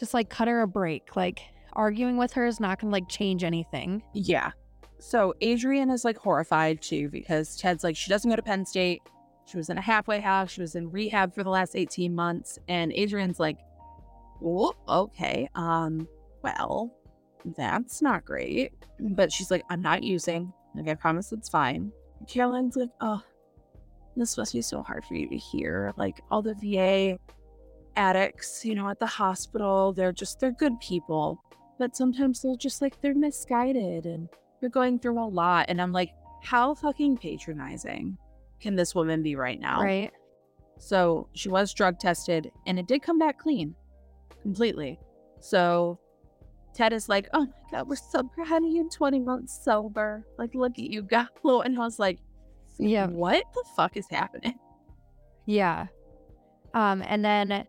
just 0.00 0.14
like 0.14 0.30
cut 0.30 0.48
her 0.48 0.62
a 0.62 0.66
break. 0.66 1.14
Like 1.14 1.42
arguing 1.74 2.16
with 2.16 2.32
her 2.32 2.46
is 2.46 2.58
not 2.58 2.80
going 2.80 2.90
to 2.90 2.92
like 2.92 3.08
change 3.08 3.44
anything. 3.44 4.02
Yeah. 4.14 4.50
So 4.98 5.34
Adrian 5.40 5.90
is 5.90 6.04
like 6.04 6.16
horrified 6.16 6.82
too 6.82 7.08
because 7.10 7.56
Ted's 7.56 7.84
like, 7.84 7.96
she 7.96 8.08
doesn't 8.08 8.28
go 8.28 8.34
to 8.34 8.42
Penn 8.42 8.66
State. 8.66 9.02
She 9.44 9.56
was 9.56 9.68
in 9.68 9.78
a 9.78 9.82
halfway 9.82 10.20
house. 10.20 10.50
She 10.50 10.62
was 10.62 10.74
in 10.74 10.90
rehab 10.90 11.34
for 11.34 11.44
the 11.44 11.50
last 11.50 11.76
18 11.76 12.14
months. 12.14 12.58
And 12.66 12.92
Adrian's 12.92 13.38
like, 13.38 13.58
okay. 14.42 15.48
Um, 15.54 16.08
well, 16.42 16.90
that's 17.56 18.00
not 18.00 18.24
great. 18.24 18.72
But 18.98 19.32
she's 19.32 19.50
like, 19.50 19.64
I'm 19.68 19.82
not 19.82 20.02
using. 20.02 20.52
Like, 20.74 20.88
I 20.88 20.94
promise 20.94 21.32
it's 21.32 21.48
fine. 21.48 21.92
Caroline's 22.28 22.76
like, 22.76 22.90
oh, 23.00 23.22
this 24.16 24.36
must 24.36 24.52
be 24.52 24.62
so 24.62 24.82
hard 24.82 25.04
for 25.04 25.14
you 25.14 25.28
to 25.28 25.36
hear. 25.36 25.92
Like, 25.96 26.20
all 26.30 26.42
the 26.42 26.54
VA 26.54 27.18
addicts, 27.96 28.64
you 28.64 28.74
know, 28.74 28.88
at 28.88 28.98
the 28.98 29.06
hospital, 29.06 29.92
they're 29.92 30.12
just, 30.12 30.40
they're 30.40 30.52
good 30.52 30.78
people. 30.80 31.42
But 31.78 31.96
sometimes 31.96 32.42
they're 32.42 32.56
just 32.56 32.82
like, 32.82 33.00
they're 33.00 33.14
misguided 33.14 34.04
and 34.06 34.28
you're 34.60 34.70
going 34.70 34.98
through 34.98 35.18
a 35.18 35.24
lot. 35.26 35.66
And 35.68 35.80
I'm 35.80 35.92
like, 35.92 36.10
how 36.42 36.74
fucking 36.74 37.16
patronizing 37.18 38.16
can 38.60 38.76
this 38.76 38.94
woman 38.94 39.22
be 39.22 39.34
right 39.36 39.58
now? 39.60 39.80
Right? 39.80 40.10
So 40.78 41.28
she 41.32 41.48
was 41.48 41.72
drug 41.74 41.98
tested 41.98 42.50
and 42.66 42.78
it 42.78 42.86
did 42.86 43.02
come 43.02 43.18
back 43.18 43.38
clean 43.38 43.74
completely. 44.42 44.98
So 45.40 45.98
Ted 46.74 46.92
is 46.92 47.08
like, 47.08 47.28
oh 47.32 47.46
my 47.46 47.78
God, 47.78 47.88
we're 47.88 47.96
so 47.96 48.22
proud 48.22 48.62
of 48.64 48.70
you 48.70 48.88
20 48.90 49.20
months 49.20 49.62
sober. 49.64 50.24
Like, 50.38 50.54
look 50.54 50.72
at 50.72 50.84
you, 50.84 51.02
Gallo. 51.02 51.60
And 51.64 51.76
I 51.76 51.80
was 51.80 51.98
like, 51.98 52.18
Yeah. 52.78 53.06
what 53.06 53.44
the 53.54 53.64
fuck 53.76 53.96
is 53.96 54.06
happening? 54.10 54.58
Yeah. 55.46 55.86
Um 56.74 57.02
and 57.06 57.24
then 57.24 57.66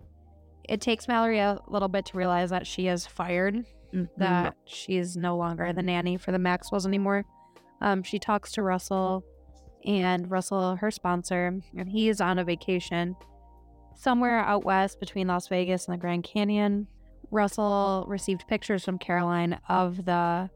it 0.69 0.81
takes 0.81 1.07
Mallory 1.07 1.39
a 1.39 1.59
little 1.67 1.87
bit 1.87 2.05
to 2.07 2.17
realize 2.17 2.49
that 2.51 2.65
she 2.67 2.87
is 2.87 3.05
fired, 3.07 3.65
Mm-hmm. 3.93 4.05
that 4.21 4.55
she 4.65 4.95
is 4.95 5.17
no 5.17 5.35
longer 5.35 5.73
the 5.73 5.81
nanny 5.81 6.15
for 6.15 6.31
the 6.31 6.39
Maxwells 6.39 6.85
anymore. 6.87 7.25
Um 7.81 8.03
she 8.03 8.19
talks 8.19 8.53
to 8.53 8.61
Russell 8.63 9.25
and 9.85 10.31
Russell, 10.31 10.77
her 10.77 10.91
sponsor, 10.91 11.59
and 11.75 11.89
he 11.89 12.07
is 12.07 12.21
on 12.21 12.39
a 12.39 12.43
vacation 12.45 13.17
somewhere 13.95 14.39
out 14.39 14.63
west 14.63 14.99
between 15.01 15.27
Las 15.27 15.47
Vegas 15.49 15.87
and 15.87 15.93
the 15.93 15.99
Grand 15.99 16.23
Canyon. 16.23 16.87
Russell 17.31 18.05
received 18.07 18.47
pictures 18.47 18.85
from 18.85 18.97
Caroline 18.97 19.59
of 19.67 20.05
the, 20.05 20.49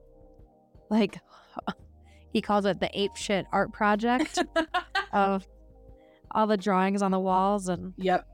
like, 0.90 1.20
he 2.32 2.42
calls 2.42 2.66
it 2.66 2.80
the 2.80 2.90
ape 2.98 3.16
shit 3.18 3.46
art 3.52 3.74
project 3.74 4.44
of 5.14 5.46
all 6.32 6.48
the 6.48 6.58
drawings 6.58 7.02
on 7.02 7.12
the 7.12 7.20
walls 7.20 7.68
and 7.68 7.94
Yep. 7.98 8.26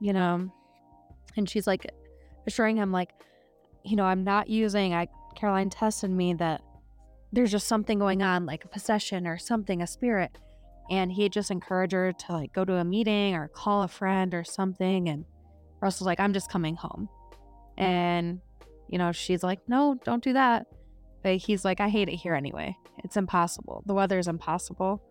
you 0.00 0.12
know 0.12 0.50
and 1.36 1.48
she's 1.48 1.66
like 1.66 1.86
assuring 2.46 2.76
him 2.76 2.92
like 2.92 3.10
you 3.84 3.96
know 3.96 4.04
i'm 4.04 4.24
not 4.24 4.48
using 4.48 4.94
i 4.94 5.06
caroline 5.34 5.70
tested 5.70 6.10
me 6.10 6.34
that 6.34 6.62
there's 7.32 7.50
just 7.50 7.66
something 7.66 7.98
going 7.98 8.22
on 8.22 8.44
like 8.44 8.64
a 8.64 8.68
possession 8.68 9.26
or 9.26 9.38
something 9.38 9.80
a 9.80 9.86
spirit. 9.86 10.36
And 10.90 11.10
he 11.10 11.28
just 11.28 11.50
encouraged 11.50 11.94
her 11.94 12.12
to 12.12 12.32
like 12.32 12.52
go 12.52 12.64
to 12.64 12.74
a 12.74 12.84
meeting 12.84 13.34
or 13.34 13.48
call 13.48 13.82
a 13.82 13.88
friend 13.88 14.34
or 14.34 14.44
something. 14.44 15.08
And 15.08 15.24
russell's 15.80 16.06
like 16.06 16.20
i'm 16.20 16.34
just 16.34 16.50
coming 16.50 16.76
home. 16.76 17.08
And 17.78 18.40
you 18.88 18.98
know 18.98 19.12
she's 19.12 19.42
like 19.42 19.60
no 19.66 19.98
don't 20.04 20.22
do 20.22 20.34
that. 20.34 20.66
But 21.22 21.36
he's 21.36 21.64
like 21.64 21.80
i 21.80 21.88
hate 21.88 22.08
it 22.08 22.16
here 22.16 22.34
anyway. 22.34 22.76
It's 23.02 23.16
impossible. 23.16 23.82
The 23.86 23.94
weather 23.94 24.18
is 24.18 24.28
impossible. 24.28 25.02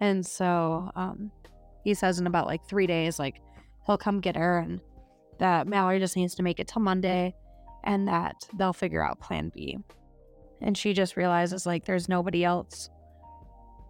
And 0.00 0.24
so 0.24 0.90
um 0.96 1.30
he 1.84 1.92
says 1.92 2.18
in 2.18 2.26
about 2.26 2.46
like 2.46 2.66
three 2.66 2.86
days 2.86 3.18
like 3.18 3.42
he'll 3.84 3.98
come 3.98 4.20
get 4.20 4.36
her 4.36 4.58
and 4.58 4.80
that 5.38 5.66
Mallory 5.66 5.98
just 5.98 6.16
needs 6.16 6.34
to 6.36 6.42
make 6.42 6.60
it 6.60 6.68
till 6.68 6.82
Monday 6.82 7.34
and 7.84 8.08
that 8.08 8.36
they'll 8.58 8.72
figure 8.72 9.04
out 9.04 9.20
plan 9.20 9.50
B. 9.54 9.78
And 10.60 10.76
she 10.76 10.92
just 10.92 11.16
realizes 11.16 11.66
like 11.66 11.84
there's 11.84 12.08
nobody 12.08 12.44
else. 12.44 12.90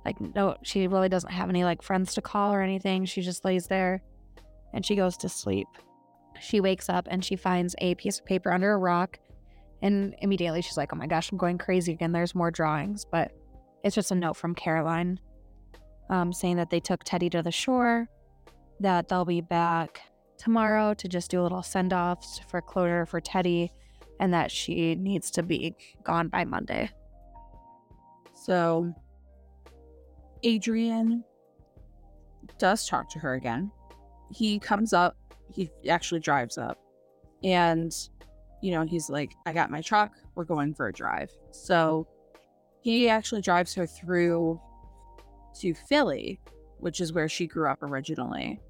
Like, 0.05 0.20
no, 0.20 0.57
she 0.62 0.87
really 0.87 1.09
doesn't 1.09 1.31
have 1.31 1.49
any 1.49 1.65
like 1.65 1.83
friends 1.83 2.15
to 2.15 2.23
call 2.23 2.53
or 2.53 2.62
anything. 2.62 3.05
She 3.05 3.23
just 3.23 3.45
lays 3.45 3.66
there 3.66 4.03
and 4.73 4.85
she 4.85 4.97
goes 4.97 5.16
to 5.19 5.29
sleep. 5.29 5.66
She 6.41 6.61
wakes 6.61 6.89
up 6.89 7.09
and 7.11 7.25
she 7.25 7.37
finds 7.37 7.75
a 7.79 7.95
piece 7.97 8.19
of 8.19 8.27
paper 8.27 8.53
under 8.53 8.73
a 8.73 8.79
rock. 8.79 9.19
And 9.83 10.15
immediately 10.20 10.62
she's 10.62 10.77
like, 10.77 10.93
oh 10.93 10.97
my 10.97 11.07
gosh, 11.07 11.31
I'm 11.31 11.39
going 11.39 11.59
crazy 11.59 11.93
again. 11.93 12.12
There's 12.12 12.35
more 12.35 12.51
drawings. 12.51 13.05
But 13.11 13.33
it's 13.83 13.95
just 13.95 14.11
a 14.11 14.15
note 14.15 14.37
from 14.37 14.55
Caroline 14.55 15.19
um, 16.11 16.33
saying 16.33 16.57
that 16.57 16.70
they 16.70 16.81
took 16.81 17.05
Teddy 17.05 17.31
to 17.31 17.43
the 17.43 17.53
shore, 17.53 18.09
that 18.81 19.09
they'll 19.09 19.25
be 19.25 19.41
back 19.41 20.03
tomorrow 20.39 20.94
to 20.94 21.09
just 21.09 21.31
do 21.31 21.40
a 21.40 21.43
little 21.43 21.62
send 21.62 21.93
offs 21.93 22.40
for 22.48 22.60
closure 22.60 23.06
for 23.06 23.20
Teddy, 23.20 23.73
and 24.20 24.32
that 24.32 24.51
she 24.51 24.94
needs 24.94 25.31
to 25.32 25.43
be 25.43 25.74
gone 26.05 26.28
by 26.28 26.44
Monday. 26.44 26.90
So 28.35 28.93
Adrian 30.43 31.24
does 32.59 32.89
talk 32.89 33.09
to 33.10 33.19
her 33.19 33.35
again. 33.35 33.70
He 34.32 34.59
comes 34.59 34.93
up, 34.93 35.16
he 35.52 35.70
actually 35.89 36.20
drives 36.20 36.59
up, 36.59 36.78
and 37.43 37.93
you 38.60 38.73
know, 38.73 38.85
he's 38.85 39.09
like, 39.09 39.35
I 39.47 39.52
got 39.52 39.70
my 39.70 39.81
truck, 39.81 40.12
we're 40.35 40.44
going 40.44 40.74
for 40.74 40.89
a 40.89 40.93
drive. 40.93 41.31
So 41.52 42.09
he 42.81 43.09
actually 43.09 43.40
drives 43.40 43.74
her 43.74 43.86
through 43.86 44.60
to 45.60 45.74
Philly, 45.74 46.40
which 46.78 47.01
is 47.01 47.12
where 47.12 47.28
she 47.28 47.47
grew 47.47 47.69
up 47.69 47.82
originally. 47.82 48.60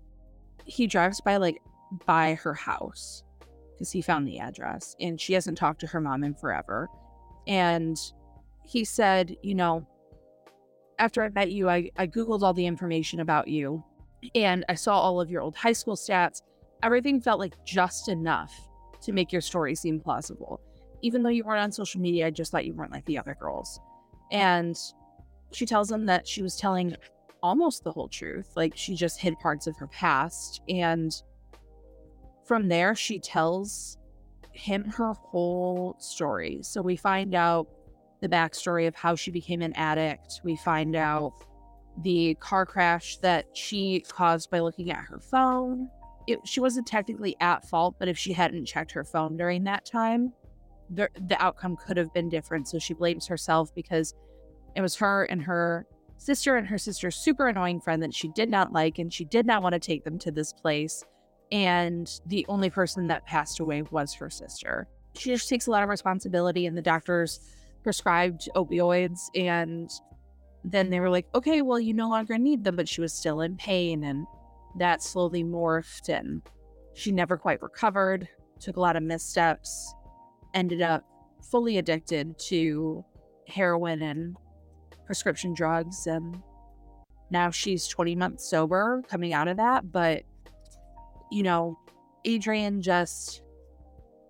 He 0.68 0.86
drives 0.86 1.20
by 1.20 1.38
like 1.38 1.60
by 2.06 2.34
her 2.34 2.54
house 2.54 3.24
because 3.72 3.90
he 3.90 4.02
found 4.02 4.26
the 4.26 4.38
address 4.38 4.94
and 5.00 5.20
she 5.20 5.32
hasn't 5.32 5.58
talked 5.58 5.80
to 5.80 5.86
her 5.86 6.00
mom 6.00 6.24
in 6.24 6.34
forever. 6.34 6.88
And 7.46 7.96
he 8.64 8.84
said, 8.84 9.36
you 9.42 9.54
know, 9.54 9.86
after 10.98 11.22
I 11.22 11.30
met 11.30 11.50
you, 11.50 11.70
I, 11.70 11.90
I 11.96 12.06
Googled 12.06 12.42
all 12.42 12.52
the 12.52 12.66
information 12.66 13.20
about 13.20 13.48
you 13.48 13.82
and 14.34 14.64
I 14.68 14.74
saw 14.74 14.98
all 15.00 15.20
of 15.20 15.30
your 15.30 15.42
old 15.42 15.56
high 15.56 15.72
school 15.72 15.96
stats. 15.96 16.42
Everything 16.82 17.20
felt 17.20 17.38
like 17.38 17.54
just 17.64 18.08
enough 18.08 18.52
to 19.02 19.12
make 19.12 19.32
your 19.32 19.40
story 19.40 19.74
seem 19.74 20.00
plausible. 20.00 20.60
Even 21.02 21.22
though 21.22 21.30
you 21.30 21.44
weren't 21.44 21.62
on 21.62 21.72
social 21.72 22.00
media, 22.00 22.26
I 22.26 22.30
just 22.30 22.50
thought 22.50 22.66
you 22.66 22.74
weren't 22.74 22.92
like 22.92 23.04
the 23.06 23.18
other 23.18 23.36
girls. 23.40 23.80
And 24.32 24.76
she 25.52 25.64
tells 25.64 25.90
him 25.90 26.06
that 26.06 26.26
she 26.26 26.42
was 26.42 26.56
telling 26.56 26.94
almost 27.42 27.84
the 27.84 27.92
whole 27.92 28.08
truth. 28.08 28.52
Like 28.56 28.76
she 28.76 28.94
just 28.94 29.20
hid 29.20 29.38
parts 29.38 29.66
of 29.66 29.76
her 29.76 29.86
past. 29.88 30.62
And 30.68 31.12
from 32.44 32.68
there, 32.68 32.94
she 32.94 33.18
tells 33.18 33.98
him 34.52 34.84
her 34.84 35.12
whole 35.12 35.96
story. 35.98 36.60
So 36.62 36.82
we 36.82 36.96
find 36.96 37.34
out 37.34 37.68
the 38.20 38.28
backstory 38.28 38.88
of 38.88 38.94
how 38.94 39.14
she 39.14 39.30
became 39.30 39.62
an 39.62 39.72
addict. 39.74 40.40
We 40.42 40.56
find 40.56 40.96
out 40.96 41.32
the 42.02 42.34
car 42.40 42.66
crash 42.66 43.18
that 43.18 43.46
she 43.56 44.04
caused 44.08 44.50
by 44.50 44.60
looking 44.60 44.90
at 44.90 45.04
her 45.04 45.20
phone. 45.20 45.88
It, 46.26 46.40
she 46.44 46.60
wasn't 46.60 46.86
technically 46.86 47.36
at 47.40 47.68
fault, 47.68 47.96
but 47.98 48.08
if 48.08 48.18
she 48.18 48.32
hadn't 48.32 48.66
checked 48.66 48.92
her 48.92 49.04
phone 49.04 49.36
during 49.36 49.64
that 49.64 49.84
time, 49.86 50.32
the, 50.90 51.08
the 51.28 51.40
outcome 51.42 51.76
could 51.76 51.96
have 51.96 52.12
been 52.12 52.28
different. 52.28 52.68
So 52.68 52.78
she 52.78 52.94
blames 52.94 53.26
herself 53.26 53.74
because 53.74 54.14
it 54.74 54.80
was 54.80 54.96
her 54.96 55.24
and 55.24 55.42
her 55.42 55.86
sister 56.18 56.56
and 56.56 56.66
her 56.66 56.78
sister's 56.78 57.16
super 57.16 57.48
annoying 57.48 57.80
friend 57.80 58.02
that 58.02 58.14
she 58.14 58.28
did 58.28 58.50
not 58.50 58.72
like, 58.72 58.98
and 58.98 59.12
she 59.12 59.24
did 59.24 59.46
not 59.46 59.62
want 59.62 59.72
to 59.72 59.78
take 59.78 60.04
them 60.04 60.18
to 60.18 60.30
this 60.30 60.52
place. 60.52 61.04
And 61.50 62.10
the 62.26 62.44
only 62.48 62.68
person 62.68 63.06
that 63.06 63.24
passed 63.24 63.60
away 63.60 63.82
was 63.82 64.12
her 64.14 64.28
sister. 64.28 64.86
She 65.14 65.30
just 65.30 65.48
takes 65.48 65.66
a 65.66 65.70
lot 65.70 65.82
of 65.82 65.88
responsibility, 65.88 66.66
and 66.66 66.76
the 66.76 66.82
doctors 66.82 67.40
prescribed 67.82 68.48
opioids. 68.54 69.20
And 69.34 69.88
then 70.64 70.90
they 70.90 71.00
were 71.00 71.08
like, 71.08 71.26
okay, 71.34 71.62
well, 71.62 71.80
you 71.80 71.94
no 71.94 72.08
longer 72.08 72.36
need 72.36 72.64
them, 72.64 72.76
but 72.76 72.88
she 72.88 73.00
was 73.00 73.14
still 73.14 73.40
in 73.40 73.56
pain. 73.56 74.04
And 74.04 74.26
that 74.76 75.02
slowly 75.02 75.42
morphed, 75.42 76.10
and 76.10 76.42
she 76.94 77.12
never 77.12 77.38
quite 77.38 77.62
recovered, 77.62 78.28
took 78.60 78.76
a 78.76 78.80
lot 78.80 78.96
of 78.96 79.02
missteps, 79.02 79.94
ended 80.52 80.82
up 80.82 81.04
fully 81.50 81.78
addicted 81.78 82.38
to 82.38 83.04
heroin 83.46 84.02
and 84.02 84.36
prescription 85.08 85.54
drugs. 85.54 86.06
And 86.06 86.40
now 87.30 87.50
she's 87.50 87.88
20 87.88 88.14
months 88.14 88.48
sober 88.48 89.02
coming 89.08 89.32
out 89.32 89.48
of 89.48 89.56
that. 89.56 89.90
But, 89.90 90.22
you 91.32 91.42
know, 91.42 91.78
Adrian 92.26 92.82
just 92.82 93.42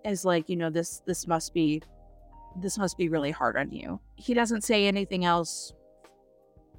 is 0.05 0.23
like, 0.23 0.47
you 0.49 0.55
know, 0.55 0.69
this 0.69 1.01
this 1.05 1.27
must 1.27 1.53
be 1.53 1.83
this 2.61 2.77
must 2.77 2.97
be 2.97 3.09
really 3.09 3.29
hard 3.29 3.57
on 3.57 3.71
you. 3.71 3.99
He 4.15 4.33
doesn't 4.33 4.63
say 4.63 4.87
anything 4.87 5.25
else 5.25 5.73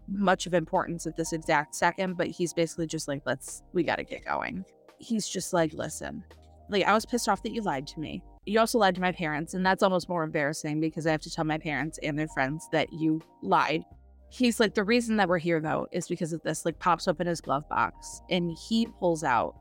much 0.09 0.47
of 0.47 0.55
importance 0.55 1.07
at 1.07 1.17
this 1.17 1.33
exact 1.33 1.75
second, 1.75 2.17
but 2.17 2.27
he's 2.27 2.53
basically 2.55 2.87
just 2.87 3.07
like, 3.07 3.23
let's 3.27 3.63
we 3.75 3.83
gotta 3.83 4.03
get 4.03 4.25
going. 4.25 4.65
He's 4.99 5.29
just 5.29 5.53
like, 5.53 5.75
listen, 5.75 6.25
like 6.71 6.85
I 6.85 6.95
was 6.95 7.05
pissed 7.05 7.29
off 7.29 7.43
that 7.43 7.53
you 7.53 7.61
lied 7.61 7.87
to 7.89 8.01
me. 8.01 8.23
You 8.51 8.59
also 8.59 8.81
lied 8.81 8.97
to 8.97 9.01
my 9.01 9.13
parents, 9.13 9.55
and 9.55 9.65
that's 9.65 9.81
almost 9.81 10.09
more 10.09 10.25
embarrassing 10.25 10.81
because 10.81 11.07
I 11.07 11.13
have 11.13 11.21
to 11.21 11.31
tell 11.31 11.45
my 11.45 11.57
parents 11.57 12.01
and 12.03 12.19
their 12.19 12.27
friends 12.27 12.69
that 12.73 12.93
you 12.93 13.23
lied. 13.43 13.85
He's 14.29 14.59
like, 14.59 14.75
the 14.75 14.83
reason 14.83 15.19
that 15.19 15.29
we're 15.29 15.39
here 15.39 15.61
though 15.61 15.87
is 15.93 16.09
because 16.09 16.33
of 16.33 16.43
this, 16.43 16.65
like 16.65 16.77
pops 16.81 17.07
open 17.07 17.29
his 17.29 17.41
glove 17.41 17.69
box 17.69 18.23
and 18.29 18.51
he 18.51 18.87
pulls 18.99 19.23
out 19.23 19.55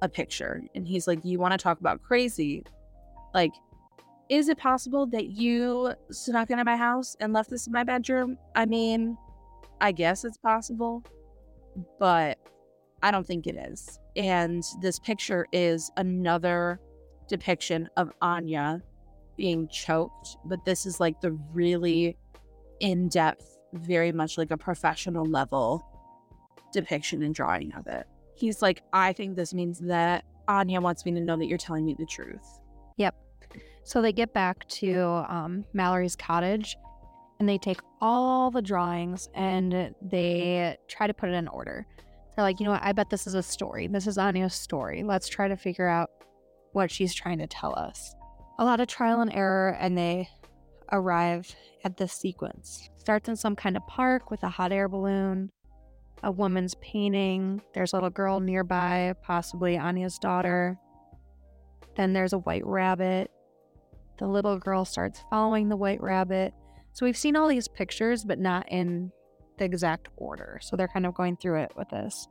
a 0.00 0.08
picture 0.08 0.62
and 0.74 0.88
he's 0.88 1.06
like, 1.06 1.22
You 1.26 1.38
want 1.38 1.52
to 1.52 1.58
talk 1.58 1.78
about 1.80 2.00
crazy? 2.00 2.64
Like, 3.34 3.52
is 4.30 4.48
it 4.48 4.56
possible 4.56 5.04
that 5.08 5.26
you 5.26 5.92
snuck 6.10 6.50
into 6.50 6.64
my 6.64 6.76
house 6.76 7.18
and 7.20 7.34
left 7.34 7.50
this 7.50 7.66
in 7.66 7.72
my 7.74 7.84
bedroom? 7.84 8.38
I 8.54 8.64
mean, 8.64 9.18
I 9.82 9.92
guess 9.92 10.24
it's 10.24 10.38
possible, 10.38 11.04
but 11.98 12.38
I 13.02 13.10
don't 13.10 13.26
think 13.26 13.46
it 13.46 13.56
is. 13.56 14.00
And 14.16 14.64
this 14.80 14.98
picture 14.98 15.46
is 15.52 15.90
another 15.98 16.80
depiction 17.30 17.88
of 17.96 18.12
Anya 18.20 18.82
being 19.36 19.68
choked, 19.68 20.36
but 20.44 20.62
this 20.66 20.84
is 20.84 21.00
like 21.00 21.20
the 21.22 21.32
really 21.54 22.18
in 22.80 23.08
depth, 23.08 23.56
very 23.72 24.12
much 24.12 24.36
like 24.36 24.50
a 24.50 24.56
professional 24.56 25.24
level 25.24 25.86
depiction 26.72 27.22
and 27.22 27.34
drawing 27.34 27.72
of 27.74 27.86
it. 27.86 28.06
He's 28.34 28.60
like, 28.60 28.82
I 28.92 29.12
think 29.12 29.36
this 29.36 29.54
means 29.54 29.78
that 29.80 30.24
Anya 30.48 30.80
wants 30.80 31.06
me 31.06 31.12
to 31.12 31.20
know 31.20 31.36
that 31.36 31.46
you're 31.46 31.58
telling 31.58 31.84
me 31.86 31.94
the 31.98 32.06
truth. 32.06 32.60
Yep. 32.96 33.14
So 33.84 34.02
they 34.02 34.12
get 34.12 34.34
back 34.34 34.68
to 34.68 35.02
um, 35.28 35.64
Mallory's 35.72 36.16
cottage 36.16 36.76
and 37.38 37.48
they 37.48 37.58
take 37.58 37.80
all 38.00 38.50
the 38.50 38.62
drawings 38.62 39.28
and 39.34 39.94
they 40.02 40.76
try 40.88 41.06
to 41.06 41.14
put 41.14 41.30
it 41.30 41.34
in 41.34 41.48
order. 41.48 41.86
They're 42.34 42.44
like, 42.44 42.60
you 42.60 42.66
know 42.66 42.72
what? 42.72 42.82
I 42.82 42.92
bet 42.92 43.10
this 43.10 43.26
is 43.26 43.34
a 43.34 43.42
story. 43.42 43.86
This 43.86 44.06
is 44.06 44.18
Anya's 44.18 44.54
story. 44.54 45.02
Let's 45.02 45.28
try 45.28 45.48
to 45.48 45.56
figure 45.56 45.88
out 45.88 46.10
what 46.72 46.90
she's 46.90 47.14
trying 47.14 47.38
to 47.38 47.46
tell 47.46 47.78
us. 47.78 48.14
A 48.58 48.64
lot 48.64 48.80
of 48.80 48.88
trial 48.88 49.20
and 49.20 49.32
error, 49.32 49.76
and 49.80 49.96
they 49.96 50.28
arrive 50.92 51.54
at 51.84 51.96
this 51.96 52.12
sequence. 52.12 52.88
Starts 52.98 53.28
in 53.28 53.36
some 53.36 53.56
kind 53.56 53.76
of 53.76 53.86
park 53.86 54.30
with 54.30 54.42
a 54.42 54.48
hot 54.48 54.72
air 54.72 54.88
balloon, 54.88 55.50
a 56.22 56.30
woman's 56.30 56.74
painting. 56.80 57.62
There's 57.74 57.92
a 57.92 57.96
little 57.96 58.10
girl 58.10 58.40
nearby, 58.40 59.14
possibly 59.22 59.78
Anya's 59.78 60.18
daughter. 60.18 60.78
Then 61.96 62.12
there's 62.12 62.32
a 62.32 62.38
white 62.38 62.66
rabbit. 62.66 63.30
The 64.18 64.26
little 64.26 64.58
girl 64.58 64.84
starts 64.84 65.24
following 65.30 65.68
the 65.68 65.76
white 65.76 66.02
rabbit. 66.02 66.52
So 66.92 67.06
we've 67.06 67.16
seen 67.16 67.36
all 67.36 67.48
these 67.48 67.68
pictures, 67.68 68.24
but 68.24 68.38
not 68.38 68.70
in 68.70 69.10
the 69.58 69.64
exact 69.64 70.08
order. 70.16 70.58
So 70.62 70.76
they're 70.76 70.88
kind 70.88 71.06
of 71.06 71.14
going 71.14 71.36
through 71.36 71.60
it 71.62 71.72
with 71.76 71.88
this. 71.88 72.28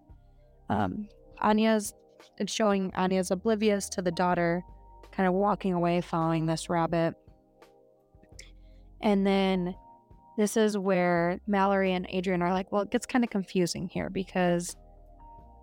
Um, 0.70 1.08
Anya's 1.42 1.94
it's 2.38 2.54
showing 2.54 2.92
Anya's 2.96 3.32
oblivious 3.32 3.90
to 3.90 4.02
the 4.02 4.12
daughter, 4.12 4.64
kind 5.12 5.28
of 5.28 5.34
walking 5.34 5.74
away 5.74 6.02
following 6.02 6.46
this 6.46 6.70
rabbit. 6.70 7.16
And 9.02 9.26
then 9.26 9.76
this 10.38 10.56
is 10.58 10.78
where 10.78 11.40
Mallory 11.48 11.94
and 11.94 12.06
Adrian 12.10 12.42
are 12.42 12.54
like, 12.54 12.72
well, 12.72 12.84
it 12.84 12.92
gets 12.92 13.06
kind 13.06 13.24
of 13.24 13.30
confusing 13.30 13.88
here 13.88 14.10
because 14.10 14.76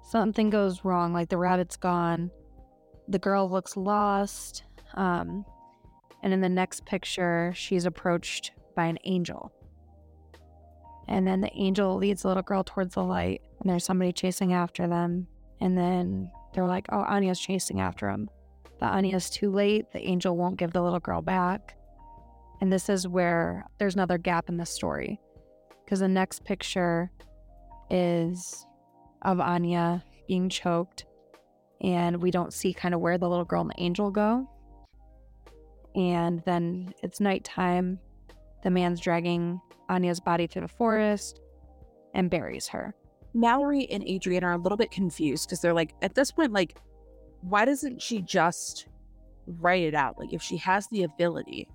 something 0.03 0.51
goes 0.51 0.85
wrong. 0.85 1.13
Like 1.13 1.29
the 1.29 1.39
rabbit's 1.39 1.77
gone, 1.77 2.31
the 3.09 3.19
girl 3.19 3.49
looks 3.51 3.77
lost. 3.77 4.65
Um, 4.95 5.45
and 6.23 6.33
in 6.33 6.41
the 6.41 6.49
next 6.49 6.85
picture, 6.87 7.53
she's 7.55 7.87
approached 7.87 8.53
by 8.75 8.87
an 8.87 8.99
angel. 9.05 9.53
And 11.09 11.27
then 11.27 11.41
the 11.41 11.53
angel 11.55 11.97
leads 11.97 12.23
the 12.23 12.29
little 12.29 12.43
girl 12.43 12.65
towards 12.65 12.95
the 12.95 13.05
light, 13.05 13.41
and 13.61 13.71
there's 13.71 13.85
somebody 13.85 14.13
chasing 14.13 14.53
after 14.53 14.89
them. 14.89 15.29
And 15.61 15.79
then 15.79 16.31
they're 16.57 16.67
like, 16.67 16.87
oh, 16.91 17.03
Anya's 17.03 17.39
chasing 17.39 17.81
after 17.81 18.09
him. 18.09 18.31
But 18.81 18.93
Anya's 18.93 19.29
too 19.29 19.51
late. 19.51 19.93
The 19.93 20.01
angel 20.01 20.37
won't 20.37 20.57
give 20.57 20.73
the 20.73 20.83
little 20.83 21.01
girl 21.01 21.21
back. 21.21 21.77
And 22.63 22.73
this 22.73 22.89
is 22.89 23.07
where 23.07 23.67
there's 23.79 23.95
another 23.95 24.17
gap 24.17 24.49
in 24.49 24.57
the 24.57 24.65
story. 24.65 25.21
Because 25.85 26.01
the 26.01 26.09
next 26.09 26.45
picture 26.45 27.11
is 27.91 28.67
of 29.23 29.39
Anya 29.39 30.03
being 30.27 30.49
choked, 30.49 31.05
and 31.81 32.17
we 32.23 32.31
don't 32.31 32.53
see 32.53 32.73
kind 32.73 32.95
of 32.95 33.01
where 33.01 33.19
the 33.19 33.29
little 33.29 33.45
girl 33.45 33.61
and 33.61 33.71
the 33.71 33.81
angel 33.81 34.11
go. 34.11 34.49
And 35.95 36.43
then 36.47 36.95
it's 37.03 37.21
nighttime. 37.21 37.99
The 38.63 38.71
man's 38.71 39.01
dragging 39.01 39.61
Anya's 39.89 40.21
body 40.21 40.47
through 40.47 40.63
the 40.63 40.69
forest 40.69 41.41
and 42.15 42.31
buries 42.31 42.67
her. 42.69 42.95
Mallory 43.37 43.87
and 43.91 44.03
Adrian 44.07 44.43
are 44.43 44.53
a 44.53 44.59
little 44.59 44.79
bit 44.79 44.91
confused 44.91 45.47
because 45.47 45.61
they're 45.61 45.75
like, 45.75 45.95
at 46.01 46.15
this 46.15 46.33
point, 46.33 46.53
like, 46.53 46.79
why 47.43 47.67
doesn't 47.67 48.01
she 48.01 48.23
just 48.23 48.89
write 49.47 49.83
it 49.83 49.95
out? 49.95 50.19
Like, 50.19 50.33
if 50.33 50.43
she 50.43 50.57
has 50.57 50.89
the 50.89 51.03
ability 51.03 51.69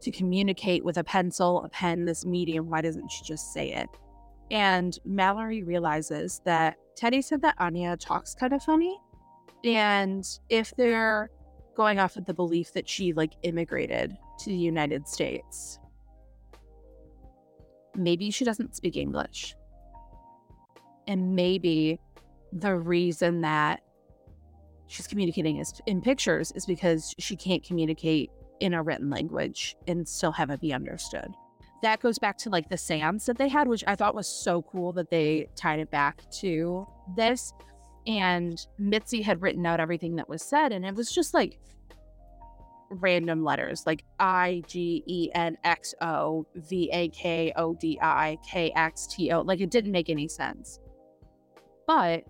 to 0.00 0.10
communicate 0.10 0.84
with 0.84 0.98
a 0.98 1.04
pencil, 1.04 1.62
a 1.62 1.68
pen, 1.68 2.04
this 2.04 2.26
medium, 2.26 2.68
why 2.68 2.80
doesn't 2.80 3.08
she 3.10 3.24
just 3.24 3.52
say 3.52 3.72
it? 3.72 3.88
And 4.50 4.98
Mallory 5.04 5.62
realizes 5.62 6.40
that 6.44 6.76
Teddy 6.96 7.22
said 7.22 7.42
that 7.42 7.54
Anya 7.58 7.96
talks 7.96 8.34
kind 8.34 8.52
of 8.52 8.62
funny. 8.62 8.98
And 9.64 10.26
if 10.48 10.74
they're 10.76 11.30
going 11.76 11.98
off 12.00 12.16
of 12.16 12.26
the 12.26 12.34
belief 12.34 12.72
that 12.72 12.88
she 12.88 13.12
like 13.12 13.32
immigrated 13.42 14.16
to 14.40 14.50
the 14.50 14.56
United 14.56 15.06
States, 15.06 15.78
maybe 17.94 18.30
she 18.30 18.44
doesn't 18.44 18.74
speak 18.74 18.96
English. 18.96 19.54
And 21.06 21.34
maybe 21.34 22.00
the 22.52 22.76
reason 22.76 23.40
that 23.42 23.80
she's 24.86 25.06
communicating 25.06 25.58
is 25.58 25.80
in 25.86 26.00
pictures 26.00 26.52
is 26.52 26.66
because 26.66 27.14
she 27.18 27.36
can't 27.36 27.62
communicate 27.62 28.30
in 28.60 28.74
a 28.74 28.82
written 28.82 29.10
language 29.10 29.76
and 29.86 30.08
still 30.08 30.32
have 30.32 30.50
it 30.50 30.60
be 30.60 30.72
understood. 30.72 31.28
That 31.82 32.00
goes 32.00 32.18
back 32.18 32.38
to 32.38 32.50
like 32.50 32.68
the 32.68 32.78
seance 32.78 33.26
that 33.26 33.36
they 33.36 33.48
had, 33.48 33.68
which 33.68 33.84
I 33.86 33.94
thought 33.94 34.14
was 34.14 34.26
so 34.26 34.62
cool 34.62 34.92
that 34.94 35.10
they 35.10 35.48
tied 35.56 35.80
it 35.80 35.90
back 35.90 36.22
to 36.40 36.86
this. 37.16 37.52
And 38.06 38.58
Mitzi 38.78 39.20
had 39.20 39.42
written 39.42 39.66
out 39.66 39.80
everything 39.80 40.16
that 40.16 40.28
was 40.28 40.42
said, 40.42 40.72
and 40.72 40.86
it 40.86 40.94
was 40.94 41.10
just 41.10 41.34
like 41.34 41.58
random 42.88 43.42
letters 43.42 43.84
like 43.84 44.04
I 44.20 44.62
G 44.68 45.02
E 45.06 45.28
N 45.34 45.58
X 45.64 45.92
O 46.00 46.46
V 46.54 46.88
A 46.92 47.08
K 47.08 47.52
O 47.56 47.74
D 47.74 47.98
I 48.00 48.38
K 48.48 48.72
X 48.74 49.06
T 49.08 49.32
O. 49.32 49.40
Like 49.40 49.60
it 49.60 49.70
didn't 49.70 49.92
make 49.92 50.08
any 50.08 50.28
sense. 50.28 50.78
But 51.86 52.24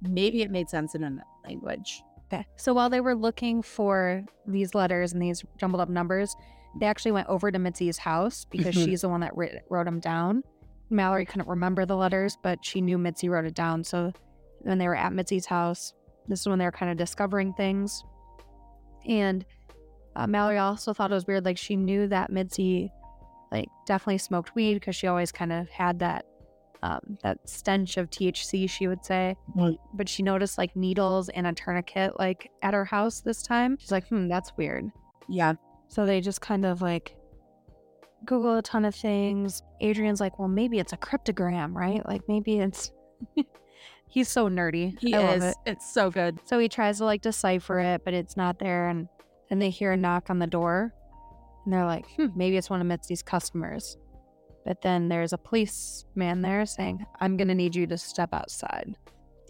maybe 0.00 0.42
it 0.42 0.50
made 0.50 0.68
sense 0.68 0.94
in 0.94 1.02
a 1.04 1.18
language. 1.46 2.02
Okay. 2.32 2.46
So 2.56 2.72
while 2.74 2.90
they 2.90 3.00
were 3.00 3.14
looking 3.14 3.62
for 3.62 4.24
these 4.46 4.74
letters 4.74 5.12
and 5.12 5.20
these 5.20 5.44
jumbled 5.58 5.80
up 5.80 5.88
numbers, 5.88 6.34
they 6.80 6.86
actually 6.86 7.12
went 7.12 7.28
over 7.28 7.50
to 7.50 7.58
Mitzi's 7.58 7.98
house 7.98 8.46
because 8.50 8.74
Mhm. 8.74 8.84
she's 8.84 9.02
the 9.02 9.08
one 9.08 9.20
that 9.20 9.36
writ- 9.36 9.64
wrote 9.68 9.84
them 9.84 10.00
down. 10.00 10.42
Mallory 10.90 11.26
couldn't 11.26 11.48
remember 11.48 11.84
the 11.86 11.96
letters, 11.96 12.36
but 12.42 12.64
she 12.64 12.80
knew 12.80 12.96
Mitzi 12.98 13.28
wrote 13.28 13.44
it 13.44 13.54
down. 13.54 13.84
So 13.84 14.12
when 14.60 14.78
they 14.78 14.88
were 14.88 14.96
at 14.96 15.12
Mitzi's 15.12 15.46
house, 15.46 15.92
this 16.28 16.40
is 16.40 16.48
when 16.48 16.58
they 16.58 16.64
were 16.64 16.72
kind 16.72 16.90
of 16.90 16.96
discovering 16.96 17.52
things. 17.54 18.02
And 19.06 19.44
uh, 20.16 20.26
Mallory 20.26 20.58
also 20.58 20.92
thought 20.92 21.10
it 21.10 21.14
was 21.14 21.26
weird. 21.26 21.44
Like 21.44 21.58
she 21.58 21.76
knew 21.76 22.06
that 22.08 22.30
Mitzi, 22.30 22.90
like 23.50 23.68
definitely 23.86 24.18
smoked 24.18 24.54
weed 24.54 24.74
because 24.74 24.96
she 24.96 25.06
always 25.06 25.32
kind 25.32 25.52
of 25.52 25.68
had 25.70 25.98
that 26.00 26.26
um, 26.82 27.18
that 27.22 27.38
stench 27.48 27.96
of 27.96 28.10
THC. 28.10 28.68
She 28.68 28.88
would 28.88 29.04
say, 29.04 29.36
Right. 29.54 29.76
but 29.94 30.08
she 30.08 30.22
noticed 30.22 30.58
like 30.58 30.74
needles 30.76 31.28
and 31.28 31.46
a 31.46 31.52
tourniquet 31.52 32.18
like 32.18 32.50
at 32.62 32.74
her 32.74 32.84
house 32.84 33.20
this 33.20 33.42
time. 33.42 33.76
She's 33.78 33.92
like, 33.92 34.08
hmm, 34.08 34.28
that's 34.28 34.56
weird. 34.56 34.90
Yeah. 35.28 35.54
So 35.88 36.06
they 36.06 36.20
just 36.20 36.40
kind 36.40 36.64
of 36.64 36.82
like 36.82 37.16
Google 38.24 38.56
a 38.58 38.62
ton 38.62 38.84
of 38.84 38.94
things. 38.94 39.62
Adrian's 39.80 40.20
like, 40.20 40.38
well, 40.38 40.48
maybe 40.48 40.78
it's 40.78 40.92
a 40.92 40.96
cryptogram, 40.96 41.74
right? 41.74 42.06
Like 42.06 42.22
maybe 42.28 42.58
it's. 42.58 42.90
He's 44.08 44.28
so 44.28 44.48
nerdy. 44.48 44.98
He 45.00 45.14
I 45.14 45.18
love 45.20 45.36
is. 45.38 45.44
it. 45.44 45.56
It's 45.64 45.90
so 45.94 46.10
good. 46.10 46.38
So 46.44 46.58
he 46.58 46.68
tries 46.68 46.98
to 46.98 47.04
like 47.06 47.22
decipher 47.22 47.78
it, 47.80 48.04
but 48.04 48.12
it's 48.12 48.36
not 48.36 48.58
there. 48.58 48.88
And 48.88 49.08
then 49.48 49.58
they 49.58 49.70
hear 49.70 49.92
a 49.92 49.96
knock 49.96 50.28
on 50.28 50.38
the 50.38 50.46
door, 50.46 50.92
and 51.64 51.72
they're 51.72 51.86
like, 51.86 52.06
hmm, 52.16 52.26
maybe 52.36 52.58
it's 52.58 52.68
one 52.68 52.80
of 52.82 52.86
Mitzi's 52.86 53.22
customers. 53.22 53.96
But 54.64 54.82
then 54.82 55.08
there's 55.08 55.32
a 55.32 55.38
policeman 55.38 56.42
there 56.42 56.64
saying, 56.66 57.04
I'm 57.20 57.36
gonna 57.36 57.54
need 57.54 57.74
you 57.74 57.86
to 57.88 57.98
step 57.98 58.32
outside. 58.32 58.96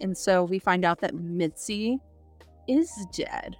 And 0.01 0.17
so 0.17 0.43
we 0.43 0.59
find 0.59 0.83
out 0.85 0.99
that 1.01 1.15
Mitzi 1.15 1.99
is 2.67 2.91
dead. 3.13 3.55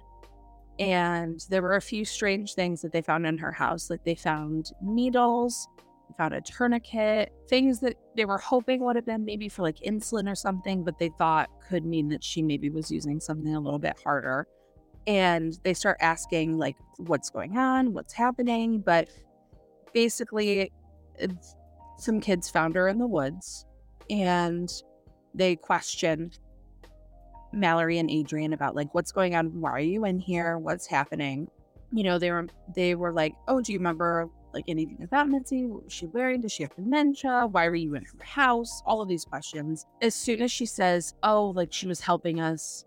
And 0.78 1.44
there 1.50 1.62
were 1.62 1.76
a 1.76 1.80
few 1.80 2.04
strange 2.04 2.54
things 2.54 2.82
that 2.82 2.92
they 2.92 3.02
found 3.02 3.26
in 3.26 3.38
her 3.38 3.52
house. 3.52 3.90
Like 3.90 4.04
they 4.04 4.16
found 4.16 4.72
needles, 4.82 5.68
they 6.08 6.14
found 6.18 6.34
a 6.34 6.40
tourniquet, 6.40 7.32
things 7.48 7.78
that 7.80 7.94
they 8.16 8.24
were 8.24 8.38
hoping 8.38 8.84
would 8.84 8.96
have 8.96 9.06
been 9.06 9.24
maybe 9.24 9.48
for 9.48 9.62
like 9.62 9.78
insulin 9.86 10.30
or 10.30 10.34
something, 10.34 10.82
but 10.82 10.98
they 10.98 11.10
thought 11.16 11.48
could 11.68 11.84
mean 11.84 12.08
that 12.08 12.24
she 12.24 12.42
maybe 12.42 12.70
was 12.70 12.90
using 12.90 13.20
something 13.20 13.54
a 13.54 13.60
little 13.60 13.78
bit 13.78 13.96
harder. 14.02 14.48
And 15.06 15.58
they 15.62 15.74
start 15.74 15.98
asking, 16.00 16.56
like, 16.56 16.76
what's 16.96 17.28
going 17.28 17.58
on? 17.58 17.92
What's 17.92 18.14
happening? 18.14 18.80
But 18.80 19.10
basically, 19.92 20.72
some 21.98 22.20
kids 22.20 22.50
found 22.50 22.74
her 22.74 22.88
in 22.88 22.98
the 22.98 23.06
woods 23.06 23.66
and 24.10 24.70
they 25.34 25.56
question 25.56 26.30
Mallory 27.52 27.98
and 27.98 28.10
Adrian 28.10 28.52
about 28.52 28.74
like 28.74 28.94
what's 28.94 29.12
going 29.12 29.34
on, 29.34 29.60
why 29.60 29.70
are 29.70 29.80
you 29.80 30.04
in 30.04 30.18
here, 30.18 30.58
what's 30.58 30.86
happening. 30.86 31.48
You 31.92 32.02
know, 32.02 32.18
they 32.18 32.30
were 32.30 32.48
they 32.74 32.94
were 32.94 33.12
like, 33.12 33.34
oh, 33.46 33.60
do 33.60 33.72
you 33.72 33.78
remember 33.78 34.28
like 34.52 34.64
anything 34.68 35.02
about 35.02 35.28
Mitzi? 35.28 35.64
What 35.64 35.84
was 35.84 35.92
she 35.92 36.06
wearing? 36.06 36.40
Does 36.40 36.52
she 36.52 36.62
have 36.64 36.74
dementia? 36.74 37.46
Why 37.50 37.68
were 37.68 37.74
you 37.74 37.94
in 37.94 38.04
her 38.04 38.24
house? 38.24 38.82
All 38.86 39.00
of 39.00 39.08
these 39.08 39.24
questions. 39.24 39.86
As 40.02 40.14
soon 40.14 40.42
as 40.42 40.50
she 40.50 40.66
says, 40.66 41.14
oh, 41.22 41.50
like 41.50 41.72
she 41.72 41.86
was 41.86 42.00
helping 42.00 42.40
us 42.40 42.84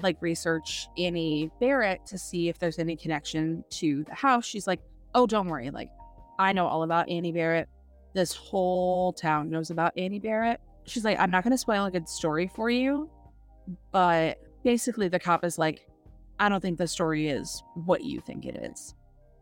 like 0.00 0.16
research 0.20 0.88
Annie 0.96 1.50
Barrett 1.60 2.06
to 2.06 2.18
see 2.18 2.48
if 2.48 2.58
there's 2.58 2.78
any 2.78 2.96
connection 2.96 3.64
to 3.70 4.04
the 4.04 4.14
house, 4.14 4.44
she's 4.44 4.66
like, 4.66 4.80
oh, 5.14 5.26
don't 5.26 5.48
worry, 5.48 5.70
like 5.70 5.90
I 6.38 6.52
know 6.52 6.66
all 6.66 6.82
about 6.82 7.08
Annie 7.08 7.32
Barrett. 7.32 7.68
This 8.14 8.34
whole 8.34 9.12
town 9.12 9.50
knows 9.50 9.70
about 9.70 9.92
Annie 9.96 10.18
Barrett. 10.18 10.60
She's 10.84 11.04
like, 11.04 11.18
I'm 11.18 11.30
not 11.30 11.44
going 11.44 11.52
to 11.52 11.58
spoil 11.58 11.84
a 11.84 11.90
good 11.90 12.08
story 12.08 12.50
for 12.54 12.70
you, 12.70 13.10
but 13.92 14.38
basically, 14.64 15.08
the 15.08 15.18
cop 15.18 15.44
is 15.44 15.58
like, 15.58 15.86
I 16.38 16.48
don't 16.48 16.60
think 16.60 16.78
the 16.78 16.86
story 16.86 17.28
is 17.28 17.62
what 17.74 18.04
you 18.04 18.20
think 18.20 18.46
it 18.46 18.56
is. 18.56 18.94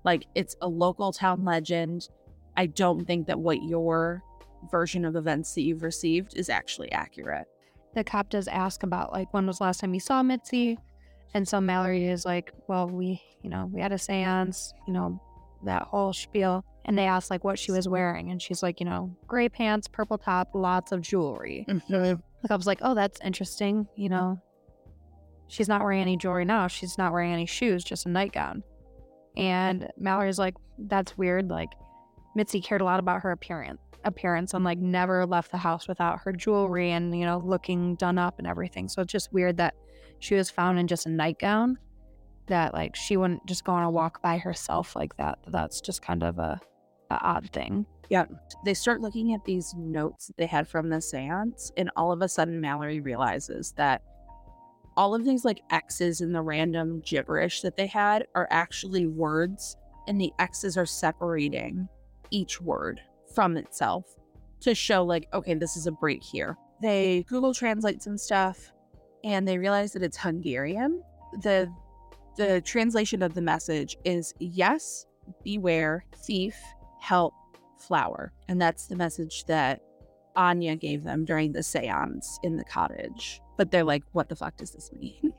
Like, 0.05 0.27
it's 0.35 0.57
a 0.63 0.69
local 0.69 1.13
town 1.13 1.45
legend. 1.45 2.09
I 2.57 2.67
don't 2.67 3.07
think 3.07 3.27
that 3.27 3.39
what 3.39 3.63
your 3.63 4.23
version 4.71 5.05
of 5.05 5.17
events 5.17 5.55
that 5.55 5.63
you've 5.63 5.83
received 5.83 6.37
is 6.37 6.49
actually 6.49 6.91
accurate. 6.93 7.47
The 7.95 8.05
cop 8.05 8.31
does 8.31 8.49
ask 8.49 8.83
about 8.83 9.13
like 9.13 9.33
when 9.33 9.47
was 9.47 9.59
the 9.59 9.65
last 9.65 9.81
time 9.81 9.95
you 9.95 10.01
saw 10.01 10.23
Mitzi? 10.23 10.79
And 11.35 11.47
so 11.47 11.61
Mallory 11.61 12.07
is 12.07 12.25
like, 12.25 12.53
Well, 12.69 12.89
we, 12.89 13.21
you 13.43 13.51
know, 13.51 13.71
we 13.73 13.81
had 13.81 13.93
a 13.93 13.99
seance, 13.99 14.73
you 14.87 14.93
know, 14.93 15.21
that 15.65 15.83
whole 15.83 16.13
spiel. 16.13 16.65
And 16.87 16.97
they 16.97 17.07
asked 17.07 17.31
like 17.31 17.45
what 17.45 17.59
she 17.59 17.73
was 17.73 17.89
wearing. 17.89 18.31
And 18.31 18.41
she's 18.41 18.63
like, 18.63 18.81
you 18.81 18.87
know, 18.87 19.15
gray 19.27 19.49
pants, 19.49 19.89
purple 19.89 20.19
top, 20.19 20.51
lots 20.55 20.93
of 20.93 21.01
jewelry. 21.03 21.67
Mm-hmm. 21.69 21.95
Like 21.95 22.51
I 22.51 22.57
was 22.57 22.67
like, 22.67 22.79
Oh, 22.81 22.95
that's 22.95 23.21
interesting. 23.23 23.87
You 23.97 24.09
know, 24.09 24.41
she's 25.49 25.69
not 25.69 25.83
wearing 25.83 26.01
any 26.01 26.17
jewelry 26.17 26.45
now. 26.45 26.69
She's 26.69 26.97
not 26.97 27.13
wearing 27.13 27.33
any 27.33 27.47
shoes, 27.47 27.85
just 27.85 28.07
a 28.07 28.09
nightgown. 28.09 28.63
And 29.37 29.91
Mallory's 29.99 30.39
like, 30.39 30.55
That's 30.79 31.19
weird. 31.19 31.51
Like, 31.51 31.71
Mitzi 32.37 32.61
cared 32.61 32.81
a 32.81 32.85
lot 32.85 33.01
about 33.01 33.23
her 33.23 33.33
appearance 33.33 33.81
appearance 34.05 34.55
and 34.55 34.65
like 34.65 34.79
never 34.79 35.27
left 35.27 35.51
the 35.51 35.57
house 35.57 35.89
without 35.89 36.21
her 36.21 36.33
jewelry 36.33 36.93
and 36.93 37.19
you 37.19 37.25
know 37.25 37.43
looking 37.45 37.97
done 37.97 38.19
up 38.19 38.39
and 38.39 38.47
everything 38.47 38.87
so 38.87 39.03
it's 39.03 39.11
just 39.11 39.33
weird 39.33 39.57
that 39.57 39.75
she 40.21 40.37
was 40.37 40.49
found 40.49 40.79
in 40.79 40.87
just 40.87 41.07
a 41.07 41.11
nightgown 41.11 41.77
that 42.47 42.73
like 42.73 42.95
she 42.95 43.17
wouldn't 43.17 43.45
just 43.47 43.65
go 43.65 43.73
on 43.73 43.83
a 43.83 43.91
walk 43.91 44.23
by 44.23 44.39
herself 44.39 44.95
like 44.95 45.17
that 45.17 45.39
that's 45.49 45.81
just 45.81 46.03
kind 46.03 46.23
of 46.23 46.39
a 46.39 46.61
a 47.11 47.15
odd 47.15 47.51
thing. 47.53 47.87
Yeah. 48.09 48.27
They 48.65 48.75
start 48.75 49.01
looking 49.01 49.35
at 49.35 49.45
these 49.45 49.75
notes 49.77 50.31
they 50.37 50.47
had 50.47 50.69
from 50.69 50.89
the 50.89 51.01
seance, 51.01 51.73
and 51.77 51.91
all 51.97 52.13
of 52.13 52.23
a 52.23 52.29
sudden, 52.29 52.61
Mallory 52.61 53.01
realizes 53.01 53.73
that 53.77 54.03
all 54.97 55.15
of 55.15 55.25
these 55.25 55.45
like 55.45 55.63
X's 55.71 56.21
in 56.21 56.33
the 56.33 56.41
random 56.41 57.03
gibberish 57.05 57.61
that 57.63 57.77
they 57.77 57.87
had 57.87 58.27
are 58.35 58.49
actually 58.51 59.07
words, 59.07 59.77
and 60.09 60.21
the 60.21 60.33
X's 60.39 60.77
are 60.77 60.87
separating 60.87 61.89
each 62.31 62.61
word 62.61 63.01
from 63.35 63.57
itself 63.57 64.17
to 64.61 64.75
show, 64.75 65.05
like, 65.05 65.29
okay, 65.35 65.55
this 65.55 65.77
is 65.77 65.87
a 65.87 65.93
break 65.93 66.23
here. 66.23 66.57
They 66.81 67.25
Google 67.29 67.55
Translate 67.55 68.03
some 68.03 68.19
stuff 68.19 68.73
and 69.25 69.47
they 69.47 69.59
realize 69.59 69.93
that 69.93 70.03
it's 70.03 70.17
Hungarian. 70.17 71.03
The 71.43 71.73
the 72.37 72.61
translation 72.61 73.23
of 73.23 73.35
the 73.35 73.41
message 73.41 73.97
is 74.05 74.35
yes, 74.39 75.07
beware, 75.43 76.05
thief, 76.15 76.55
help, 77.01 77.35
flower. 77.79 78.33
And 78.49 78.61
that's 78.61 78.87
the 78.87 78.97
message 78.97 79.45
that 79.47 79.81
Anya 80.35 80.77
gave 80.77 81.05
them 81.05 81.25
during 81.25 81.53
the 81.53 81.63
seance 81.63 82.39
in 82.43 82.57
the 82.57 82.65
cottage. 82.65 83.41
But 83.57 83.71
they're 83.71 83.85
like, 83.85 84.05
what 84.13 84.29
the 84.29 84.37
fuck 84.37 84.57
does 84.57 84.73
this 84.73 84.93
mean? 84.93 85.33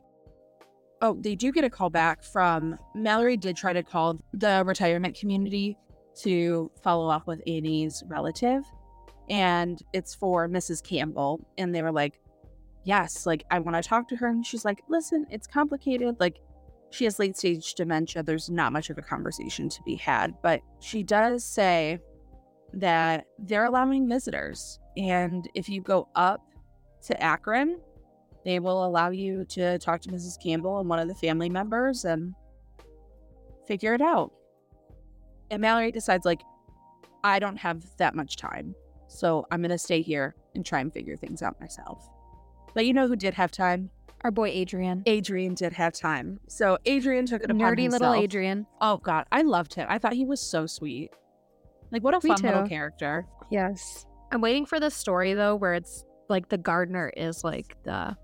oh, 1.02 1.18
they 1.22 1.36
do 1.36 1.52
get 1.52 1.64
a 1.64 1.70
call 1.70 1.90
back 1.90 2.24
from 2.24 2.78
Mallory, 2.96 3.38
did 3.38 3.56
try 3.56 3.74
to 3.74 3.84
call 3.84 4.20
the 4.34 4.64
retirement 4.66 5.18
community 5.18 5.78
to 6.22 6.72
follow 6.82 7.10
up 7.10 7.28
with 7.28 7.42
Annie's 7.46 8.04
relative. 8.08 8.64
And 9.30 9.80
it's 9.94 10.16
for 10.16 10.48
Mrs. 10.48 10.84
Campbell. 10.84 11.46
And 11.58 11.76
they 11.76 11.82
were 11.82 11.92
like, 11.92 12.20
yes, 12.84 13.26
like 13.26 13.44
I 13.52 13.60
want 13.60 13.82
to 13.82 13.88
talk 13.88 14.08
to 14.10 14.16
her. 14.16 14.28
And 14.28 14.46
she's 14.46 14.66
like, 14.66 14.82
listen, 14.88 15.28
it's 15.30 15.46
complicated. 15.46 16.16
Like, 16.20 16.40
she 16.89 17.03
has 17.05 17.19
late 17.19 17.38
stage 17.38 17.73
dementia. 17.76 18.23
There's 18.23 18.49
not 18.49 18.73
much 18.73 18.89
of 18.89 18.97
a 18.97 19.01
conversation 19.01 19.69
to 19.69 19.84
be 19.84 19.95
had. 19.95 20.34
But 20.41 20.61
she 20.80 21.03
does 21.03 21.43
say 21.43 21.99
that 22.73 23.26
they're 23.39 23.65
allowing 23.65 24.07
visitors. 24.07 24.80
And 24.95 25.49
if 25.53 25.69
you 25.69 25.81
go 25.81 26.07
up 26.15 26.41
to 27.03 27.22
Akron, 27.22 27.80
they 28.45 28.59
will 28.59 28.85
allow 28.85 29.09
you 29.09 29.45
to 29.49 29.77
talk 29.80 30.01
to 30.01 30.09
Mrs. 30.09 30.41
Campbell 30.41 30.80
and 30.80 30.89
one 30.89 30.99
of 30.99 31.07
the 31.07 31.15
family 31.15 31.49
members 31.49 32.05
and 32.05 32.34
figure 33.68 33.93
it 33.93 34.01
out. 34.01 34.31
And 35.51 35.61
Mallory 35.61 35.91
decides, 35.91 36.26
like, 36.26 36.41
I 37.23 37.39
don't 37.39 37.57
have 37.57 37.84
that 37.97 38.15
much 38.15 38.38
time. 38.38 38.73
So 39.07 39.45
I'm 39.51 39.61
going 39.61 39.72
to 39.72 39.77
stay 39.77 40.01
here 40.01 40.35
and 40.55 40.65
try 40.65 40.80
and 40.80 40.93
figure 40.93 41.18
things 41.18 41.41
out 41.41 41.59
myself. 41.59 42.09
But 42.73 42.85
you 42.85 42.93
know 42.93 43.07
who 43.07 43.15
did 43.15 43.34
have 43.34 43.51
time? 43.51 43.89
Our 44.28 44.32
boy 44.32 44.49
Adrian. 44.49 45.04
Adrian 45.06 45.54
did 45.54 45.72
have 45.72 45.94
time. 45.94 46.41
So 46.49 46.78
Adrian 46.84 47.26
took 47.26 47.45
it 47.45 47.49
upon 47.49 47.62
Nerdy 47.62 47.84
himself. 47.84 48.02
little 48.02 48.22
Adrian. 48.22 48.68
Oh 48.82 48.98
God, 48.98 49.26
I 49.32 49.41
loved 49.44 49.74
him. 49.74 49.88
I 49.90 49.99
thought 49.99 50.12
he 50.12 50.26
was 50.26 50.41
so 50.41 50.66
sweet. 50.66 51.12
Like 51.94 52.04
what 52.04 52.14
a 52.14 52.20
Me 52.22 52.36
fun 52.36 52.41
little 52.41 52.68
character. 52.68 53.26
Yes. 53.49 54.06
I'm 54.34 54.41
waiting 54.41 54.66
for 54.66 54.82
the 54.82 54.90
story 54.90 55.34
though 55.34 55.56
where 55.56 55.76
it's 55.76 56.04
like 56.28 56.49
the 56.49 56.58
gardener 56.58 57.10
is 57.16 57.45
like 57.45 57.82
the 57.86 58.18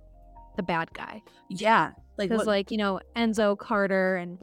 the 0.58 0.64
bad 0.64 0.94
guy. 0.94 1.22
Yeah. 1.50 1.92
Like 2.18 2.30
Because 2.30 2.48
like, 2.48 2.70
you 2.70 2.78
know, 2.78 3.00
Enzo 3.16 3.58
Carter 3.58 4.18
and 4.18 4.40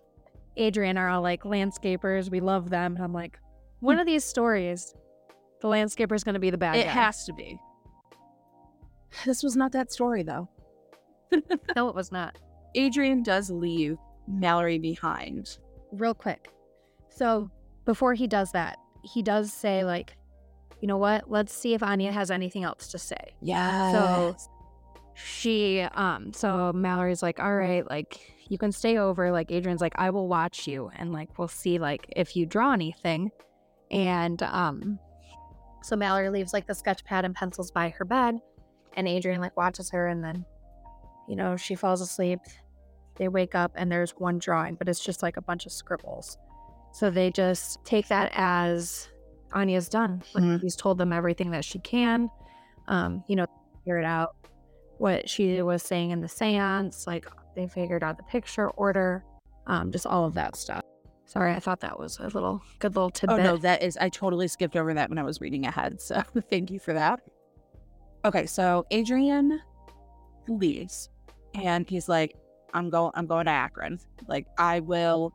Adrian 0.57 0.97
are 0.97 1.11
all 1.11 1.20
like 1.20 1.43
landscapers. 1.43 2.31
We 2.31 2.41
love 2.41 2.70
them. 2.70 2.95
And 2.95 3.05
I'm 3.05 3.12
like, 3.12 3.39
one 3.81 3.97
hmm. 3.97 4.01
of 4.01 4.07
these 4.07 4.24
stories, 4.24 4.95
the 5.61 5.69
landscaper 5.69 6.15
is 6.15 6.24
gonna 6.24 6.39
be 6.39 6.49
the 6.49 6.57
bad 6.57 6.77
it 6.77 6.85
guy. 6.85 6.91
It 6.91 6.95
has 6.95 7.27
to 7.27 7.35
be. 7.35 7.61
This 9.27 9.43
was 9.43 9.57
not 9.57 9.73
that 9.73 9.93
story 9.93 10.23
though. 10.23 10.49
no, 11.77 11.89
it 11.89 11.94
was 11.94 12.12
not. 12.12 12.39
Adrian 12.74 13.23
does 13.23 13.51
leave 13.51 13.98
Mallory 14.28 14.78
behind. 14.78 15.59
real 15.93 16.15
quick. 16.15 16.52
So 17.09 17.51
before 17.85 18.15
he 18.15 18.27
does 18.27 18.52
that, 18.52 18.78
he 19.02 19.23
does 19.23 19.52
say 19.52 19.85
like, 19.85 20.16
you 20.81 20.89
know 20.89 20.97
what? 20.98 21.31
Let's 21.31 21.52
see 21.52 21.74
if 21.74 21.82
Anya 21.82 22.12
has 22.12 22.31
anything 22.31 22.65
else 22.65 22.89
to 22.89 22.98
say. 22.98 23.35
Yeah. 23.43 23.93
So 23.93 24.36
she 25.15 25.81
um 25.81 26.32
so 26.32 26.73
Mallory's 26.73 27.23
like, 27.23 27.39
"All 27.40 27.55
right, 27.55 27.89
like 27.90 28.35
you 28.48 28.57
can 28.57 28.73
stay 28.73 28.97
over." 28.97 29.31
Like 29.31 29.51
Adrian's 29.51 29.81
like, 29.82 29.93
"I 29.97 30.11
will 30.11 30.28
watch 30.28 30.66
you 30.66 30.90
and 30.97 31.12
like 31.12 31.39
we'll 31.39 31.48
see 31.48 31.78
like 31.78 32.07
if 32.16 32.35
you 32.36 32.47
draw 32.47 32.73
anything." 32.73 33.31
And 33.90 34.43
um 34.44 34.98
so 35.82 35.97
Mallory 35.97 36.31
leaves 36.31 36.52
like 36.52 36.66
the 36.66 36.74
sketch 36.74 37.05
pad 37.05 37.24
and 37.24 37.35
pencils 37.35 37.70
by 37.70 37.90
her 37.90 38.05
bed 38.05 38.36
and 38.94 39.09
Adrian 39.09 39.40
like 39.40 39.57
watches 39.57 39.90
her 39.90 40.09
and 40.09 40.23
then 40.23 40.44
you 41.31 41.36
know, 41.36 41.57
she 41.57 41.77
falls 41.77 42.01
asleep. 42.01 42.40
They 43.15 43.28
wake 43.28 43.55
up 43.55 43.70
and 43.77 43.90
there's 43.90 44.11
one 44.19 44.39
drawing, 44.40 44.74
but 44.74 44.89
it's 44.89 44.98
just 44.98 45.23
like 45.23 45.36
a 45.36 45.43
bunch 45.43 45.65
of 45.65 45.70
scribbles. 45.73 46.36
So 46.93 47.09
they 47.09 47.31
just 47.31 47.78
take 47.85 48.09
that 48.09 48.32
as 48.35 49.09
Anya's 49.52 49.89
done. 49.89 50.23
Like 50.35 50.43
Mhm. 50.43 50.61
he's 50.61 50.74
told 50.74 50.98
them 50.98 51.12
everything 51.12 51.52
that 51.52 51.65
she 51.65 51.78
can. 51.78 52.28
Um, 52.89 53.23
you 53.28 53.36
know, 53.36 53.47
figure 53.78 53.98
it 53.98 54.05
out 54.05 54.35
what 54.98 55.28
she 55.28 55.62
was 55.62 55.82
saying 55.85 56.11
in 56.11 56.20
the 56.20 56.28
seance. 56.28 57.07
Like 57.07 57.27
they 57.55 57.69
figured 57.69 58.02
out 58.02 58.16
the 58.16 58.24
picture 58.24 58.69
order, 58.70 59.24
um, 59.69 59.93
just 59.93 60.07
all 60.07 60.24
of 60.24 60.35
that 60.35 60.57
stuff. 60.57 60.82
Sorry, 61.27 61.52
I 61.52 61.61
thought 61.61 61.78
that 61.81 61.97
was 61.97 62.19
a 62.19 62.24
little 62.24 62.61
good 62.81 62.97
little 62.97 63.11
tidbit. 63.11 63.39
Oh 63.39 63.43
no, 63.43 63.57
that 63.59 63.85
is 63.85 63.97
I 63.98 64.09
totally 64.09 64.48
skipped 64.48 64.74
over 64.74 64.93
that 64.94 65.09
when 65.11 65.19
I 65.19 65.23
was 65.23 65.40
reading 65.40 65.65
ahead. 65.65 66.01
So 66.01 66.20
thank 66.51 66.73
you 66.73 66.81
for 66.81 66.93
that. 66.93 67.20
Okay, 68.24 68.47
so 68.47 68.85
Adrian 68.90 69.61
leaves 70.48 71.09
and 71.55 71.89
he's 71.89 72.09
like, 72.09 72.36
I'm 72.74 72.90
going 72.90 73.12
I'm 73.14 73.27
going 73.27 73.47
to 73.47 73.51
Akron. 73.51 73.98
Like 74.28 74.47
I 74.59 74.81
will 74.81 75.32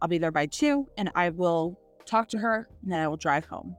I'll 0.00 0.08
be 0.08 0.18
there 0.18 0.30
by 0.30 0.46
two 0.46 0.86
and 0.96 1.10
I 1.14 1.30
will 1.30 1.78
talk 2.06 2.28
to 2.30 2.38
her 2.38 2.68
and 2.82 2.92
then 2.92 3.00
I 3.00 3.08
will 3.08 3.16
drive 3.16 3.44
home. 3.44 3.76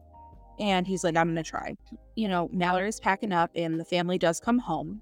And 0.60 0.86
he's 0.86 1.04
like, 1.04 1.16
I'm 1.16 1.28
gonna 1.30 1.44
try. 1.44 1.76
You 2.16 2.28
know, 2.28 2.50
Mallory's 2.52 3.00
packing 3.00 3.32
up 3.32 3.52
and 3.56 3.80
the 3.80 3.86
family 3.86 4.18
does 4.18 4.40
come 4.40 4.60
home. 4.60 5.02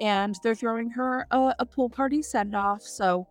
And 0.00 0.36
they're 0.42 0.54
throwing 0.54 0.90
her 0.90 1.26
a, 1.30 1.54
a 1.60 1.66
pool 1.66 1.88
party 1.88 2.22
send 2.22 2.54
off. 2.54 2.82
So 2.82 3.26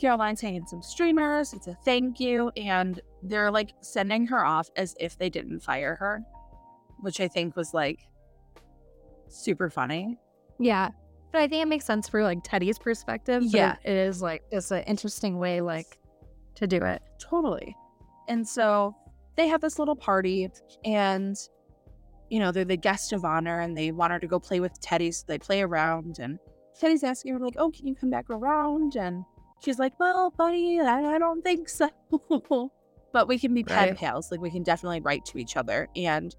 Caroline's 0.00 0.40
hanging 0.40 0.66
some 0.66 0.82
streamers. 0.82 1.52
It's 1.52 1.66
a 1.66 1.74
thank 1.84 2.18
you. 2.20 2.50
And 2.56 3.00
they're 3.22 3.50
like 3.50 3.72
sending 3.80 4.26
her 4.26 4.44
off 4.44 4.70
as 4.76 4.94
if 4.98 5.18
they 5.18 5.28
didn't 5.28 5.60
fire 5.60 5.94
her, 5.96 6.22
which 7.00 7.20
I 7.20 7.28
think 7.28 7.56
was 7.56 7.74
like 7.74 8.00
super 9.28 9.70
funny. 9.70 10.18
Yeah. 10.60 10.90
But 11.32 11.40
I 11.42 11.48
think 11.48 11.62
it 11.62 11.68
makes 11.68 11.84
sense 11.84 12.08
for 12.08 12.22
like 12.22 12.38
Teddy's 12.44 12.78
perspective. 12.78 13.42
Yeah. 13.46 13.76
it 13.84 13.92
is 13.92 14.20
like 14.20 14.42
it's 14.50 14.70
an 14.70 14.82
interesting 14.84 15.38
way 15.38 15.60
like 15.60 15.98
to 16.56 16.66
do 16.66 16.76
it. 16.82 17.02
Totally. 17.18 17.74
And 18.28 18.46
so 18.46 18.94
they 19.36 19.48
have 19.48 19.60
this 19.60 19.78
little 19.78 19.96
party 19.96 20.48
and 20.84 21.36
you 22.28 22.38
know, 22.38 22.52
they're 22.52 22.64
the 22.64 22.76
guest 22.76 23.12
of 23.12 23.24
honor 23.24 23.60
and 23.60 23.76
they 23.76 23.90
want 23.90 24.12
her 24.12 24.20
to 24.20 24.26
go 24.28 24.38
play 24.38 24.60
with 24.60 24.80
Teddy. 24.80 25.10
So 25.10 25.24
they 25.26 25.38
play 25.38 25.62
around 25.62 26.18
and 26.20 26.38
Teddy's 26.78 27.02
asking 27.02 27.32
her, 27.32 27.38
like, 27.40 27.56
oh, 27.58 27.70
can 27.70 27.86
you 27.88 27.94
come 27.96 28.08
back 28.10 28.30
around? 28.30 28.94
And 28.94 29.24
she's 29.64 29.78
like, 29.80 29.98
well, 29.98 30.32
buddy, 30.38 30.78
I, 30.80 31.14
I 31.16 31.18
don't 31.18 31.42
think 31.42 31.68
so. 31.68 31.90
but 33.12 33.26
we 33.26 33.36
can 33.38 33.52
be 33.52 33.64
pen 33.64 33.88
Right. 33.88 33.96
pals. 33.98 34.30
Like, 34.30 34.40
we 34.40 34.50
can 34.50 34.62
definitely 34.62 35.00
write 35.00 35.24
to 35.26 35.38
each 35.38 35.56
other 35.56 35.88
and 35.96 36.34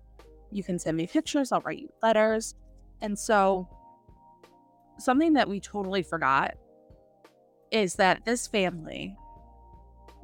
you 0.52 0.64
can 0.64 0.80
send 0.80 0.96
me 0.96 1.08
pictures. 1.08 1.52
I'll 1.52 1.62
write 1.62 1.80
you 1.80 1.90
letters. 2.02 2.56
And 3.02 3.20
so 3.20 3.68
something 5.04 5.34
that 5.34 5.48
we 5.50 5.60
totally 5.60 6.04
forgot 6.04 6.54
is 7.72 7.96
that 7.96 8.26
this 8.26 8.48
family 8.48 9.16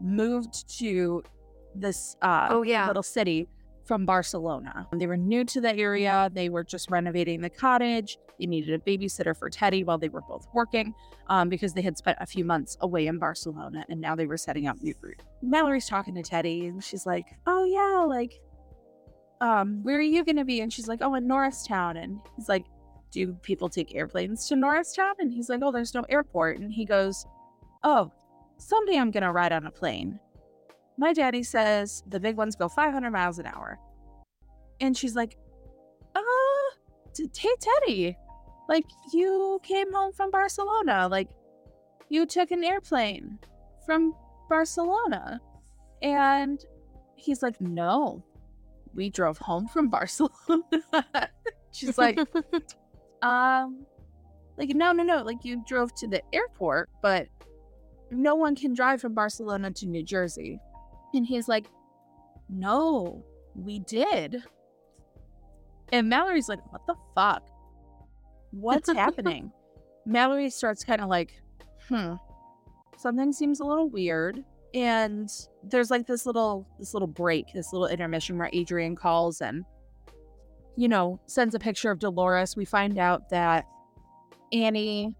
moved 0.01 0.69
to 0.79 1.23
this 1.75 2.15
uh, 2.21 2.47
Oh, 2.49 2.63
yeah. 2.63 2.87
little 2.87 3.03
city 3.03 3.47
from 3.85 4.05
Barcelona. 4.05 4.85
They 4.93 5.07
were 5.07 5.15
new 5.17 5.45
to 5.45 5.61
the 5.61 5.73
area. 5.75 6.29
They 6.33 6.49
were 6.49 6.63
just 6.63 6.91
renovating 6.91 7.39
the 7.41 7.49
cottage. 7.49 8.17
They 8.37 8.45
needed 8.45 8.73
a 8.73 8.83
babysitter 8.83 9.35
for 9.35 9.49
Teddy 9.49 9.83
while 9.85 9.97
they 9.97 10.09
were 10.09 10.21
both 10.27 10.45
working 10.53 10.93
um, 11.27 11.47
because 11.49 11.73
they 11.73 11.81
had 11.81 11.97
spent 11.97 12.17
a 12.19 12.25
few 12.25 12.43
months 12.43 12.75
away 12.81 13.07
in 13.07 13.17
Barcelona 13.17 13.85
and 13.89 14.01
now 14.01 14.13
they 14.15 14.27
were 14.27 14.37
setting 14.37 14.67
up 14.67 14.75
new 14.81 14.93
roots. 15.01 15.23
Mallory's 15.41 15.87
talking 15.87 16.13
to 16.15 16.21
Teddy 16.21 16.67
and 16.67 16.83
she's 16.83 17.05
like, 17.05 17.25
Oh, 17.47 17.63
yeah, 17.63 18.03
like, 18.05 18.33
um, 19.39 19.81
where 19.83 19.97
are 19.97 20.01
you 20.01 20.25
going 20.25 20.35
to 20.35 20.45
be? 20.45 20.59
And 20.61 20.71
she's 20.71 20.87
like, 20.87 20.99
Oh, 21.01 21.15
in 21.15 21.25
Norristown. 21.25 21.95
And 21.97 22.19
he's 22.35 22.49
like, 22.49 22.65
Do 23.11 23.33
people 23.41 23.69
take 23.69 23.95
airplanes 23.95 24.47
to 24.47 24.55
Norristown? 24.55 25.13
And 25.19 25.31
he's 25.31 25.49
like, 25.49 25.61
Oh, 25.63 25.71
there's 25.71 25.93
no 25.93 26.03
airport. 26.09 26.59
And 26.59 26.71
he 26.71 26.85
goes, 26.85 27.25
Oh, 27.83 28.11
someday 28.57 28.97
I'm 28.97 29.11
going 29.11 29.23
to 29.23 29.31
ride 29.31 29.51
on 29.51 29.65
a 29.65 29.71
plane. 29.71 30.19
My 30.97 31.13
daddy 31.13 31.43
says 31.43 32.03
the 32.07 32.19
big 32.19 32.37
ones 32.37 32.55
go 32.55 32.67
500 32.67 33.11
miles 33.11 33.39
an 33.39 33.45
hour. 33.45 33.79
And 34.79 34.97
she's 34.97 35.15
like, 35.15 35.37
uh, 36.15 36.21
hey, 37.15 37.49
Teddy, 37.59 38.17
like, 38.67 38.85
you 39.13 39.59
came 39.63 39.93
home 39.93 40.11
from 40.11 40.31
Barcelona. 40.31 41.07
Like, 41.09 41.29
you 42.09 42.25
took 42.25 42.51
an 42.51 42.63
airplane 42.63 43.39
from 43.85 44.13
Barcelona. 44.49 45.41
And 46.01 46.63
he's 47.15 47.41
like, 47.41 47.59
no, 47.61 48.23
we 48.93 49.09
drove 49.09 49.37
home 49.37 49.67
from 49.67 49.89
Barcelona. 49.89 50.63
she's 51.71 51.97
like, 51.97 52.19
um, 53.21 53.85
like, 54.57 54.69
no, 54.69 54.91
no, 54.91 55.03
no. 55.03 55.23
Like, 55.23 55.43
you 55.43 55.63
drove 55.67 55.93
to 55.95 56.07
the 56.07 56.21
airport, 56.33 56.89
but 57.01 57.27
no 58.11 58.35
one 58.35 58.55
can 58.55 58.73
drive 58.73 59.01
from 59.01 59.13
Barcelona 59.13 59.71
to 59.71 59.85
New 59.85 60.03
Jersey. 60.03 60.59
And 61.13 61.25
he's 61.25 61.47
like, 61.47 61.67
No, 62.49 63.23
we 63.55 63.79
did. 63.79 64.43
And 65.91 66.09
Mallory's 66.09 66.49
like, 66.49 66.59
What 66.71 66.85
the 66.87 66.95
fuck? 67.15 67.47
What's 68.51 68.91
happening? 68.93 69.51
Mallory 70.05 70.49
starts 70.49 70.83
kind 70.83 71.01
of 71.01 71.09
like, 71.09 71.41
Hmm, 71.87 72.13
something 72.97 73.31
seems 73.31 73.59
a 73.59 73.65
little 73.65 73.89
weird. 73.89 74.43
And 74.73 75.29
there's 75.63 75.89
like 75.89 76.05
this 76.05 76.25
little 76.25 76.67
this 76.77 76.93
little 76.93 77.07
break, 77.07 77.45
this 77.53 77.71
little 77.71 77.87
intermission 77.87 78.37
where 78.37 78.49
Adrian 78.53 78.95
calls 78.95 79.41
and 79.41 79.63
you 80.77 80.87
know, 80.87 81.19
sends 81.25 81.55
a 81.55 81.59
picture 81.59 81.89
of 81.89 81.99
Dolores. 81.99 82.55
We 82.55 82.63
find 82.63 82.99
out 82.99 83.29
that 83.31 83.65
Annie 84.53 85.13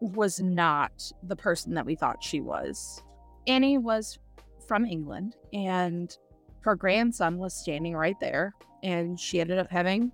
was 0.00 0.40
not 0.40 0.92
the 1.22 1.36
person 1.36 1.74
that 1.74 1.86
we 1.86 1.94
thought 1.94 2.22
she 2.22 2.40
was. 2.40 3.02
Annie 3.46 3.78
was 3.78 4.18
from 4.66 4.84
England 4.84 5.36
and 5.52 6.16
her 6.60 6.74
grandson 6.74 7.38
was 7.38 7.54
standing 7.54 7.96
right 7.96 8.18
there 8.20 8.52
and 8.82 9.18
she 9.18 9.40
ended 9.40 9.58
up 9.58 9.70
having 9.70 10.12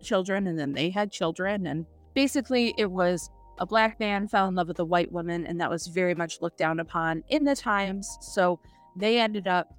children 0.00 0.46
and 0.46 0.58
then 0.58 0.72
they 0.72 0.88
had 0.88 1.12
children 1.12 1.66
and 1.66 1.84
basically 2.14 2.74
it 2.78 2.90
was 2.90 3.28
a 3.58 3.66
black 3.66 4.00
man 4.00 4.26
fell 4.26 4.48
in 4.48 4.54
love 4.54 4.68
with 4.68 4.78
a 4.78 4.84
white 4.84 5.12
woman 5.12 5.46
and 5.46 5.60
that 5.60 5.68
was 5.68 5.88
very 5.88 6.14
much 6.14 6.40
looked 6.40 6.56
down 6.56 6.80
upon 6.80 7.22
in 7.28 7.44
the 7.44 7.54
times 7.54 8.16
so 8.22 8.58
they 8.96 9.20
ended 9.20 9.46
up 9.46 9.74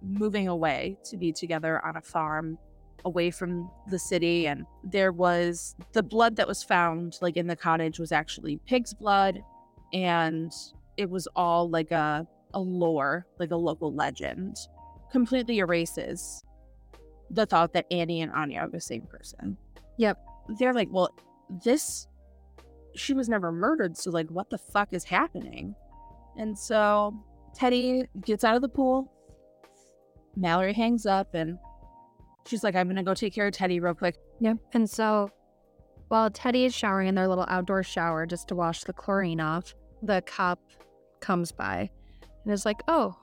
moving 0.00 0.48
away 0.48 0.96
to 1.04 1.18
be 1.18 1.32
together 1.32 1.84
on 1.84 1.96
a 1.96 2.00
farm 2.00 2.56
away 3.06 3.30
from 3.30 3.70
the 3.88 3.98
city 3.98 4.46
and 4.46 4.66
there 4.84 5.12
was 5.12 5.74
the 5.92 6.02
blood 6.02 6.36
that 6.36 6.46
was 6.46 6.62
found 6.62 7.16
like 7.22 7.36
in 7.36 7.46
the 7.46 7.56
cottage 7.56 7.98
was 7.98 8.12
actually 8.12 8.58
pig's 8.66 8.92
blood 8.92 9.40
and 9.94 10.52
it 10.98 11.08
was 11.08 11.26
all 11.36 11.70
like 11.70 11.90
a 11.92 12.26
a 12.54 12.60
lore 12.60 13.26
like 13.38 13.50
a 13.52 13.56
local 13.56 13.94
legend 13.94 14.56
completely 15.10 15.58
erases 15.58 16.42
the 17.30 17.46
thought 17.46 17.72
that 17.72 17.86
Annie 17.90 18.22
and 18.22 18.32
Anya 18.32 18.60
are 18.60 18.68
the 18.68 18.80
same 18.80 19.02
person. 19.02 19.56
Yep. 19.98 20.18
They're 20.58 20.74
like, 20.74 20.88
well, 20.90 21.10
this 21.64 22.06
she 22.94 23.12
was 23.12 23.28
never 23.28 23.52
murdered, 23.52 23.96
so 23.96 24.10
like 24.10 24.28
what 24.30 24.48
the 24.48 24.58
fuck 24.58 24.92
is 24.92 25.04
happening? 25.04 25.74
And 26.38 26.58
so 26.58 27.14
Teddy 27.54 28.04
gets 28.22 28.44
out 28.44 28.56
of 28.56 28.62
the 28.62 28.68
pool. 28.68 29.12
Mallory 30.34 30.72
hangs 30.72 31.06
up 31.06 31.34
and 31.34 31.58
she's 32.46 32.64
like, 32.64 32.74
I'm 32.74 32.88
gonna 32.88 33.02
go 33.02 33.14
take 33.14 33.34
care 33.34 33.46
of 33.46 33.52
Teddy 33.52 33.80
real 33.80 33.94
quick. 33.94 34.16
Yep. 34.40 34.58
And 34.72 34.88
so 34.88 35.30
while 36.08 36.30
Teddy 36.30 36.64
is 36.64 36.74
showering 36.74 37.08
in 37.08 37.14
their 37.14 37.28
little 37.28 37.46
outdoor 37.48 37.82
shower 37.82 38.26
just 38.26 38.48
to 38.48 38.54
wash 38.54 38.84
the 38.84 38.92
chlorine 38.92 39.40
off, 39.40 39.74
the 40.02 40.22
cop 40.26 40.60
comes 41.20 41.52
by 41.52 41.90
and 42.44 42.52
is 42.52 42.64
like, 42.64 42.80
Oh, 42.88 43.16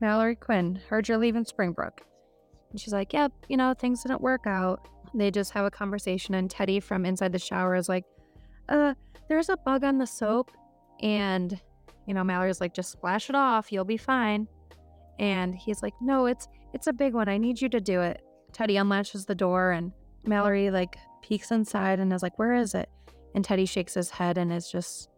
Mallory 0.00 0.34
Quinn, 0.34 0.80
heard 0.88 1.08
you're 1.08 1.18
leaving 1.18 1.44
Springbrook. 1.44 2.02
And 2.70 2.80
she's 2.80 2.92
like, 2.92 3.12
Yep, 3.12 3.32
you 3.48 3.56
know, 3.56 3.74
things 3.74 4.02
didn't 4.02 4.20
work 4.20 4.46
out. 4.46 4.88
They 5.14 5.30
just 5.30 5.52
have 5.52 5.66
a 5.66 5.70
conversation, 5.70 6.34
and 6.34 6.50
Teddy 6.50 6.80
from 6.80 7.04
inside 7.04 7.32
the 7.32 7.38
shower 7.38 7.74
is 7.76 7.88
like, 7.88 8.04
Uh, 8.68 8.94
there's 9.28 9.48
a 9.48 9.56
bug 9.58 9.84
on 9.84 9.98
the 9.98 10.06
soap. 10.06 10.50
And, 11.00 11.60
you 12.06 12.14
know, 12.14 12.24
Mallory's 12.24 12.60
like, 12.60 12.74
Just 12.74 12.92
splash 12.92 13.28
it 13.28 13.36
off, 13.36 13.70
you'll 13.70 13.84
be 13.84 13.96
fine. 13.96 14.48
And 15.18 15.54
he's 15.54 15.82
like, 15.82 15.94
No, 16.00 16.26
it's 16.26 16.48
it's 16.72 16.86
a 16.86 16.92
big 16.92 17.14
one. 17.14 17.28
I 17.28 17.38
need 17.38 17.60
you 17.60 17.68
to 17.70 17.80
do 17.80 18.00
it. 18.00 18.22
Teddy 18.52 18.76
unlatches 18.76 19.26
the 19.26 19.34
door 19.34 19.72
and 19.72 19.92
Mallory 20.24 20.70
like 20.70 20.96
peeks 21.22 21.50
inside 21.50 22.00
and 22.00 22.12
is 22.12 22.22
like, 22.22 22.38
Where 22.38 22.54
is 22.54 22.74
it? 22.74 22.88
And 23.34 23.44
Teddy 23.44 23.66
shakes 23.66 23.94
his 23.94 24.10
head 24.10 24.38
and 24.38 24.52
is 24.52 24.70
just 24.70 25.08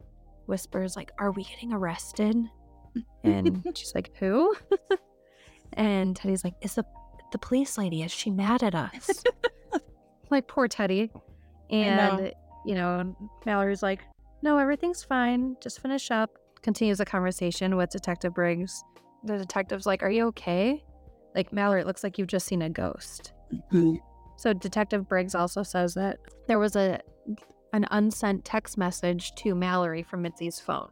whispers 0.47 0.97
like, 0.97 1.11
Are 1.19 1.33
we 1.33 1.45
getting 1.45 1.73
arrested? 1.73 2.37
And 3.23 3.62
she's 3.75 3.95
like, 3.95 4.11
Who? 4.19 4.55
and 5.75 6.15
Teddy's 6.15 6.45
like, 6.45 6.55
Is 6.62 6.75
the 6.75 6.85
the 7.33 7.39
police 7.39 7.77
lady, 7.77 8.03
is 8.03 8.12
she 8.12 8.31
mad 8.31 8.62
at 8.62 8.77
us? 8.77 9.25
like 10.31 10.47
poor 10.47 10.69
Teddy. 10.69 11.11
And 11.71 11.97
know. 11.97 12.31
you 12.65 12.75
know, 12.77 13.16
Mallory's 13.45 13.83
like, 13.83 14.03
No, 14.43 14.59
everything's 14.59 15.03
fine. 15.03 15.57
Just 15.61 15.81
finish 15.81 16.11
up. 16.11 16.31
Continues 16.62 16.99
the 16.99 17.05
conversation 17.05 17.77
with 17.77 17.91
Detective 17.91 18.35
Briggs. 18.35 18.83
The 19.24 19.38
detective's 19.38 19.86
like, 19.86 20.02
Are 20.02 20.10
you 20.10 20.26
okay? 20.28 20.84
Like, 21.34 21.52
Mallory, 21.52 21.80
it 21.80 21.86
looks 21.86 22.05
like 22.05 22.18
you've 22.18 22.28
just 22.28 22.46
seen 22.46 22.62
a 22.62 22.70
ghost. 22.70 23.32
Mm-hmm. 23.52 23.96
So 24.36 24.52
Detective 24.52 25.09
Briggs 25.09 25.34
also 25.34 25.62
says 25.62 25.94
that 25.94 26.18
there 26.48 26.59
was 26.59 26.76
a 26.76 27.01
an 27.72 27.86
unsent 27.90 28.44
text 28.44 28.78
message 28.78 29.34
to 29.34 29.55
Mallory 29.55 30.02
from 30.02 30.22
Mitzi's 30.22 30.60
phone. 30.60 30.90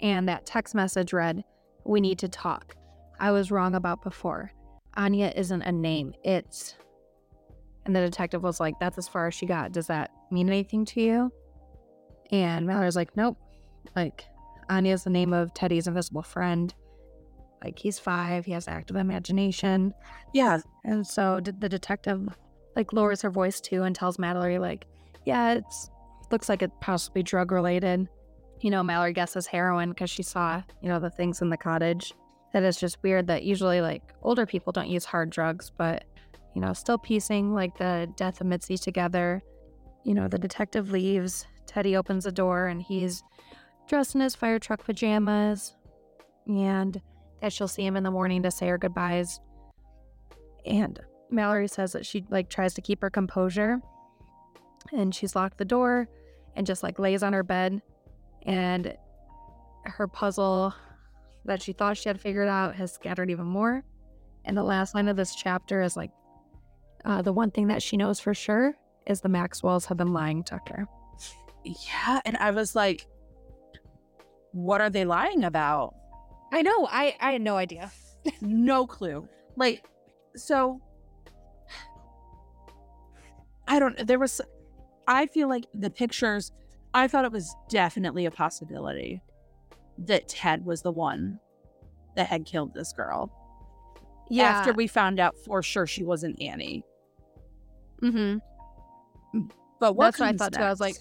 And 0.00 0.28
that 0.28 0.44
text 0.44 0.74
message 0.74 1.12
read, 1.12 1.42
"We 1.84 2.00
need 2.00 2.18
to 2.18 2.28
talk. 2.28 2.76
I 3.18 3.30
was 3.30 3.50
wrong 3.50 3.74
about 3.74 4.02
before. 4.02 4.52
Anya 4.94 5.32
isn't 5.34 5.62
a 5.62 5.72
name. 5.72 6.14
It's..." 6.22 6.76
And 7.86 7.94
the 7.94 8.00
detective 8.00 8.42
was 8.42 8.60
like, 8.60 8.78
"That's 8.78 8.98
as 8.98 9.08
far 9.08 9.26
as 9.26 9.34
she 9.34 9.46
got. 9.46 9.72
Does 9.72 9.86
that 9.86 10.10
mean 10.30 10.48
anything 10.48 10.84
to 10.86 11.00
you?" 11.00 11.32
And 12.30 12.66
Mallory's 12.66 12.96
like, 12.96 13.16
"Nope. 13.16 13.38
Like 13.94 14.26
Anya's 14.68 15.04
the 15.04 15.10
name 15.10 15.32
of 15.32 15.54
Teddy's 15.54 15.86
invisible 15.86 16.22
friend. 16.22 16.74
Like 17.62 17.78
he's 17.78 17.98
5, 17.98 18.44
he 18.44 18.52
has 18.52 18.68
active 18.68 18.96
imagination." 18.96 19.94
Yeah. 20.32 20.60
And 20.84 21.06
so 21.06 21.40
the 21.40 21.68
detective 21.68 22.28
like 22.74 22.92
lowers 22.92 23.22
her 23.22 23.30
voice 23.30 23.60
too 23.60 23.82
and 23.82 23.96
tells 23.96 24.18
Mallory 24.18 24.58
like, 24.58 24.86
yeah, 25.24 25.54
it's 25.54 25.90
looks 26.30 26.48
like 26.48 26.62
it 26.62 26.72
possibly 26.80 27.22
drug 27.22 27.52
related. 27.52 28.08
You 28.60 28.70
know, 28.70 28.82
Mallory 28.82 29.12
guesses 29.12 29.46
heroin 29.46 29.90
because 29.90 30.10
she 30.10 30.22
saw 30.22 30.62
you 30.82 30.88
know 30.88 30.98
the 30.98 31.10
things 31.10 31.42
in 31.42 31.50
the 31.50 31.56
cottage. 31.56 32.12
That 32.52 32.62
is 32.62 32.76
just 32.76 33.02
weird 33.02 33.26
that 33.26 33.42
usually 33.42 33.80
like 33.80 34.02
older 34.22 34.46
people 34.46 34.72
don't 34.72 34.88
use 34.88 35.04
hard 35.04 35.30
drugs, 35.30 35.70
but 35.76 36.04
you 36.54 36.60
know, 36.60 36.72
still 36.72 36.96
piecing 36.98 37.52
like 37.52 37.76
the 37.76 38.10
death 38.16 38.40
of 38.40 38.46
Mitzi 38.46 38.78
together. 38.78 39.42
You 40.04 40.14
know, 40.14 40.28
the 40.28 40.38
detective 40.38 40.90
leaves. 40.90 41.46
Teddy 41.66 41.96
opens 41.96 42.24
the 42.24 42.32
door 42.32 42.68
and 42.68 42.80
he's 42.80 43.22
dressed 43.88 44.14
in 44.14 44.20
his 44.20 44.34
fire 44.34 44.58
truck 44.58 44.84
pajamas, 44.84 45.76
and 46.46 47.00
that 47.40 47.52
she'll 47.52 47.68
see 47.68 47.84
him 47.84 47.96
in 47.96 48.02
the 48.02 48.10
morning 48.10 48.42
to 48.42 48.50
say 48.50 48.68
her 48.68 48.78
goodbyes. 48.78 49.40
And 50.64 50.98
Mallory 51.30 51.68
says 51.68 51.92
that 51.92 52.06
she 52.06 52.24
like 52.30 52.48
tries 52.48 52.74
to 52.74 52.80
keep 52.80 53.00
her 53.02 53.10
composure 53.10 53.80
and 54.92 55.14
she's 55.14 55.34
locked 55.34 55.58
the 55.58 55.64
door 55.64 56.08
and 56.54 56.66
just 56.66 56.82
like 56.82 56.98
lays 56.98 57.22
on 57.22 57.32
her 57.32 57.42
bed 57.42 57.82
and 58.44 58.96
her 59.84 60.08
puzzle 60.08 60.74
that 61.44 61.62
she 61.62 61.72
thought 61.72 61.96
she 61.96 62.08
had 62.08 62.20
figured 62.20 62.48
out 62.48 62.74
has 62.74 62.92
scattered 62.92 63.30
even 63.30 63.46
more. 63.46 63.84
And 64.44 64.56
the 64.56 64.62
last 64.62 64.94
line 64.94 65.08
of 65.08 65.16
this 65.16 65.34
chapter 65.34 65.82
is 65.82 65.96
like 65.96 66.10
uh, 67.04 67.22
the 67.22 67.32
one 67.32 67.50
thing 67.50 67.68
that 67.68 67.82
she 67.82 67.96
knows 67.96 68.18
for 68.18 68.34
sure 68.34 68.74
is 69.06 69.20
the 69.20 69.28
Maxwells 69.28 69.86
have 69.86 69.96
been 69.96 70.12
lying 70.12 70.42
to 70.44 70.60
her. 70.68 70.86
Yeah. 71.64 72.20
And 72.24 72.36
I 72.36 72.50
was 72.50 72.74
like, 72.74 73.06
what 74.52 74.80
are 74.80 74.90
they 74.90 75.04
lying 75.04 75.44
about? 75.44 75.94
I 76.56 76.62
know. 76.62 76.88
I 76.90 77.14
I 77.20 77.32
had 77.32 77.42
no 77.42 77.56
idea. 77.56 77.90
no 78.40 78.86
clue. 78.86 79.28
Like, 79.56 79.84
so 80.34 80.80
I 83.68 83.78
don't, 83.78 84.06
there 84.06 84.18
was, 84.18 84.40
I 85.06 85.26
feel 85.26 85.48
like 85.48 85.64
the 85.74 85.90
pictures, 85.90 86.52
I 86.94 87.08
thought 87.08 87.24
it 87.24 87.32
was 87.32 87.54
definitely 87.68 88.26
a 88.26 88.30
possibility 88.30 89.20
that 89.98 90.28
Ted 90.28 90.64
was 90.64 90.82
the 90.82 90.92
one 90.92 91.40
that 92.16 92.26
had 92.28 92.44
killed 92.44 92.74
this 92.74 92.92
girl. 92.92 93.32
Yeah. 94.30 94.44
After 94.44 94.72
we 94.72 94.86
found 94.86 95.20
out 95.20 95.36
for 95.44 95.62
sure 95.62 95.86
she 95.86 96.04
wasn't 96.04 96.40
Annie. 96.40 96.84
mm-hmm. 98.02 98.38
But 99.78 99.94
what 99.94 100.06
That's 100.06 100.20
what 100.20 100.28
I 100.28 100.32
thought 100.36 100.52
too. 100.54 100.62
I 100.62 100.70
was 100.70 100.80
like- 100.80 100.96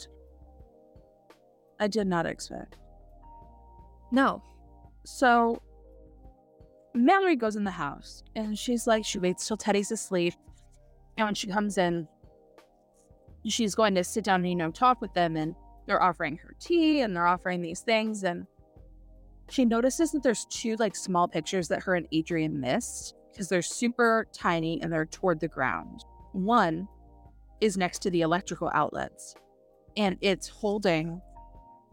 I 1.79 1.87
did 1.87 2.07
not 2.07 2.25
expect. 2.25 2.75
No. 4.11 4.41
So 5.05 5.61
Mallory 6.93 7.35
goes 7.35 7.55
in 7.55 7.63
the 7.63 7.71
house 7.71 8.23
and 8.35 8.57
she's 8.57 8.87
like, 8.87 9.05
she 9.05 9.19
waits 9.19 9.47
till 9.47 9.57
Teddy's 9.57 9.91
asleep. 9.91 10.33
And 11.17 11.27
when 11.27 11.35
she 11.35 11.47
comes 11.47 11.77
in, 11.77 12.07
she's 13.45 13.75
going 13.75 13.95
to 13.95 14.03
sit 14.03 14.23
down 14.23 14.41
and, 14.41 14.49
you 14.49 14.55
know, 14.55 14.71
talk 14.71 15.01
with 15.01 15.13
them. 15.13 15.35
And 15.37 15.55
they're 15.85 16.01
offering 16.01 16.37
her 16.37 16.55
tea 16.59 17.01
and 17.01 17.15
they're 17.15 17.27
offering 17.27 17.61
these 17.61 17.81
things. 17.81 18.23
And 18.23 18.47
she 19.49 19.65
notices 19.65 20.11
that 20.11 20.23
there's 20.23 20.45
two 20.49 20.75
like 20.77 20.95
small 20.95 21.27
pictures 21.27 21.67
that 21.67 21.83
her 21.83 21.95
and 21.95 22.07
Adrian 22.11 22.59
missed 22.59 23.15
because 23.31 23.47
they're 23.47 23.61
super 23.61 24.27
tiny 24.33 24.81
and 24.81 24.91
they're 24.91 25.05
toward 25.05 25.39
the 25.39 25.47
ground. 25.47 26.03
One 26.31 26.87
is 27.61 27.77
next 27.77 27.99
to 27.99 28.09
the 28.09 28.21
electrical 28.21 28.71
outlets 28.73 29.35
and 29.97 30.17
it's 30.21 30.47
holding 30.47 31.21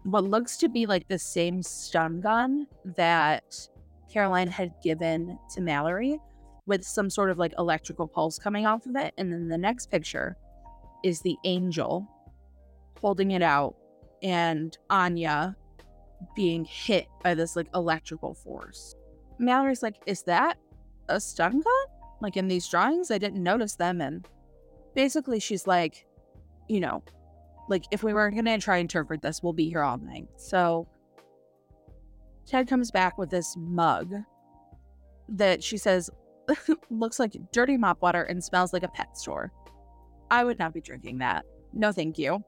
what 0.05 0.25
looks 0.25 0.57
to 0.59 0.69
be 0.69 0.87
like 0.87 1.07
the 1.09 1.19
same 1.19 1.63
stun 1.63 2.21
gun 2.21 2.67
that 2.97 3.69
Caroline 4.13 4.49
had 4.49 4.73
given 4.83 5.39
to 5.55 5.61
Mallory 5.61 6.19
with 6.67 6.85
some 6.85 7.11
sort 7.11 7.31
of 7.31 7.39
like 7.39 7.55
electrical 7.59 8.07
pulse 8.07 8.39
coming 8.39 8.67
off 8.67 8.87
of 8.87 8.97
it. 8.97 9.15
And 9.19 9.33
then 9.33 9.49
the 9.49 9.59
next 9.59 9.91
picture 9.91 10.37
is 11.05 11.21
the 11.21 11.37
angel 11.45 12.07
holding 13.01 13.33
it 13.33 13.43
out 13.43 13.75
and 14.23 14.77
Anya 14.91 15.57
being 16.37 16.65
hit 16.65 17.07
by 17.23 17.35
this 17.35 17.57
like 17.57 17.69
electrical 17.75 18.35
force. 18.35 18.95
Mallory's 19.39 19.83
like, 19.83 19.97
Is 20.07 20.23
that 20.25 20.59
a 21.09 21.21
stun 21.21 21.53
gun? 21.53 21.97
Like 22.21 22.37
in 22.37 22.49
these 22.49 22.69
drawings? 22.69 23.11
I 23.11 23.19
didn't 23.19 23.43
notice 23.43 23.75
them. 23.75 24.01
And 24.01 24.27
basically, 24.95 25.41
she's 25.41 25.67
like, 25.67 26.07
You 26.69 26.81
know, 26.81 27.03
like 27.73 27.87
if 27.91 28.05
we 28.05 28.15
weren't 28.15 28.35
going 28.35 28.45
to 28.45 28.59
try 28.59 28.77
and 28.77 28.83
interpret 28.83 29.23
this, 29.23 29.43
we'll 29.43 29.53
be 29.53 29.69
here 29.69 29.83
all 29.83 29.99
night. 29.99 30.29
So 30.37 30.87
Ted 32.47 32.69
comes 32.69 32.93
back 32.93 33.19
with 33.19 33.31
this 33.31 33.57
mug 33.59 34.15
that 35.29 35.65
she 35.65 35.77
says 35.77 36.11
looks 36.91 37.19
like 37.19 37.35
dirty 37.51 37.77
mop 37.77 38.03
water 38.03 38.23
and 38.23 38.45
smells 38.45 38.73
like 38.73 38.83
a 38.83 38.89
pet 38.89 39.17
store. 39.17 39.51
I 40.31 40.45
would 40.45 40.59
not 40.59 40.75
be 40.75 40.81
drinking 40.81 41.19
that. 41.19 41.45
No, 41.73 41.91
thank 41.91 42.19
you. 42.19 42.45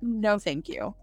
No, 0.00 0.38
thank 0.38 0.68
you. 0.68 0.94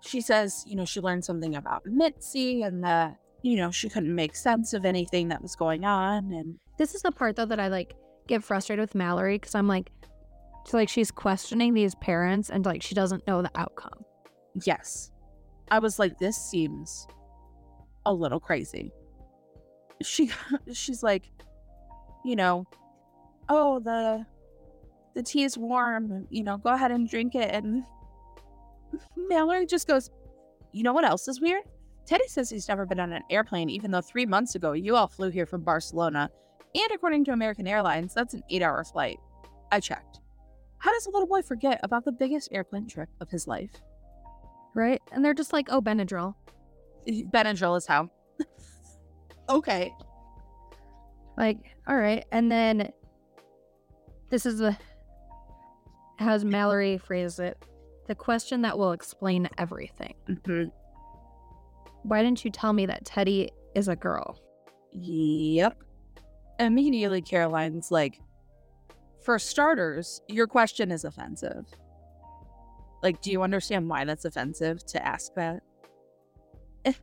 She 0.00 0.20
says, 0.20 0.64
you 0.66 0.76
know, 0.76 0.84
she 0.84 1.00
learned 1.00 1.24
something 1.24 1.56
about 1.56 1.84
Mitzi 1.84 2.62
and 2.62 2.82
that, 2.84 3.16
you 3.42 3.56
know, 3.56 3.70
she 3.70 3.88
couldn't 3.88 4.14
make 4.14 4.34
sense 4.34 4.72
of 4.72 4.84
anything 4.84 5.28
that 5.28 5.42
was 5.42 5.54
going 5.54 5.84
on. 5.84 6.32
And 6.32 6.58
this 6.78 6.94
is 6.94 7.02
the 7.02 7.12
part, 7.12 7.36
though, 7.36 7.46
that 7.46 7.60
I 7.60 7.68
like 7.68 7.94
get 8.26 8.44
frustrated 8.44 8.82
with 8.82 8.94
Mallory 8.94 9.36
because 9.36 9.54
I'm 9.54 9.66
like, 9.66 9.90
so 10.68 10.76
like 10.76 10.90
she's 10.90 11.10
questioning 11.10 11.72
these 11.72 11.94
parents 11.94 12.50
and 12.50 12.66
like 12.66 12.82
she 12.82 12.94
doesn't 12.94 13.26
know 13.26 13.40
the 13.40 13.50
outcome. 13.54 14.04
Yes. 14.66 15.10
I 15.70 15.78
was 15.78 15.98
like, 15.98 16.18
this 16.18 16.36
seems 16.36 17.06
a 18.04 18.12
little 18.12 18.38
crazy. 18.38 18.92
She 20.02 20.30
she's 20.72 21.02
like, 21.02 21.30
you 22.22 22.36
know, 22.36 22.66
oh 23.48 23.80
the 23.80 24.26
the 25.14 25.22
tea 25.22 25.44
is 25.44 25.56
warm, 25.56 26.26
you 26.28 26.44
know, 26.44 26.58
go 26.58 26.70
ahead 26.70 26.90
and 26.90 27.08
drink 27.08 27.34
it. 27.34 27.50
And 27.50 27.82
Mallory 29.16 29.64
just 29.64 29.88
goes, 29.88 30.10
you 30.72 30.82
know 30.82 30.92
what 30.92 31.04
else 31.04 31.28
is 31.28 31.40
weird? 31.40 31.62
Teddy 32.04 32.28
says 32.28 32.50
he's 32.50 32.68
never 32.68 32.84
been 32.84 33.00
on 33.00 33.14
an 33.14 33.22
airplane, 33.30 33.70
even 33.70 33.90
though 33.90 34.02
three 34.02 34.26
months 34.26 34.54
ago 34.54 34.72
you 34.72 34.96
all 34.96 35.08
flew 35.08 35.30
here 35.30 35.46
from 35.46 35.62
Barcelona. 35.62 36.28
And 36.74 36.90
according 36.94 37.24
to 37.24 37.32
American 37.32 37.66
Airlines, 37.66 38.12
that's 38.12 38.34
an 38.34 38.42
eight 38.50 38.62
hour 38.62 38.84
flight. 38.84 39.18
I 39.72 39.80
checked. 39.80 40.20
How 40.78 40.92
does 40.92 41.06
a 41.06 41.10
little 41.10 41.26
boy 41.26 41.42
forget 41.42 41.80
about 41.82 42.04
the 42.04 42.12
biggest 42.12 42.48
airplane 42.52 42.86
trip 42.86 43.08
of 43.20 43.28
his 43.28 43.46
life? 43.46 43.70
Right? 44.74 45.02
And 45.12 45.24
they're 45.24 45.34
just 45.34 45.52
like, 45.52 45.68
oh, 45.70 45.80
Benadryl. 45.80 46.34
Benadryl 47.08 47.76
is 47.76 47.86
how. 47.86 48.10
okay. 49.48 49.92
Like, 51.36 51.58
all 51.86 51.96
right. 51.96 52.24
And 52.30 52.50
then 52.50 52.92
this 54.30 54.46
is 54.46 54.58
the, 54.58 54.76
as 56.18 56.44
Mallory 56.44 56.98
phrased 56.98 57.40
it, 57.40 57.56
the 58.06 58.14
question 58.14 58.62
that 58.62 58.78
will 58.78 58.92
explain 58.92 59.48
everything. 59.58 60.14
Mm-hmm. 60.28 60.68
Why 62.02 62.22
didn't 62.22 62.44
you 62.44 62.50
tell 62.50 62.72
me 62.72 62.86
that 62.86 63.04
Teddy 63.04 63.50
is 63.74 63.88
a 63.88 63.96
girl? 63.96 64.38
Yep. 64.92 65.82
Immediately, 66.58 67.22
Caroline's 67.22 67.90
like, 67.90 68.20
for 69.22 69.38
starters, 69.38 70.20
your 70.28 70.46
question 70.46 70.90
is 70.90 71.04
offensive. 71.04 71.66
Like, 73.02 73.20
do 73.20 73.30
you 73.30 73.42
understand 73.42 73.88
why 73.88 74.04
that's 74.04 74.24
offensive 74.24 74.84
to 74.86 75.04
ask 75.06 75.34
that? 75.34 75.62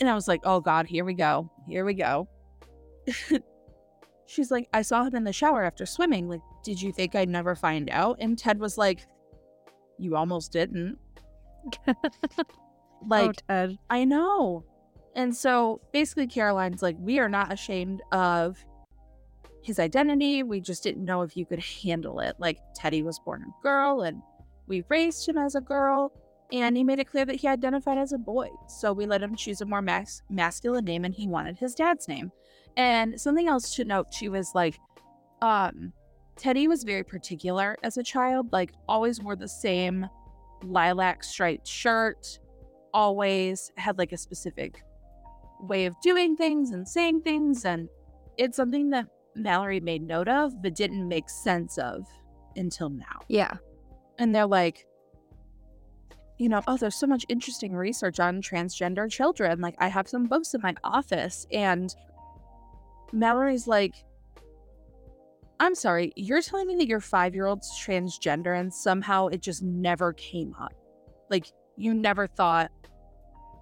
And 0.00 0.08
I 0.08 0.14
was 0.14 0.26
like, 0.26 0.40
oh 0.44 0.58
God, 0.58 0.86
here 0.86 1.04
we 1.04 1.12
go. 1.12 1.50
Here 1.68 1.84
we 1.84 1.92
go. 1.92 2.26
She's 4.26 4.50
like, 4.50 4.66
I 4.72 4.80
saw 4.80 5.04
him 5.04 5.14
in 5.14 5.24
the 5.24 5.34
shower 5.34 5.62
after 5.62 5.84
swimming. 5.84 6.30
Like, 6.30 6.40
did 6.64 6.80
you 6.80 6.92
think 6.92 7.14
I'd 7.14 7.28
never 7.28 7.54
find 7.54 7.90
out? 7.90 8.16
And 8.18 8.38
Ted 8.38 8.58
was 8.58 8.78
like, 8.78 9.06
You 9.98 10.16
almost 10.16 10.52
didn't. 10.52 10.98
Oh, 13.04 13.06
like, 13.08 13.30
oh, 13.30 13.32
Ted. 13.48 13.78
I 13.90 14.04
know. 14.04 14.64
And 15.16 15.34
so 15.34 15.80
basically, 15.92 16.28
Caroline's 16.28 16.82
like, 16.82 16.96
We 17.00 17.18
are 17.18 17.28
not 17.28 17.52
ashamed 17.52 18.00
of 18.12 18.64
his 19.62 19.78
identity. 19.78 20.42
We 20.42 20.60
just 20.60 20.82
didn't 20.82 21.04
know 21.04 21.22
if 21.22 21.36
you 21.36 21.46
could 21.46 21.60
handle 21.60 22.20
it. 22.20 22.36
Like, 22.38 22.58
Teddy 22.74 23.02
was 23.02 23.18
born 23.18 23.42
a 23.42 23.62
girl 23.62 24.02
and 24.02 24.20
we 24.66 24.84
raised 24.88 25.28
him 25.28 25.38
as 25.38 25.54
a 25.54 25.60
girl. 25.60 26.12
And 26.52 26.76
he 26.76 26.84
made 26.84 26.98
it 26.98 27.08
clear 27.08 27.24
that 27.24 27.36
he 27.36 27.48
identified 27.48 27.96
as 27.96 28.12
a 28.12 28.18
boy. 28.18 28.50
So 28.68 28.92
we 28.92 29.06
let 29.06 29.22
him 29.22 29.34
choose 29.34 29.62
a 29.62 29.64
more 29.64 29.80
mas- 29.80 30.22
masculine 30.28 30.84
name 30.84 31.06
and 31.06 31.14
he 31.14 31.26
wanted 31.26 31.56
his 31.56 31.74
dad's 31.74 32.08
name. 32.08 32.30
And 32.76 33.18
something 33.18 33.48
else 33.48 33.74
to 33.76 33.84
note 33.84 34.12
too 34.12 34.34
is 34.34 34.50
like, 34.54 34.78
um, 35.40 35.92
Teddy 36.36 36.68
was 36.68 36.84
very 36.84 37.04
particular 37.04 37.76
as 37.82 37.96
a 37.96 38.02
child, 38.02 38.52
like, 38.52 38.72
always 38.88 39.20
wore 39.20 39.36
the 39.36 39.48
same 39.48 40.06
lilac 40.62 41.24
striped 41.24 41.66
shirt, 41.66 42.38
always 42.94 43.72
had 43.76 43.98
like 43.98 44.12
a 44.12 44.18
specific 44.18 44.82
way 45.60 45.86
of 45.86 45.94
doing 46.02 46.36
things 46.36 46.70
and 46.70 46.86
saying 46.86 47.22
things. 47.22 47.64
And 47.64 47.88
it's 48.36 48.56
something 48.56 48.90
that 48.90 49.06
Mallory 49.34 49.80
made 49.80 50.02
note 50.02 50.28
of, 50.28 50.62
but 50.62 50.74
didn't 50.74 51.08
make 51.08 51.28
sense 51.28 51.78
of 51.78 52.06
until 52.56 52.90
now. 52.90 53.20
Yeah. 53.28 53.56
And 54.18 54.34
they're 54.34 54.46
like, 54.46 54.86
you 56.38 56.48
know, 56.48 56.62
oh, 56.66 56.76
there's 56.76 56.96
so 56.96 57.06
much 57.06 57.24
interesting 57.28 57.74
research 57.74 58.18
on 58.18 58.42
transgender 58.42 59.10
children. 59.10 59.60
Like, 59.60 59.76
I 59.78 59.88
have 59.88 60.08
some 60.08 60.26
books 60.26 60.54
in 60.54 60.60
my 60.60 60.74
office, 60.82 61.46
and 61.52 61.94
Mallory's 63.12 63.66
like, 63.66 63.94
I'm 65.60 65.76
sorry, 65.76 66.12
you're 66.16 66.42
telling 66.42 66.66
me 66.66 66.74
that 66.76 66.88
your 66.88 67.00
five 67.00 67.34
year 67.34 67.46
old's 67.46 67.70
transgender 67.80 68.58
and 68.58 68.74
somehow 68.74 69.28
it 69.28 69.40
just 69.40 69.62
never 69.62 70.12
came 70.14 70.54
up. 70.60 70.72
Like, 71.30 71.46
you 71.76 71.94
never 71.94 72.26
thought 72.26 72.72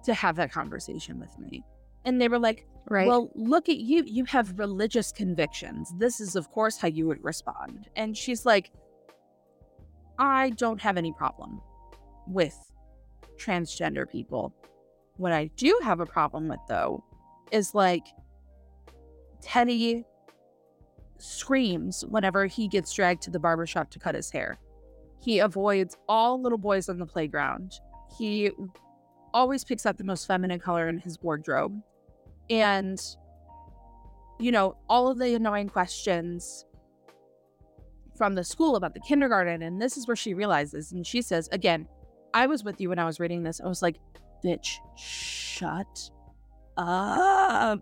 to 0.05 0.13
have 0.15 0.35
that 0.37 0.51
conversation 0.51 1.19
with 1.19 1.37
me. 1.37 1.63
And 2.05 2.19
they 2.19 2.27
were 2.27 2.39
like, 2.39 2.65
Right. 2.89 3.07
Well, 3.07 3.31
look 3.35 3.69
at 3.69 3.77
you. 3.77 4.03
You 4.05 4.25
have 4.25 4.57
religious 4.59 5.11
convictions. 5.11 5.93
This 5.97 6.19
is, 6.19 6.35
of 6.35 6.49
course, 6.51 6.77
how 6.77 6.87
you 6.87 7.07
would 7.07 7.23
respond. 7.23 7.89
And 7.95 8.17
she's 8.17 8.45
like, 8.45 8.71
I 10.17 10.49
don't 10.51 10.81
have 10.81 10.97
any 10.97 11.13
problem 11.13 11.61
with 12.27 12.55
transgender 13.37 14.09
people. 14.09 14.53
What 15.17 15.31
I 15.31 15.51
do 15.55 15.79
have 15.83 15.99
a 15.99 16.05
problem 16.05 16.47
with, 16.47 16.59
though, 16.67 17.03
is 17.51 17.73
like 17.73 18.05
Teddy 19.41 20.05
screams 21.17 22.03
whenever 22.07 22.45
he 22.45 22.67
gets 22.67 22.91
dragged 22.93 23.21
to 23.23 23.31
the 23.31 23.39
barbershop 23.39 23.91
to 23.91 23.99
cut 23.99 24.15
his 24.15 24.31
hair. 24.31 24.57
He 25.23 25.39
avoids 25.39 25.95
all 26.09 26.41
little 26.41 26.57
boys 26.57 26.89
on 26.89 26.97
the 26.97 27.05
playground. 27.05 27.73
He 28.17 28.51
always 29.33 29.63
picks 29.63 29.85
up 29.85 29.97
the 29.97 30.03
most 30.03 30.25
feminine 30.25 30.59
color 30.59 30.89
in 30.89 30.97
his 30.97 31.21
wardrobe. 31.21 31.79
And, 32.51 33.01
you 34.39 34.51
know, 34.51 34.75
all 34.89 35.07
of 35.09 35.17
the 35.17 35.33
annoying 35.35 35.69
questions 35.69 36.65
from 38.17 38.35
the 38.35 38.43
school 38.43 38.75
about 38.75 38.93
the 38.93 38.99
kindergarten. 38.99 39.61
And 39.61 39.81
this 39.81 39.97
is 39.97 40.07
where 40.07 40.15
she 40.15 40.33
realizes, 40.33 40.91
and 40.91 41.07
she 41.07 41.21
says, 41.21 41.49
again, 41.51 41.87
I 42.33 42.45
was 42.47 42.63
with 42.63 42.79
you 42.79 42.89
when 42.89 42.99
I 42.99 43.05
was 43.05 43.19
reading 43.19 43.43
this. 43.43 43.59
I 43.59 43.67
was 43.67 43.81
like, 43.81 43.97
bitch, 44.43 44.75
shut 44.97 46.11
up. 46.77 47.79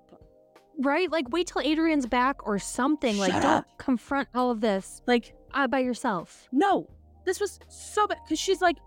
Right? 0.81 1.11
Like, 1.11 1.29
wait 1.29 1.47
till 1.47 1.61
Adrian's 1.61 2.05
back 2.05 2.47
or 2.47 2.57
something. 2.57 3.17
like, 3.17 3.31
Shut 3.33 3.41
don't 3.41 3.65
confront 3.77 4.29
all 4.33 4.49
of 4.49 4.61
this 4.61 5.01
Like, 5.07 5.33
uh, 5.53 5.67
by 5.67 5.79
yourself. 5.79 6.47
no, 6.51 6.87
this 7.25 7.39
was 7.39 7.59
so 7.67 8.07
bad. 8.07 8.19
Cause 8.27 8.39
she's 8.39 8.61
like, 8.61 8.77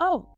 oh, 0.00 0.28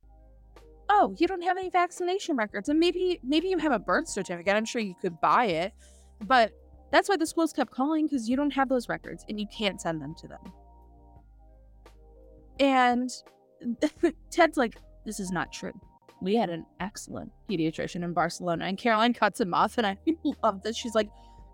oh, 0.92 1.14
you 1.18 1.26
don't 1.26 1.42
have 1.42 1.56
any 1.56 1.70
vaccination 1.70 2.36
records. 2.36 2.68
And 2.68 2.78
maybe, 2.78 3.18
maybe 3.24 3.48
you 3.48 3.58
have 3.58 3.72
a 3.72 3.78
birth 3.78 4.08
certificate. 4.08 4.54
I'm 4.54 4.66
sure 4.66 4.82
you 4.82 4.94
could 5.00 5.20
buy 5.20 5.46
it. 5.46 5.72
But 6.26 6.52
that's 6.90 7.08
why 7.08 7.16
the 7.16 7.26
schools 7.26 7.52
kept 7.52 7.72
calling 7.72 8.06
because 8.06 8.28
you 8.28 8.36
don't 8.36 8.50
have 8.50 8.68
those 8.68 8.88
records 8.88 9.24
and 9.28 9.40
you 9.40 9.46
can't 9.56 9.80
send 9.80 10.02
them 10.02 10.14
to 10.16 10.28
them. 10.28 10.40
And 12.60 13.10
Ted's 14.30 14.58
like, 14.58 14.76
this 15.06 15.18
is 15.18 15.30
not 15.30 15.50
true. 15.50 15.72
We 16.20 16.36
had 16.36 16.50
an 16.50 16.66
excellent 16.78 17.32
pediatrician 17.50 18.04
in 18.04 18.12
Barcelona. 18.12 18.66
And 18.66 18.76
Caroline 18.76 19.14
cuts 19.14 19.40
him 19.40 19.54
off. 19.54 19.78
And 19.78 19.86
I 19.86 19.96
love 20.42 20.62
this. 20.62 20.76
She's 20.76 20.94
like, 20.94 21.08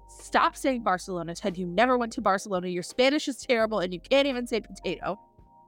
stop 0.09 0.57
saying 0.57 0.83
Barcelona, 0.83 1.35
Ted. 1.35 1.57
You 1.57 1.67
never 1.67 1.97
went 1.97 2.13
to 2.15 2.21
Barcelona. 2.21 2.67
Your 2.67 2.83
Spanish 2.83 3.29
is 3.29 3.37
terrible 3.37 3.79
and 3.79 3.95
you 3.95 4.01
can't 4.01 4.27
even 4.27 4.47
say 4.47 4.61
potato. 4.61 5.19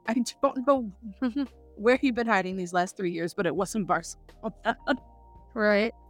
I 0.09 0.14
don't 0.42 0.66
know 0.66 0.92
where 1.76 1.98
you've 2.02 2.14
been 2.14 2.26
hiding 2.26 2.56
these 2.56 2.72
last 2.72 2.97
three 2.97 3.10
years, 3.10 3.34
but 3.34 3.47
it 3.47 3.55
wasn't 3.55 3.86
Barcelona. 3.86 4.76
Right? 5.55 5.92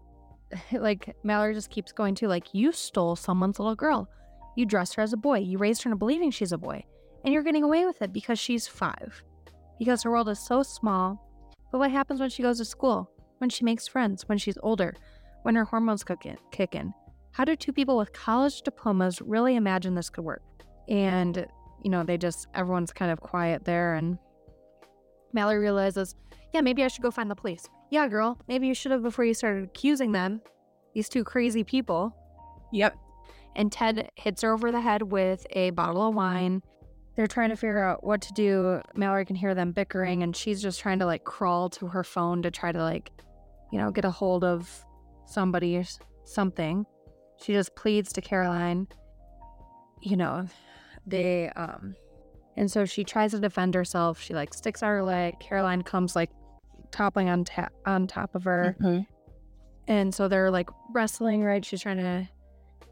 Like, 0.73 1.15
Mallory 1.23 1.55
just 1.55 1.71
keeps 1.71 1.93
going 1.93 2.17
to, 2.17 2.27
like, 2.27 2.53
you 2.53 2.73
stole 2.73 3.15
someone's 3.15 3.61
little 3.61 3.77
girl. 3.77 4.11
You 4.57 4.67
dressed 4.67 4.97
her 4.97 5.03
as 5.03 5.13
a 5.13 5.17
boy. 5.17 5.39
You 5.39 5.59
raised 5.59 5.85
her 5.85 5.89
into 5.89 5.97
believing 5.97 6.33
she's 6.33 6.51
a 6.51 6.59
boy. 6.59 6.85
And 7.25 7.33
you're 7.33 7.45
getting 7.45 7.63
away 7.63 7.85
with 7.87 8.03
it 8.03 8.13
because 8.13 8.39
she's 8.39 8.67
five. 8.67 9.23
Because 9.79 10.03
her 10.03 10.11
world 10.11 10.29
is 10.29 10.41
so 10.41 10.65
small. 10.65 11.25
But 11.71 11.79
what 11.79 11.93
happens 11.93 12.19
when 12.19 12.31
she 12.31 12.43
goes 12.43 12.59
to 12.59 12.65
school? 12.65 13.09
When 13.39 13.49
she 13.49 13.65
makes 13.65 13.87
friends? 13.87 14.29
When 14.29 14.39
she's 14.39 14.59
older? 14.63 14.97
When 15.43 15.55
her 15.55 15.65
hormones? 15.65 16.05
Kick 16.05 16.75
in? 16.75 16.93
How 17.31 17.45
do 17.45 17.55
two 17.55 17.73
people 17.73 17.97
with 17.97 18.13
college 18.13 18.63
diplomas 18.63 19.23
really 19.23 19.55
imagine 19.55 19.95
this 19.95 20.11
could 20.11 20.25
work? 20.25 20.43
And, 20.89 21.47
you 21.85 21.91
know, 21.91 22.03
they 22.03 22.19
just, 22.19 22.49
everyone's 22.55 22.93
kind 22.93 23.13
of 23.13 23.21
quiet 23.21 23.65
there. 23.65 23.95
And 23.95 24.19
Mallory 25.33 25.59
realizes, 25.59 26.15
yeah, 26.53 26.61
maybe 26.61 26.85
I 26.85 26.89
should 26.89 27.03
go 27.03 27.11
find 27.11 27.31
the 27.31 27.37
police. 27.37 27.69
Yeah, 27.91 28.09
girl, 28.09 28.39
maybe 28.49 28.67
you 28.67 28.75
should 28.75 28.93
have 28.93 29.03
before 29.03 29.25
you 29.25 29.35
started 29.35 29.65
accusing 29.65 30.13
them, 30.13 30.41
these 30.95 31.09
two 31.09 31.25
crazy 31.25 31.65
people. 31.65 32.15
Yep. 32.73 32.97
And 33.57 33.71
Ted 33.73 34.11
hits 34.15 34.43
her 34.43 34.53
over 34.53 34.71
the 34.71 34.81
head 34.81 35.03
with 35.03 35.47
a 35.51 35.71
bottle 35.71 36.09
of 36.09 36.15
wine. 36.15 36.63
They're 37.17 37.27
trying 37.27 37.51
to 37.51 37.57
figure 37.57 37.83
out 37.83 38.05
what 38.05 38.23
to 38.23 38.33
do. 38.33 38.81
Mallory 38.95 39.25
can 39.25 39.37
hear 39.37 39.55
them 39.55 39.73
bickering, 39.73 40.23
and 40.23 40.35
she's 40.35 40.63
just 40.63 40.81
trying 40.81 41.01
to 41.01 41.07
like 41.07 41.25
crawl 41.25 41.69
to 41.71 41.87
her 41.89 42.05
phone 42.05 42.43
to 42.43 42.51
try 42.51 42.71
to 42.71 42.79
like, 42.79 43.11
you 43.73 43.79
know, 43.79 43.91
get 43.91 44.05
a 44.05 44.11
hold 44.11 44.45
of 44.45 44.85
somebody 45.27 45.77
or 45.77 45.85
something. 46.25 46.87
She 47.43 47.53
just 47.53 47.75
pleads 47.75 48.13
to 48.13 48.21
Caroline. 48.21 48.87
You 50.01 50.17
know, 50.17 50.47
they 51.07 51.51
um 51.51 51.95
and 52.57 52.71
so 52.71 52.85
she 52.85 53.05
tries 53.05 53.31
to 53.33 53.41
defend 53.41 53.75
herself. 53.75 54.21
She 54.21 54.35
like 54.35 54.55
sticks 54.55 54.83
out 54.83 54.89
her 54.89 55.03
leg. 55.03 55.39
Caroline 55.41 55.83
comes 55.83 56.17
like 56.17 56.31
toppling 56.91 57.29
on 57.29 57.45
ta- 57.45 57.69
on 57.87 58.07
top 58.07 58.35
of 58.35 58.45
her. 58.45 58.77
Mm-hmm. 58.81 59.03
And 59.89 60.15
so 60.15 60.29
they're 60.29 60.51
like 60.51 60.71
wrestling, 60.93 61.43
right? 61.43 61.65
She's 61.65 61.81
trying 61.81 61.99
to 61.99 62.29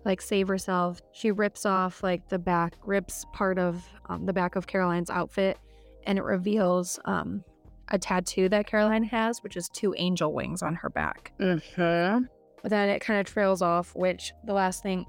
like 0.05 0.21
save 0.21 0.49
herself. 0.49 1.01
She 1.13 1.31
rips 1.31 1.67
off 1.67 2.03
like 2.03 2.29
the 2.29 2.39
back, 2.39 2.75
rips 2.85 3.25
part 3.33 3.59
of 3.59 3.85
um, 4.09 4.27
the 4.27 4.33
back 4.33 4.57
of 4.57 4.67
Caroline's 4.67 5.11
outfit, 5.11 5.59
and 6.05 6.19
it 6.19 6.25
reveals 6.25 6.99
um, 7.05 7.45
a 7.89 7.99
tattoo 7.99 8.49
that 8.49 8.67
Caroline 8.67 9.05
has, 9.05 9.43
which 9.43 9.57
is 9.57 9.69
two 9.69 9.95
angel 9.97 10.33
wings 10.33 10.63
on 10.63 10.75
her 10.75 10.89
back. 10.89 11.33
Mm-hmm. 11.39 12.25
But 12.63 12.71
then 12.71 12.89
it 12.89 13.01
kind 13.01 13.21
of 13.21 13.27
trails 13.27 13.63
off, 13.63 13.95
which 13.95 14.33
the 14.45 14.53
last 14.53 14.83
thing 14.83 15.07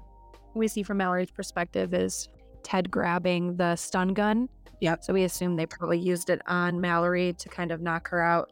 we 0.54 0.68
see 0.68 0.82
from 0.82 0.98
Mallory's 0.98 1.30
perspective 1.30 1.94
is 1.94 2.28
Ted 2.62 2.90
grabbing 2.90 3.56
the 3.56 3.76
stun 3.76 4.14
gun. 4.14 4.48
Yep. 4.80 5.04
So 5.04 5.12
we 5.12 5.24
assume 5.24 5.56
they 5.56 5.66
probably 5.66 5.98
used 5.98 6.30
it 6.30 6.40
on 6.46 6.80
Mallory 6.80 7.34
to 7.34 7.48
kind 7.48 7.70
of 7.70 7.80
knock 7.80 8.08
her 8.08 8.22
out. 8.22 8.50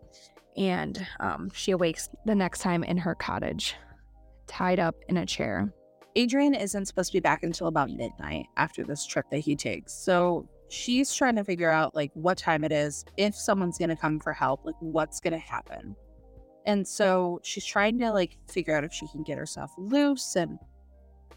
And 0.56 1.06
um, 1.20 1.50
she 1.54 1.70
awakes 1.70 2.08
the 2.26 2.34
next 2.34 2.60
time 2.60 2.82
in 2.82 2.98
her 2.98 3.14
cottage, 3.14 3.76
tied 4.46 4.80
up 4.80 4.96
in 5.08 5.18
a 5.18 5.26
chair. 5.26 5.72
Adrian 6.16 6.54
isn't 6.54 6.86
supposed 6.86 7.12
to 7.12 7.16
be 7.16 7.20
back 7.20 7.44
until 7.44 7.68
about 7.68 7.90
midnight 7.90 8.46
after 8.56 8.82
this 8.82 9.06
trip 9.06 9.26
that 9.30 9.38
he 9.38 9.54
takes. 9.54 9.94
So 9.94 10.48
she's 10.68 11.14
trying 11.14 11.36
to 11.36 11.44
figure 11.44 11.70
out 11.70 11.94
like 11.94 12.10
what 12.14 12.38
time 12.38 12.64
it 12.64 12.72
is, 12.72 13.04
if 13.16 13.34
someone's 13.34 13.78
going 13.78 13.90
to 13.90 13.96
come 13.96 14.18
for 14.18 14.32
help, 14.32 14.64
like 14.64 14.74
what's 14.80 15.20
going 15.20 15.32
to 15.32 15.38
happen. 15.38 15.94
And 16.66 16.86
so 16.86 17.40
she's 17.42 17.64
trying 17.64 17.98
to 18.00 18.10
like 18.10 18.36
figure 18.48 18.76
out 18.76 18.84
if 18.84 18.92
she 18.92 19.06
can 19.08 19.22
get 19.22 19.38
herself 19.38 19.70
loose 19.78 20.36
and 20.36 20.58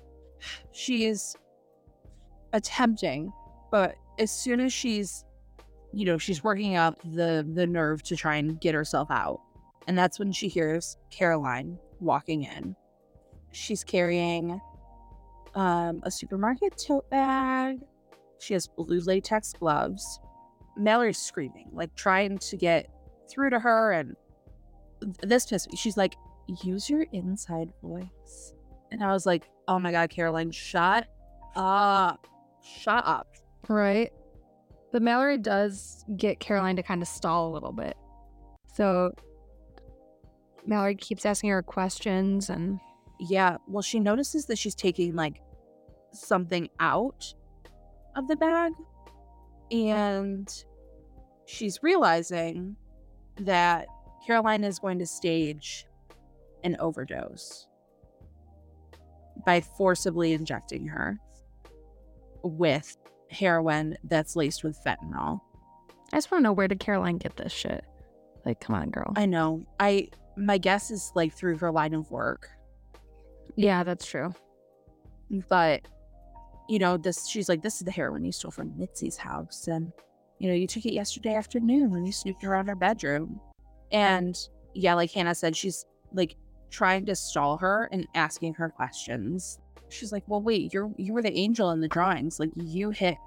she 0.72 1.06
is 1.06 1.36
attempting, 2.54 3.32
but 3.72 3.96
as 4.20 4.32
soon 4.32 4.60
as 4.60 4.74
she's 4.74 5.26
you 5.94 6.06
know, 6.06 6.18
she's 6.18 6.44
working 6.44 6.76
up 6.76 7.00
the 7.04 7.48
the 7.54 7.68
nerve 7.68 8.02
to 8.04 8.16
try 8.16 8.36
and 8.36 8.60
get 8.60 8.74
herself 8.74 9.12
out. 9.12 9.42
And 9.88 9.98
that's 9.98 10.20
when 10.20 10.32
she 10.32 10.48
hears 10.48 10.98
Caroline 11.10 11.78
walking 12.00 12.44
in. 12.44 12.76
She's 13.52 13.84
carrying 13.84 14.62
um, 15.56 16.02
a 16.04 16.12
supermarket 16.12 16.78
tote 16.78 17.10
bag. 17.10 17.80
She 18.40 18.54
has 18.54 18.68
blue 18.68 19.02
latex 19.02 19.54
gloves. 19.54 20.20
Mallory's 20.78 21.18
screaming, 21.18 21.70
like 21.74 21.94
trying 21.96 22.38
to 22.38 22.58
get 22.58 22.90
through 23.30 23.50
to 23.50 23.60
her. 23.60 23.92
And 23.92 24.16
this 25.22 25.48
pissed 25.48 25.70
me. 25.70 25.78
She's 25.78 25.98
like, 25.98 26.16
use 26.64 26.90
your 26.90 27.06
inside 27.12 27.70
voice. 27.84 28.54
And 28.92 29.04
I 29.04 29.12
was 29.12 29.26
like, 29.26 29.50
oh 29.68 29.80
my 29.80 29.92
God, 29.92 30.10
Caroline, 30.10 30.52
shut 30.52 31.08
up. 31.56 32.28
Shut 32.64 33.04
up. 33.06 33.28
Right. 33.68 34.12
But 34.92 35.02
Mallory 35.02 35.38
does 35.38 36.04
get 36.18 36.40
Caroline 36.40 36.76
to 36.76 36.84
kind 36.84 37.02
of 37.02 37.08
stall 37.08 37.50
a 37.50 37.54
little 37.54 37.72
bit. 37.72 37.96
So 38.74 39.12
Mallory 40.66 40.96
keeps 40.96 41.26
asking 41.26 41.50
her 41.50 41.62
questions 41.64 42.50
and 42.50 42.80
Yeah. 43.20 43.58
Well, 43.68 43.82
she 43.82 44.00
notices 44.00 44.46
that 44.48 44.58
she's 44.58 44.76
taking 44.76 45.16
like 45.16 45.42
something 46.12 46.70
out 46.80 47.34
of 48.16 48.28
the 48.28 48.36
bag. 48.36 48.74
And 49.72 50.52
she's 51.46 51.80
realizing 51.82 52.76
that 53.38 53.88
Caroline 54.28 54.64
is 54.66 54.80
going 54.80 55.00
to 55.00 55.06
stage 55.06 55.86
an 56.64 56.76
overdose 56.80 57.68
by 59.46 59.62
forcibly 59.62 60.34
injecting 60.34 60.88
her 60.88 61.18
with 62.44 62.98
heroin 63.30 63.98
that's 64.04 64.36
laced 64.36 64.64
with 64.64 64.78
fentanyl. 64.84 65.42
I 66.14 66.18
just 66.18 66.32
want 66.32 66.42
to 66.42 66.44
know 66.44 66.54
where 66.54 66.68
did 66.68 66.80
Caroline 66.80 67.18
get 67.18 67.38
this 67.38 67.54
shit? 67.54 67.86
Like, 68.46 68.60
come 68.60 68.76
on, 68.76 68.90
girl. 68.90 69.14
I 69.16 69.26
know. 69.26 69.66
I 69.80 70.10
my 70.36 70.58
guess 70.58 70.92
is 70.92 71.12
like 71.16 71.34
through 71.34 71.58
her 71.58 71.72
line 71.72 71.94
of 71.94 72.10
work. 72.12 72.50
yeah, 73.56 73.84
that's 73.84 74.06
true. 74.06 74.34
But 75.50 75.88
you 76.68 76.80
know, 76.80 76.98
this 76.98 77.28
she's 77.28 77.50
like, 77.50 77.62
This 77.62 77.76
is 77.76 77.82
the 77.82 77.92
heroin 77.92 78.24
you 78.24 78.32
stole 78.32 78.52
from 78.52 78.72
Mitzi's 78.78 79.18
house. 79.18 79.68
And 79.68 79.92
you 80.40 80.48
know, 80.50 80.56
you 80.56 80.68
took 80.68 80.86
it 80.86 80.94
yesterday 80.94 81.36
afternoon 81.36 81.92
when 81.92 82.06
you 82.06 82.12
snooped 82.12 82.44
around 82.44 82.68
her 82.68 82.76
bedroom. 82.76 83.40
And 83.92 84.38
yeah, 84.74 84.94
like 84.94 85.12
Hannah 85.12 85.36
said, 85.36 85.56
she's 85.56 85.86
like 86.14 86.36
trying 86.70 87.06
to 87.06 87.16
stall 87.16 87.58
her 87.58 87.90
and 87.92 88.08
asking 88.16 88.56
her 88.56 88.70
questions. 88.70 89.60
She's 89.92 90.12
like, 90.12 90.24
Well, 90.28 90.42
wait, 90.42 90.74
you're 90.74 90.92
you 90.98 91.14
were 91.14 91.22
the 91.22 91.38
angel 91.38 91.72
in 91.72 91.82
the 91.82 91.88
drawings. 91.88 92.40
Like 92.40 92.52
you 92.56 92.92
hit 92.92 93.18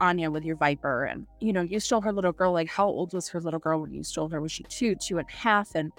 Anya 0.00 0.30
with 0.30 0.44
your 0.44 0.56
viper 0.56 1.04
and 1.04 1.26
you 1.40 1.52
know, 1.52 1.62
you 1.62 1.80
stole 1.80 2.00
her 2.00 2.12
little 2.12 2.32
girl. 2.32 2.52
Like, 2.52 2.68
how 2.68 2.86
old 2.86 3.12
was 3.12 3.28
her 3.28 3.40
little 3.40 3.60
girl 3.60 3.80
when 3.80 3.92
you 3.92 4.02
stole 4.02 4.28
her? 4.28 4.40
Was 4.40 4.52
she 4.52 4.64
two, 4.64 4.94
two 4.94 5.18
and 5.18 5.28
a 5.28 5.32
half? 5.32 5.74
And 5.74 5.92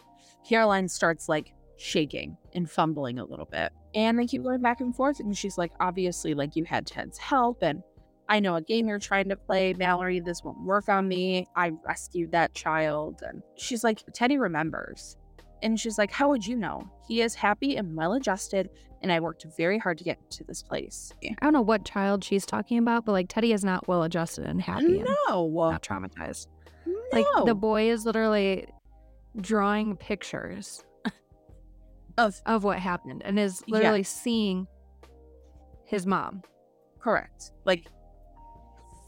Caroline 0.48 0.88
starts 0.88 1.28
like 1.30 1.54
shaking 1.78 2.38
and 2.54 2.70
fumbling 2.70 3.20
a 3.20 3.26
little 3.26 3.46
bit. 3.46 3.72
And 3.94 4.20
they 4.20 4.28
keep 4.28 4.44
going 4.44 4.62
back 4.62 4.82
and 4.82 4.96
forth. 4.96 5.20
And 5.20 5.38
she's 5.38 5.58
like, 5.58 5.72
obviously, 5.80 6.34
like 6.34 6.56
you 6.56 6.66
had 6.66 6.86
Ted's 6.86 7.18
help. 7.18 7.64
And 7.64 7.82
I 8.28 8.40
know 8.40 8.56
a 8.56 8.62
game 8.62 8.88
you're 8.88 9.00
trying 9.00 9.30
to 9.30 9.36
play, 9.36 9.74
Mallory. 9.74 10.20
This 10.20 10.44
won't 10.44 10.62
work 10.64 10.90
on 10.90 11.08
me. 11.08 11.48
I 11.56 11.72
rescued 11.86 12.32
that 12.32 12.54
child. 12.54 13.22
And 13.26 13.42
she's 13.56 13.84
like, 13.84 14.04
Teddy 14.14 14.38
remembers. 14.38 15.18
And 15.62 15.80
she's 15.80 15.98
like, 15.98 16.12
How 16.12 16.30
would 16.30 16.46
you 16.46 16.58
know? 16.58 16.82
He 17.08 17.22
is 17.22 17.36
happy 17.36 17.78
and 17.78 17.96
well 17.96 18.14
adjusted. 18.14 18.70
And 19.06 19.12
I 19.12 19.20
worked 19.20 19.46
very 19.56 19.78
hard 19.78 20.00
to 20.00 20.04
get 20.04 20.32
to 20.32 20.44
this 20.46 20.64
place. 20.64 21.14
I 21.24 21.36
don't 21.40 21.54
know 21.54 21.62
what 21.62 21.86
child 21.86 22.24
she's 22.24 22.44
talking 22.44 22.80
about, 22.80 23.06
but 23.06 23.12
like 23.12 23.28
Teddy 23.30 23.54
is 23.54 23.64
not 23.64 23.88
well 23.88 24.02
adjusted 24.02 24.48
and 24.48 24.60
happy 24.60 24.98
and 25.00 25.08
No. 25.28 25.48
not 25.70 25.84
traumatized. 25.84 26.48
No. 26.88 26.96
Like 27.12 27.26
the 27.46 27.54
boy 27.54 27.92
is 27.92 28.04
literally 28.04 28.66
drawing 29.40 29.96
pictures 29.96 30.84
of 32.18 32.42
of 32.48 32.64
what 32.64 32.80
happened 32.80 33.22
and 33.24 33.38
is 33.38 33.64
Yeah. 33.68 33.76
literally 33.76 34.02
seeing 34.02 34.66
his 35.84 36.08
mom. 36.08 36.42
Correct. 37.00 37.52
Like 37.64 37.86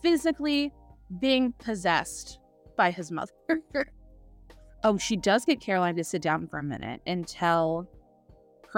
physically 0.03 0.71
being 1.19 1.53
possessed 1.53 2.37
by 2.75 2.91
his 2.91 3.11
mother. 3.11 3.31
oh, 4.83 4.99
she 4.99 5.15
does 5.15 5.43
get 5.43 5.59
Caroline 5.59 5.95
to 5.95 6.03
sit 6.03 6.21
down 6.21 6.45
for 6.45 6.59
a 6.59 6.63
minute 6.63 7.01
and 7.07 7.27
tell 7.27 7.87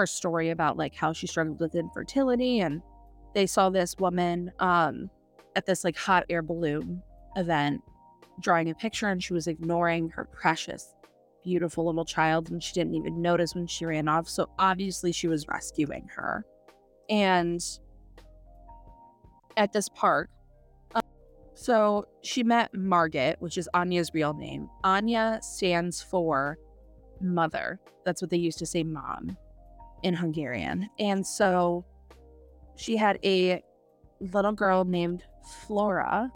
her 0.00 0.06
story 0.06 0.50
about 0.50 0.76
like 0.76 0.94
how 0.94 1.12
she 1.12 1.26
struggled 1.26 1.60
with 1.60 1.74
infertility 1.74 2.60
and 2.60 2.82
they 3.34 3.46
saw 3.46 3.68
this 3.70 3.94
woman 3.98 4.50
um 4.58 5.10
at 5.56 5.66
this 5.66 5.84
like 5.84 5.96
hot 5.96 6.24
air 6.30 6.42
balloon 6.42 7.02
event 7.36 7.80
drawing 8.40 8.70
a 8.70 8.74
picture 8.74 9.08
and 9.08 9.22
she 9.22 9.34
was 9.34 9.46
ignoring 9.46 10.08
her 10.08 10.24
precious 10.24 10.94
beautiful 11.44 11.86
little 11.86 12.04
child 12.04 12.50
and 12.50 12.62
she 12.62 12.72
didn't 12.72 12.94
even 12.94 13.20
notice 13.20 13.54
when 13.54 13.66
she 13.66 13.84
ran 13.84 14.08
off 14.08 14.28
so 14.28 14.48
obviously 14.58 15.12
she 15.12 15.28
was 15.28 15.46
rescuing 15.48 16.06
her 16.08 16.44
and 17.10 17.62
at 19.56 19.72
this 19.72 19.88
park. 19.90 20.30
Um, 20.94 21.02
so 21.54 22.06
she 22.22 22.42
met 22.42 22.72
Margit, 22.74 23.36
which 23.40 23.58
is 23.58 23.68
Anya's 23.74 24.12
real 24.14 24.32
name. 24.32 24.68
Anya 24.84 25.38
stands 25.42 26.02
for 26.02 26.58
mother. 27.20 27.78
That's 28.04 28.22
what 28.22 28.30
they 28.30 28.38
used 28.38 28.58
to 28.60 28.66
say 28.66 28.82
mom 28.82 29.36
in 30.02 30.14
Hungarian. 30.14 30.88
And 30.98 31.26
so 31.26 31.84
she 32.76 32.96
had 32.96 33.18
a 33.24 33.62
little 34.20 34.52
girl 34.52 34.84
named 34.84 35.24
Flora, 35.66 36.30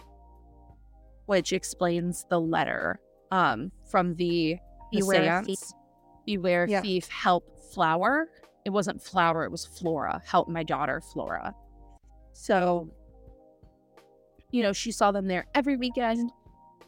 which 1.27 1.53
explains 1.53 2.27
the 2.29 2.41
letter 2.41 3.01
um, 3.31 3.73
from 3.91 4.15
the, 4.17 4.57
the 4.93 4.99
Beware 4.99 5.43
thief. 5.43 5.59
Beware 6.27 6.67
Yeah. 6.69 6.81
thief, 6.81 7.09
help 7.09 7.45
flower. 7.73 8.29
It 8.65 8.71
wasn't 8.71 9.03
flower, 9.03 9.45
it 9.45 9.51
was 9.51 9.67
Flora. 9.67 10.23
Help 10.25 10.49
my 10.49 10.63
daughter, 10.63 11.01
Flora. 11.01 11.55
So, 12.33 12.89
you 14.51 14.63
know, 14.63 14.73
she 14.73 14.91
saw 14.91 15.13
them 15.13 15.27
there 15.27 15.47
every 15.55 15.77
weekend. 15.77 16.31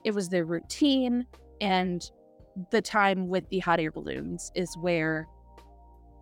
It 0.05 0.15
was 0.15 0.28
their 0.28 0.44
routine. 0.44 1.27
And 1.61 2.03
the 2.70 2.81
time 2.81 3.28
with 3.28 3.48
the 3.51 3.59
hot 3.59 3.81
air 3.81 3.90
balloons 3.90 4.51
is 4.55 4.74
where, 4.78 5.27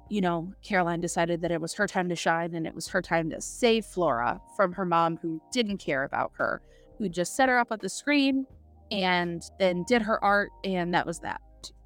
you 0.09 0.21
know, 0.21 0.53
Caroline 0.63 1.01
decided 1.01 1.41
that 1.43 1.51
it 1.51 1.61
was 1.61 1.75
her 1.75 1.87
time 1.87 2.09
to 2.09 2.17
shine 2.17 2.55
and 2.55 2.67
it 2.67 2.75
was 2.75 2.89
her 2.89 3.01
time 3.01 3.31
to 3.31 3.41
save 3.41 3.85
Flora 3.85 4.41
from 4.57 4.73
her 4.73 4.85
mom 4.85 5.17
who 5.17 5.41
didn't 5.53 5.79
care 5.79 6.05
about 6.05 6.33
her, 6.35 6.63
who 6.99 7.09
just 7.09 7.35
set 7.37 7.49
her 7.49 7.59
up 7.59 7.73
at 7.73 7.81
the 7.81 7.89
screen 7.89 8.47
and 8.91 9.43
then 9.59 9.85
did 9.89 10.03
her 10.03 10.23
art, 10.23 10.51
and 10.63 10.93
that 10.95 11.07
was 11.07 11.21
that. 11.21 11.41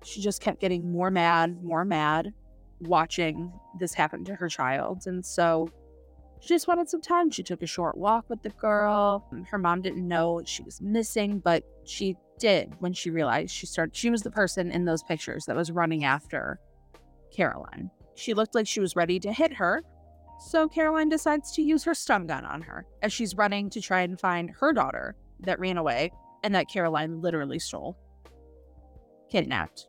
She 0.05 0.20
just 0.20 0.43
kept 0.43 0.61
getting 0.61 0.90
more 0.90 1.11
mad, 1.11 1.62
more 1.62 1.85
mad, 1.85 2.32
watching 2.81 3.53
this 3.78 3.95
happen 3.95 4.24
to 4.24 4.35
her 4.35 4.49
child. 4.49 5.05
And 5.07 5.24
so 5.24 5.69
she 6.40 6.49
just 6.49 6.69
wanted 6.69 6.89
some 6.89 7.01
time. 7.01 7.31
She 7.31 7.43
took 7.43 7.62
a 7.62 7.66
short 7.66 7.97
walk 7.97 8.28
with 8.28 8.43
the 8.43 8.51
girl. 8.51 9.27
Her 9.49 9.59
mom 9.59 9.82
didn't 9.82 10.07
know 10.07 10.43
she 10.45 10.62
was 10.62 10.81
missing, 10.81 11.39
but 11.39 11.65
she 11.85 12.16
did 12.39 12.74
when 12.78 12.93
she 12.93 13.11
realized 13.11 13.51
she 13.51 13.66
started 13.66 13.97
she 13.97 14.11
was 14.11 14.23
the 14.23 14.31
person 14.31 14.70
in 14.70 14.85
those 14.85 15.03
pictures 15.03 15.45
that 15.47 15.57
was 15.57 15.73
running 15.73 16.05
after 16.05 16.61
Caroline. 17.32 17.90
She 18.19 18.35
looked 18.35 18.55
like 18.55 18.66
she 18.66 18.81
was 18.81 18.97
ready 18.97 19.20
to 19.20 19.32
hit 19.32 19.55
her. 19.55 19.82
So 20.40 20.69
Caroline 20.69 21.09
decides 21.09 21.53
to 21.53 21.62
use 21.62 21.85
her 21.85 21.95
stun 21.95 22.27
gun 22.27 22.45
on 22.45 22.62
her 22.62 22.85
as 23.03 23.12
she's 23.12 23.36
running 23.36 23.70
to 23.70 23.81
try 23.81 24.01
and 24.01 24.19
find 24.19 24.51
her 24.59 24.73
daughter 24.73 25.15
that 25.40 25.61
ran 25.61 25.78
away 25.78 26.11
and 26.43 26.55
that 26.55 26.69
Caroline 26.69 27.20
literally 27.20 27.59
stole, 27.59 27.97
kidnapped, 29.31 29.89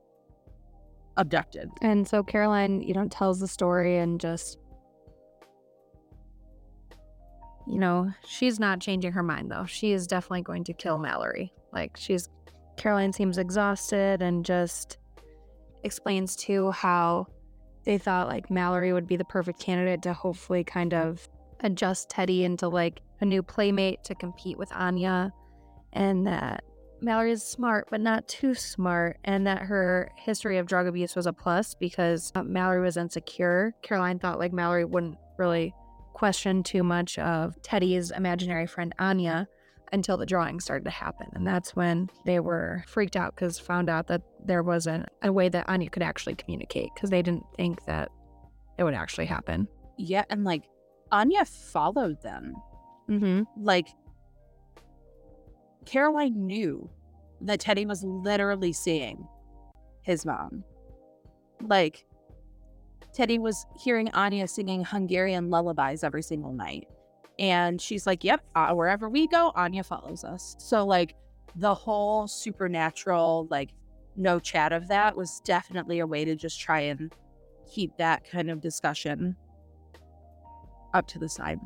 abducted. 1.18 1.70
And 1.82 2.08
so 2.08 2.24
Caroline, 2.24 2.82
you 2.82 2.94
know, 2.94 3.08
tells 3.08 3.40
the 3.40 3.48
story 3.48 3.98
and 3.98 4.20
just 4.20 4.60
you 7.68 7.78
know, 7.78 8.12
she's 8.28 8.60
not 8.60 8.80
changing 8.80 9.12
her 9.12 9.22
mind 9.22 9.52
though. 9.52 9.66
She 9.66 9.92
is 9.92 10.08
definitely 10.08 10.42
going 10.42 10.64
to 10.66 10.74
kill 10.74 10.98
Mallory. 10.98 11.54
Like 11.72 11.98
she's 11.98 12.30
Caroline 12.78 13.14
seems 13.14 13.38
exhausted 13.38 14.22
and 14.22 14.46
just 14.46 14.98
explains 15.84 16.36
too 16.36 16.72
how 16.72 17.28
they 17.84 17.98
thought 17.98 18.28
like 18.28 18.50
Mallory 18.50 18.94
would 18.94 19.08
be 19.08 19.16
the 19.16 19.26
perfect 19.26 19.60
candidate 19.60 20.02
to 20.04 20.14
hopefully 20.14 20.64
kind 20.64 20.94
of 20.94 21.28
adjust 21.62 22.10
Teddy 22.10 22.44
into 22.44 22.68
like 22.68 23.02
a 23.22 23.26
new 23.26 23.44
playmate 23.44 24.04
to 24.06 24.16
compete 24.16 24.58
with 24.58 24.72
Anya 24.72 25.32
and 25.94 26.26
that 26.28 26.64
Mallory 27.02 27.32
is 27.32 27.44
smart 27.44 27.88
but 27.90 28.02
not 28.02 28.28
too 28.28 28.54
smart 28.54 29.18
and 29.24 29.48
that 29.48 29.62
her 29.62 30.12
history 30.16 30.58
of 30.58 30.68
drug 30.68 30.88
abuse 30.88 31.16
was 31.16 31.26
a 31.26 31.34
plus 31.34 31.74
because 31.76 32.32
uh, 32.36 32.44
Mallory 32.44 32.82
was 32.82 32.98
insecure. 32.98 33.74
Caroline 33.82 34.20
thought 34.20 34.40
like 34.40 34.54
Mallory 34.54 34.86
wouldn't 34.86 35.18
really 35.38 35.74
question 36.14 36.64
too 36.64 36.84
much 36.84 37.18
of 37.20 37.62
Teddy's 37.62 38.12
imaginary 38.12 38.68
friend 38.68 38.94
Anya 39.00 39.48
until 39.92 40.18
the 40.18 40.26
drawing 40.26 40.60
started 40.60 40.86
to 40.86 40.92
happen. 40.92 41.28
And 41.34 41.46
that's 41.46 41.76
when 41.76 42.10
they 42.26 42.40
were 42.40 42.84
freaked 42.88 43.16
out 43.16 43.36
because 43.36 43.60
found 43.60 43.90
out 43.90 44.08
that 44.08 44.22
there 44.44 44.64
wasn't 44.64 45.08
a 45.24 45.32
way 45.32 45.50
that 45.50 45.68
Anya 45.70 45.90
could 45.90 46.04
actually 46.04 46.36
communicate 46.36 46.90
because 46.94 47.10
they 47.10 47.22
didn't 47.22 47.46
think 47.56 47.86
that 47.86 48.10
it 48.78 48.84
would 48.84 48.94
actually 48.94 49.26
happen. 49.26 49.68
Yeah, 49.98 50.24
and 50.30 50.44
like 50.44 50.64
Anya 51.12 51.46
followed 51.46 52.22
them. 52.22 52.54
Mm-hmm. 53.10 53.44
Like 53.64 53.90
Caroline 55.86 56.46
knew 56.46 56.90
that 57.42 57.60
Teddy 57.60 57.86
was 57.86 58.04
literally 58.04 58.74
seeing 58.74 59.28
his 60.04 60.26
mom. 60.26 60.64
Like 61.62 62.06
Teddy 63.14 63.40
was 63.40 63.66
hearing 63.78 64.10
Anya 64.14 64.48
singing 64.48 64.84
Hungarian 64.84 65.50
lullabies 65.50 66.04
every 66.04 66.22
single 66.22 66.54
night. 66.54 66.88
And 67.40 67.82
she's 67.82 68.06
like, 68.06 68.24
yep, 68.26 68.44
uh, 68.54 68.74
wherever 68.74 69.10
we 69.10 69.28
go, 69.28 69.54
Anya 69.56 69.84
follows 69.84 70.26
us. 70.26 70.58
So, 70.60 70.86
like, 70.86 71.16
the 71.56 71.74
whole 71.74 72.28
supernatural, 72.28 73.48
like, 73.50 73.70
no 74.18 74.40
chat 74.40 74.74
of 74.74 74.90
that 74.90 75.16
was 75.16 75.42
definitely 75.46 76.00
a 76.00 76.06
way 76.08 76.26
to 76.26 76.36
just 76.36 76.60
try 76.60 76.82
and 76.82 77.14
keep 77.72 77.96
that 77.98 78.30
kind 78.30 78.52
of 78.52 78.60
discussion 78.60 79.38
up 80.94 81.08
to 81.08 81.20
the 81.20 81.30
side. 81.30 81.60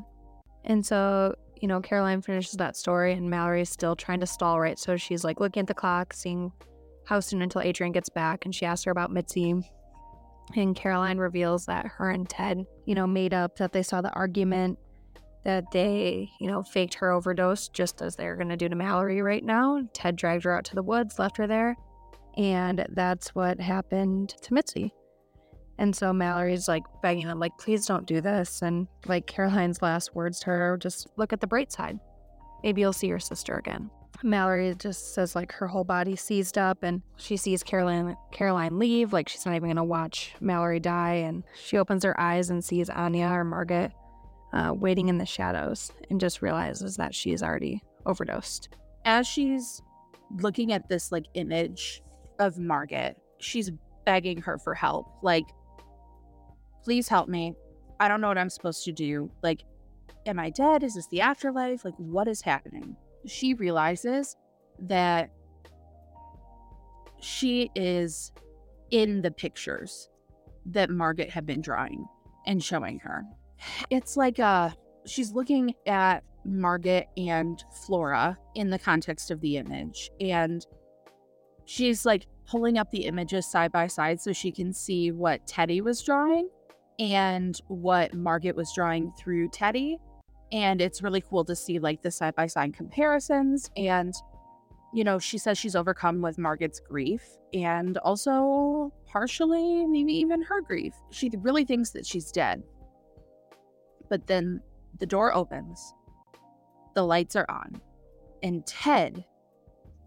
And 0.64 0.86
so, 0.86 1.34
you 1.60 1.66
know, 1.66 1.80
Caroline 1.80 2.22
finishes 2.22 2.52
that 2.52 2.76
story, 2.76 3.12
and 3.12 3.28
Mallory's 3.28 3.70
still 3.70 3.96
trying 3.96 4.20
to 4.20 4.26
stall, 4.26 4.60
right? 4.60 4.78
So 4.78 4.96
she's 4.96 5.24
like 5.24 5.40
looking 5.40 5.62
at 5.62 5.66
the 5.66 5.74
clock, 5.74 6.12
seeing 6.12 6.52
how 7.04 7.18
soon 7.18 7.42
until 7.42 7.62
Adrian 7.62 7.92
gets 7.92 8.08
back, 8.08 8.44
and 8.44 8.54
she 8.54 8.64
asks 8.64 8.84
her 8.84 8.92
about 8.92 9.12
Mitzi. 9.12 9.54
And 10.54 10.76
Caroline 10.76 11.18
reveals 11.18 11.66
that 11.66 11.86
her 11.86 12.10
and 12.10 12.28
Ted, 12.28 12.64
you 12.86 12.94
know, 12.94 13.06
made 13.06 13.34
up 13.34 13.56
that 13.56 13.72
they 13.72 13.82
saw 13.82 14.00
the 14.00 14.12
argument 14.12 14.78
that 15.44 15.70
they, 15.72 16.30
you 16.40 16.46
know, 16.46 16.62
faked 16.62 16.94
her 16.94 17.10
overdose 17.10 17.68
just 17.68 18.02
as 18.02 18.16
they're 18.16 18.36
going 18.36 18.48
to 18.48 18.56
do 18.56 18.68
to 18.68 18.74
Mallory 18.74 19.22
right 19.22 19.44
now. 19.44 19.82
Ted 19.92 20.16
dragged 20.16 20.44
her 20.44 20.56
out 20.56 20.64
to 20.64 20.74
the 20.74 20.82
woods, 20.82 21.18
left 21.18 21.36
her 21.36 21.46
there. 21.46 21.76
And 22.36 22.84
that's 22.90 23.34
what 23.34 23.60
happened 23.60 24.30
to 24.42 24.54
Mitzi. 24.54 24.92
And 25.78 25.94
so 25.94 26.12
Mallory's 26.12 26.68
like 26.68 26.82
begging 27.02 27.26
them, 27.26 27.38
like, 27.38 27.56
please 27.58 27.86
don't 27.86 28.06
do 28.06 28.20
this. 28.20 28.62
And 28.62 28.88
like 29.06 29.26
Caroline's 29.26 29.82
last 29.82 30.14
words 30.14 30.40
to 30.40 30.46
her, 30.46 30.76
just 30.80 31.08
look 31.16 31.32
at 31.32 31.40
the 31.40 31.46
bright 31.46 31.72
side. 31.72 31.98
Maybe 32.62 32.80
you'll 32.80 32.92
see 32.92 33.08
your 33.08 33.18
sister 33.18 33.56
again. 33.56 33.90
Mallory 34.22 34.74
just 34.78 35.14
says 35.14 35.34
like 35.34 35.52
her 35.52 35.66
whole 35.66 35.84
body 35.84 36.16
seized 36.16 36.56
up 36.56 36.82
and 36.82 37.02
she 37.16 37.36
sees 37.36 37.62
Caroline 37.62 38.16
Caroline 38.32 38.78
leave, 38.78 39.12
like 39.12 39.28
she's 39.28 39.44
not 39.44 39.56
even 39.56 39.68
gonna 39.68 39.84
watch 39.84 40.34
Mallory 40.40 40.80
die, 40.80 41.14
and 41.14 41.42
she 41.60 41.76
opens 41.76 42.04
her 42.04 42.18
eyes 42.18 42.48
and 42.48 42.64
sees 42.64 42.88
Anya 42.88 43.28
or 43.28 43.44
Margaret 43.44 43.92
uh, 44.54 44.72
waiting 44.72 45.08
in 45.08 45.18
the 45.18 45.26
shadows 45.26 45.90
and 46.10 46.20
just 46.20 46.40
realizes 46.40 46.96
that 46.96 47.14
she's 47.14 47.42
already 47.42 47.82
overdosed. 48.06 48.68
As 49.04 49.26
she's 49.26 49.82
looking 50.40 50.72
at 50.72 50.88
this 50.88 51.12
like 51.12 51.26
image 51.34 52.02
of 52.38 52.58
Margaret, 52.58 53.16
she's 53.38 53.70
begging 54.06 54.40
her 54.42 54.56
for 54.58 54.74
help. 54.74 55.06
Like, 55.22 55.44
please 56.84 57.08
help 57.08 57.28
me. 57.28 57.54
I 57.98 58.08
don't 58.08 58.20
know 58.20 58.28
what 58.28 58.38
I'm 58.38 58.50
supposed 58.50 58.84
to 58.84 58.92
do. 58.92 59.30
Like, 59.42 59.64
am 60.24 60.38
I 60.38 60.50
dead? 60.50 60.84
Is 60.84 60.94
this 60.94 61.08
the 61.08 61.20
afterlife? 61.20 61.84
Like, 61.84 61.94
what 61.96 62.28
is 62.28 62.40
happening? 62.40 62.96
She 63.26 63.54
realizes 63.54 64.36
that 64.78 65.30
she 67.20 67.70
is 67.74 68.32
in 68.90 69.22
the 69.22 69.30
pictures 69.30 70.10
that 70.66 70.90
Margaret 70.90 71.30
had 71.30 71.46
been 71.46 71.60
drawing 71.60 72.06
and 72.46 72.62
showing 72.62 73.00
her. 73.00 73.24
It's 73.90 74.16
like 74.16 74.38
uh 74.38 74.70
she's 75.06 75.32
looking 75.32 75.74
at 75.86 76.24
Margaret 76.44 77.08
and 77.16 77.62
Flora 77.86 78.38
in 78.54 78.70
the 78.70 78.78
context 78.78 79.30
of 79.30 79.40
the 79.40 79.56
image 79.56 80.10
and 80.20 80.66
she's 81.64 82.04
like 82.04 82.26
pulling 82.46 82.76
up 82.76 82.90
the 82.90 83.06
images 83.06 83.50
side 83.50 83.72
by 83.72 83.86
side 83.86 84.20
so 84.20 84.32
she 84.32 84.52
can 84.52 84.72
see 84.72 85.10
what 85.10 85.46
Teddy 85.46 85.80
was 85.80 86.02
drawing 86.02 86.48
and 86.98 87.58
what 87.68 88.14
Margaret 88.14 88.54
was 88.54 88.72
drawing 88.74 89.12
through 89.18 89.48
Teddy 89.48 89.98
and 90.52 90.80
it's 90.80 91.02
really 91.02 91.22
cool 91.22 91.44
to 91.44 91.56
see 91.56 91.78
like 91.78 92.02
the 92.02 92.10
side 92.10 92.34
by 92.34 92.46
side 92.46 92.74
comparisons 92.74 93.70
and 93.76 94.14
you 94.92 95.02
know, 95.02 95.18
she 95.18 95.38
says 95.38 95.58
she's 95.58 95.74
overcome 95.74 96.22
with 96.22 96.38
Margaret's 96.38 96.78
grief 96.78 97.20
and 97.52 97.98
also 97.98 98.92
partially 99.06 99.84
maybe 99.86 100.12
even 100.12 100.40
her 100.40 100.62
grief. 100.62 100.94
She 101.10 101.32
really 101.40 101.64
thinks 101.64 101.90
that 101.90 102.06
she's 102.06 102.30
dead 102.30 102.62
but 104.08 104.26
then 104.26 104.60
the 104.98 105.06
door 105.06 105.34
opens, 105.34 105.94
the 106.94 107.02
lights 107.02 107.36
are 107.36 107.46
on, 107.48 107.80
and 108.42 108.66
Ted 108.66 109.24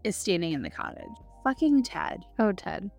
is 0.04 0.16
standing 0.16 0.52
in 0.52 0.62
the 0.62 0.70
cottage. 0.70 1.04
Fucking 1.44 1.82
Ted. 1.82 2.24
Oh, 2.38 2.52
Ted. 2.52 2.90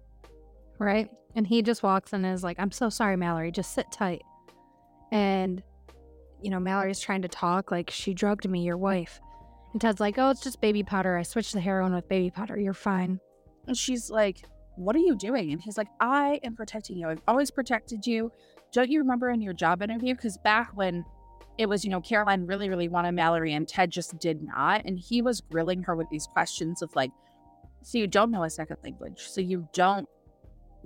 Right? 0.79 1.09
And 1.35 1.45
he 1.45 1.61
just 1.61 1.83
walks 1.83 2.13
in 2.13 2.25
and 2.25 2.33
is 2.33 2.43
like, 2.43 2.59
I'm 2.59 2.71
so 2.71 2.89
sorry, 2.89 3.15
Mallory. 3.15 3.51
Just 3.51 3.73
sit 3.73 3.91
tight. 3.91 4.21
And, 5.11 5.61
you 6.41 6.49
know, 6.49 6.59
Mallory's 6.59 6.99
trying 6.99 7.21
to 7.21 7.27
talk 7.27 7.71
like, 7.71 7.89
she 7.89 8.13
drugged 8.13 8.49
me, 8.49 8.63
your 8.63 8.77
wife. 8.77 9.19
And 9.71 9.81
Ted's 9.81 9.99
like, 9.99 10.17
oh, 10.17 10.31
it's 10.31 10.41
just 10.41 10.61
baby 10.61 10.83
powder. 10.83 11.17
I 11.17 11.23
switched 11.23 11.53
the 11.53 11.59
heroin 11.59 11.93
with 11.93 12.09
baby 12.09 12.31
powder. 12.31 12.59
You're 12.59 12.73
fine. 12.73 13.19
And 13.67 13.77
she's 13.77 14.09
like, 14.09 14.43
what 14.75 14.95
are 14.95 14.99
you 14.99 15.15
doing? 15.15 15.51
And 15.51 15.61
he's 15.61 15.77
like, 15.77 15.89
I 15.99 16.39
am 16.43 16.55
protecting 16.55 16.97
you. 16.97 17.09
I've 17.09 17.21
always 17.27 17.51
protected 17.51 18.07
you 18.07 18.31
don't 18.71 18.89
you 18.89 18.99
remember 18.99 19.29
in 19.29 19.41
your 19.41 19.53
job 19.53 19.81
interview? 19.81 20.15
Because 20.15 20.37
back 20.37 20.71
when 20.75 21.05
it 21.57 21.67
was, 21.67 21.83
you 21.83 21.91
know, 21.91 22.01
Caroline 22.01 22.45
really, 22.45 22.69
really 22.69 22.87
wanted 22.87 23.11
Mallory 23.11 23.53
and 23.53 23.67
Ted 23.67 23.91
just 23.91 24.17
did 24.19 24.41
not. 24.41 24.81
And 24.85 24.97
he 24.97 25.21
was 25.21 25.41
grilling 25.41 25.83
her 25.83 25.95
with 25.95 26.09
these 26.09 26.27
questions 26.27 26.81
of 26.81 26.95
like, 26.95 27.11
so 27.81 27.97
you 27.97 28.07
don't 28.07 28.31
know 28.31 28.43
a 28.43 28.49
second 28.49 28.77
language. 28.83 29.27
So 29.27 29.41
you 29.41 29.67
don't, 29.73 30.07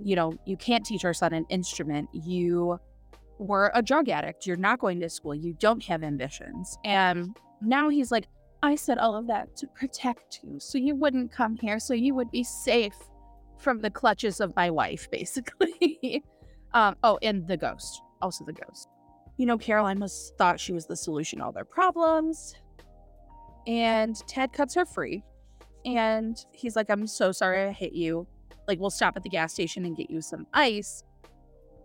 you 0.02 0.16
know, 0.16 0.32
you 0.46 0.56
can't 0.56 0.84
teach 0.84 1.04
our 1.04 1.14
son 1.14 1.32
an 1.32 1.46
instrument. 1.48 2.08
You 2.12 2.80
were 3.38 3.70
a 3.74 3.82
drug 3.82 4.08
addict. 4.08 4.46
You're 4.46 4.56
not 4.56 4.78
going 4.78 5.00
to 5.00 5.08
school. 5.08 5.34
You 5.34 5.54
don't 5.54 5.82
have 5.84 6.02
ambitions. 6.02 6.76
And 6.84 7.36
now 7.60 7.88
he's 7.88 8.10
like, 8.10 8.26
I 8.62 8.76
said 8.76 8.98
all 8.98 9.14
of 9.14 9.26
that 9.26 9.56
to 9.58 9.66
protect 9.68 10.40
you 10.42 10.58
so 10.58 10.78
you 10.78 10.96
wouldn't 10.96 11.30
come 11.30 11.56
here, 11.56 11.78
so 11.78 11.92
you 11.92 12.14
would 12.14 12.30
be 12.30 12.42
safe 12.42 12.96
from 13.58 13.80
the 13.80 13.90
clutches 13.90 14.40
of 14.40 14.56
my 14.56 14.70
wife, 14.70 15.10
basically. 15.12 16.24
Um, 16.74 16.96
oh, 17.02 17.18
and 17.22 17.46
the 17.48 17.56
ghost. 17.56 18.02
Also 18.20 18.44
the 18.44 18.52
ghost. 18.52 18.88
You 19.36 19.46
know, 19.46 19.56
Caroline 19.58 19.98
was 19.98 20.32
thought 20.38 20.60
she 20.60 20.72
was 20.72 20.86
the 20.86 20.96
solution 20.96 21.38
to 21.38 21.46
all 21.46 21.52
their 21.52 21.64
problems. 21.64 22.54
And 23.66 24.14
Ted 24.28 24.52
cuts 24.52 24.74
her 24.74 24.84
free. 24.84 25.24
And 25.86 26.36
he's 26.52 26.76
like, 26.76 26.90
I'm 26.90 27.06
so 27.06 27.32
sorry 27.32 27.62
I 27.62 27.72
hit 27.72 27.92
you. 27.92 28.26
Like, 28.68 28.80
we'll 28.80 28.90
stop 28.90 29.16
at 29.16 29.22
the 29.22 29.28
gas 29.28 29.52
station 29.52 29.84
and 29.84 29.96
get 29.96 30.10
you 30.10 30.20
some 30.20 30.46
ice. 30.52 31.04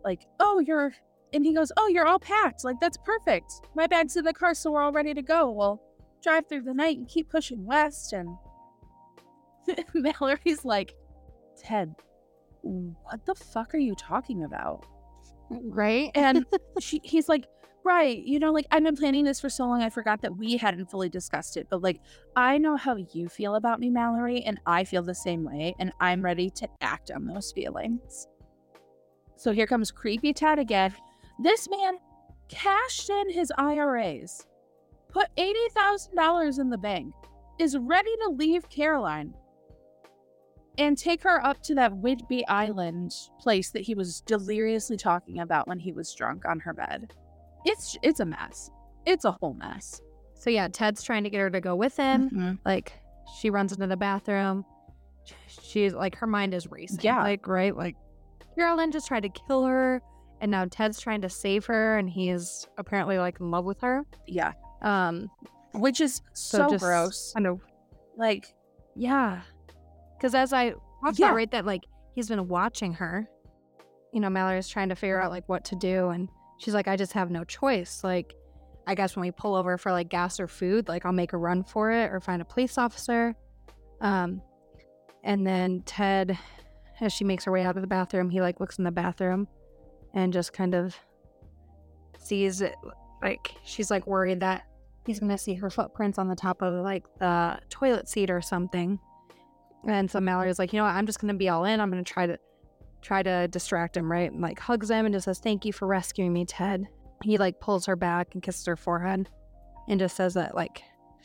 Like, 0.03 0.25
oh, 0.39 0.59
you're 0.59 0.93
and 1.33 1.45
he 1.45 1.53
goes, 1.53 1.71
Oh, 1.77 1.87
you're 1.87 2.07
all 2.07 2.19
packed. 2.19 2.63
Like, 2.63 2.79
that's 2.79 2.97
perfect. 2.97 3.53
My 3.75 3.87
bag's 3.87 4.17
in 4.17 4.25
the 4.25 4.33
car, 4.33 4.53
so 4.53 4.71
we're 4.71 4.81
all 4.81 4.91
ready 4.91 5.13
to 5.13 5.21
go. 5.21 5.51
We'll 5.51 5.81
drive 6.23 6.47
through 6.47 6.63
the 6.63 6.73
night 6.73 6.97
and 6.97 7.07
keep 7.07 7.29
pushing 7.29 7.65
west. 7.65 8.13
And 8.13 8.29
Mallory's 9.93 10.65
like, 10.65 10.95
Ted, 11.57 11.93
what 12.61 13.25
the 13.25 13.35
fuck 13.35 13.73
are 13.73 13.79
you 13.79 13.95
talking 13.95 14.43
about? 14.43 14.85
Right? 15.49 16.11
And 16.15 16.45
she, 16.79 17.01
he's 17.03 17.29
like, 17.29 17.47
right, 17.83 18.21
you 18.23 18.39
know, 18.39 18.51
like 18.51 18.65
I've 18.71 18.83
been 18.83 18.95
planning 18.95 19.25
this 19.25 19.39
for 19.39 19.49
so 19.49 19.65
long, 19.65 19.81
I 19.81 19.89
forgot 19.89 20.21
that 20.21 20.37
we 20.37 20.57
hadn't 20.57 20.89
fully 20.89 21.09
discussed 21.09 21.57
it. 21.57 21.67
But 21.69 21.81
like, 21.81 22.01
I 22.35 22.57
know 22.57 22.75
how 22.75 22.97
you 23.13 23.29
feel 23.29 23.55
about 23.55 23.79
me, 23.79 23.89
Mallory, 23.89 24.41
and 24.43 24.59
I 24.65 24.83
feel 24.83 25.03
the 25.03 25.15
same 25.15 25.43
way, 25.43 25.75
and 25.79 25.91
I'm 25.99 26.21
ready 26.21 26.49
to 26.51 26.67
act 26.81 27.11
on 27.11 27.25
those 27.25 27.51
feelings. 27.51 28.27
So 29.35 29.51
here 29.51 29.67
comes 29.67 29.91
creepy 29.91 30.33
Ted 30.33 30.59
again. 30.59 30.93
This 31.39 31.69
man 31.69 31.97
cashed 32.49 33.09
in 33.09 33.31
his 33.31 33.53
IRAs, 33.57 34.45
put 35.09 35.27
$80,000 35.37 36.59
in 36.59 36.69
the 36.69 36.77
bank, 36.77 37.13
is 37.57 37.77
ready 37.77 38.11
to 38.23 38.29
leave 38.31 38.69
Caroline 38.69 39.33
and 40.79 40.97
take 40.97 41.21
her 41.23 41.45
up 41.45 41.61
to 41.63 41.75
that 41.75 41.91
Whidbey 41.93 42.41
Island 42.47 43.13
place 43.39 43.69
that 43.71 43.81
he 43.81 43.93
was 43.93 44.21
deliriously 44.21 44.97
talking 44.97 45.39
about 45.39 45.67
when 45.67 45.77
he 45.77 45.91
was 45.91 46.11
drunk 46.15 46.45
on 46.45 46.59
her 46.61 46.73
bed. 46.73 47.13
It's 47.65 47.97
it's 48.01 48.19
a 48.21 48.25
mess. 48.25 48.71
It's 49.05 49.25
a 49.25 49.31
whole 49.33 49.53
mess. 49.53 50.01
So 50.33 50.49
yeah, 50.49 50.67
Ted's 50.69 51.03
trying 51.03 51.23
to 51.25 51.29
get 51.29 51.39
her 51.39 51.49
to 51.49 51.59
go 51.61 51.75
with 51.75 51.95
him. 51.97 52.29
Mhm. 52.29 52.59
Like 52.65 52.93
she 53.39 53.49
runs 53.49 53.73
into 53.73 53.85
the 53.87 53.97
bathroom. 53.97 54.65
She's 55.47 55.93
like 55.93 56.15
her 56.15 56.27
mind 56.27 56.53
is 56.53 56.67
racing. 56.71 56.99
Yeah. 57.01 57.21
Like, 57.21 57.47
right? 57.47 57.75
Like 57.75 57.95
Carolyn 58.55 58.91
just 58.91 59.07
tried 59.07 59.23
to 59.23 59.29
kill 59.29 59.65
her 59.65 60.01
and 60.41 60.49
now 60.49 60.65
Ted's 60.65 60.99
trying 60.99 61.21
to 61.21 61.29
save 61.29 61.65
her 61.65 61.97
and 61.97 62.09
he's 62.09 62.67
apparently 62.77 63.17
like 63.19 63.39
in 63.39 63.51
love 63.51 63.65
with 63.65 63.81
her. 63.81 64.03
Yeah, 64.25 64.53
Um 64.81 65.29
which 65.73 66.01
is 66.01 66.21
so, 66.33 66.69
so, 66.69 66.77
gross. 66.77 67.33
I 67.35 67.41
know. 67.41 67.59
Like, 68.17 68.55
yeah. 68.95 69.41
Cause 70.19 70.35
as 70.35 70.53
I 70.53 70.71
talked 71.03 71.17
Yeah. 71.19 71.27
about 71.27 71.35
right 71.35 71.51
that 71.51 71.65
like 71.65 71.83
he's 72.15 72.27
been 72.29 72.47
watching 72.47 72.93
her. 72.93 73.27
You 74.11 74.19
know, 74.19 74.29
Mallory's 74.29 74.67
trying 74.67 74.89
to 74.89 74.95
figure 74.95 75.21
out 75.21 75.31
like 75.31 75.47
what 75.47 75.63
to 75.65 75.75
do 75.75 76.09
and 76.09 76.27
she's 76.57 76.73
like, 76.73 76.87
I 76.87 76.95
just 76.95 77.13
have 77.13 77.29
no 77.31 77.43
choice. 77.43 78.03
Like 78.03 78.33
I 78.87 78.95
guess 78.95 79.15
when 79.15 79.21
we 79.21 79.31
pull 79.31 79.55
over 79.55 79.77
for 79.77 79.91
like 79.91 80.09
gas 80.09 80.39
or 80.39 80.47
food, 80.47 80.87
like 80.87 81.05
I'll 81.05 81.11
make 81.13 81.33
a 81.33 81.37
run 81.37 81.63
for 81.63 81.91
it 81.91 82.11
or 82.11 82.19
find 82.19 82.41
a 82.41 82.45
police 82.45 82.77
officer. 82.77 83.35
Um, 84.01 84.41
and 85.23 85.45
then 85.45 85.83
Ted, 85.85 86.37
as 86.99 87.13
she 87.13 87.23
makes 87.23 87.43
her 87.45 87.51
way 87.51 87.63
out 87.63 87.75
of 87.75 87.81
the 87.81 87.87
bathroom, 87.87 88.29
he 88.29 88.41
like 88.41 88.59
looks 88.59 88.77
in 88.77 88.83
the 88.83 88.91
bathroom 88.91 89.47
and 90.13 90.33
just 90.33 90.53
kind 90.53 90.73
of 90.73 90.95
sees 92.17 92.61
it. 92.61 92.75
Like 93.21 93.53
she's 93.63 93.91
like 93.91 94.07
worried 94.07 94.39
that 94.39 94.63
he's 95.05 95.19
gonna 95.19 95.37
see 95.37 95.53
her 95.55 95.69
footprints 95.69 96.17
on 96.17 96.27
the 96.27 96.35
top 96.35 96.61
of 96.61 96.73
like 96.83 97.03
the 97.19 97.59
toilet 97.69 98.09
seat 98.09 98.29
or 98.31 98.41
something. 98.41 98.99
And 99.87 100.09
so 100.09 100.19
Mallory's 100.19 100.59
like, 100.59 100.73
you 100.73 100.77
know 100.77 100.85
what? 100.85 100.95
I'm 100.95 101.05
just 101.05 101.19
gonna 101.19 101.33
be 101.33 101.49
all 101.49 101.65
in. 101.65 101.79
I'm 101.79 101.89
gonna 101.89 102.03
try 102.03 102.27
to 102.27 102.37
try 103.01 103.23
to 103.23 103.47
distract 103.47 103.95
him, 103.95 104.11
right? 104.11 104.31
And 104.31 104.41
like 104.41 104.59
hugs 104.59 104.89
him 104.89 105.05
and 105.05 105.13
just 105.13 105.25
says, 105.25 105.39
"Thank 105.39 105.65
you 105.65 105.73
for 105.73 105.87
rescuing 105.87 106.33
me, 106.33 106.45
Ted." 106.45 106.87
He 107.23 107.37
like 107.37 107.59
pulls 107.59 107.85
her 107.85 107.95
back 107.95 108.33
and 108.33 108.43
kisses 108.43 108.65
her 108.65 108.75
forehead, 108.75 109.29
and 109.87 109.99
just 109.99 110.15
says 110.15 110.33
that 110.33 110.55
like, 110.55 110.83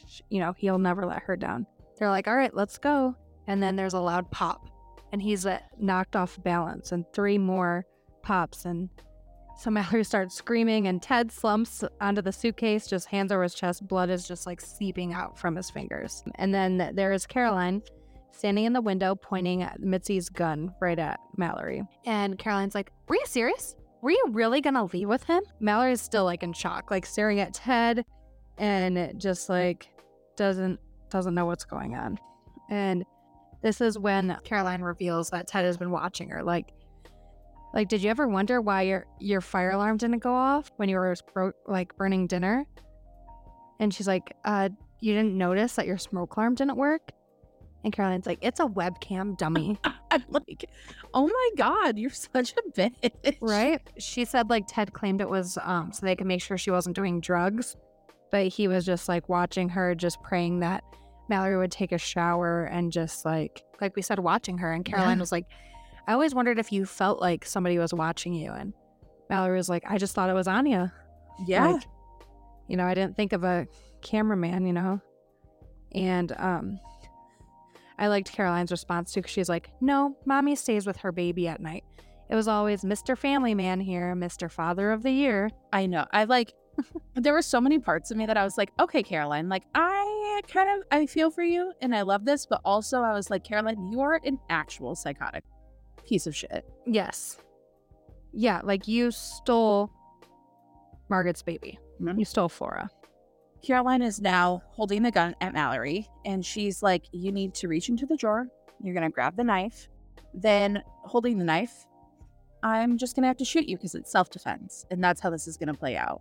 sh- 0.08 0.20
you 0.30 0.40
know, 0.40 0.52
he'll 0.56 0.78
never 0.78 1.04
let 1.06 1.22
her 1.24 1.36
down. 1.36 1.66
They're 1.98 2.10
like, 2.10 2.28
"All 2.28 2.36
right, 2.36 2.54
let's 2.54 2.78
go." 2.78 3.16
And 3.46 3.62
then 3.62 3.76
there's 3.76 3.94
a 3.94 4.00
loud 4.00 4.30
pop, 4.30 4.66
and 5.12 5.20
he's 5.20 5.46
uh, 5.46 5.58
knocked 5.78 6.16
off 6.16 6.42
balance, 6.42 6.92
and 6.92 7.04
three 7.12 7.38
more 7.38 7.84
pops, 8.22 8.64
and 8.64 8.88
so 9.56 9.70
Mallory 9.70 10.04
starts 10.04 10.34
screaming, 10.34 10.88
and 10.88 11.00
Ted 11.00 11.30
slumps 11.30 11.84
onto 12.00 12.22
the 12.22 12.32
suitcase, 12.32 12.86
just 12.86 13.06
hands 13.06 13.30
over 13.30 13.42
his 13.42 13.54
chest. 13.54 13.86
Blood 13.86 14.10
is 14.10 14.26
just 14.26 14.46
like 14.46 14.60
seeping 14.60 15.12
out 15.12 15.38
from 15.38 15.56
his 15.56 15.70
fingers. 15.70 16.24
And 16.36 16.52
then 16.52 16.90
there 16.94 17.12
is 17.12 17.26
Caroline 17.26 17.82
standing 18.34 18.64
in 18.64 18.72
the 18.72 18.80
window, 18.80 19.14
pointing 19.14 19.62
at 19.62 19.80
Mitzi's 19.80 20.28
gun 20.28 20.74
right 20.80 20.98
at 20.98 21.20
Mallory. 21.36 21.82
And 22.04 22.38
Caroline's 22.38 22.74
like, 22.74 22.90
Were 23.08 23.16
you 23.16 23.26
serious? 23.26 23.76
Were 24.02 24.10
you 24.10 24.26
really 24.30 24.60
gonna 24.60 24.84
leave 24.84 25.08
with 25.08 25.24
him? 25.24 25.42
Mallory's 25.60 26.02
still 26.02 26.24
like 26.24 26.42
in 26.42 26.52
shock, 26.52 26.90
like 26.90 27.06
staring 27.06 27.40
at 27.40 27.54
Ted 27.54 28.04
and 28.58 29.18
just 29.20 29.48
like 29.48 29.88
doesn't 30.36 30.78
doesn't 31.10 31.34
know 31.34 31.46
what's 31.46 31.64
going 31.64 31.94
on. 31.94 32.18
And 32.70 33.04
this 33.62 33.80
is 33.80 33.98
when 33.98 34.36
Caroline 34.44 34.82
reveals 34.82 35.30
that 35.30 35.46
Ted 35.46 35.64
has 35.64 35.76
been 35.76 35.90
watching 35.90 36.28
her. 36.28 36.42
Like, 36.42 36.72
like, 37.72 37.88
did 37.88 38.02
you 38.02 38.10
ever 38.10 38.28
wonder 38.28 38.60
why 38.60 38.82
your 38.82 39.06
your 39.20 39.40
fire 39.40 39.70
alarm 39.70 39.96
didn't 39.96 40.18
go 40.18 40.34
off 40.34 40.70
when 40.76 40.88
you 40.88 40.96
were 40.96 41.14
bro- 41.32 41.52
like 41.66 41.96
burning 41.96 42.26
dinner? 42.26 42.66
And 43.80 43.92
she's 43.92 44.06
like, 44.06 44.36
uh, 44.44 44.68
you 45.00 45.14
didn't 45.14 45.36
notice 45.36 45.74
that 45.76 45.86
your 45.86 45.98
smoke 45.98 46.36
alarm 46.36 46.54
didn't 46.54 46.76
work? 46.76 47.10
And 47.84 47.92
Caroline's 47.92 48.26
like, 48.26 48.38
it's 48.40 48.60
a 48.60 48.64
webcam 48.64 49.36
dummy, 49.36 49.78
I'm 50.10 50.24
like, 50.30 50.64
oh 51.12 51.26
my 51.26 51.50
god, 51.56 51.98
you're 51.98 52.10
such 52.10 52.52
a 52.54 52.62
bitch. 52.80 53.36
right? 53.40 53.80
She 53.98 54.24
said 54.24 54.48
like 54.50 54.64
Ted 54.66 54.92
claimed 54.94 55.20
it 55.20 55.28
was 55.28 55.58
um 55.62 55.92
so 55.92 56.04
they 56.06 56.16
could 56.16 56.26
make 56.26 56.40
sure 56.42 56.56
she 56.58 56.70
wasn't 56.70 56.96
doing 56.96 57.20
drugs, 57.20 57.76
but 58.30 58.48
he 58.48 58.66
was 58.68 58.84
just 58.86 59.08
like 59.08 59.28
watching 59.28 59.68
her, 59.68 59.94
just 59.94 60.22
praying 60.22 60.60
that 60.60 60.82
Mallory 61.28 61.56
would 61.58 61.70
take 61.72 61.92
a 61.92 61.98
shower 61.98 62.64
and 62.64 62.90
just 62.90 63.24
like 63.24 63.62
like 63.80 63.94
we 63.96 64.02
said, 64.02 64.18
watching 64.18 64.58
her. 64.58 64.72
And 64.72 64.84
Caroline 64.84 65.18
Yeah. 65.18 65.20
was 65.22 65.32
like, 65.32 65.44
I 66.08 66.12
always 66.14 66.34
wondered 66.34 66.58
if 66.58 66.72
you 66.72 66.86
felt 66.86 67.20
like 67.20 67.44
somebody 67.44 67.76
was 67.78 67.92
watching 67.92 68.32
you. 68.32 68.50
And 68.52 68.72
Mallory 69.28 69.56
was 69.56 69.68
like, 69.68 69.82
I 69.86 69.98
just 69.98 70.14
thought 70.14 70.30
it 70.30 70.34
was 70.34 70.46
Anya. 70.48 70.92
Yeah. 71.46 71.72
Like, 71.72 71.82
you 72.68 72.76
know, 72.78 72.84
I 72.86 72.94
didn't 72.94 73.16
think 73.16 73.32
of 73.34 73.44
a 73.44 73.66
cameraman, 74.00 74.66
you 74.66 74.72
know? 74.72 75.00
And 75.92 76.32
um 76.38 76.78
I 77.98 78.08
liked 78.08 78.32
Caroline's 78.32 78.70
response 78.70 79.12
too, 79.12 79.20
because 79.20 79.32
she's 79.32 79.48
like, 79.48 79.70
No, 79.80 80.16
mommy 80.26 80.56
stays 80.56 80.86
with 80.86 80.96
her 80.98 81.12
baby 81.12 81.46
at 81.48 81.60
night. 81.60 81.84
It 82.30 82.34
was 82.34 82.48
always 82.48 82.82
Mr. 82.82 83.16
Family 83.16 83.54
Man 83.54 83.80
here, 83.80 84.14
Mr. 84.16 84.50
Father 84.50 84.90
of 84.92 85.02
the 85.02 85.10
Year. 85.10 85.50
I 85.72 85.86
know. 85.86 86.06
I 86.12 86.24
like 86.24 86.54
there 87.14 87.32
were 87.32 87.42
so 87.42 87.60
many 87.60 87.78
parts 87.78 88.10
of 88.10 88.16
me 88.16 88.26
that 88.26 88.36
I 88.36 88.42
was 88.44 88.58
like, 88.58 88.72
okay, 88.80 89.02
Caroline, 89.02 89.48
like 89.48 89.62
I 89.74 90.40
kind 90.48 90.68
of 90.70 90.86
I 90.90 91.06
feel 91.06 91.30
for 91.30 91.44
you 91.44 91.72
and 91.80 91.94
I 91.94 92.02
love 92.02 92.24
this, 92.24 92.46
but 92.46 92.60
also 92.64 93.00
I 93.02 93.12
was 93.12 93.30
like, 93.30 93.44
Caroline, 93.44 93.90
you 93.92 94.00
are 94.00 94.20
an 94.24 94.38
actual 94.50 94.94
psychotic 94.96 95.44
piece 96.06 96.26
of 96.26 96.34
shit. 96.34 96.64
Yes. 96.86 97.38
Yeah, 98.32 98.60
like 98.64 98.88
you 98.88 99.10
stole 99.12 99.92
Margaret's 101.08 101.42
baby. 101.42 101.78
Mhm. 102.00 102.18
You 102.18 102.24
stole 102.24 102.48
Flora. 102.48 102.90
Caroline 103.64 104.02
is 104.02 104.20
now 104.20 104.62
holding 104.72 105.02
the 105.02 105.10
gun 105.10 105.34
at 105.40 105.54
Mallory 105.54 106.06
and 106.26 106.44
she's 106.44 106.82
like, 106.82 107.06
You 107.12 107.32
need 107.32 107.54
to 107.54 107.68
reach 107.68 107.88
into 107.88 108.04
the 108.04 108.16
drawer. 108.16 108.46
You're 108.82 108.94
gonna 108.94 109.10
grab 109.10 109.36
the 109.36 109.44
knife. 109.44 109.88
Then 110.34 110.82
holding 111.02 111.38
the 111.38 111.44
knife, 111.44 111.86
I'm 112.62 112.98
just 112.98 113.16
gonna 113.16 113.26
have 113.26 113.38
to 113.38 113.44
shoot 113.44 113.66
you 113.66 113.76
because 113.76 113.94
it's 113.94 114.12
self-defense. 114.12 114.84
And 114.90 115.02
that's 115.02 115.20
how 115.20 115.30
this 115.30 115.46
is 115.46 115.56
gonna 115.56 115.72
play 115.72 115.96
out. 115.96 116.20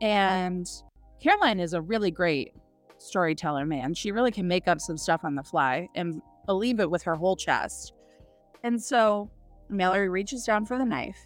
And 0.00 0.70
Caroline 1.20 1.58
is 1.58 1.72
a 1.72 1.80
really 1.80 2.12
great 2.12 2.54
storyteller, 2.98 3.66
man. 3.66 3.92
She 3.92 4.12
really 4.12 4.30
can 4.30 4.46
make 4.46 4.68
up 4.68 4.80
some 4.80 4.96
stuff 4.96 5.24
on 5.24 5.34
the 5.34 5.42
fly 5.42 5.88
and 5.96 6.22
believe 6.46 6.78
it 6.78 6.90
with 6.90 7.02
her 7.02 7.16
whole 7.16 7.34
chest. 7.34 7.94
And 8.62 8.80
so 8.80 9.28
Mallory 9.68 10.08
reaches 10.08 10.44
down 10.44 10.66
for 10.66 10.78
the 10.78 10.84
knife. 10.84 11.18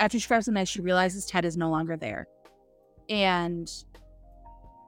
After 0.00 0.18
she 0.18 0.26
grabs 0.26 0.46
the 0.46 0.52
knife, 0.52 0.68
she 0.68 0.80
realizes 0.80 1.26
Ted 1.26 1.44
is 1.44 1.56
no 1.58 1.68
longer 1.68 1.98
there. 1.98 2.28
And 3.10 3.70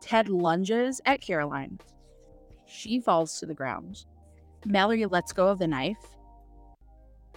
Ted 0.00 0.28
lunges 0.28 1.00
at 1.06 1.20
Caroline. 1.20 1.78
She 2.66 3.00
falls 3.00 3.38
to 3.40 3.46
the 3.46 3.54
ground. 3.54 4.04
Mallory 4.66 5.06
lets 5.06 5.32
go 5.32 5.48
of 5.48 5.58
the 5.58 5.66
knife 5.66 6.18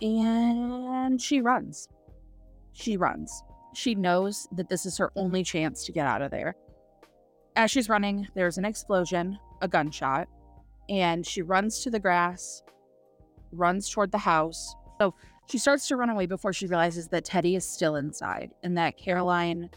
and 0.02 1.22
she 1.22 1.42
runs. 1.42 1.88
She 2.74 2.98
runs. 2.98 3.44
She 3.74 3.96
knows 3.96 4.48
that 4.52 4.70
this 4.70 4.86
is 4.86 4.98
her 4.98 5.12
only 5.16 5.44
chance 5.44 5.86
to 5.86 5.92
get 5.92 6.08
out 6.08 6.22
of 6.22 6.32
there. 6.32 6.56
As 7.56 7.72
she's 7.72 7.90
running, 7.90 8.28
there's 8.34 8.58
an 8.58 8.66
explosion, 8.66 9.38
a 9.62 9.68
gunshot, 9.68 10.28
and 10.90 11.26
she 11.26 11.42
runs 11.42 11.84
to 11.84 11.90
the 11.90 12.00
grass, 12.00 12.64
runs 13.52 13.90
toward 13.90 14.12
the 14.12 14.18
house. 14.18 14.76
So 15.00 15.14
she 15.48 15.58
starts 15.58 15.88
to 15.90 15.98
run 15.98 16.10
away 16.10 16.26
before 16.26 16.54
she 16.54 16.68
realizes 16.68 17.08
that 17.10 17.26
Teddy 17.26 17.56
is 17.56 17.68
still 17.68 17.96
inside 17.98 18.52
and 18.64 18.78
that 18.78 18.98
Caroline 18.98 19.70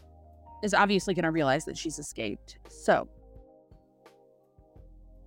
is 0.65 0.75
obviously 0.75 1.15
going 1.15 1.25
to 1.25 1.31
realize 1.31 1.65
that 1.67 1.77
she's 1.77 1.99
escaped. 1.99 2.59
So 2.69 3.07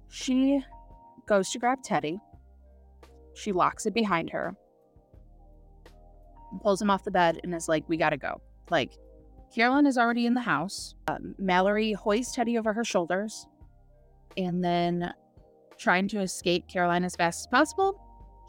she 0.10 0.62
goes 1.28 1.52
to 1.52 1.60
grab 1.60 1.84
Teddy. 1.84 2.20
She 3.36 3.52
locks 3.52 3.86
it 3.86 3.94
behind 3.94 4.32
her, 4.32 4.56
pulls 6.62 6.82
him 6.82 6.90
off 6.90 7.04
the 7.04 7.12
bed, 7.12 7.40
and 7.44 7.54
is 7.54 7.70
like, 7.70 7.88
We 7.88 7.98
got 7.98 8.10
to 8.10 8.18
go. 8.18 8.42
Like, 8.72 8.94
Carolyn 9.54 9.86
is 9.86 9.98
already 9.98 10.26
in 10.26 10.34
the 10.34 10.42
house. 10.42 10.96
Um, 11.08 11.36
Mallory 11.38 11.94
hoists 11.94 12.36
Teddy 12.36 12.58
over 12.58 12.74
her 12.74 12.84
shoulders 12.84 13.48
and 14.38 14.64
then, 14.64 15.14
trying 15.78 16.08
to 16.10 16.22
escape 16.22 16.68
Caroline 16.68 17.04
as 17.04 17.16
fast 17.16 17.42
as 17.42 17.48
possible, 17.48 18.00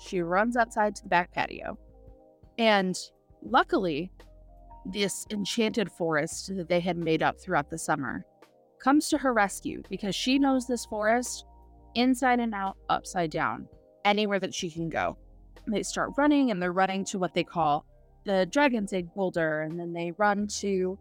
she 0.01 0.20
runs 0.20 0.56
outside 0.56 0.94
to 0.97 1.02
the 1.02 1.09
back 1.09 1.32
patio. 1.32 1.78
And 2.59 2.97
luckily, 3.43 4.10
this 4.93 5.27
enchanted 5.31 5.90
forest 5.93 6.55
that 6.56 6.69
they 6.69 6.81
had 6.81 6.97
made 6.97 7.23
up 7.23 7.39
throughout 7.40 7.70
the 7.70 7.78
summer 7.78 8.24
comes 8.81 9.09
to 9.09 9.19
her 9.19 9.32
rescue 9.32 9.82
because 9.90 10.15
she 10.15 10.39
knows 10.39 10.66
this 10.66 10.86
forest 10.86 11.44
inside 11.94 12.40
and 12.40 12.55
out, 12.55 12.77
upside 12.89 13.31
down. 13.31 13.69
anywhere 14.05 14.39
that 14.40 14.55
she 14.55 14.70
can 14.70 14.89
go. 14.89 15.16
They 15.66 15.82
start 15.82 16.12
running 16.16 16.51
and 16.51 16.62
they're 16.62 16.73
running 16.73 17.05
to 17.06 17.19
what 17.19 17.35
they 17.35 17.44
call 17.44 17.85
the 18.24 18.47
dragon's 18.47 18.93
egg 18.93 19.12
boulder, 19.15 19.62
and 19.62 19.78
then 19.78 19.93
they 19.93 20.12
run 20.12 20.47
to 20.60 20.98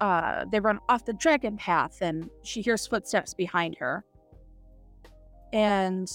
uh 0.00 0.44
they 0.52 0.60
run 0.60 0.78
off 0.88 1.06
the 1.06 1.14
dragon 1.14 1.56
path 1.56 2.02
and 2.02 2.28
she 2.42 2.60
hears 2.60 2.86
footsteps 2.86 3.34
behind 3.34 3.76
her. 3.78 4.04
And 5.52 6.08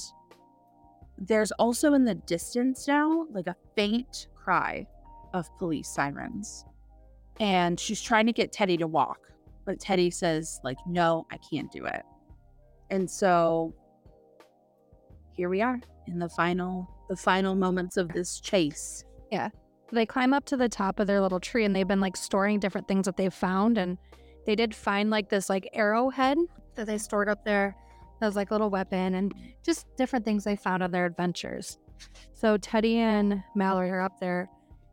there's 1.18 1.52
also 1.54 1.94
in 1.94 2.06
the 2.06 2.16
distance 2.16 2.88
now 2.88 3.26
like 3.32 3.48
a 3.48 3.56
faint 3.76 4.28
cry 4.36 4.86
of 5.34 5.50
police 5.58 5.90
sirens. 5.90 6.66
And 7.42 7.80
she's 7.80 8.02
trying 8.02 8.28
to 8.28 8.34
get 8.34 8.54
Teddy 8.54 8.78
to 8.78 8.88
walk, 8.88 9.20
but 9.66 9.80
Teddy 9.80 10.12
says 10.12 10.62
like 10.64 10.78
no, 10.88 11.26
I 11.32 11.38
can't 11.38 11.72
do 11.72 11.86
it. 11.86 12.04
And 12.92 13.10
so 13.10 13.74
here 15.34 15.50
we 15.50 15.62
are 15.62 15.80
in 16.08 16.20
the 16.20 16.30
final 16.30 16.88
the 17.10 17.16
final 17.16 17.56
moments 17.56 17.98
of 17.98 18.10
this 18.10 18.40
chase. 18.40 19.04
Yeah. 19.32 19.50
They 19.92 20.06
climb 20.06 20.34
up 20.34 20.46
to 20.46 20.56
the 20.56 20.70
top 20.70 21.00
of 21.00 21.08
their 21.08 21.20
little 21.20 21.40
tree 21.40 21.66
and 21.66 21.76
they've 21.76 21.88
been 21.88 22.00
like 22.00 22.16
storing 22.16 22.60
different 22.60 22.88
things 22.88 23.06
that 23.06 23.18
they've 23.18 23.34
found. 23.34 23.78
And 23.78 23.98
they 24.46 24.56
did 24.56 24.74
find 24.74 25.10
like 25.10 25.28
this 25.28 25.50
like 25.50 25.68
arrowhead 25.74 26.38
that 26.76 26.86
they 26.88 26.98
stored 26.98 27.28
up 27.28 27.44
there. 27.44 27.76
That 28.20 28.28
was 28.28 28.36
like 28.36 28.52
little 28.52 28.70
weapon 28.70 29.16
and 29.16 29.34
just 29.66 29.88
different 29.98 30.24
things 30.24 30.44
they 30.44 30.56
found 30.56 30.84
on 30.84 30.92
their 30.92 31.06
adventures. 31.06 31.80
So 32.34 32.58
Teddy 32.58 32.98
and 33.00 33.44
Mallory 33.56 33.90
are 33.90 34.02
up 34.02 34.20
there. 34.20 34.50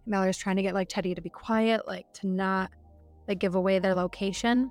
Mallory's 0.09 0.39
trying 0.39 0.57
to 0.57 0.63
get 0.63 0.75
like 0.75 0.89
Teddy 0.89 1.15
to 1.15 1.21
be 1.21 1.29
quiet, 1.29 1.87
like 1.87 2.13
to 2.15 2.27
not 2.27 2.71
like 3.27 3.39
give 3.39 3.55
away 3.55 3.79
their 3.79 3.95
location. 3.95 4.71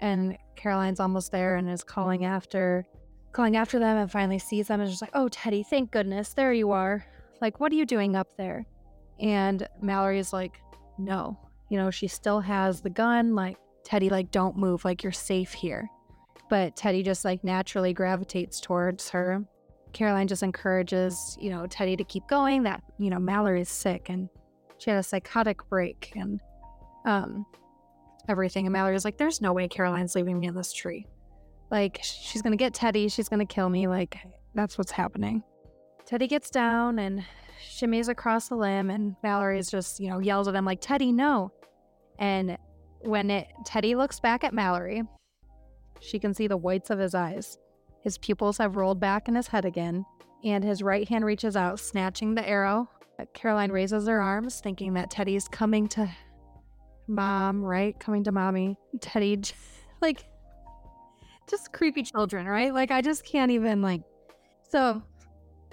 And 0.00 0.38
Caroline's 0.56 1.00
almost 1.00 1.32
there 1.32 1.56
and 1.56 1.68
is 1.68 1.82
calling 1.82 2.24
after 2.24 2.86
calling 3.32 3.56
after 3.56 3.78
them 3.78 3.98
and 3.98 4.10
finally 4.10 4.38
sees 4.38 4.68
them 4.68 4.80
and 4.80 4.88
is 4.88 4.94
just 4.94 5.02
like, 5.02 5.10
Oh 5.14 5.28
Teddy, 5.28 5.62
thank 5.62 5.90
goodness, 5.90 6.32
there 6.32 6.52
you 6.52 6.70
are. 6.70 7.04
Like, 7.40 7.60
what 7.60 7.72
are 7.72 7.76
you 7.76 7.86
doing 7.86 8.16
up 8.16 8.36
there? 8.36 8.66
And 9.20 9.66
Mallory 9.80 10.18
is 10.18 10.32
like, 10.32 10.60
no, 10.96 11.38
you 11.68 11.76
know, 11.76 11.90
she 11.90 12.08
still 12.08 12.40
has 12.40 12.80
the 12.80 12.90
gun. 12.90 13.34
Like, 13.34 13.58
Teddy, 13.84 14.08
like, 14.08 14.30
don't 14.30 14.56
move. 14.56 14.84
Like, 14.84 15.02
you're 15.02 15.12
safe 15.12 15.52
here. 15.52 15.88
But 16.48 16.76
Teddy 16.76 17.02
just 17.02 17.24
like 17.24 17.44
naturally 17.44 17.92
gravitates 17.92 18.60
towards 18.60 19.10
her. 19.10 19.44
Caroline 19.92 20.28
just 20.28 20.42
encourages, 20.42 21.36
you 21.40 21.50
know, 21.50 21.66
Teddy 21.66 21.96
to 21.96 22.04
keep 22.04 22.26
going, 22.26 22.62
that, 22.64 22.82
you 22.98 23.10
know, 23.10 23.18
Mallory's 23.18 23.68
sick 23.68 24.08
and 24.08 24.28
she 24.78 24.90
had 24.90 24.98
a 24.98 25.02
psychotic 25.02 25.68
break 25.68 26.12
and 26.16 26.40
um 27.04 27.46
everything. 28.28 28.66
And 28.66 28.72
Mallory's 28.72 29.04
like, 29.04 29.16
there's 29.16 29.40
no 29.40 29.52
way 29.52 29.68
Caroline's 29.68 30.14
leaving 30.14 30.38
me 30.38 30.46
in 30.46 30.54
this 30.54 30.72
tree. 30.72 31.06
Like, 31.70 32.00
she's 32.02 32.42
gonna 32.42 32.56
get 32.56 32.74
Teddy, 32.74 33.08
she's 33.08 33.28
gonna 33.28 33.46
kill 33.46 33.68
me. 33.68 33.88
Like, 33.88 34.18
that's 34.54 34.78
what's 34.78 34.92
happening. 34.92 35.42
Teddy 36.06 36.26
gets 36.26 36.50
down 36.50 36.98
and 36.98 37.24
shimmies 37.62 38.08
across 38.08 38.48
the 38.48 38.56
limb, 38.56 38.90
and 38.90 39.16
Mallory's 39.22 39.70
just, 39.70 40.00
you 40.00 40.08
know, 40.08 40.20
yells 40.20 40.48
at 40.48 40.54
him 40.54 40.64
like, 40.64 40.80
Teddy, 40.80 41.12
no. 41.12 41.52
And 42.18 42.56
when 43.00 43.30
it 43.30 43.48
Teddy 43.64 43.94
looks 43.94 44.20
back 44.20 44.44
at 44.44 44.54
Mallory, 44.54 45.02
she 46.00 46.18
can 46.18 46.34
see 46.34 46.46
the 46.46 46.56
whites 46.56 46.90
of 46.90 46.98
his 46.98 47.14
eyes. 47.14 47.58
His 48.02 48.18
pupils 48.18 48.58
have 48.58 48.76
rolled 48.76 49.00
back 49.00 49.28
in 49.28 49.34
his 49.34 49.48
head 49.48 49.64
again, 49.64 50.04
and 50.44 50.62
his 50.62 50.82
right 50.82 51.08
hand 51.08 51.24
reaches 51.24 51.56
out, 51.56 51.80
snatching 51.80 52.34
the 52.34 52.48
arrow. 52.48 52.88
Caroline 53.34 53.72
raises 53.72 54.06
her 54.06 54.20
arms, 54.20 54.60
thinking 54.60 54.94
that 54.94 55.10
Teddy's 55.10 55.48
coming 55.48 55.88
to 55.88 56.08
mom, 57.08 57.62
right? 57.62 57.98
Coming 57.98 58.24
to 58.24 58.32
mommy. 58.32 58.76
Teddy, 59.00 59.40
like, 60.00 60.24
just 61.48 61.72
creepy 61.72 62.02
children, 62.02 62.46
right? 62.46 62.72
Like, 62.72 62.90
I 62.90 63.00
just 63.00 63.24
can't 63.24 63.50
even, 63.50 63.82
like. 63.82 64.02
So, 64.70 65.02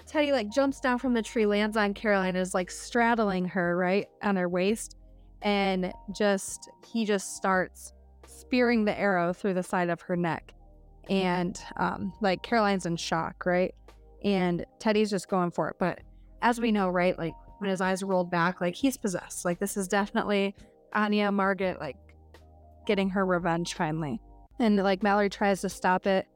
Teddy, 0.06 0.32
like, 0.32 0.50
jumps 0.50 0.80
down 0.80 0.98
from 0.98 1.14
the 1.14 1.22
tree, 1.22 1.46
lands 1.46 1.76
on 1.76 1.94
Caroline, 1.94 2.36
is 2.36 2.54
like 2.54 2.70
straddling 2.70 3.44
her, 3.46 3.76
right? 3.76 4.06
On 4.22 4.36
her 4.36 4.48
waist. 4.48 4.96
And 5.42 5.92
just, 6.16 6.70
he 6.86 7.04
just 7.04 7.36
starts 7.36 7.92
spearing 8.26 8.84
the 8.84 8.98
arrow 8.98 9.32
through 9.32 9.54
the 9.54 9.62
side 9.62 9.90
of 9.90 10.00
her 10.02 10.16
neck. 10.16 10.54
And, 11.08 11.60
um, 11.76 12.12
like, 12.20 12.42
Caroline's 12.42 12.86
in 12.86 12.96
shock, 12.96 13.44
right? 13.46 13.74
And 14.24 14.64
Teddy's 14.80 15.10
just 15.10 15.28
going 15.28 15.50
for 15.50 15.68
it. 15.68 15.76
But 15.78 16.00
as 16.42 16.60
we 16.60 16.72
know, 16.72 16.88
right? 16.88 17.18
Like, 17.18 17.34
when 17.58 17.70
his 17.70 17.80
eyes 17.80 18.02
rolled 18.02 18.30
back, 18.30 18.60
like, 18.60 18.74
he's 18.74 18.96
possessed. 18.96 19.44
Like, 19.44 19.58
this 19.58 19.76
is 19.76 19.88
definitely 19.88 20.54
Anya 20.92 21.32
Margaret, 21.32 21.80
like, 21.80 21.96
getting 22.86 23.10
her 23.10 23.24
revenge 23.24 23.74
finally. 23.74 24.20
And, 24.58 24.76
like, 24.76 25.02
Mallory 25.02 25.30
tries 25.30 25.60
to 25.62 25.68
stop 25.68 26.06
it. 26.06 26.26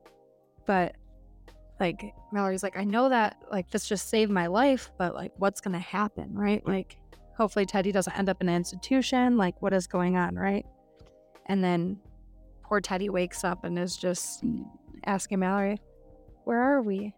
But, 0.67 0.97
like, 1.79 2.15
Mallory's 2.33 2.63
like, 2.63 2.77
I 2.77 2.85
know 2.85 3.09
that, 3.09 3.43
like, 3.51 3.71
this 3.71 3.87
just 3.87 4.09
saved 4.09 4.31
my 4.31 4.47
life, 4.47 4.91
but, 4.99 5.15
like, 5.15 5.33
what's 5.37 5.61
going 5.61 5.75
to 5.75 5.79
happen, 5.79 6.35
right? 6.35 6.67
Like, 6.67 6.97
hopefully 7.37 7.67
Teddy 7.67 7.93
doesn't 7.93 8.19
end 8.19 8.29
up 8.29 8.41
in 8.43 8.49
an 8.49 8.55
institution. 8.55 9.37
Like, 9.37 9.61
what 9.63 9.73
is 9.73 9.87
going 9.87 10.17
on, 10.17 10.35
right? 10.35 10.67
And 11.47 11.65
then 11.65 11.99
poor 12.63 12.81
Teddy 12.81 13.09
wakes 13.09 13.45
up 13.45 13.65
and 13.65 13.79
is 13.79 13.97
just 13.97 14.45
asking 15.05 15.41
Mallory, 15.41 15.81
Where 16.45 16.61
are 16.61 16.83
we? 16.83 17.15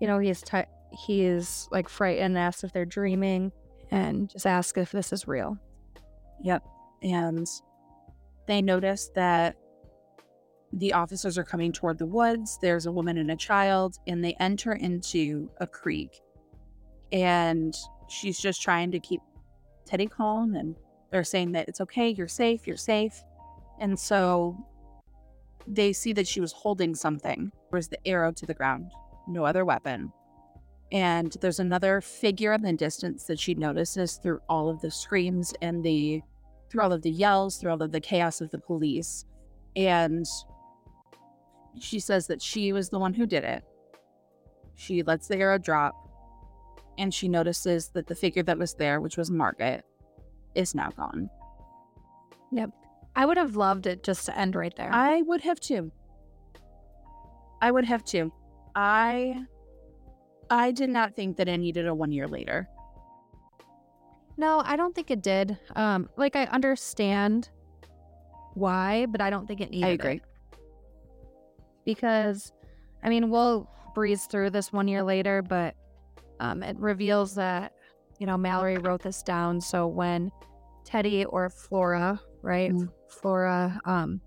You 0.00 0.06
know, 0.06 0.18
he's 0.18 0.42
t- 0.42 0.62
he 0.92 1.24
is 1.24 1.68
like 1.70 1.88
frightened, 1.88 2.38
asks 2.38 2.64
if 2.64 2.72
they're 2.72 2.84
dreaming, 2.84 3.52
and 3.90 4.30
just 4.30 4.46
asks 4.46 4.78
if 4.78 4.92
this 4.92 5.12
is 5.12 5.26
real. 5.26 5.56
Yep. 6.42 6.64
And 7.02 7.46
they 8.46 8.62
notice 8.62 9.10
that 9.14 9.56
the 10.72 10.92
officers 10.92 11.36
are 11.36 11.44
coming 11.44 11.72
toward 11.72 11.98
the 11.98 12.06
woods. 12.06 12.58
There's 12.62 12.86
a 12.86 12.92
woman 12.92 13.18
and 13.18 13.30
a 13.30 13.36
child, 13.36 13.98
and 14.06 14.24
they 14.24 14.34
enter 14.40 14.72
into 14.72 15.50
a 15.60 15.66
creek. 15.66 16.20
And 17.12 17.74
she's 18.08 18.38
just 18.40 18.62
trying 18.62 18.90
to 18.92 19.00
keep 19.00 19.20
Teddy 19.84 20.06
calm, 20.06 20.54
and 20.54 20.74
they're 21.10 21.24
saying 21.24 21.52
that 21.52 21.68
it's 21.68 21.80
okay, 21.82 22.08
you're 22.08 22.28
safe, 22.28 22.66
you're 22.66 22.76
safe. 22.76 23.22
And 23.80 23.98
so 23.98 24.56
they 25.66 25.92
see 25.92 26.12
that 26.14 26.26
she 26.26 26.40
was 26.40 26.52
holding 26.52 26.94
something. 26.94 27.52
There's 27.70 27.88
the 27.88 27.98
arrow 28.06 28.32
to 28.32 28.46
the 28.46 28.54
ground, 28.54 28.90
no 29.28 29.44
other 29.44 29.64
weapon. 29.64 30.12
And 30.92 31.34
there's 31.40 31.58
another 31.58 32.02
figure 32.02 32.52
in 32.52 32.62
the 32.62 32.72
distance 32.74 33.24
that 33.24 33.40
she 33.40 33.54
notices 33.54 34.16
through 34.16 34.40
all 34.48 34.68
of 34.68 34.80
the 34.82 34.90
screams 34.90 35.54
and 35.62 35.82
the 35.82 36.22
through 36.70 36.82
all 36.82 36.92
of 36.92 37.02
the 37.02 37.10
yells, 37.10 37.56
through 37.56 37.70
all 37.70 37.82
of 37.82 37.92
the 37.92 38.00
chaos 38.00 38.40
of 38.40 38.50
the 38.50 38.58
police. 38.58 39.24
And 39.74 40.26
she 41.80 41.98
says 41.98 42.26
that 42.26 42.40
she 42.40 42.72
was 42.72 42.90
the 42.90 42.98
one 42.98 43.14
who 43.14 43.26
did 43.26 43.44
it. 43.44 43.64
She 44.74 45.02
lets 45.02 45.28
the 45.28 45.38
arrow 45.38 45.58
drop 45.58 45.94
and 46.98 47.12
she 47.12 47.28
notices 47.28 47.88
that 47.88 48.06
the 48.06 48.14
figure 48.14 48.42
that 48.42 48.58
was 48.58 48.74
there, 48.74 49.00
which 49.00 49.16
was 49.16 49.30
Margaret, 49.30 49.84
is 50.54 50.74
now 50.74 50.90
gone. 50.90 51.30
Yep. 52.52 52.70
I 53.16 53.26
would 53.26 53.38
have 53.38 53.56
loved 53.56 53.86
it 53.86 54.02
just 54.02 54.26
to 54.26 54.38
end 54.38 54.54
right 54.54 54.74
there. 54.76 54.90
I 54.92 55.22
would 55.22 55.42
have 55.42 55.60
too. 55.60 55.90
I 57.60 57.70
would 57.70 57.84
have 57.84 58.04
too. 58.04 58.32
I 58.74 59.44
I 60.52 60.70
did 60.70 60.90
not 60.90 61.16
think 61.16 61.36
that 61.38 61.48
it 61.48 61.56
needed 61.58 61.86
a 61.86 61.94
one 61.94 62.12
year 62.12 62.28
later. 62.28 62.68
no, 64.36 64.62
I 64.64 64.76
don't 64.76 64.94
think 64.94 65.10
it 65.10 65.22
did. 65.22 65.58
Um, 65.76 66.08
like 66.16 66.36
I 66.36 66.44
understand 66.44 67.48
why, 68.54 69.06
but 69.06 69.20
I 69.20 69.30
don't 69.30 69.46
think 69.46 69.60
it 69.60 69.70
needed 69.70 69.86
I 69.86 69.90
it. 69.90 69.94
agree. 69.94 70.20
because 71.84 72.52
I 73.02 73.08
mean 73.08 73.30
we'll 73.30 73.68
breeze 73.94 74.26
through 74.26 74.50
this 74.50 74.72
one 74.72 74.88
year 74.88 75.02
later, 75.02 75.42
but 75.42 75.74
um, 76.40 76.62
it 76.62 76.76
reveals 76.78 77.34
that 77.36 77.72
you 78.18 78.26
know 78.26 78.36
Mallory 78.36 78.78
wrote 78.78 79.02
this 79.02 79.22
down. 79.22 79.60
So 79.60 79.86
when 79.86 80.30
Teddy 80.84 81.24
or 81.24 81.48
Flora, 81.50 82.20
right, 82.42 82.72
Mm. 82.72 82.88
Flora, 83.08 83.80
um, 83.84 84.20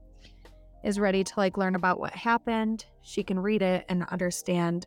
is 0.83 0.99
ready 0.99 1.23
to 1.23 1.33
like 1.37 1.57
learn 1.57 1.75
about 1.75 1.99
what 1.99 2.13
happened, 2.13 2.85
she 3.01 3.23
can 3.23 3.39
read 3.39 3.61
it 3.61 3.85
and 3.89 4.03
understand 4.11 4.85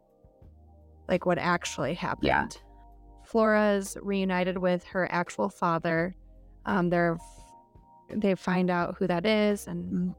like 1.08 1.26
what 1.26 1.38
actually 1.38 1.94
happened. 1.94 2.26
Yeah. 2.26 2.46
Flora 3.24 3.72
is 3.72 3.96
reunited 4.00 4.58
with 4.58 4.84
her 4.84 5.10
actual 5.12 5.48
father. 5.48 6.14
Um, 6.66 6.90
they're 6.90 7.18
they 8.10 8.34
find 8.34 8.70
out 8.70 8.96
who 8.98 9.06
that 9.06 9.26
is 9.26 9.66
and 9.66 9.84
Mm. 9.92 10.14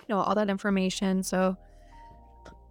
you 0.00 0.04
know 0.08 0.18
all 0.18 0.34
that 0.34 0.50
information. 0.50 1.22
So 1.22 1.56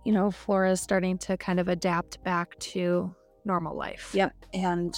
you 0.04 0.12
know 0.14 0.30
Flora 0.32 0.72
is 0.72 0.82
starting 0.82 1.18
to 1.20 1.36
kind 1.38 1.60
of 1.60 1.68
adapt 1.68 2.24
back 2.24 2.58
to 2.60 3.14
normal 3.46 3.76
life. 3.76 4.12
Yep. 4.14 4.34
And, 4.54 4.96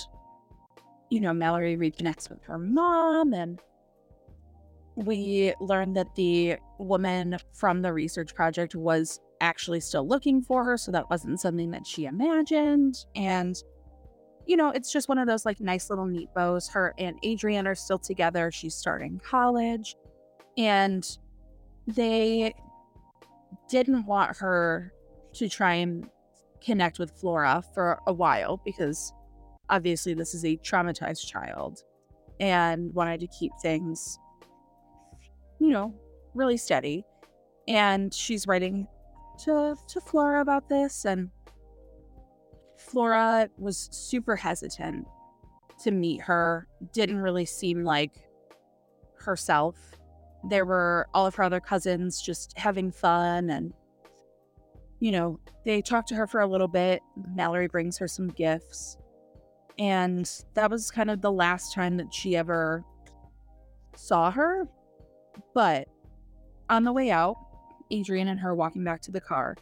you 1.10 1.20
know, 1.20 1.34
Mallory 1.34 1.76
reconnects 1.76 2.30
with 2.30 2.42
her 2.44 2.58
mom, 2.58 3.34
and 3.34 3.60
we 4.96 5.54
learn 5.60 5.94
that 5.94 6.16
the 6.16 6.56
woman 6.80 7.38
from 7.54 7.82
the 7.82 7.92
research 7.94 8.34
project 8.34 8.74
was 8.76 9.20
actually 9.42 9.80
still 9.80 10.08
looking 10.08 10.42
for 10.42 10.64
her. 10.64 10.78
So 10.78 10.92
that 10.92 11.10
wasn't 11.10 11.40
something 11.40 11.72
that 11.72 11.86
she 11.86 12.06
imagined. 12.06 13.06
And, 13.16 13.56
you 14.46 14.58
know, 14.58 14.70
it's 14.70 14.92
just 14.92 15.10
one 15.10 15.18
of 15.18 15.28
those 15.28 15.46
like 15.46 15.60
nice 15.60 15.90
little 15.90 16.06
neat 16.06 16.30
bows. 16.36 16.68
Her 16.70 16.94
and 16.98 17.18
Adrian 17.24 17.68
are 17.68 17.76
still 17.76 18.00
together. 18.00 18.52
She's 18.52 18.76
starting 18.76 19.20
college. 19.24 19.96
And 20.58 21.08
they 21.86 22.54
didn't 23.70 24.06
want 24.06 24.38
her 24.38 24.94
to 25.34 25.48
try 25.50 25.76
and 25.76 26.10
connect 26.64 27.00
with 27.00 27.12
Flora 27.12 27.64
for 27.74 28.00
a 28.08 28.14
while 28.14 28.62
because 28.66 29.14
obviously 29.70 30.14
this 30.14 30.34
is 30.34 30.44
a 30.44 30.58
traumatized 30.58 31.28
child 31.28 31.84
and 32.40 32.94
wanted 32.94 33.20
to 33.20 33.28
keep 33.28 33.52
things, 33.62 34.20
you 35.60 35.70
know, 35.70 35.94
really 36.34 36.58
steady. 36.58 37.04
And 37.68 38.14
she's 38.14 38.48
writing 38.48 38.88
to 39.40 39.76
to 39.88 40.02
Flora 40.02 40.42
about 40.42 40.70
this 40.70 41.06
and 41.06 41.30
Flora 42.78 43.50
was 43.58 43.90
super 43.92 44.36
hesitant 44.36 45.08
to 45.84 45.92
meet 45.92 46.22
her, 46.22 46.68
didn't 46.94 47.20
really 47.20 47.46
seem 47.46 47.84
like 47.84 48.30
herself. 49.16 49.76
There 50.48 50.66
were 50.66 51.08
all 51.14 51.26
of 51.26 51.36
her 51.36 51.44
other 51.44 51.60
cousins 51.60 52.22
just 52.22 52.58
having 52.58 52.92
fun 52.92 53.50
and 53.50 53.74
you 55.00 55.12
know, 55.12 55.40
they 55.64 55.82
talked 55.82 56.10
to 56.10 56.16
her 56.16 56.26
for 56.26 56.42
a 56.42 56.48
little 56.48 56.68
bit. 56.68 57.02
Mallory 57.36 57.68
brings 57.68 57.98
her 58.00 58.08
some 58.08 58.30
gifts. 58.30 58.98
And 59.78 60.30
that 60.56 60.72
was 60.72 60.90
kind 60.90 61.12
of 61.12 61.22
the 61.22 61.32
last 61.32 61.74
time 61.74 61.98
that 61.98 62.12
she 62.12 62.36
ever 62.36 62.84
saw 63.96 64.32
her. 64.32 64.68
But 65.54 65.88
on 66.70 66.84
the 66.84 66.92
way 66.92 67.12
out, 67.12 67.38
Adrian 67.92 68.28
and 68.28 68.40
her 68.40 68.56
walking 68.56 68.84
back 68.84 69.02
to 69.02 69.12
the 69.12 69.22
car, 69.22 69.56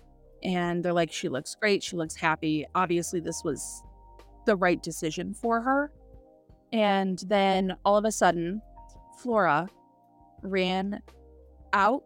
and 0.43 0.84
they're 0.84 0.93
like, 0.93 1.11
she 1.11 1.30
looks 1.30 1.56
great. 1.56 1.84
She 1.84 1.95
looks 1.95 2.15
happy. 2.15 2.65
Obviously, 2.76 3.19
this 3.19 3.43
was 3.43 3.84
the 4.45 4.56
right 4.56 4.81
decision 4.81 5.34
for 5.34 5.61
her. 5.61 5.91
And 6.72 7.23
then 7.27 7.76
all 7.84 7.97
of 7.97 8.06
a 8.06 8.11
sudden, 8.11 8.61
Flora 9.19 9.68
ran 10.41 11.02
out 11.73 12.03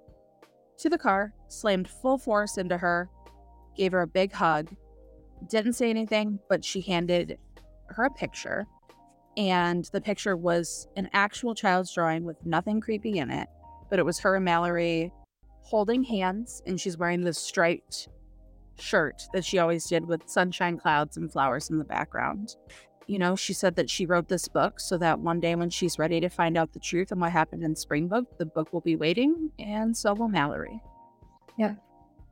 to 0.77 0.89
the 0.89 0.97
car, 0.97 1.33
slammed 1.47 1.87
full 1.87 2.17
force 2.17 2.57
into 2.57 2.77
her, 2.77 3.09
gave 3.75 3.91
her 3.91 4.01
a 4.01 4.07
big 4.07 4.31
hug, 4.31 4.69
didn't 5.49 5.73
say 5.73 5.89
anything, 5.89 6.39
but 6.49 6.63
she 6.63 6.81
handed 6.81 7.37
her 7.87 8.05
a 8.05 8.11
picture. 8.11 8.65
And 9.37 9.89
the 9.91 10.01
picture 10.01 10.37
was 10.37 10.87
an 10.95 11.09
actual 11.13 11.55
child's 11.55 11.93
drawing 11.93 12.23
with 12.23 12.45
nothing 12.45 12.79
creepy 12.81 13.19
in 13.19 13.29
it, 13.31 13.47
but 13.89 13.99
it 13.99 14.05
was 14.05 14.19
her 14.19 14.35
and 14.35 14.45
Mallory 14.45 15.11
holding 15.61 16.03
hands, 16.03 16.61
and 16.65 16.79
she's 16.79 16.97
wearing 16.97 17.21
this 17.21 17.37
striped 17.37 18.07
shirt 18.77 19.21
that 19.33 19.43
she 19.45 19.59
always 19.59 19.85
did 19.85 20.05
with 20.07 20.21
sunshine 20.29 20.77
clouds 20.77 21.17
and 21.17 21.31
flowers 21.31 21.69
in 21.69 21.77
the 21.77 21.83
background. 21.85 22.55
You 23.07 23.19
know, 23.19 23.35
she 23.35 23.53
said 23.53 23.75
that 23.75 23.89
she 23.89 24.05
wrote 24.05 24.27
this 24.29 24.47
book 24.47 24.79
so 24.79 24.97
that 24.99 25.19
one 25.19 25.39
day 25.39 25.55
when 25.55 25.69
she's 25.69 25.97
ready 25.99 26.19
to 26.21 26.29
find 26.29 26.57
out 26.57 26.71
the 26.73 26.79
truth 26.79 27.11
and 27.11 27.19
what 27.19 27.31
happened 27.31 27.63
in 27.63 27.75
Spring 27.75 28.07
Brook, 28.07 28.37
the 28.37 28.45
book 28.45 28.71
will 28.71 28.81
be 28.81 28.95
waiting, 28.95 29.51
and 29.59 29.95
so 29.97 30.13
will 30.13 30.27
Mallory. 30.29 30.79
Yeah. 31.57 31.75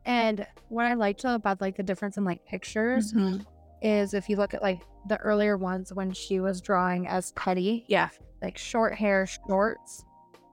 And 0.05 0.45
what 0.69 0.85
I 0.85 0.93
liked 0.93 1.25
about 1.25 1.59
like 1.61 1.75
the 1.75 1.83
difference 1.83 2.17
in 2.17 2.23
like 2.23 2.45
pictures 2.45 3.11
Mhm. 3.13 3.45
is 3.81 4.13
if 4.13 4.29
you 4.29 4.37
look 4.37 4.53
at 4.53 4.61
like 4.61 4.81
the 5.09 5.17
earlier 5.17 5.57
ones 5.57 5.91
when 5.93 6.11
she 6.13 6.39
was 6.39 6.61
drawing 6.61 7.07
as 7.07 7.31
Teddy, 7.31 7.83
Yeah. 7.89 8.09
like 8.41 8.57
short 8.57 8.93
hair, 8.95 9.25
shorts, 9.25 10.05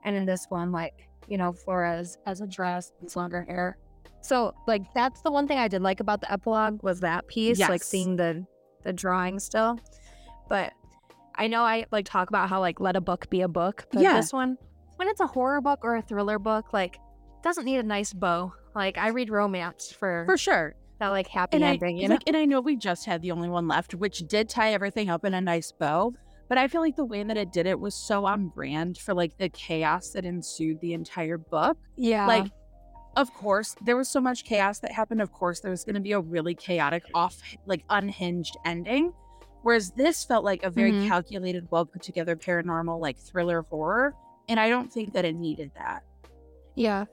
and 0.03 0.15
in 0.15 0.25
this 0.25 0.47
one, 0.49 0.71
like 0.71 1.07
you 1.27 1.37
know, 1.37 1.53
Flora's 1.53 2.17
as 2.25 2.41
a 2.41 2.47
dress, 2.47 2.91
with 3.01 3.15
longer 3.15 3.43
hair. 3.43 3.77
So 4.21 4.53
like 4.67 4.81
that's 4.93 5.21
the 5.21 5.31
one 5.31 5.47
thing 5.47 5.57
I 5.59 5.67
did 5.67 5.81
like 5.81 5.99
about 5.99 6.21
the 6.21 6.31
epilogue 6.31 6.81
was 6.83 6.99
that 7.01 7.27
piece, 7.27 7.59
like 7.59 7.83
seeing 7.83 8.15
the 8.15 8.45
the 8.83 8.91
drawing 8.93 9.39
still. 9.39 9.77
But 10.49 10.73
I 11.35 11.47
know 11.47 11.61
I 11.63 11.85
like 11.91 12.05
talk 12.05 12.29
about 12.29 12.49
how 12.49 12.59
like 12.59 12.79
let 12.79 12.95
a 12.95 13.01
book 13.01 13.29
be 13.29 13.41
a 13.41 13.47
book, 13.47 13.85
but 13.91 14.01
Yeah. 14.01 14.13
this 14.15 14.31
one, 14.33 14.57
when 14.95 15.07
it's 15.07 15.19
a 15.21 15.27
horror 15.27 15.61
book 15.61 15.79
or 15.83 15.95
a 15.97 16.01
thriller 16.01 16.39
book, 16.39 16.73
like 16.73 16.97
doesn't 17.43 17.65
need 17.65 17.77
a 17.77 17.83
nice 17.83 18.13
bow. 18.13 18.53
Like 18.73 18.97
I 18.97 19.09
read 19.09 19.29
romance 19.29 19.91
for, 19.91 20.23
For 20.25 20.37
sure. 20.37 20.75
that 20.99 21.09
like 21.09 21.27
happy 21.27 21.57
And 21.57 21.65
I, 21.65 21.69
ending, 21.73 21.97
you 21.97 22.07
know? 22.07 22.15
like, 22.15 22.23
and 22.27 22.35
I 22.35 22.45
know 22.45 22.61
we 22.61 22.75
just 22.75 23.05
had 23.05 23.21
the 23.21 23.31
only 23.31 23.47
one 23.49 23.67
left, 23.67 23.93
which 23.93 24.19
did 24.27 24.49
tie 24.49 24.73
everything 24.73 25.09
up 25.09 25.23
in 25.25 25.33
a 25.33 25.41
nice 25.41 25.71
bow. 25.71 26.13
But 26.47 26.57
I 26.57 26.67
feel 26.67 26.81
like 26.81 26.95
the 26.95 27.05
way 27.05 27.23
that 27.23 27.37
it 27.37 27.51
did 27.51 27.65
it 27.65 27.79
was 27.79 27.95
so 27.95 28.25
on 28.25 28.49
brand 28.49 28.97
for 28.97 29.13
like 29.13 29.37
the 29.37 29.49
chaos 29.49 30.11
that 30.11 30.25
ensued 30.25 30.79
the 30.81 30.93
entire 30.93 31.37
book. 31.37 31.77
yeah, 31.95 32.27
Like, 32.27 32.47
of 33.17 33.33
course, 33.33 33.75
there 33.85 33.95
was 33.97 34.09
so 34.09 34.19
much 34.21 34.43
chaos 34.43 34.79
that 34.79 34.91
happened. 34.91 35.21
Of 35.21 35.31
course, 35.31 35.61
there 35.61 35.71
was 35.71 35.83
going 35.83 35.95
to 35.95 36.01
be 36.01 36.11
a 36.11 36.19
really 36.19 36.53
chaotic, 36.53 37.03
off, 37.13 37.37
like 37.65 37.83
unhinged 37.89 38.57
ending. 38.65 39.13
Whereas 39.63 39.91
this 39.91 40.23
felt 40.23 40.43
like 40.43 40.61
a 40.63 40.69
very 40.69 40.91
Mhm. 40.91 41.07
calculated, 41.07 41.67
well 41.71 41.85
put 41.85 42.03
together 42.03 42.35
paranormal, 42.35 42.99
like 42.99 43.17
thriller 43.17 43.63
horror. 43.63 44.13
And 44.47 44.59
I 44.59 44.69
don't 44.69 44.91
think 44.93 45.13
that 45.13 45.25
it 45.25 45.35
needed 45.35 45.71
that. 45.75 46.03
yeah. 46.75 47.05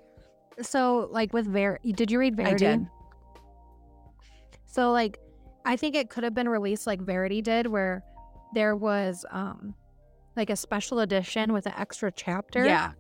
So 0.61 1.09
like 1.11 1.33
with 1.33 1.47
Ver, 1.47 1.79
did 1.83 2.11
you 2.11 2.19
read 2.19 2.37
Verity? 2.37 2.67
I 2.67 2.71
did. 2.77 2.87
So 4.67 4.93
like 4.93 5.19
I 5.65 5.77
think 5.77 5.95
it 5.95 6.11
could 6.11 6.25
have 6.25 6.35
been 6.35 6.49
released 6.49 6.87
like 6.87 7.01
Verity 7.01 7.41
did 7.41 7.67
where 7.67 8.03
there 8.55 8.77
was 8.77 9.25
um 9.31 9.75
like 10.37 10.51
a 10.51 10.57
special 10.57 11.01
edition 11.01 11.53
with 11.53 11.67
an 11.67 11.75
extra 11.77 12.11
chapter 12.13 12.65
Yeah. 12.65 12.93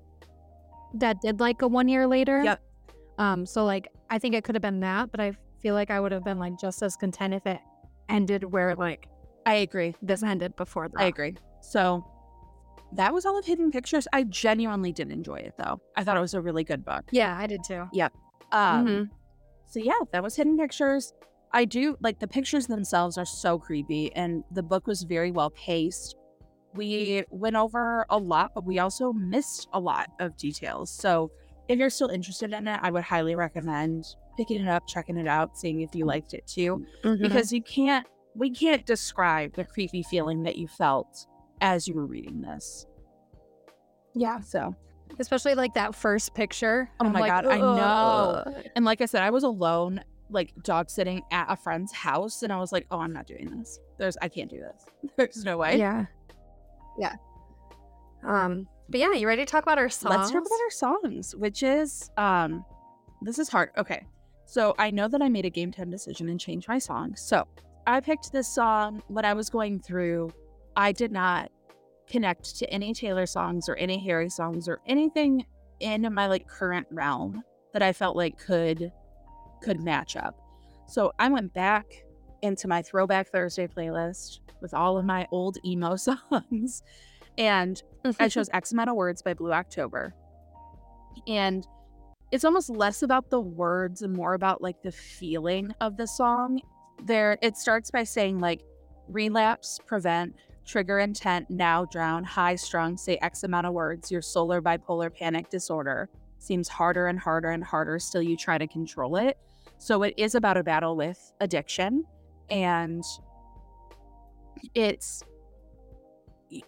that 0.94 1.20
did 1.20 1.40
like 1.40 1.62
a 1.62 1.68
one 1.68 1.88
year 1.88 2.06
later. 2.06 2.42
Yep. 2.42 2.60
Um 3.18 3.46
so 3.46 3.64
like 3.64 3.88
I 4.10 4.18
think 4.18 4.34
it 4.34 4.44
could 4.44 4.54
have 4.54 4.62
been 4.62 4.80
that, 4.80 5.10
but 5.10 5.20
I 5.20 5.32
feel 5.60 5.74
like 5.74 5.90
I 5.90 6.00
would 6.00 6.12
have 6.12 6.24
been 6.24 6.38
like 6.38 6.58
just 6.58 6.82
as 6.82 6.96
content 6.96 7.34
if 7.34 7.46
it 7.46 7.60
ended 8.08 8.44
where 8.44 8.74
like 8.74 9.08
I 9.46 9.54
agree. 9.54 9.94
this 10.02 10.22
ended 10.22 10.54
before 10.56 10.88
that. 10.88 11.00
I 11.00 11.06
agree. 11.06 11.34
So 11.60 12.04
that 12.92 13.12
was 13.14 13.24
all 13.24 13.38
of 13.38 13.44
Hidden 13.46 13.70
Pictures. 13.70 14.06
I 14.12 14.24
genuinely 14.24 14.92
did 14.92 15.10
enjoy 15.10 15.36
it 15.36 15.54
though. 15.58 15.80
I 15.96 16.04
thought 16.04 16.16
it 16.16 16.20
was 16.20 16.34
a 16.34 16.40
really 16.40 16.62
good 16.64 16.84
book. 16.84 17.04
Yeah, 17.10 17.36
I 17.36 17.46
did 17.46 17.64
too. 17.64 17.86
Yep. 17.92 18.12
Um, 18.52 18.86
Mhm. 18.86 19.10
So 19.66 19.80
yeah, 19.80 19.98
that 20.12 20.22
was 20.22 20.36
Hidden 20.36 20.58
Pictures. 20.58 21.14
I 21.52 21.64
do 21.64 21.96
like 22.00 22.18
the 22.18 22.26
pictures 22.28 22.66
themselves 22.66 23.18
are 23.18 23.24
so 23.26 23.58
creepy, 23.58 24.14
and 24.14 24.42
the 24.50 24.62
book 24.62 24.86
was 24.86 25.02
very 25.02 25.30
well 25.30 25.50
paced. 25.50 26.16
We 26.74 27.24
went 27.30 27.56
over 27.56 28.06
a 28.08 28.16
lot, 28.16 28.52
but 28.54 28.64
we 28.64 28.78
also 28.78 29.12
missed 29.12 29.68
a 29.74 29.80
lot 29.80 30.08
of 30.20 30.36
details. 30.38 30.90
So 30.90 31.30
if 31.68 31.78
you're 31.78 31.90
still 31.90 32.08
interested 32.08 32.52
in 32.52 32.66
it, 32.66 32.80
I 32.82 32.90
would 32.90 33.04
highly 33.04 33.34
recommend 33.34 34.04
picking 34.38 34.62
it 34.62 34.68
up, 34.68 34.86
checking 34.88 35.18
it 35.18 35.26
out, 35.28 35.58
seeing 35.58 35.82
if 35.82 35.94
you 35.94 36.06
liked 36.06 36.32
it 36.32 36.46
too. 36.46 36.86
Mhm. 37.04 37.20
Because 37.20 37.52
you 37.52 37.62
can't, 37.62 38.06
we 38.34 38.50
can't 38.50 38.86
describe 38.86 39.52
the 39.54 39.64
creepy 39.64 40.02
feeling 40.02 40.44
that 40.44 40.56
you 40.56 40.66
felt 40.66 41.26
as 41.60 41.86
you 41.86 41.94
were 41.94 42.06
reading 42.06 42.40
this. 42.40 42.86
yeah, 44.14 44.40
So 44.40 44.74
especially 45.18 45.54
like 45.54 45.74
that 45.74 45.94
first 45.94 46.34
picture. 46.34 46.90
Oh 47.00 47.04
I'm 47.06 47.12
my 47.12 47.20
like, 47.20 47.30
God, 47.30 47.46
I 47.46 47.58
know. 47.58 48.44
And 48.74 48.84
like 48.86 49.02
I 49.02 49.06
said, 49.06 49.22
I 49.22 49.28
was 49.30 49.44
alone, 49.44 50.02
like 50.32 50.52
dog 50.62 50.90
sitting 50.90 51.22
at 51.30 51.46
a 51.48 51.56
friend's 51.56 51.92
house, 51.92 52.42
and 52.42 52.52
I 52.52 52.58
was 52.58 52.72
like, 52.72 52.86
"Oh, 52.90 53.00
I'm 53.00 53.12
not 53.12 53.26
doing 53.26 53.50
this. 53.58 53.78
There's, 53.98 54.16
I 54.22 54.28
can't 54.28 54.50
do 54.50 54.58
this. 54.58 55.10
There's 55.16 55.44
no 55.44 55.58
way." 55.58 55.78
Yeah. 55.78 56.06
Yeah. 56.98 57.14
Um, 58.24 58.68
but 58.88 59.00
yeah, 59.00 59.12
you 59.12 59.26
ready 59.26 59.44
to 59.44 59.50
talk 59.50 59.62
about 59.62 59.78
our 59.78 59.88
songs? 59.88 60.16
Let's 60.16 60.30
talk 60.30 60.42
about 60.42 60.60
our 60.60 60.70
songs, 60.70 61.34
which 61.34 61.62
is, 61.62 62.10
um, 62.16 62.64
this 63.22 63.38
is 63.38 63.48
hard. 63.48 63.70
Okay, 63.76 64.06
so 64.44 64.74
I 64.78 64.90
know 64.90 65.08
that 65.08 65.22
I 65.22 65.28
made 65.28 65.44
a 65.44 65.50
game 65.50 65.72
ten 65.72 65.90
decision 65.90 66.28
and 66.28 66.38
changed 66.38 66.68
my 66.68 66.78
song. 66.78 67.16
So 67.16 67.46
I 67.86 68.00
picked 68.00 68.32
this 68.32 68.48
song 68.48 69.02
when 69.08 69.24
I 69.24 69.34
was 69.34 69.50
going 69.50 69.80
through. 69.80 70.30
I 70.76 70.92
did 70.92 71.12
not 71.12 71.50
connect 72.08 72.56
to 72.58 72.70
any 72.70 72.92
Taylor 72.92 73.26
songs 73.26 73.68
or 73.68 73.76
any 73.76 73.98
Harry 73.98 74.28
songs 74.28 74.68
or 74.68 74.80
anything 74.86 75.44
in 75.80 76.12
my 76.12 76.26
like 76.26 76.46
current 76.46 76.86
realm 76.90 77.42
that 77.72 77.82
I 77.82 77.92
felt 77.92 78.16
like 78.16 78.38
could 78.38 78.92
could 79.62 79.80
match 79.80 80.16
up. 80.16 80.38
So 80.86 81.12
I 81.18 81.28
went 81.28 81.54
back 81.54 82.04
into 82.42 82.68
my 82.68 82.82
Throwback 82.82 83.28
Thursday 83.28 83.66
playlist 83.66 84.40
with 84.60 84.74
all 84.74 84.98
of 84.98 85.04
my 85.04 85.26
old 85.30 85.58
emo 85.64 85.96
songs, 86.30 86.82
and 87.38 87.82
I 88.18 88.28
chose 88.28 88.48
X 88.52 88.72
amount 88.72 88.90
of 88.90 88.96
words 88.96 89.22
by 89.22 89.34
Blue 89.34 89.52
October. 89.52 90.14
And 91.26 91.66
it's 92.30 92.44
almost 92.44 92.70
less 92.70 93.02
about 93.02 93.30
the 93.30 93.40
words 93.40 94.02
and 94.02 94.14
more 94.14 94.34
about 94.34 94.62
like 94.62 94.82
the 94.82 94.92
feeling 94.92 95.74
of 95.80 95.96
the 95.96 96.06
song. 96.06 96.60
There 97.04 97.38
it 97.42 97.56
starts 97.56 97.90
by 97.90 98.04
saying 98.04 98.38
like 98.38 98.62
relapse, 99.08 99.78
prevent, 99.86 100.34
trigger 100.64 100.98
intent, 100.98 101.50
now 101.50 101.84
drown, 101.84 102.24
high 102.24 102.54
strung, 102.54 102.96
say 102.96 103.18
X 103.20 103.42
amount 103.44 103.66
of 103.66 103.74
words, 103.74 104.10
your 104.10 104.22
solar 104.22 104.62
bipolar 104.62 105.14
panic 105.14 105.50
disorder 105.50 106.08
seems 106.38 106.68
harder 106.68 107.06
and 107.06 107.18
harder 107.18 107.50
and 107.50 107.62
harder, 107.62 107.98
still 107.98 108.22
you 108.22 108.36
try 108.36 108.58
to 108.58 108.66
control 108.66 109.16
it. 109.16 109.38
So 109.82 110.04
it 110.04 110.14
is 110.16 110.36
about 110.36 110.56
a 110.56 110.62
battle 110.62 110.94
with 110.94 111.32
addiction 111.40 112.04
and 112.48 113.02
it's 114.76 115.24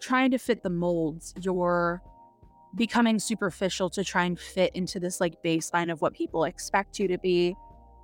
trying 0.01 0.33
to 0.33 0.39
fit 0.39 0.65
the 0.65 0.71
molds. 0.71 1.33
You're 1.41 2.03
becoming 2.75 3.21
superficial 3.21 3.89
to 3.91 4.03
try 4.03 4.25
and 4.25 4.37
fit 4.37 4.75
into 4.75 4.99
this 4.99 5.21
like 5.21 5.41
baseline 5.45 5.93
of 5.93 6.03
what 6.03 6.13
people 6.13 6.43
expect 6.43 6.99
you 6.99 7.07
to 7.07 7.17
be. 7.19 7.55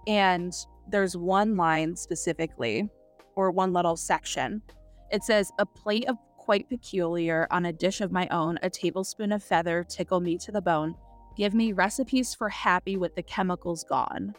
And 0.07 0.53
there's 0.89 1.17
one 1.17 1.57
line 1.57 1.97
specifically, 1.97 2.89
or 3.35 3.51
one 3.51 3.73
little 3.73 3.97
section. 3.97 4.63
It 5.11 5.25
says, 5.25 5.51
A 5.59 5.67
plate 5.67 6.09
of 6.09 6.19
quite 6.37 6.69
peculiar 6.69 7.49
on 7.51 7.67
a 7.67 7.73
dish 7.73 8.01
of 8.01 8.13
my 8.13 8.29
own, 8.29 8.61
a 8.63 8.71
tablespoon 8.71 9.33
of 9.33 9.43
feather, 9.43 9.85
tickle 9.89 10.21
me 10.21 10.39
to 10.39 10.53
the 10.53 10.63
bone. 10.63 10.95
Give 11.37 11.53
me 11.53 11.73
recipes 11.73 12.33
for 12.33 12.49
happy 12.49 12.97
with 12.97 13.17
the 13.17 13.25
chemicals 13.25 13.83
gone. 13.83 14.37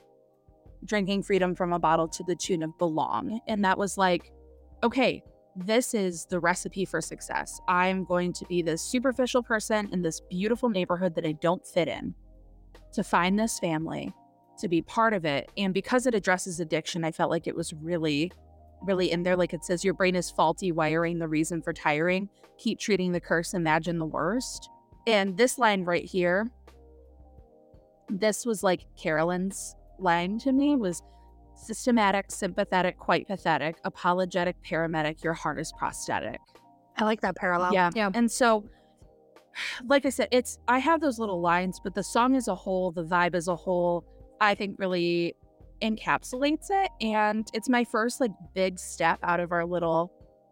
Drinking 0.85 1.23
freedom 1.23 1.55
from 1.55 1.73
a 1.73 1.79
bottle 1.79 2.07
to 2.07 2.23
the 2.23 2.35
tune 2.35 2.63
of 2.63 2.77
belong. 2.77 3.39
And 3.47 3.63
that 3.65 3.77
was 3.77 3.97
like, 3.97 4.31
okay, 4.83 5.23
this 5.55 5.93
is 5.93 6.25
the 6.25 6.39
recipe 6.39 6.85
for 6.85 7.01
success. 7.01 7.59
I'm 7.67 8.05
going 8.05 8.33
to 8.33 8.45
be 8.45 8.61
this 8.61 8.81
superficial 8.81 9.43
person 9.43 9.89
in 9.91 10.01
this 10.01 10.21
beautiful 10.29 10.69
neighborhood 10.69 11.15
that 11.15 11.25
I 11.25 11.33
don't 11.33 11.65
fit 11.65 11.87
in 11.87 12.15
to 12.93 13.03
find 13.03 13.37
this 13.37 13.59
family, 13.59 14.13
to 14.59 14.67
be 14.67 14.81
part 14.81 15.13
of 15.13 15.25
it. 15.25 15.51
And 15.57 15.73
because 15.73 16.05
it 16.05 16.15
addresses 16.15 16.59
addiction, 16.59 17.03
I 17.03 17.11
felt 17.11 17.31
like 17.31 17.47
it 17.47 17.55
was 17.55 17.73
really, 17.73 18.31
really 18.81 19.11
in 19.11 19.23
there. 19.23 19.35
Like 19.35 19.53
it 19.53 19.63
says, 19.63 19.83
your 19.83 19.93
brain 19.93 20.15
is 20.15 20.31
faulty 20.31 20.71
wiring, 20.71 21.19
the 21.19 21.27
reason 21.27 21.61
for 21.61 21.73
tiring. 21.73 22.29
Keep 22.57 22.79
treating 22.79 23.11
the 23.11 23.19
curse, 23.19 23.53
imagine 23.53 23.97
the 23.97 24.05
worst. 24.05 24.69
And 25.07 25.35
this 25.35 25.57
line 25.57 25.83
right 25.83 26.05
here, 26.05 26.49
this 28.09 28.45
was 28.45 28.61
like 28.61 28.85
Carolyn's 29.01 29.75
line 30.01 30.39
to 30.39 30.51
me 30.51 30.75
was 30.75 31.01
systematic, 31.55 32.31
sympathetic, 32.31 32.97
quite 32.97 33.27
pathetic, 33.27 33.77
apologetic, 33.83 34.55
paramedic, 34.63 35.23
your 35.23 35.33
heart 35.33 35.59
is 35.59 35.71
prosthetic. 35.77 36.39
I 36.97 37.05
like 37.05 37.21
that 37.21 37.35
parallel. 37.35 37.73
Yeah. 37.73 37.91
Yeah. 37.95 38.09
And 38.13 38.31
so, 38.31 38.65
like 39.87 40.05
I 40.05 40.09
said, 40.09 40.27
it's, 40.31 40.59
I 40.67 40.79
have 40.79 41.01
those 41.01 41.19
little 41.19 41.41
lines, 41.41 41.79
but 41.83 41.95
the 41.95 42.03
song 42.03 42.35
as 42.35 42.47
a 42.47 42.55
whole, 42.55 42.91
the 42.91 43.03
vibe 43.03 43.35
as 43.35 43.47
a 43.47 43.55
whole, 43.55 44.03
I 44.39 44.55
think 44.55 44.77
really 44.79 45.35
encapsulates 45.81 46.67
it. 46.69 46.89
And 47.01 47.47
it's 47.53 47.69
my 47.69 47.83
first 47.83 48.19
like 48.21 48.31
big 48.53 48.79
step 48.79 49.19
out 49.23 49.39
of 49.39 49.51
our 49.51 49.65
little, 49.65 50.11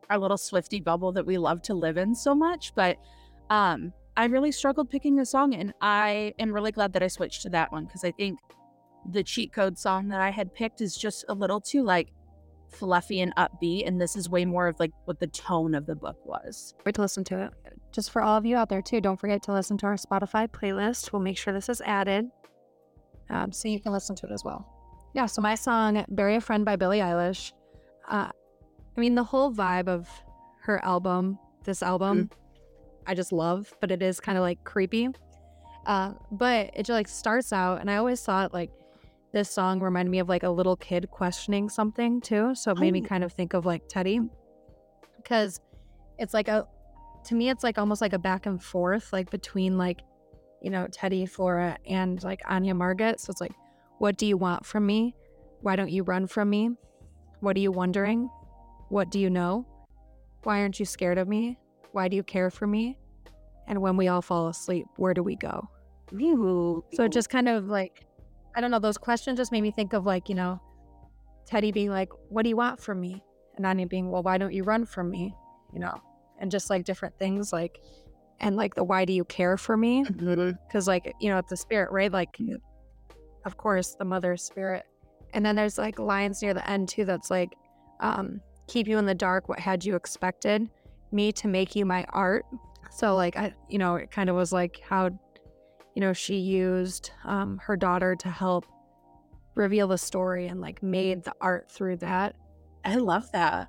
our 0.09 0.17
little 0.17 0.37
Swifty 0.37 0.79
bubble 0.79 1.11
that 1.13 1.25
we 1.25 1.37
love 1.37 1.61
to 1.63 1.73
live 1.73 1.97
in 1.97 2.15
so 2.15 2.33
much. 2.33 2.73
But, 2.75 2.97
um, 3.49 3.93
I 4.17 4.25
really 4.25 4.51
struggled 4.51 4.89
picking 4.89 5.17
a 5.21 5.25
song, 5.25 5.53
and 5.53 5.73
I 5.79 6.33
am 6.39 6.51
really 6.51 6.73
glad 6.73 6.91
that 6.91 7.01
I 7.01 7.07
switched 7.07 7.41
to 7.43 7.49
that 7.51 7.71
one 7.71 7.85
because 7.85 8.03
I 8.03 8.11
think 8.11 8.37
the 9.09 9.23
cheat 9.23 9.53
code 9.53 9.77
song 9.77 10.07
that 10.09 10.21
I 10.21 10.29
had 10.29 10.53
picked 10.53 10.81
is 10.81 10.95
just 10.95 11.25
a 11.29 11.33
little 11.33 11.61
too 11.61 11.83
like 11.83 12.11
fluffy 12.71 13.21
and 13.21 13.35
upbeat, 13.35 13.87
and 13.87 13.99
this 13.99 14.15
is 14.15 14.29
way 14.29 14.45
more 14.45 14.67
of 14.67 14.79
like 14.79 14.91
what 15.05 15.19
the 15.19 15.27
tone 15.27 15.73
of 15.73 15.85
the 15.85 15.95
book 15.95 16.17
was. 16.25 16.73
Wait 16.85 16.95
to 16.95 17.01
listen 17.01 17.23
to 17.25 17.45
it. 17.45 17.53
Just 17.91 18.11
for 18.11 18.21
all 18.21 18.37
of 18.37 18.45
you 18.45 18.55
out 18.55 18.69
there 18.69 18.81
too, 18.81 19.01
don't 19.01 19.19
forget 19.19 19.41
to 19.43 19.53
listen 19.53 19.77
to 19.79 19.87
our 19.87 19.95
Spotify 19.95 20.47
playlist. 20.47 21.11
We'll 21.11 21.21
make 21.21 21.37
sure 21.37 21.53
this 21.53 21.69
is 21.69 21.81
added, 21.81 22.29
um, 23.29 23.51
so 23.51 23.67
you 23.67 23.79
can 23.79 23.91
listen 23.91 24.15
to 24.17 24.27
it 24.27 24.31
as 24.31 24.43
well. 24.43 24.67
Yeah. 25.13 25.25
So 25.25 25.41
my 25.41 25.55
song 25.55 26.05
"Bury 26.09 26.35
a 26.35 26.41
Friend" 26.41 26.63
by 26.63 26.75
Billie 26.75 26.99
Eilish. 26.99 27.51
Uh, 28.07 28.29
I 28.95 28.99
mean, 28.99 29.15
the 29.15 29.23
whole 29.23 29.51
vibe 29.51 29.87
of 29.87 30.07
her 30.61 30.83
album, 30.83 31.39
this 31.63 31.81
album, 31.81 32.29
I 33.07 33.15
just 33.15 33.31
love, 33.31 33.73
but 33.81 33.91
it 33.91 34.03
is 34.03 34.19
kind 34.19 34.37
of 34.37 34.43
like 34.43 34.63
creepy. 34.63 35.09
Uh, 35.85 36.13
but 36.31 36.71
it 36.75 36.85
just 36.85 36.91
like 36.91 37.07
starts 37.07 37.51
out, 37.51 37.81
and 37.81 37.89
I 37.89 37.95
always 37.95 38.21
thought 38.21 38.53
like 38.53 38.69
this 39.31 39.49
song 39.49 39.79
reminded 39.79 40.09
me 40.11 40.19
of 40.19 40.29
like 40.29 40.43
a 40.43 40.49
little 40.49 40.75
kid 40.75 41.09
questioning 41.11 41.69
something 41.69 42.19
too. 42.21 42.55
So 42.55 42.71
it 42.71 42.79
made 42.79 42.93
me 42.93 43.01
Oh. 43.03 43.07
kind 43.07 43.23
of 43.23 43.31
think 43.33 43.53
of 43.53 43.65
like 43.65 43.87
Teddy, 43.87 44.19
because 45.17 45.59
it's 46.17 46.33
like 46.33 46.47
a 46.47 46.67
to 47.25 47.35
me 47.35 47.49
it's 47.49 47.63
like 47.63 47.77
almost 47.77 48.01
like 48.01 48.13
a 48.13 48.19
back 48.19 48.45
and 48.45 48.61
forth 48.63 49.11
like 49.13 49.29
between 49.29 49.77
like 49.77 49.99
you 50.61 50.69
know 50.69 50.87
Teddy, 50.91 51.25
Flora, 51.25 51.77
and 51.87 52.21
like 52.23 52.41
Anya 52.47 52.73
Margaret. 52.73 53.19
So 53.19 53.31
it's 53.31 53.41
like, 53.41 53.53
what 53.99 54.17
do 54.17 54.25
you 54.25 54.37
want 54.37 54.65
from 54.65 54.85
me? 54.85 55.15
Why 55.61 55.75
don't 55.75 55.91
you 55.91 56.03
run 56.03 56.27
from 56.27 56.49
me? 56.49 56.71
What 57.41 57.55
are 57.55 57.59
you 57.59 57.71
wondering? 57.71 58.29
What 58.89 59.11
do 59.11 59.19
you 59.19 59.29
know? 59.29 59.65
Why 60.43 60.61
aren't 60.61 60.79
you 60.79 60.85
scared 60.85 61.17
of 61.17 61.27
me? 61.27 61.59
Why 61.91 62.07
do 62.07 62.15
you 62.15 62.23
care 62.23 62.49
for 62.49 62.65
me? 62.65 62.97
And 63.67 63.81
when 63.81 63.97
we 63.97 64.07
all 64.07 64.21
fall 64.21 64.47
asleep, 64.47 64.87
where 64.95 65.13
do 65.13 65.21
we 65.21 65.35
go? 65.35 65.69
So 66.11 67.03
it 67.03 67.11
just 67.11 67.29
kind 67.29 67.47
of 67.47 67.67
like, 67.67 68.05
I 68.55 68.61
don't 68.61 68.71
know, 68.71 68.79
those 68.79 68.97
questions 68.97 69.37
just 69.37 69.51
made 69.51 69.61
me 69.61 69.71
think 69.71 69.93
of 69.93 70.05
like, 70.05 70.29
you 70.29 70.35
know, 70.35 70.61
Teddy 71.45 71.71
being 71.71 71.89
like, 71.89 72.09
what 72.29 72.43
do 72.43 72.49
you 72.49 72.55
want 72.55 72.79
from 72.79 72.99
me? 72.99 73.23
And 73.55 73.65
Anya 73.65 73.87
being, 73.87 74.09
well, 74.09 74.23
why 74.23 74.37
don't 74.37 74.53
you 74.53 74.63
run 74.63 74.85
from 74.85 75.09
me? 75.09 75.33
You 75.73 75.79
know, 75.79 76.01
and 76.39 76.49
just 76.49 76.69
like 76.69 76.85
different 76.85 77.17
things 77.17 77.51
like, 77.53 77.79
and 78.39 78.55
like 78.55 78.75
the 78.75 78.83
why 78.83 79.05
do 79.05 79.13
you 79.13 79.25
care 79.25 79.57
for 79.57 79.75
me? 79.75 80.03
Because 80.03 80.87
like, 80.87 81.13
you 81.19 81.29
know, 81.29 81.37
it's 81.37 81.49
the 81.49 81.57
spirit, 81.57 81.91
right? 81.91 82.11
Like, 82.11 82.37
of 83.45 83.57
course, 83.57 83.95
the 83.95 84.05
mother 84.05 84.37
spirit. 84.37 84.85
And 85.33 85.45
then 85.45 85.55
there's 85.55 85.77
like 85.77 85.99
lines 85.99 86.41
near 86.41 86.53
the 86.53 86.67
end 86.69 86.89
too 86.89 87.05
that's 87.05 87.29
like, 87.29 87.53
um, 87.99 88.41
keep 88.67 88.87
you 88.87 88.97
in 88.97 89.05
the 89.05 89.15
dark, 89.15 89.49
what 89.49 89.59
had 89.59 89.83
you 89.83 89.95
expected? 89.95 90.69
Me 91.11 91.31
to 91.33 91.47
make 91.47 91.75
you 91.75 91.85
my 91.85 92.05
art. 92.09 92.45
So 92.91 93.15
like 93.15 93.35
I 93.35 93.53
you 93.67 93.77
know, 93.77 93.95
it 93.95 94.11
kind 94.11 94.29
of 94.29 94.35
was 94.35 94.51
like 94.51 94.79
how 94.87 95.09
you 95.99 96.05
know, 96.05 96.13
she 96.13 96.37
used 96.37 97.11
um, 97.25 97.59
her 97.61 97.75
daughter 97.75 98.15
to 98.15 98.29
help 98.29 98.65
reveal 99.55 99.85
the 99.85 99.97
story 99.97 100.47
and 100.47 100.61
like 100.61 100.81
made 100.81 101.25
the 101.25 101.33
art 101.41 101.69
through 101.69 101.97
that. 101.97 102.37
I 102.85 102.95
love 102.95 103.29
that. 103.33 103.67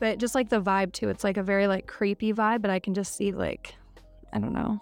But 0.00 0.16
just 0.16 0.34
like 0.34 0.48
the 0.48 0.62
vibe 0.62 0.94
too, 0.94 1.10
it's 1.10 1.24
like 1.24 1.36
a 1.36 1.42
very 1.42 1.66
like 1.66 1.86
creepy 1.86 2.32
vibe, 2.32 2.62
but 2.62 2.70
I 2.70 2.78
can 2.78 2.94
just 2.94 3.14
see 3.16 3.32
like, 3.32 3.74
I 4.32 4.38
don't 4.38 4.54
know, 4.54 4.80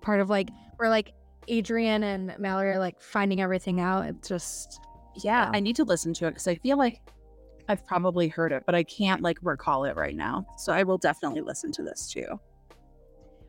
part 0.00 0.20
of 0.20 0.30
like 0.30 0.48
where 0.76 0.88
like 0.88 1.12
Adrian 1.48 2.02
and 2.02 2.34
Mallory 2.38 2.70
are 2.70 2.78
like 2.78 2.98
finding 3.02 3.42
everything 3.42 3.78
out. 3.78 4.06
It's 4.06 4.26
just, 4.26 4.80
Yeah. 5.22 5.50
I 5.52 5.60
need 5.60 5.76
to 5.76 5.84
listen 5.84 6.14
to 6.14 6.28
it 6.28 6.30
because 6.30 6.48
I 6.48 6.54
feel 6.54 6.78
like 6.78 7.02
I've 7.68 7.84
probably 7.86 8.28
heard 8.28 8.52
it, 8.52 8.62
but 8.64 8.74
I 8.74 8.84
can't 8.84 9.20
like 9.20 9.36
recall 9.42 9.84
it 9.84 9.96
right 9.96 10.16
now. 10.16 10.46
So 10.56 10.72
I 10.72 10.82
will 10.82 10.96
definitely 10.96 11.42
listen 11.42 11.72
to 11.72 11.82
this 11.82 12.08
too. 12.10 12.40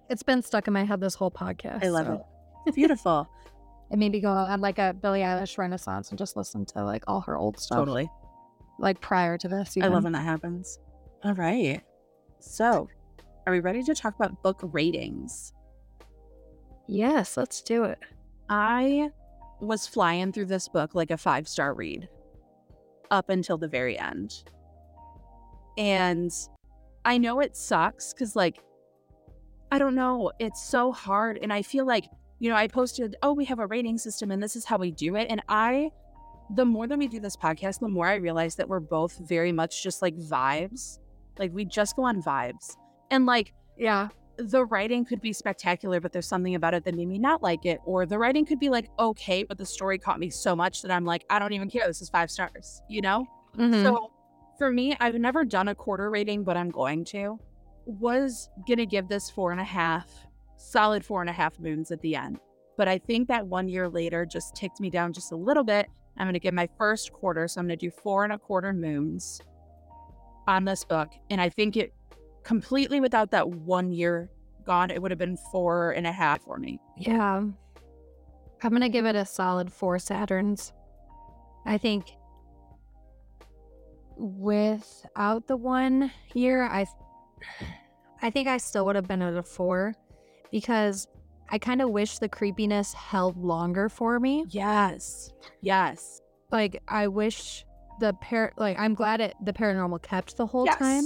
it's 0.10 0.22
been 0.22 0.42
stuck 0.42 0.68
in 0.68 0.74
my 0.74 0.84
head 0.84 1.00
this 1.00 1.16
whole 1.16 1.32
podcast. 1.32 1.82
I 1.82 1.88
love 1.88 2.08
so 2.08 2.14
it. 2.16 2.22
Beautiful. 2.74 3.30
And 3.92 4.00
maybe 4.00 4.20
go 4.20 4.30
on 4.30 4.62
like 4.62 4.80
a 4.80 4.94
Billie 4.94 5.22
Eilish 5.22 5.58
renaissance 5.58 6.10
and 6.10 6.18
just 6.18 6.36
listen 6.36 6.66
to 6.68 6.84
like 6.84 7.04
all 7.08 7.22
her 7.22 7.38
old 7.38 7.60
stuff. 7.60 7.78
totally. 7.78 8.10
Like 8.80 9.02
prior 9.02 9.38
to 9.38 9.48
this. 9.48 9.78
I 9.82 9.88
love 9.88 10.04
when 10.04 10.14
that 10.14 10.24
happens. 10.24 10.80
All 11.24 11.36
right. 11.36 11.82
So, 12.40 12.90
are 13.46 13.54
we 13.54 13.60
ready 13.60 13.84
to 13.84 13.94
talk 13.94 14.16
about 14.16 14.42
book 14.42 14.60
ratings? 14.62 15.54
Yes, 16.88 17.38
let's 17.38 17.62
do 17.62 17.84
it. 17.84 18.00
I 18.50 19.10
was 19.62 19.88
flying 19.88 20.32
through 20.32 20.46
this 20.46 20.68
book 20.68 20.96
like 20.96 21.12
a 21.12 21.18
five 21.18 21.48
star 21.48 21.74
read 21.74 22.10
up 23.12 23.30
until 23.30 23.58
the 23.58 23.68
very 23.68 23.98
end. 23.98 24.44
And 25.78 26.32
I 27.06 27.18
know 27.18 27.40
it 27.40 27.56
sucks 27.56 28.14
because, 28.14 28.36
like, 28.36 28.60
I 29.72 29.78
don't 29.78 29.96
know, 29.96 30.32
it's 30.40 30.64
so 30.64 30.92
hard. 30.92 31.40
And 31.42 31.52
I 31.52 31.62
feel 31.62 31.86
like, 31.86 32.06
you 32.40 32.50
know, 32.50 32.56
I 32.56 32.68
posted, 32.68 33.16
oh, 33.22 33.34
we 33.34 33.46
have 33.46 33.60
a 33.60 33.68
rating 33.68 33.98
system 33.98 34.32
and 34.32 34.42
this 34.42 34.56
is 34.56 34.66
how 34.66 34.78
we 34.78 34.92
do 34.92 35.16
it. 35.16 35.28
And 35.30 35.42
I, 35.48 35.92
the 36.56 36.66
more 36.66 36.88
that 36.88 36.98
we 36.98 37.08
do 37.08 37.20
this 37.20 37.38
podcast, 37.38 37.80
the 37.80 37.88
more 37.88 38.08
I 38.08 38.16
realize 38.16 38.56
that 38.56 38.68
we're 38.68 38.80
both 38.82 39.18
very 39.28 39.52
much 39.52 39.82
just 39.84 40.02
like 40.02 40.16
vibes. 40.18 41.00
Like, 41.40 41.54
we 41.54 41.66
just 41.66 41.96
go 41.96 42.04
on 42.04 42.22
vibes. 42.22 42.76
And 43.12 43.26
like, 43.26 43.54
Yeah. 43.78 44.10
the 44.38 44.66
writing 44.66 45.06
could 45.06 45.22
be 45.22 45.32
spectacular, 45.32 46.00
but 46.02 46.12
there's 46.12 46.28
something 46.28 46.56
about 46.56 46.74
it 46.74 46.84
that 46.86 46.96
made 46.96 47.08
me 47.08 47.18
not 47.18 47.42
like 47.42 47.66
it. 47.66 47.80
Or 47.86 48.06
the 48.06 48.18
writing 48.20 48.46
could 48.46 48.60
be 48.60 48.70
like 48.70 48.90
okay, 49.00 49.44
but 49.44 49.58
the 49.58 49.66
story 49.66 49.98
caught 49.98 50.20
me 50.20 50.30
so 50.30 50.56
much 50.56 50.82
that 50.82 50.92
I'm 50.92 51.06
like, 51.06 51.24
I 51.30 51.40
don't 51.40 51.54
even 51.54 51.70
care. 51.70 51.88
This 51.88 52.02
is 52.02 52.10
five 52.10 52.30
stars, 52.30 52.82
you 52.90 53.02
know? 53.02 53.26
Mhm. 53.58 53.84
So 53.84 54.12
for 54.58 54.70
me, 54.72 54.96
I've 55.00 55.16
never 55.16 55.46
done 55.46 55.68
a 55.70 55.76
quarter 55.76 56.10
rating, 56.10 56.44
but 56.44 56.58
I'm 56.58 56.70
going 56.72 57.06
to. 57.06 57.40
Was 57.86 58.50
gonna 58.68 58.86
give 58.86 59.08
this 59.08 59.30
four 59.30 59.52
and 59.52 59.60
a 59.62 59.64
half, 59.66 60.10
solid 60.64 61.06
four 61.06 61.22
and 61.22 61.30
a 61.30 61.34
half 61.34 61.60
moons 61.60 61.92
at 61.92 62.02
the 62.02 62.16
end. 62.16 62.40
But 62.78 62.88
I 62.88 62.98
think 62.98 63.28
that 63.28 63.46
one 63.46 63.68
year 63.68 63.88
later 63.88 64.26
just 64.26 64.56
ticked 64.56 64.80
me 64.80 64.90
down 64.90 65.14
just 65.14 65.32
a 65.32 65.36
little 65.36 65.64
bit. 65.64 65.88
I'm 66.18 66.28
gonna 66.28 66.40
give 66.40 66.54
my 66.54 66.70
first 66.78 67.12
quarter, 67.12 67.48
so 67.48 67.60
I'm 67.60 67.68
gonna 67.68 67.78
do 67.78 67.92
four 67.92 68.24
and 68.24 68.34
a 68.34 68.38
quarter 68.38 68.74
moons 68.74 69.42
on 70.48 70.66
this 70.66 70.84
book. 70.84 71.10
And 71.30 71.40
I 71.40 71.50
think 71.50 71.78
it 71.78 71.94
completely 72.44 73.00
without 73.00 73.32
that 73.32 73.50
one 73.50 73.92
year 73.92 74.30
gone, 74.66 74.92
it 74.92 75.02
would 75.02 75.12
have 75.12 75.20
been 75.20 75.38
four 75.52 75.92
and 75.92 76.08
a 76.08 76.12
half 76.12 76.44
for 76.44 76.58
me. 76.58 76.80
Yeah. 76.98 77.44
I'm 78.64 78.70
going 78.70 78.82
to 78.82 78.90
give 78.90 79.06
it 79.06 79.16
a 79.16 79.26
solid 79.26 79.72
four 79.72 79.98
Saturns. 79.98 80.72
I 81.66 81.78
think 81.78 82.12
without 84.18 85.48
the 85.48 85.58
one 85.58 86.12
year, 86.34 86.64
I 86.64 86.86
I 88.22 88.30
think 88.30 88.48
I 88.48 88.58
still 88.58 88.86
would 88.86 88.96
have 88.96 89.08
been 89.08 89.22
at 89.22 89.36
a 89.36 89.44
four 89.44 89.96
because 90.54 91.08
I 91.50 91.58
kind 91.58 91.82
of 91.82 91.90
wish 91.90 92.20
the 92.20 92.30
creepiness 92.30 92.94
held 92.94 93.36
longer 93.38 93.90
for 93.90 94.20
me. 94.20 94.46
Yes. 94.50 95.34
Yes. 95.62 96.22
Like 96.52 96.82
I 96.88 97.08
wish 97.08 97.66
the 98.00 98.14
par 98.14 98.54
like 98.58 98.78
I'm 98.80 98.94
glad 98.94 99.20
it 99.20 99.34
the 99.44 99.52
paranormal 99.54 100.02
kept 100.04 100.38
the 100.38 100.46
whole 100.46 100.66
Yes. 100.68 100.78
time. 100.78 101.04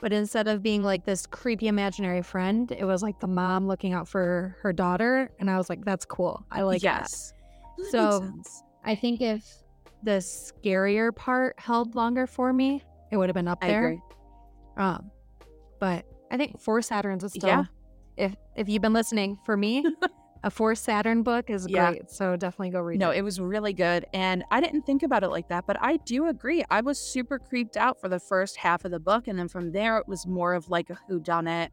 But 0.00 0.12
instead 0.12 0.48
of 0.48 0.62
being 0.62 0.82
like 0.82 1.04
this 1.04 1.26
creepy 1.26 1.68
imaginary 1.68 2.22
friend, 2.22 2.70
it 2.72 2.84
was 2.84 3.02
like 3.02 3.20
the 3.20 3.26
mom 3.26 3.66
looking 3.68 3.92
out 3.92 4.08
for 4.08 4.56
her 4.62 4.72
daughter. 4.72 5.30
And 5.38 5.48
I 5.50 5.56
was 5.58 5.68
like, 5.70 5.84
that's 5.84 6.04
cool. 6.06 6.44
I 6.50 6.62
like 6.62 6.82
that. 6.82 7.00
yes. 7.02 7.32
That 7.78 7.90
So- 7.90 8.32
I 8.84 8.94
think 8.94 9.20
if 9.20 9.44
the 10.02 10.18
scarier 10.22 11.14
part 11.14 11.60
held 11.60 11.94
longer 11.94 12.26
for 12.26 12.52
me, 12.52 12.82
it 13.12 13.16
would 13.18 13.28
have 13.28 13.34
been 13.34 13.46
up 13.48 13.58
I 13.62 13.66
there. 13.68 13.86
agree. 13.86 14.00
Um, 14.78 15.10
but 15.78 16.06
I 16.30 16.36
think 16.38 16.58
four 16.60 16.80
Saturns 16.80 17.22
is 17.22 17.32
still. 17.32 17.48
Yeah. 17.48 17.64
If 18.20 18.36
if 18.56 18.68
you've 18.68 18.82
been 18.82 18.92
listening, 18.92 19.38
for 19.44 19.56
me, 19.56 19.84
A 20.42 20.50
For 20.50 20.74
Saturn 20.74 21.22
book 21.22 21.50
is 21.50 21.66
Yeah. 21.68 21.90
great, 21.90 22.10
so 22.10 22.34
definitely 22.36 22.70
go 22.70 22.80
read 22.80 22.96
it. 22.96 22.98
No, 22.98 23.10
it. 23.10 23.18
it 23.18 23.22
was 23.22 23.40
really 23.40 23.72
good. 23.74 24.06
And 24.14 24.42
I 24.50 24.60
didn't 24.60 24.82
think 24.82 25.02
about 25.02 25.22
it 25.22 25.28
like 25.28 25.48
that, 25.48 25.66
but 25.66 25.76
I 25.80 25.98
do 25.98 26.28
agree. 26.28 26.64
I 26.70 26.80
was 26.80 26.98
super 26.98 27.38
creeped 27.38 27.76
out 27.76 28.00
for 28.00 28.08
the 28.08 28.18
first 28.18 28.56
half 28.56 28.84
of 28.84 28.90
the 28.90 29.00
book. 29.00 29.28
And 29.28 29.38
then 29.38 29.48
from 29.48 29.72
there, 29.72 29.98
it 29.98 30.08
was 30.08 30.26
more 30.26 30.54
of 30.54 30.70
like 30.70 30.88
a 30.88 30.98
whodunit. 31.08 31.68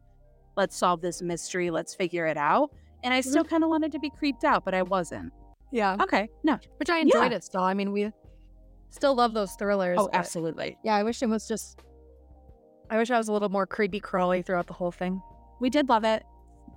Let's 0.56 0.76
solve 0.76 1.00
this 1.00 1.22
mystery. 1.22 1.70
Let's 1.70 1.94
figure 1.94 2.26
it 2.26 2.36
out. 2.36 2.70
And 3.04 3.14
I 3.14 3.20
still 3.20 3.42
mm-hmm. 3.42 3.50
kind 3.50 3.64
of 3.64 3.70
wanted 3.70 3.92
to 3.92 3.98
be 4.00 4.10
creeped 4.10 4.44
out, 4.44 4.64
but 4.64 4.74
I 4.74 4.82
wasn't. 4.82 5.32
Yeah, 5.70 5.96
Okay. 6.00 6.28
No. 6.42 6.58
which 6.78 6.90
I 6.90 6.98
enjoyed 6.98 7.30
Yeah. 7.30 7.36
it 7.38 7.44
still. 7.44 7.62
I 7.62 7.74
mean, 7.74 7.92
we 7.92 8.10
still 8.90 9.14
love 9.14 9.34
those 9.34 9.52
thrillers. 9.52 9.98
Oh, 10.00 10.10
absolutely. 10.12 10.76
Yeah, 10.82 10.94
I 10.94 11.02
wish 11.04 11.22
it 11.22 11.28
was 11.28 11.46
just. 11.48 11.82
I 12.90 12.96
wish 12.96 13.10
I 13.10 13.18
was 13.18 13.28
a 13.28 13.32
little 13.32 13.50
more 13.50 13.66
creepy 13.66 14.00
crawly 14.00 14.42
throughout 14.42 14.66
the 14.66 14.72
whole 14.72 14.90
thing. 14.90 15.22
We 15.60 15.70
did 15.70 15.88
love 15.88 16.04
it. 16.04 16.22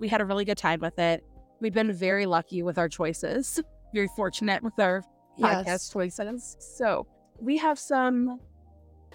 We 0.02 0.08
had 0.08 0.20
a 0.20 0.26
really 0.26 0.46
good 0.46 0.58
time 0.58 0.80
with 0.80 0.98
it. 0.98 1.24
We've 1.60 1.74
been 1.74 1.94
very 1.94 2.26
lucky 2.26 2.64
with 2.64 2.80
our 2.80 2.90
choices, 2.90 3.62
very 3.94 4.10
fortunate 4.16 4.64
with 4.64 4.78
our 4.80 5.04
podcast 5.40 5.94
choices. 5.94 6.58
So 6.60 7.06
we 7.40 7.56
have 7.58 7.78
some 7.78 8.40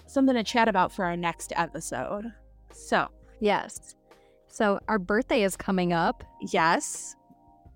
something 0.05 0.33
to 0.33 0.43
chat 0.43 0.69
about 0.69 0.93
for 0.93 1.03
our 1.03 1.17
next 1.17 1.51
episode. 1.57 2.31
So 2.71 3.09
Yes. 3.41 3.95
So 4.47 4.79
our 4.87 4.97
birthday 4.97 5.43
is 5.43 5.57
coming 5.57 5.91
up. 5.91 6.23
yes, 6.41 7.15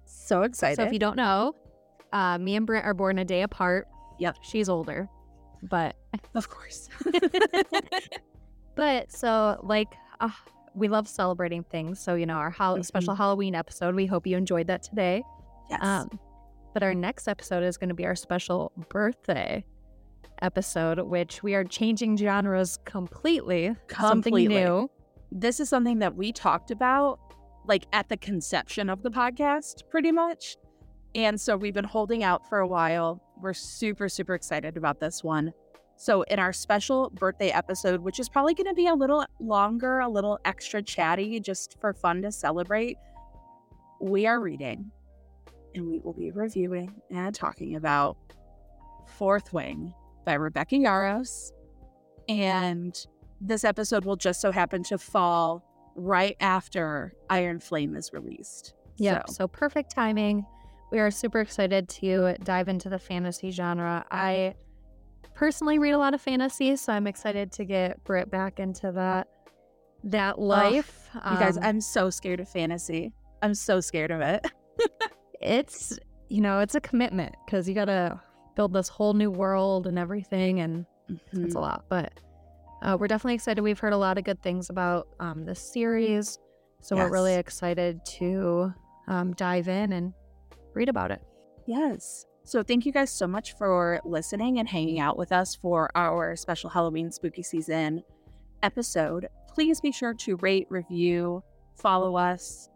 so 0.06 0.44
excited. 0.44 0.78
So 0.78 0.84
if 0.84 0.94
you 0.94 1.00
don't 1.00 1.18
know, 1.18 1.54
uh, 2.14 2.38
me 2.38 2.56
and 2.56 2.66
Britt 2.66 2.86
are 2.86 2.94
born 2.94 3.20
a 3.20 3.26
day 3.26 3.42
apart. 3.42 3.88
Yep. 4.20 4.38
She's 4.42 4.70
older, 4.70 5.10
but 5.64 5.98
of 6.34 6.48
course. 6.48 6.88
but 8.76 9.12
so 9.12 9.60
like 9.64 9.94
uh, 10.22 10.30
we 10.76 10.88
love 10.88 11.08
celebrating 11.08 11.64
things. 11.64 12.00
So 12.00 12.16
you 12.16 12.26
know 12.26 12.36
our 12.36 12.50
hol- 12.50 12.78
Mhm. 12.78 12.86
special 12.86 13.16
Halloween 13.16 13.56
episode. 13.56 13.96
We 13.96 14.06
hope 14.06 14.26
you 14.28 14.38
enjoyed 14.38 14.68
that 14.68 14.84
today. 14.84 15.24
yes. 15.70 15.80
Um, 15.84 16.20
but 16.74 16.84
our 16.84 16.94
next 16.94 17.28
episode 17.28 17.64
is 17.64 17.78
going 17.78 17.90
to 17.90 17.96
be 17.96 18.06
our 18.06 18.16
special 18.16 18.72
birthday 18.90 19.64
episode, 20.42 21.00
which 21.00 21.44
we 21.44 21.54
are 21.56 21.64
changing 21.64 22.18
genres 22.18 22.78
completely. 22.86 23.76
Something 23.98 24.34
new. 24.48 24.90
this 25.32 25.60
is 25.62 25.70
something 25.70 26.00
that 26.00 26.16
we 26.16 26.32
talked 26.34 26.72
about 26.72 27.20
like 27.68 27.86
at 27.94 28.10
the 28.10 28.18
conception 28.18 28.90
of 28.90 29.02
the 29.04 29.10
podcast 29.12 29.88
pretty 29.90 30.12
much. 30.12 30.58
And 31.16 31.40
so 31.40 31.56
we've 31.58 31.74
been 31.74 31.84
holding 31.86 32.24
out 32.24 32.48
for 32.50 32.60
a 32.60 32.68
while. 32.68 33.22
We're 33.42 33.54
super 33.54 34.10
super 34.10 34.34
excited 34.34 34.78
about 34.78 35.00
this 35.00 35.24
one. 35.24 35.54
So 36.02 36.24
in 36.24 36.40
our 36.40 36.52
special 36.52 37.12
birthday 37.12 37.52
episode, 37.52 38.02
which 38.02 38.20
is 38.20 38.28
probably 38.28 38.56
going 38.56 38.66
to 38.66 38.74
be 38.74 38.88
a 38.88 38.94
little 38.96 39.24
longer, 39.40 40.00
a 40.00 40.10
little 40.10 40.40
extra 40.46 40.82
chatty 40.82 41.40
just 41.40 41.80
for 41.80 41.94
fun 41.94 42.24
to 42.24 42.32
celebrate, 42.32 42.98
we 44.00 44.26
are 44.26 44.40
reading 44.40 44.90
and 45.76 45.88
we 45.88 46.00
will 46.00 46.14
be 46.14 46.32
reviewing 46.32 46.92
and 47.12 47.36
talking 47.36 47.76
about 47.76 48.18
Fourth 49.06 49.54
Wing 49.54 49.94
by 50.26 50.34
Rebecca 50.34 50.74
Yarros. 50.74 51.52
And 52.28 52.98
this 53.40 53.64
episode 53.64 54.04
will 54.04 54.16
just 54.16 54.42
so 54.42 54.52
happen 54.52 54.82
to 54.86 54.98
fall 54.98 55.64
right 55.96 56.36
after 56.40 57.14
Iron 57.30 57.60
Flame 57.60 57.96
is 57.96 58.12
released. 58.12 58.74
Yep. 58.98 59.26
So, 59.28 59.34
So 59.34 59.48
perfect 59.48 59.94
timing. 59.94 60.48
We 60.92 60.98
are 60.98 61.12
super 61.12 61.42
excited 61.42 61.88
to 61.90 62.38
dive 62.44 62.70
into 62.70 62.90
the 62.90 62.98
fantasy 62.98 63.52
genre. 63.52 64.04
I 64.10 64.56
personally 65.34 65.80
read 65.80 65.92
a 65.92 65.98
lot 65.98 66.14
of 66.14 66.22
fantasy, 66.22 66.76
so 66.76 66.94
I'm 66.94 67.08
excited 67.08 67.52
to 67.54 67.66
get 67.66 68.04
Britt 68.04 68.30
back 68.30 68.60
into 68.60 68.92
that 68.94 69.28
that 70.04 70.40
life. 70.40 71.10
you 71.14 71.22
guys, 71.22 71.58
Um, 71.58 71.64
I'm 71.64 71.82
so 71.82 72.10
scared 72.10 72.40
of 72.40 72.50
fantasy. 72.50 73.14
I'm 73.42 73.54
so 73.54 73.80
scared 73.80 74.12
of 74.12 74.22
it. 74.22 74.46
it's 75.42 75.98
you 76.30 76.42
know 76.42 76.60
it's 76.60 76.76
a 76.76 76.82
commitment 76.82 77.36
because 77.46 77.68
you 77.68 77.76
got 77.76 77.86
to 77.86 78.20
build 78.56 78.74
this 78.74 78.88
whole 78.88 79.14
new 79.14 79.32
world 79.32 79.88
and 79.88 79.98
everything, 80.00 80.60
and 80.60 80.86
it's 81.34 81.56
a 81.56 81.60
lot. 81.60 81.86
But 81.90 82.14
uh, 82.82 82.98
we're 83.00 83.08
definitely 83.08 83.36
excited. 83.36 83.62
We've 83.62 83.80
heard 83.80 83.94
a 83.94 83.98
lot 83.98 84.18
of 84.18 84.24
good 84.24 84.42
things 84.42 84.70
about 84.70 85.08
um, 85.20 85.46
this 85.46 85.60
series, 85.60 86.40
so 86.82 86.96
we're 86.96 87.12
really 87.12 87.36
excited 87.36 88.04
to 88.18 88.74
um, 89.08 89.34
dive 89.34 89.68
in 89.68 89.94
and 89.94 90.14
read 90.74 90.90
about 90.90 91.12
it. 91.12 91.22
Yes. 91.68 92.26
So 92.52 92.62
thank 92.62 92.86
you 92.86 92.92
guys 92.92 93.10
so 93.10 93.28
much 93.28 93.56
for 93.56 94.02
listening 94.04 94.60
and 94.60 94.68
hanging 94.68 95.00
out 95.00 95.18
with 95.18 95.32
us 95.32 95.56
for 95.56 95.90
our 95.96 96.36
special 96.36 96.70
Halloween 96.70 97.10
spooky 97.10 97.44
season 97.44 98.04
episode. 98.62 99.30
Please 99.48 99.80
be 99.80 99.94
sure 99.94 100.14
to 100.16 100.36
rate, 100.36 100.68
review, 100.70 101.42
follow 101.78 102.18
us. 102.18 102.68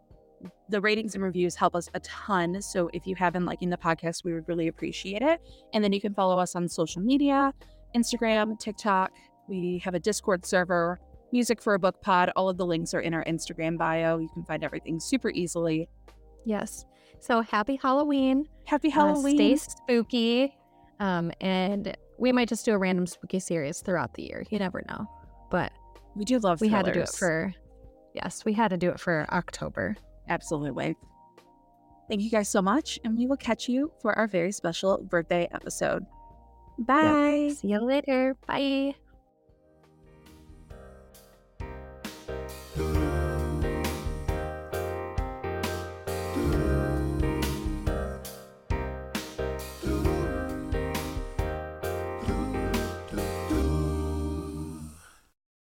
The 0.70 0.80
ratings 0.80 1.14
and 1.14 1.22
reviews 1.22 1.56
help 1.56 1.76
us 1.76 1.90
a 1.92 2.00
ton. 2.00 2.62
So 2.62 2.88
if 2.94 3.06
you 3.06 3.14
have 3.16 3.34
been 3.34 3.44
liking 3.44 3.68
the 3.68 3.76
podcast, 3.76 4.24
we 4.24 4.32
would 4.32 4.48
really 4.48 4.68
appreciate 4.68 5.20
it. 5.20 5.42
And 5.74 5.84
then 5.84 5.92
you 5.92 6.00
can 6.00 6.14
follow 6.14 6.38
us 6.38 6.56
on 6.56 6.66
social 6.70 7.02
media 7.02 7.52
Instagram, 7.94 8.58
TikTok. 8.58 9.12
We 9.46 9.82
have 9.84 9.92
a 9.92 10.00
Discord 10.00 10.46
server, 10.46 10.98
Music 11.32 11.60
for 11.60 11.74
a 11.74 11.78
Book 11.78 12.00
Pod. 12.00 12.32
All 12.34 12.48
of 12.48 12.56
the 12.56 12.64
links 12.64 12.94
are 12.94 13.00
in 13.00 13.12
our 13.12 13.24
Instagram 13.24 13.76
bio. 13.76 14.16
You 14.16 14.30
can 14.32 14.42
find 14.42 14.64
everything 14.64 14.98
super 14.98 15.28
easily. 15.28 15.86
Yes. 16.46 16.86
So 17.20 17.40
happy 17.40 17.76
Halloween. 17.76 18.48
Happy 18.64 18.88
Uh, 18.88 18.92
Halloween. 18.92 19.36
stay 19.36 19.56
spooky. 19.56 20.56
Um, 21.00 21.30
and 21.40 21.96
we 22.18 22.32
might 22.32 22.48
just 22.48 22.64
do 22.64 22.72
a 22.72 22.78
random 22.78 23.06
spooky 23.06 23.40
series 23.40 23.80
throughout 23.80 24.14
the 24.14 24.22
year. 24.22 24.44
You 24.50 24.58
never 24.58 24.82
know. 24.88 25.06
But 25.50 25.72
we 26.14 26.24
do 26.24 26.38
love 26.38 26.60
we 26.60 26.68
had 26.68 26.86
to 26.86 26.92
do 26.92 27.00
it 27.00 27.10
for, 27.10 27.52
yes, 28.14 28.44
we 28.44 28.52
had 28.52 28.68
to 28.68 28.76
do 28.76 28.90
it 28.90 28.98
for 28.98 29.26
October. 29.30 29.96
Absolutely. 30.28 30.96
Thank 32.08 32.22
you 32.22 32.30
guys 32.30 32.48
so 32.48 32.62
much, 32.62 32.98
and 33.04 33.18
we 33.18 33.26
will 33.26 33.36
catch 33.36 33.68
you 33.68 33.92
for 34.00 34.16
our 34.16 34.26
very 34.28 34.52
special 34.52 34.98
birthday 34.98 35.48
episode. 35.52 36.06
Bye. 36.78 37.50
See 37.56 37.68
you 37.68 37.80
later. 37.80 38.36
Bye. 38.46 38.94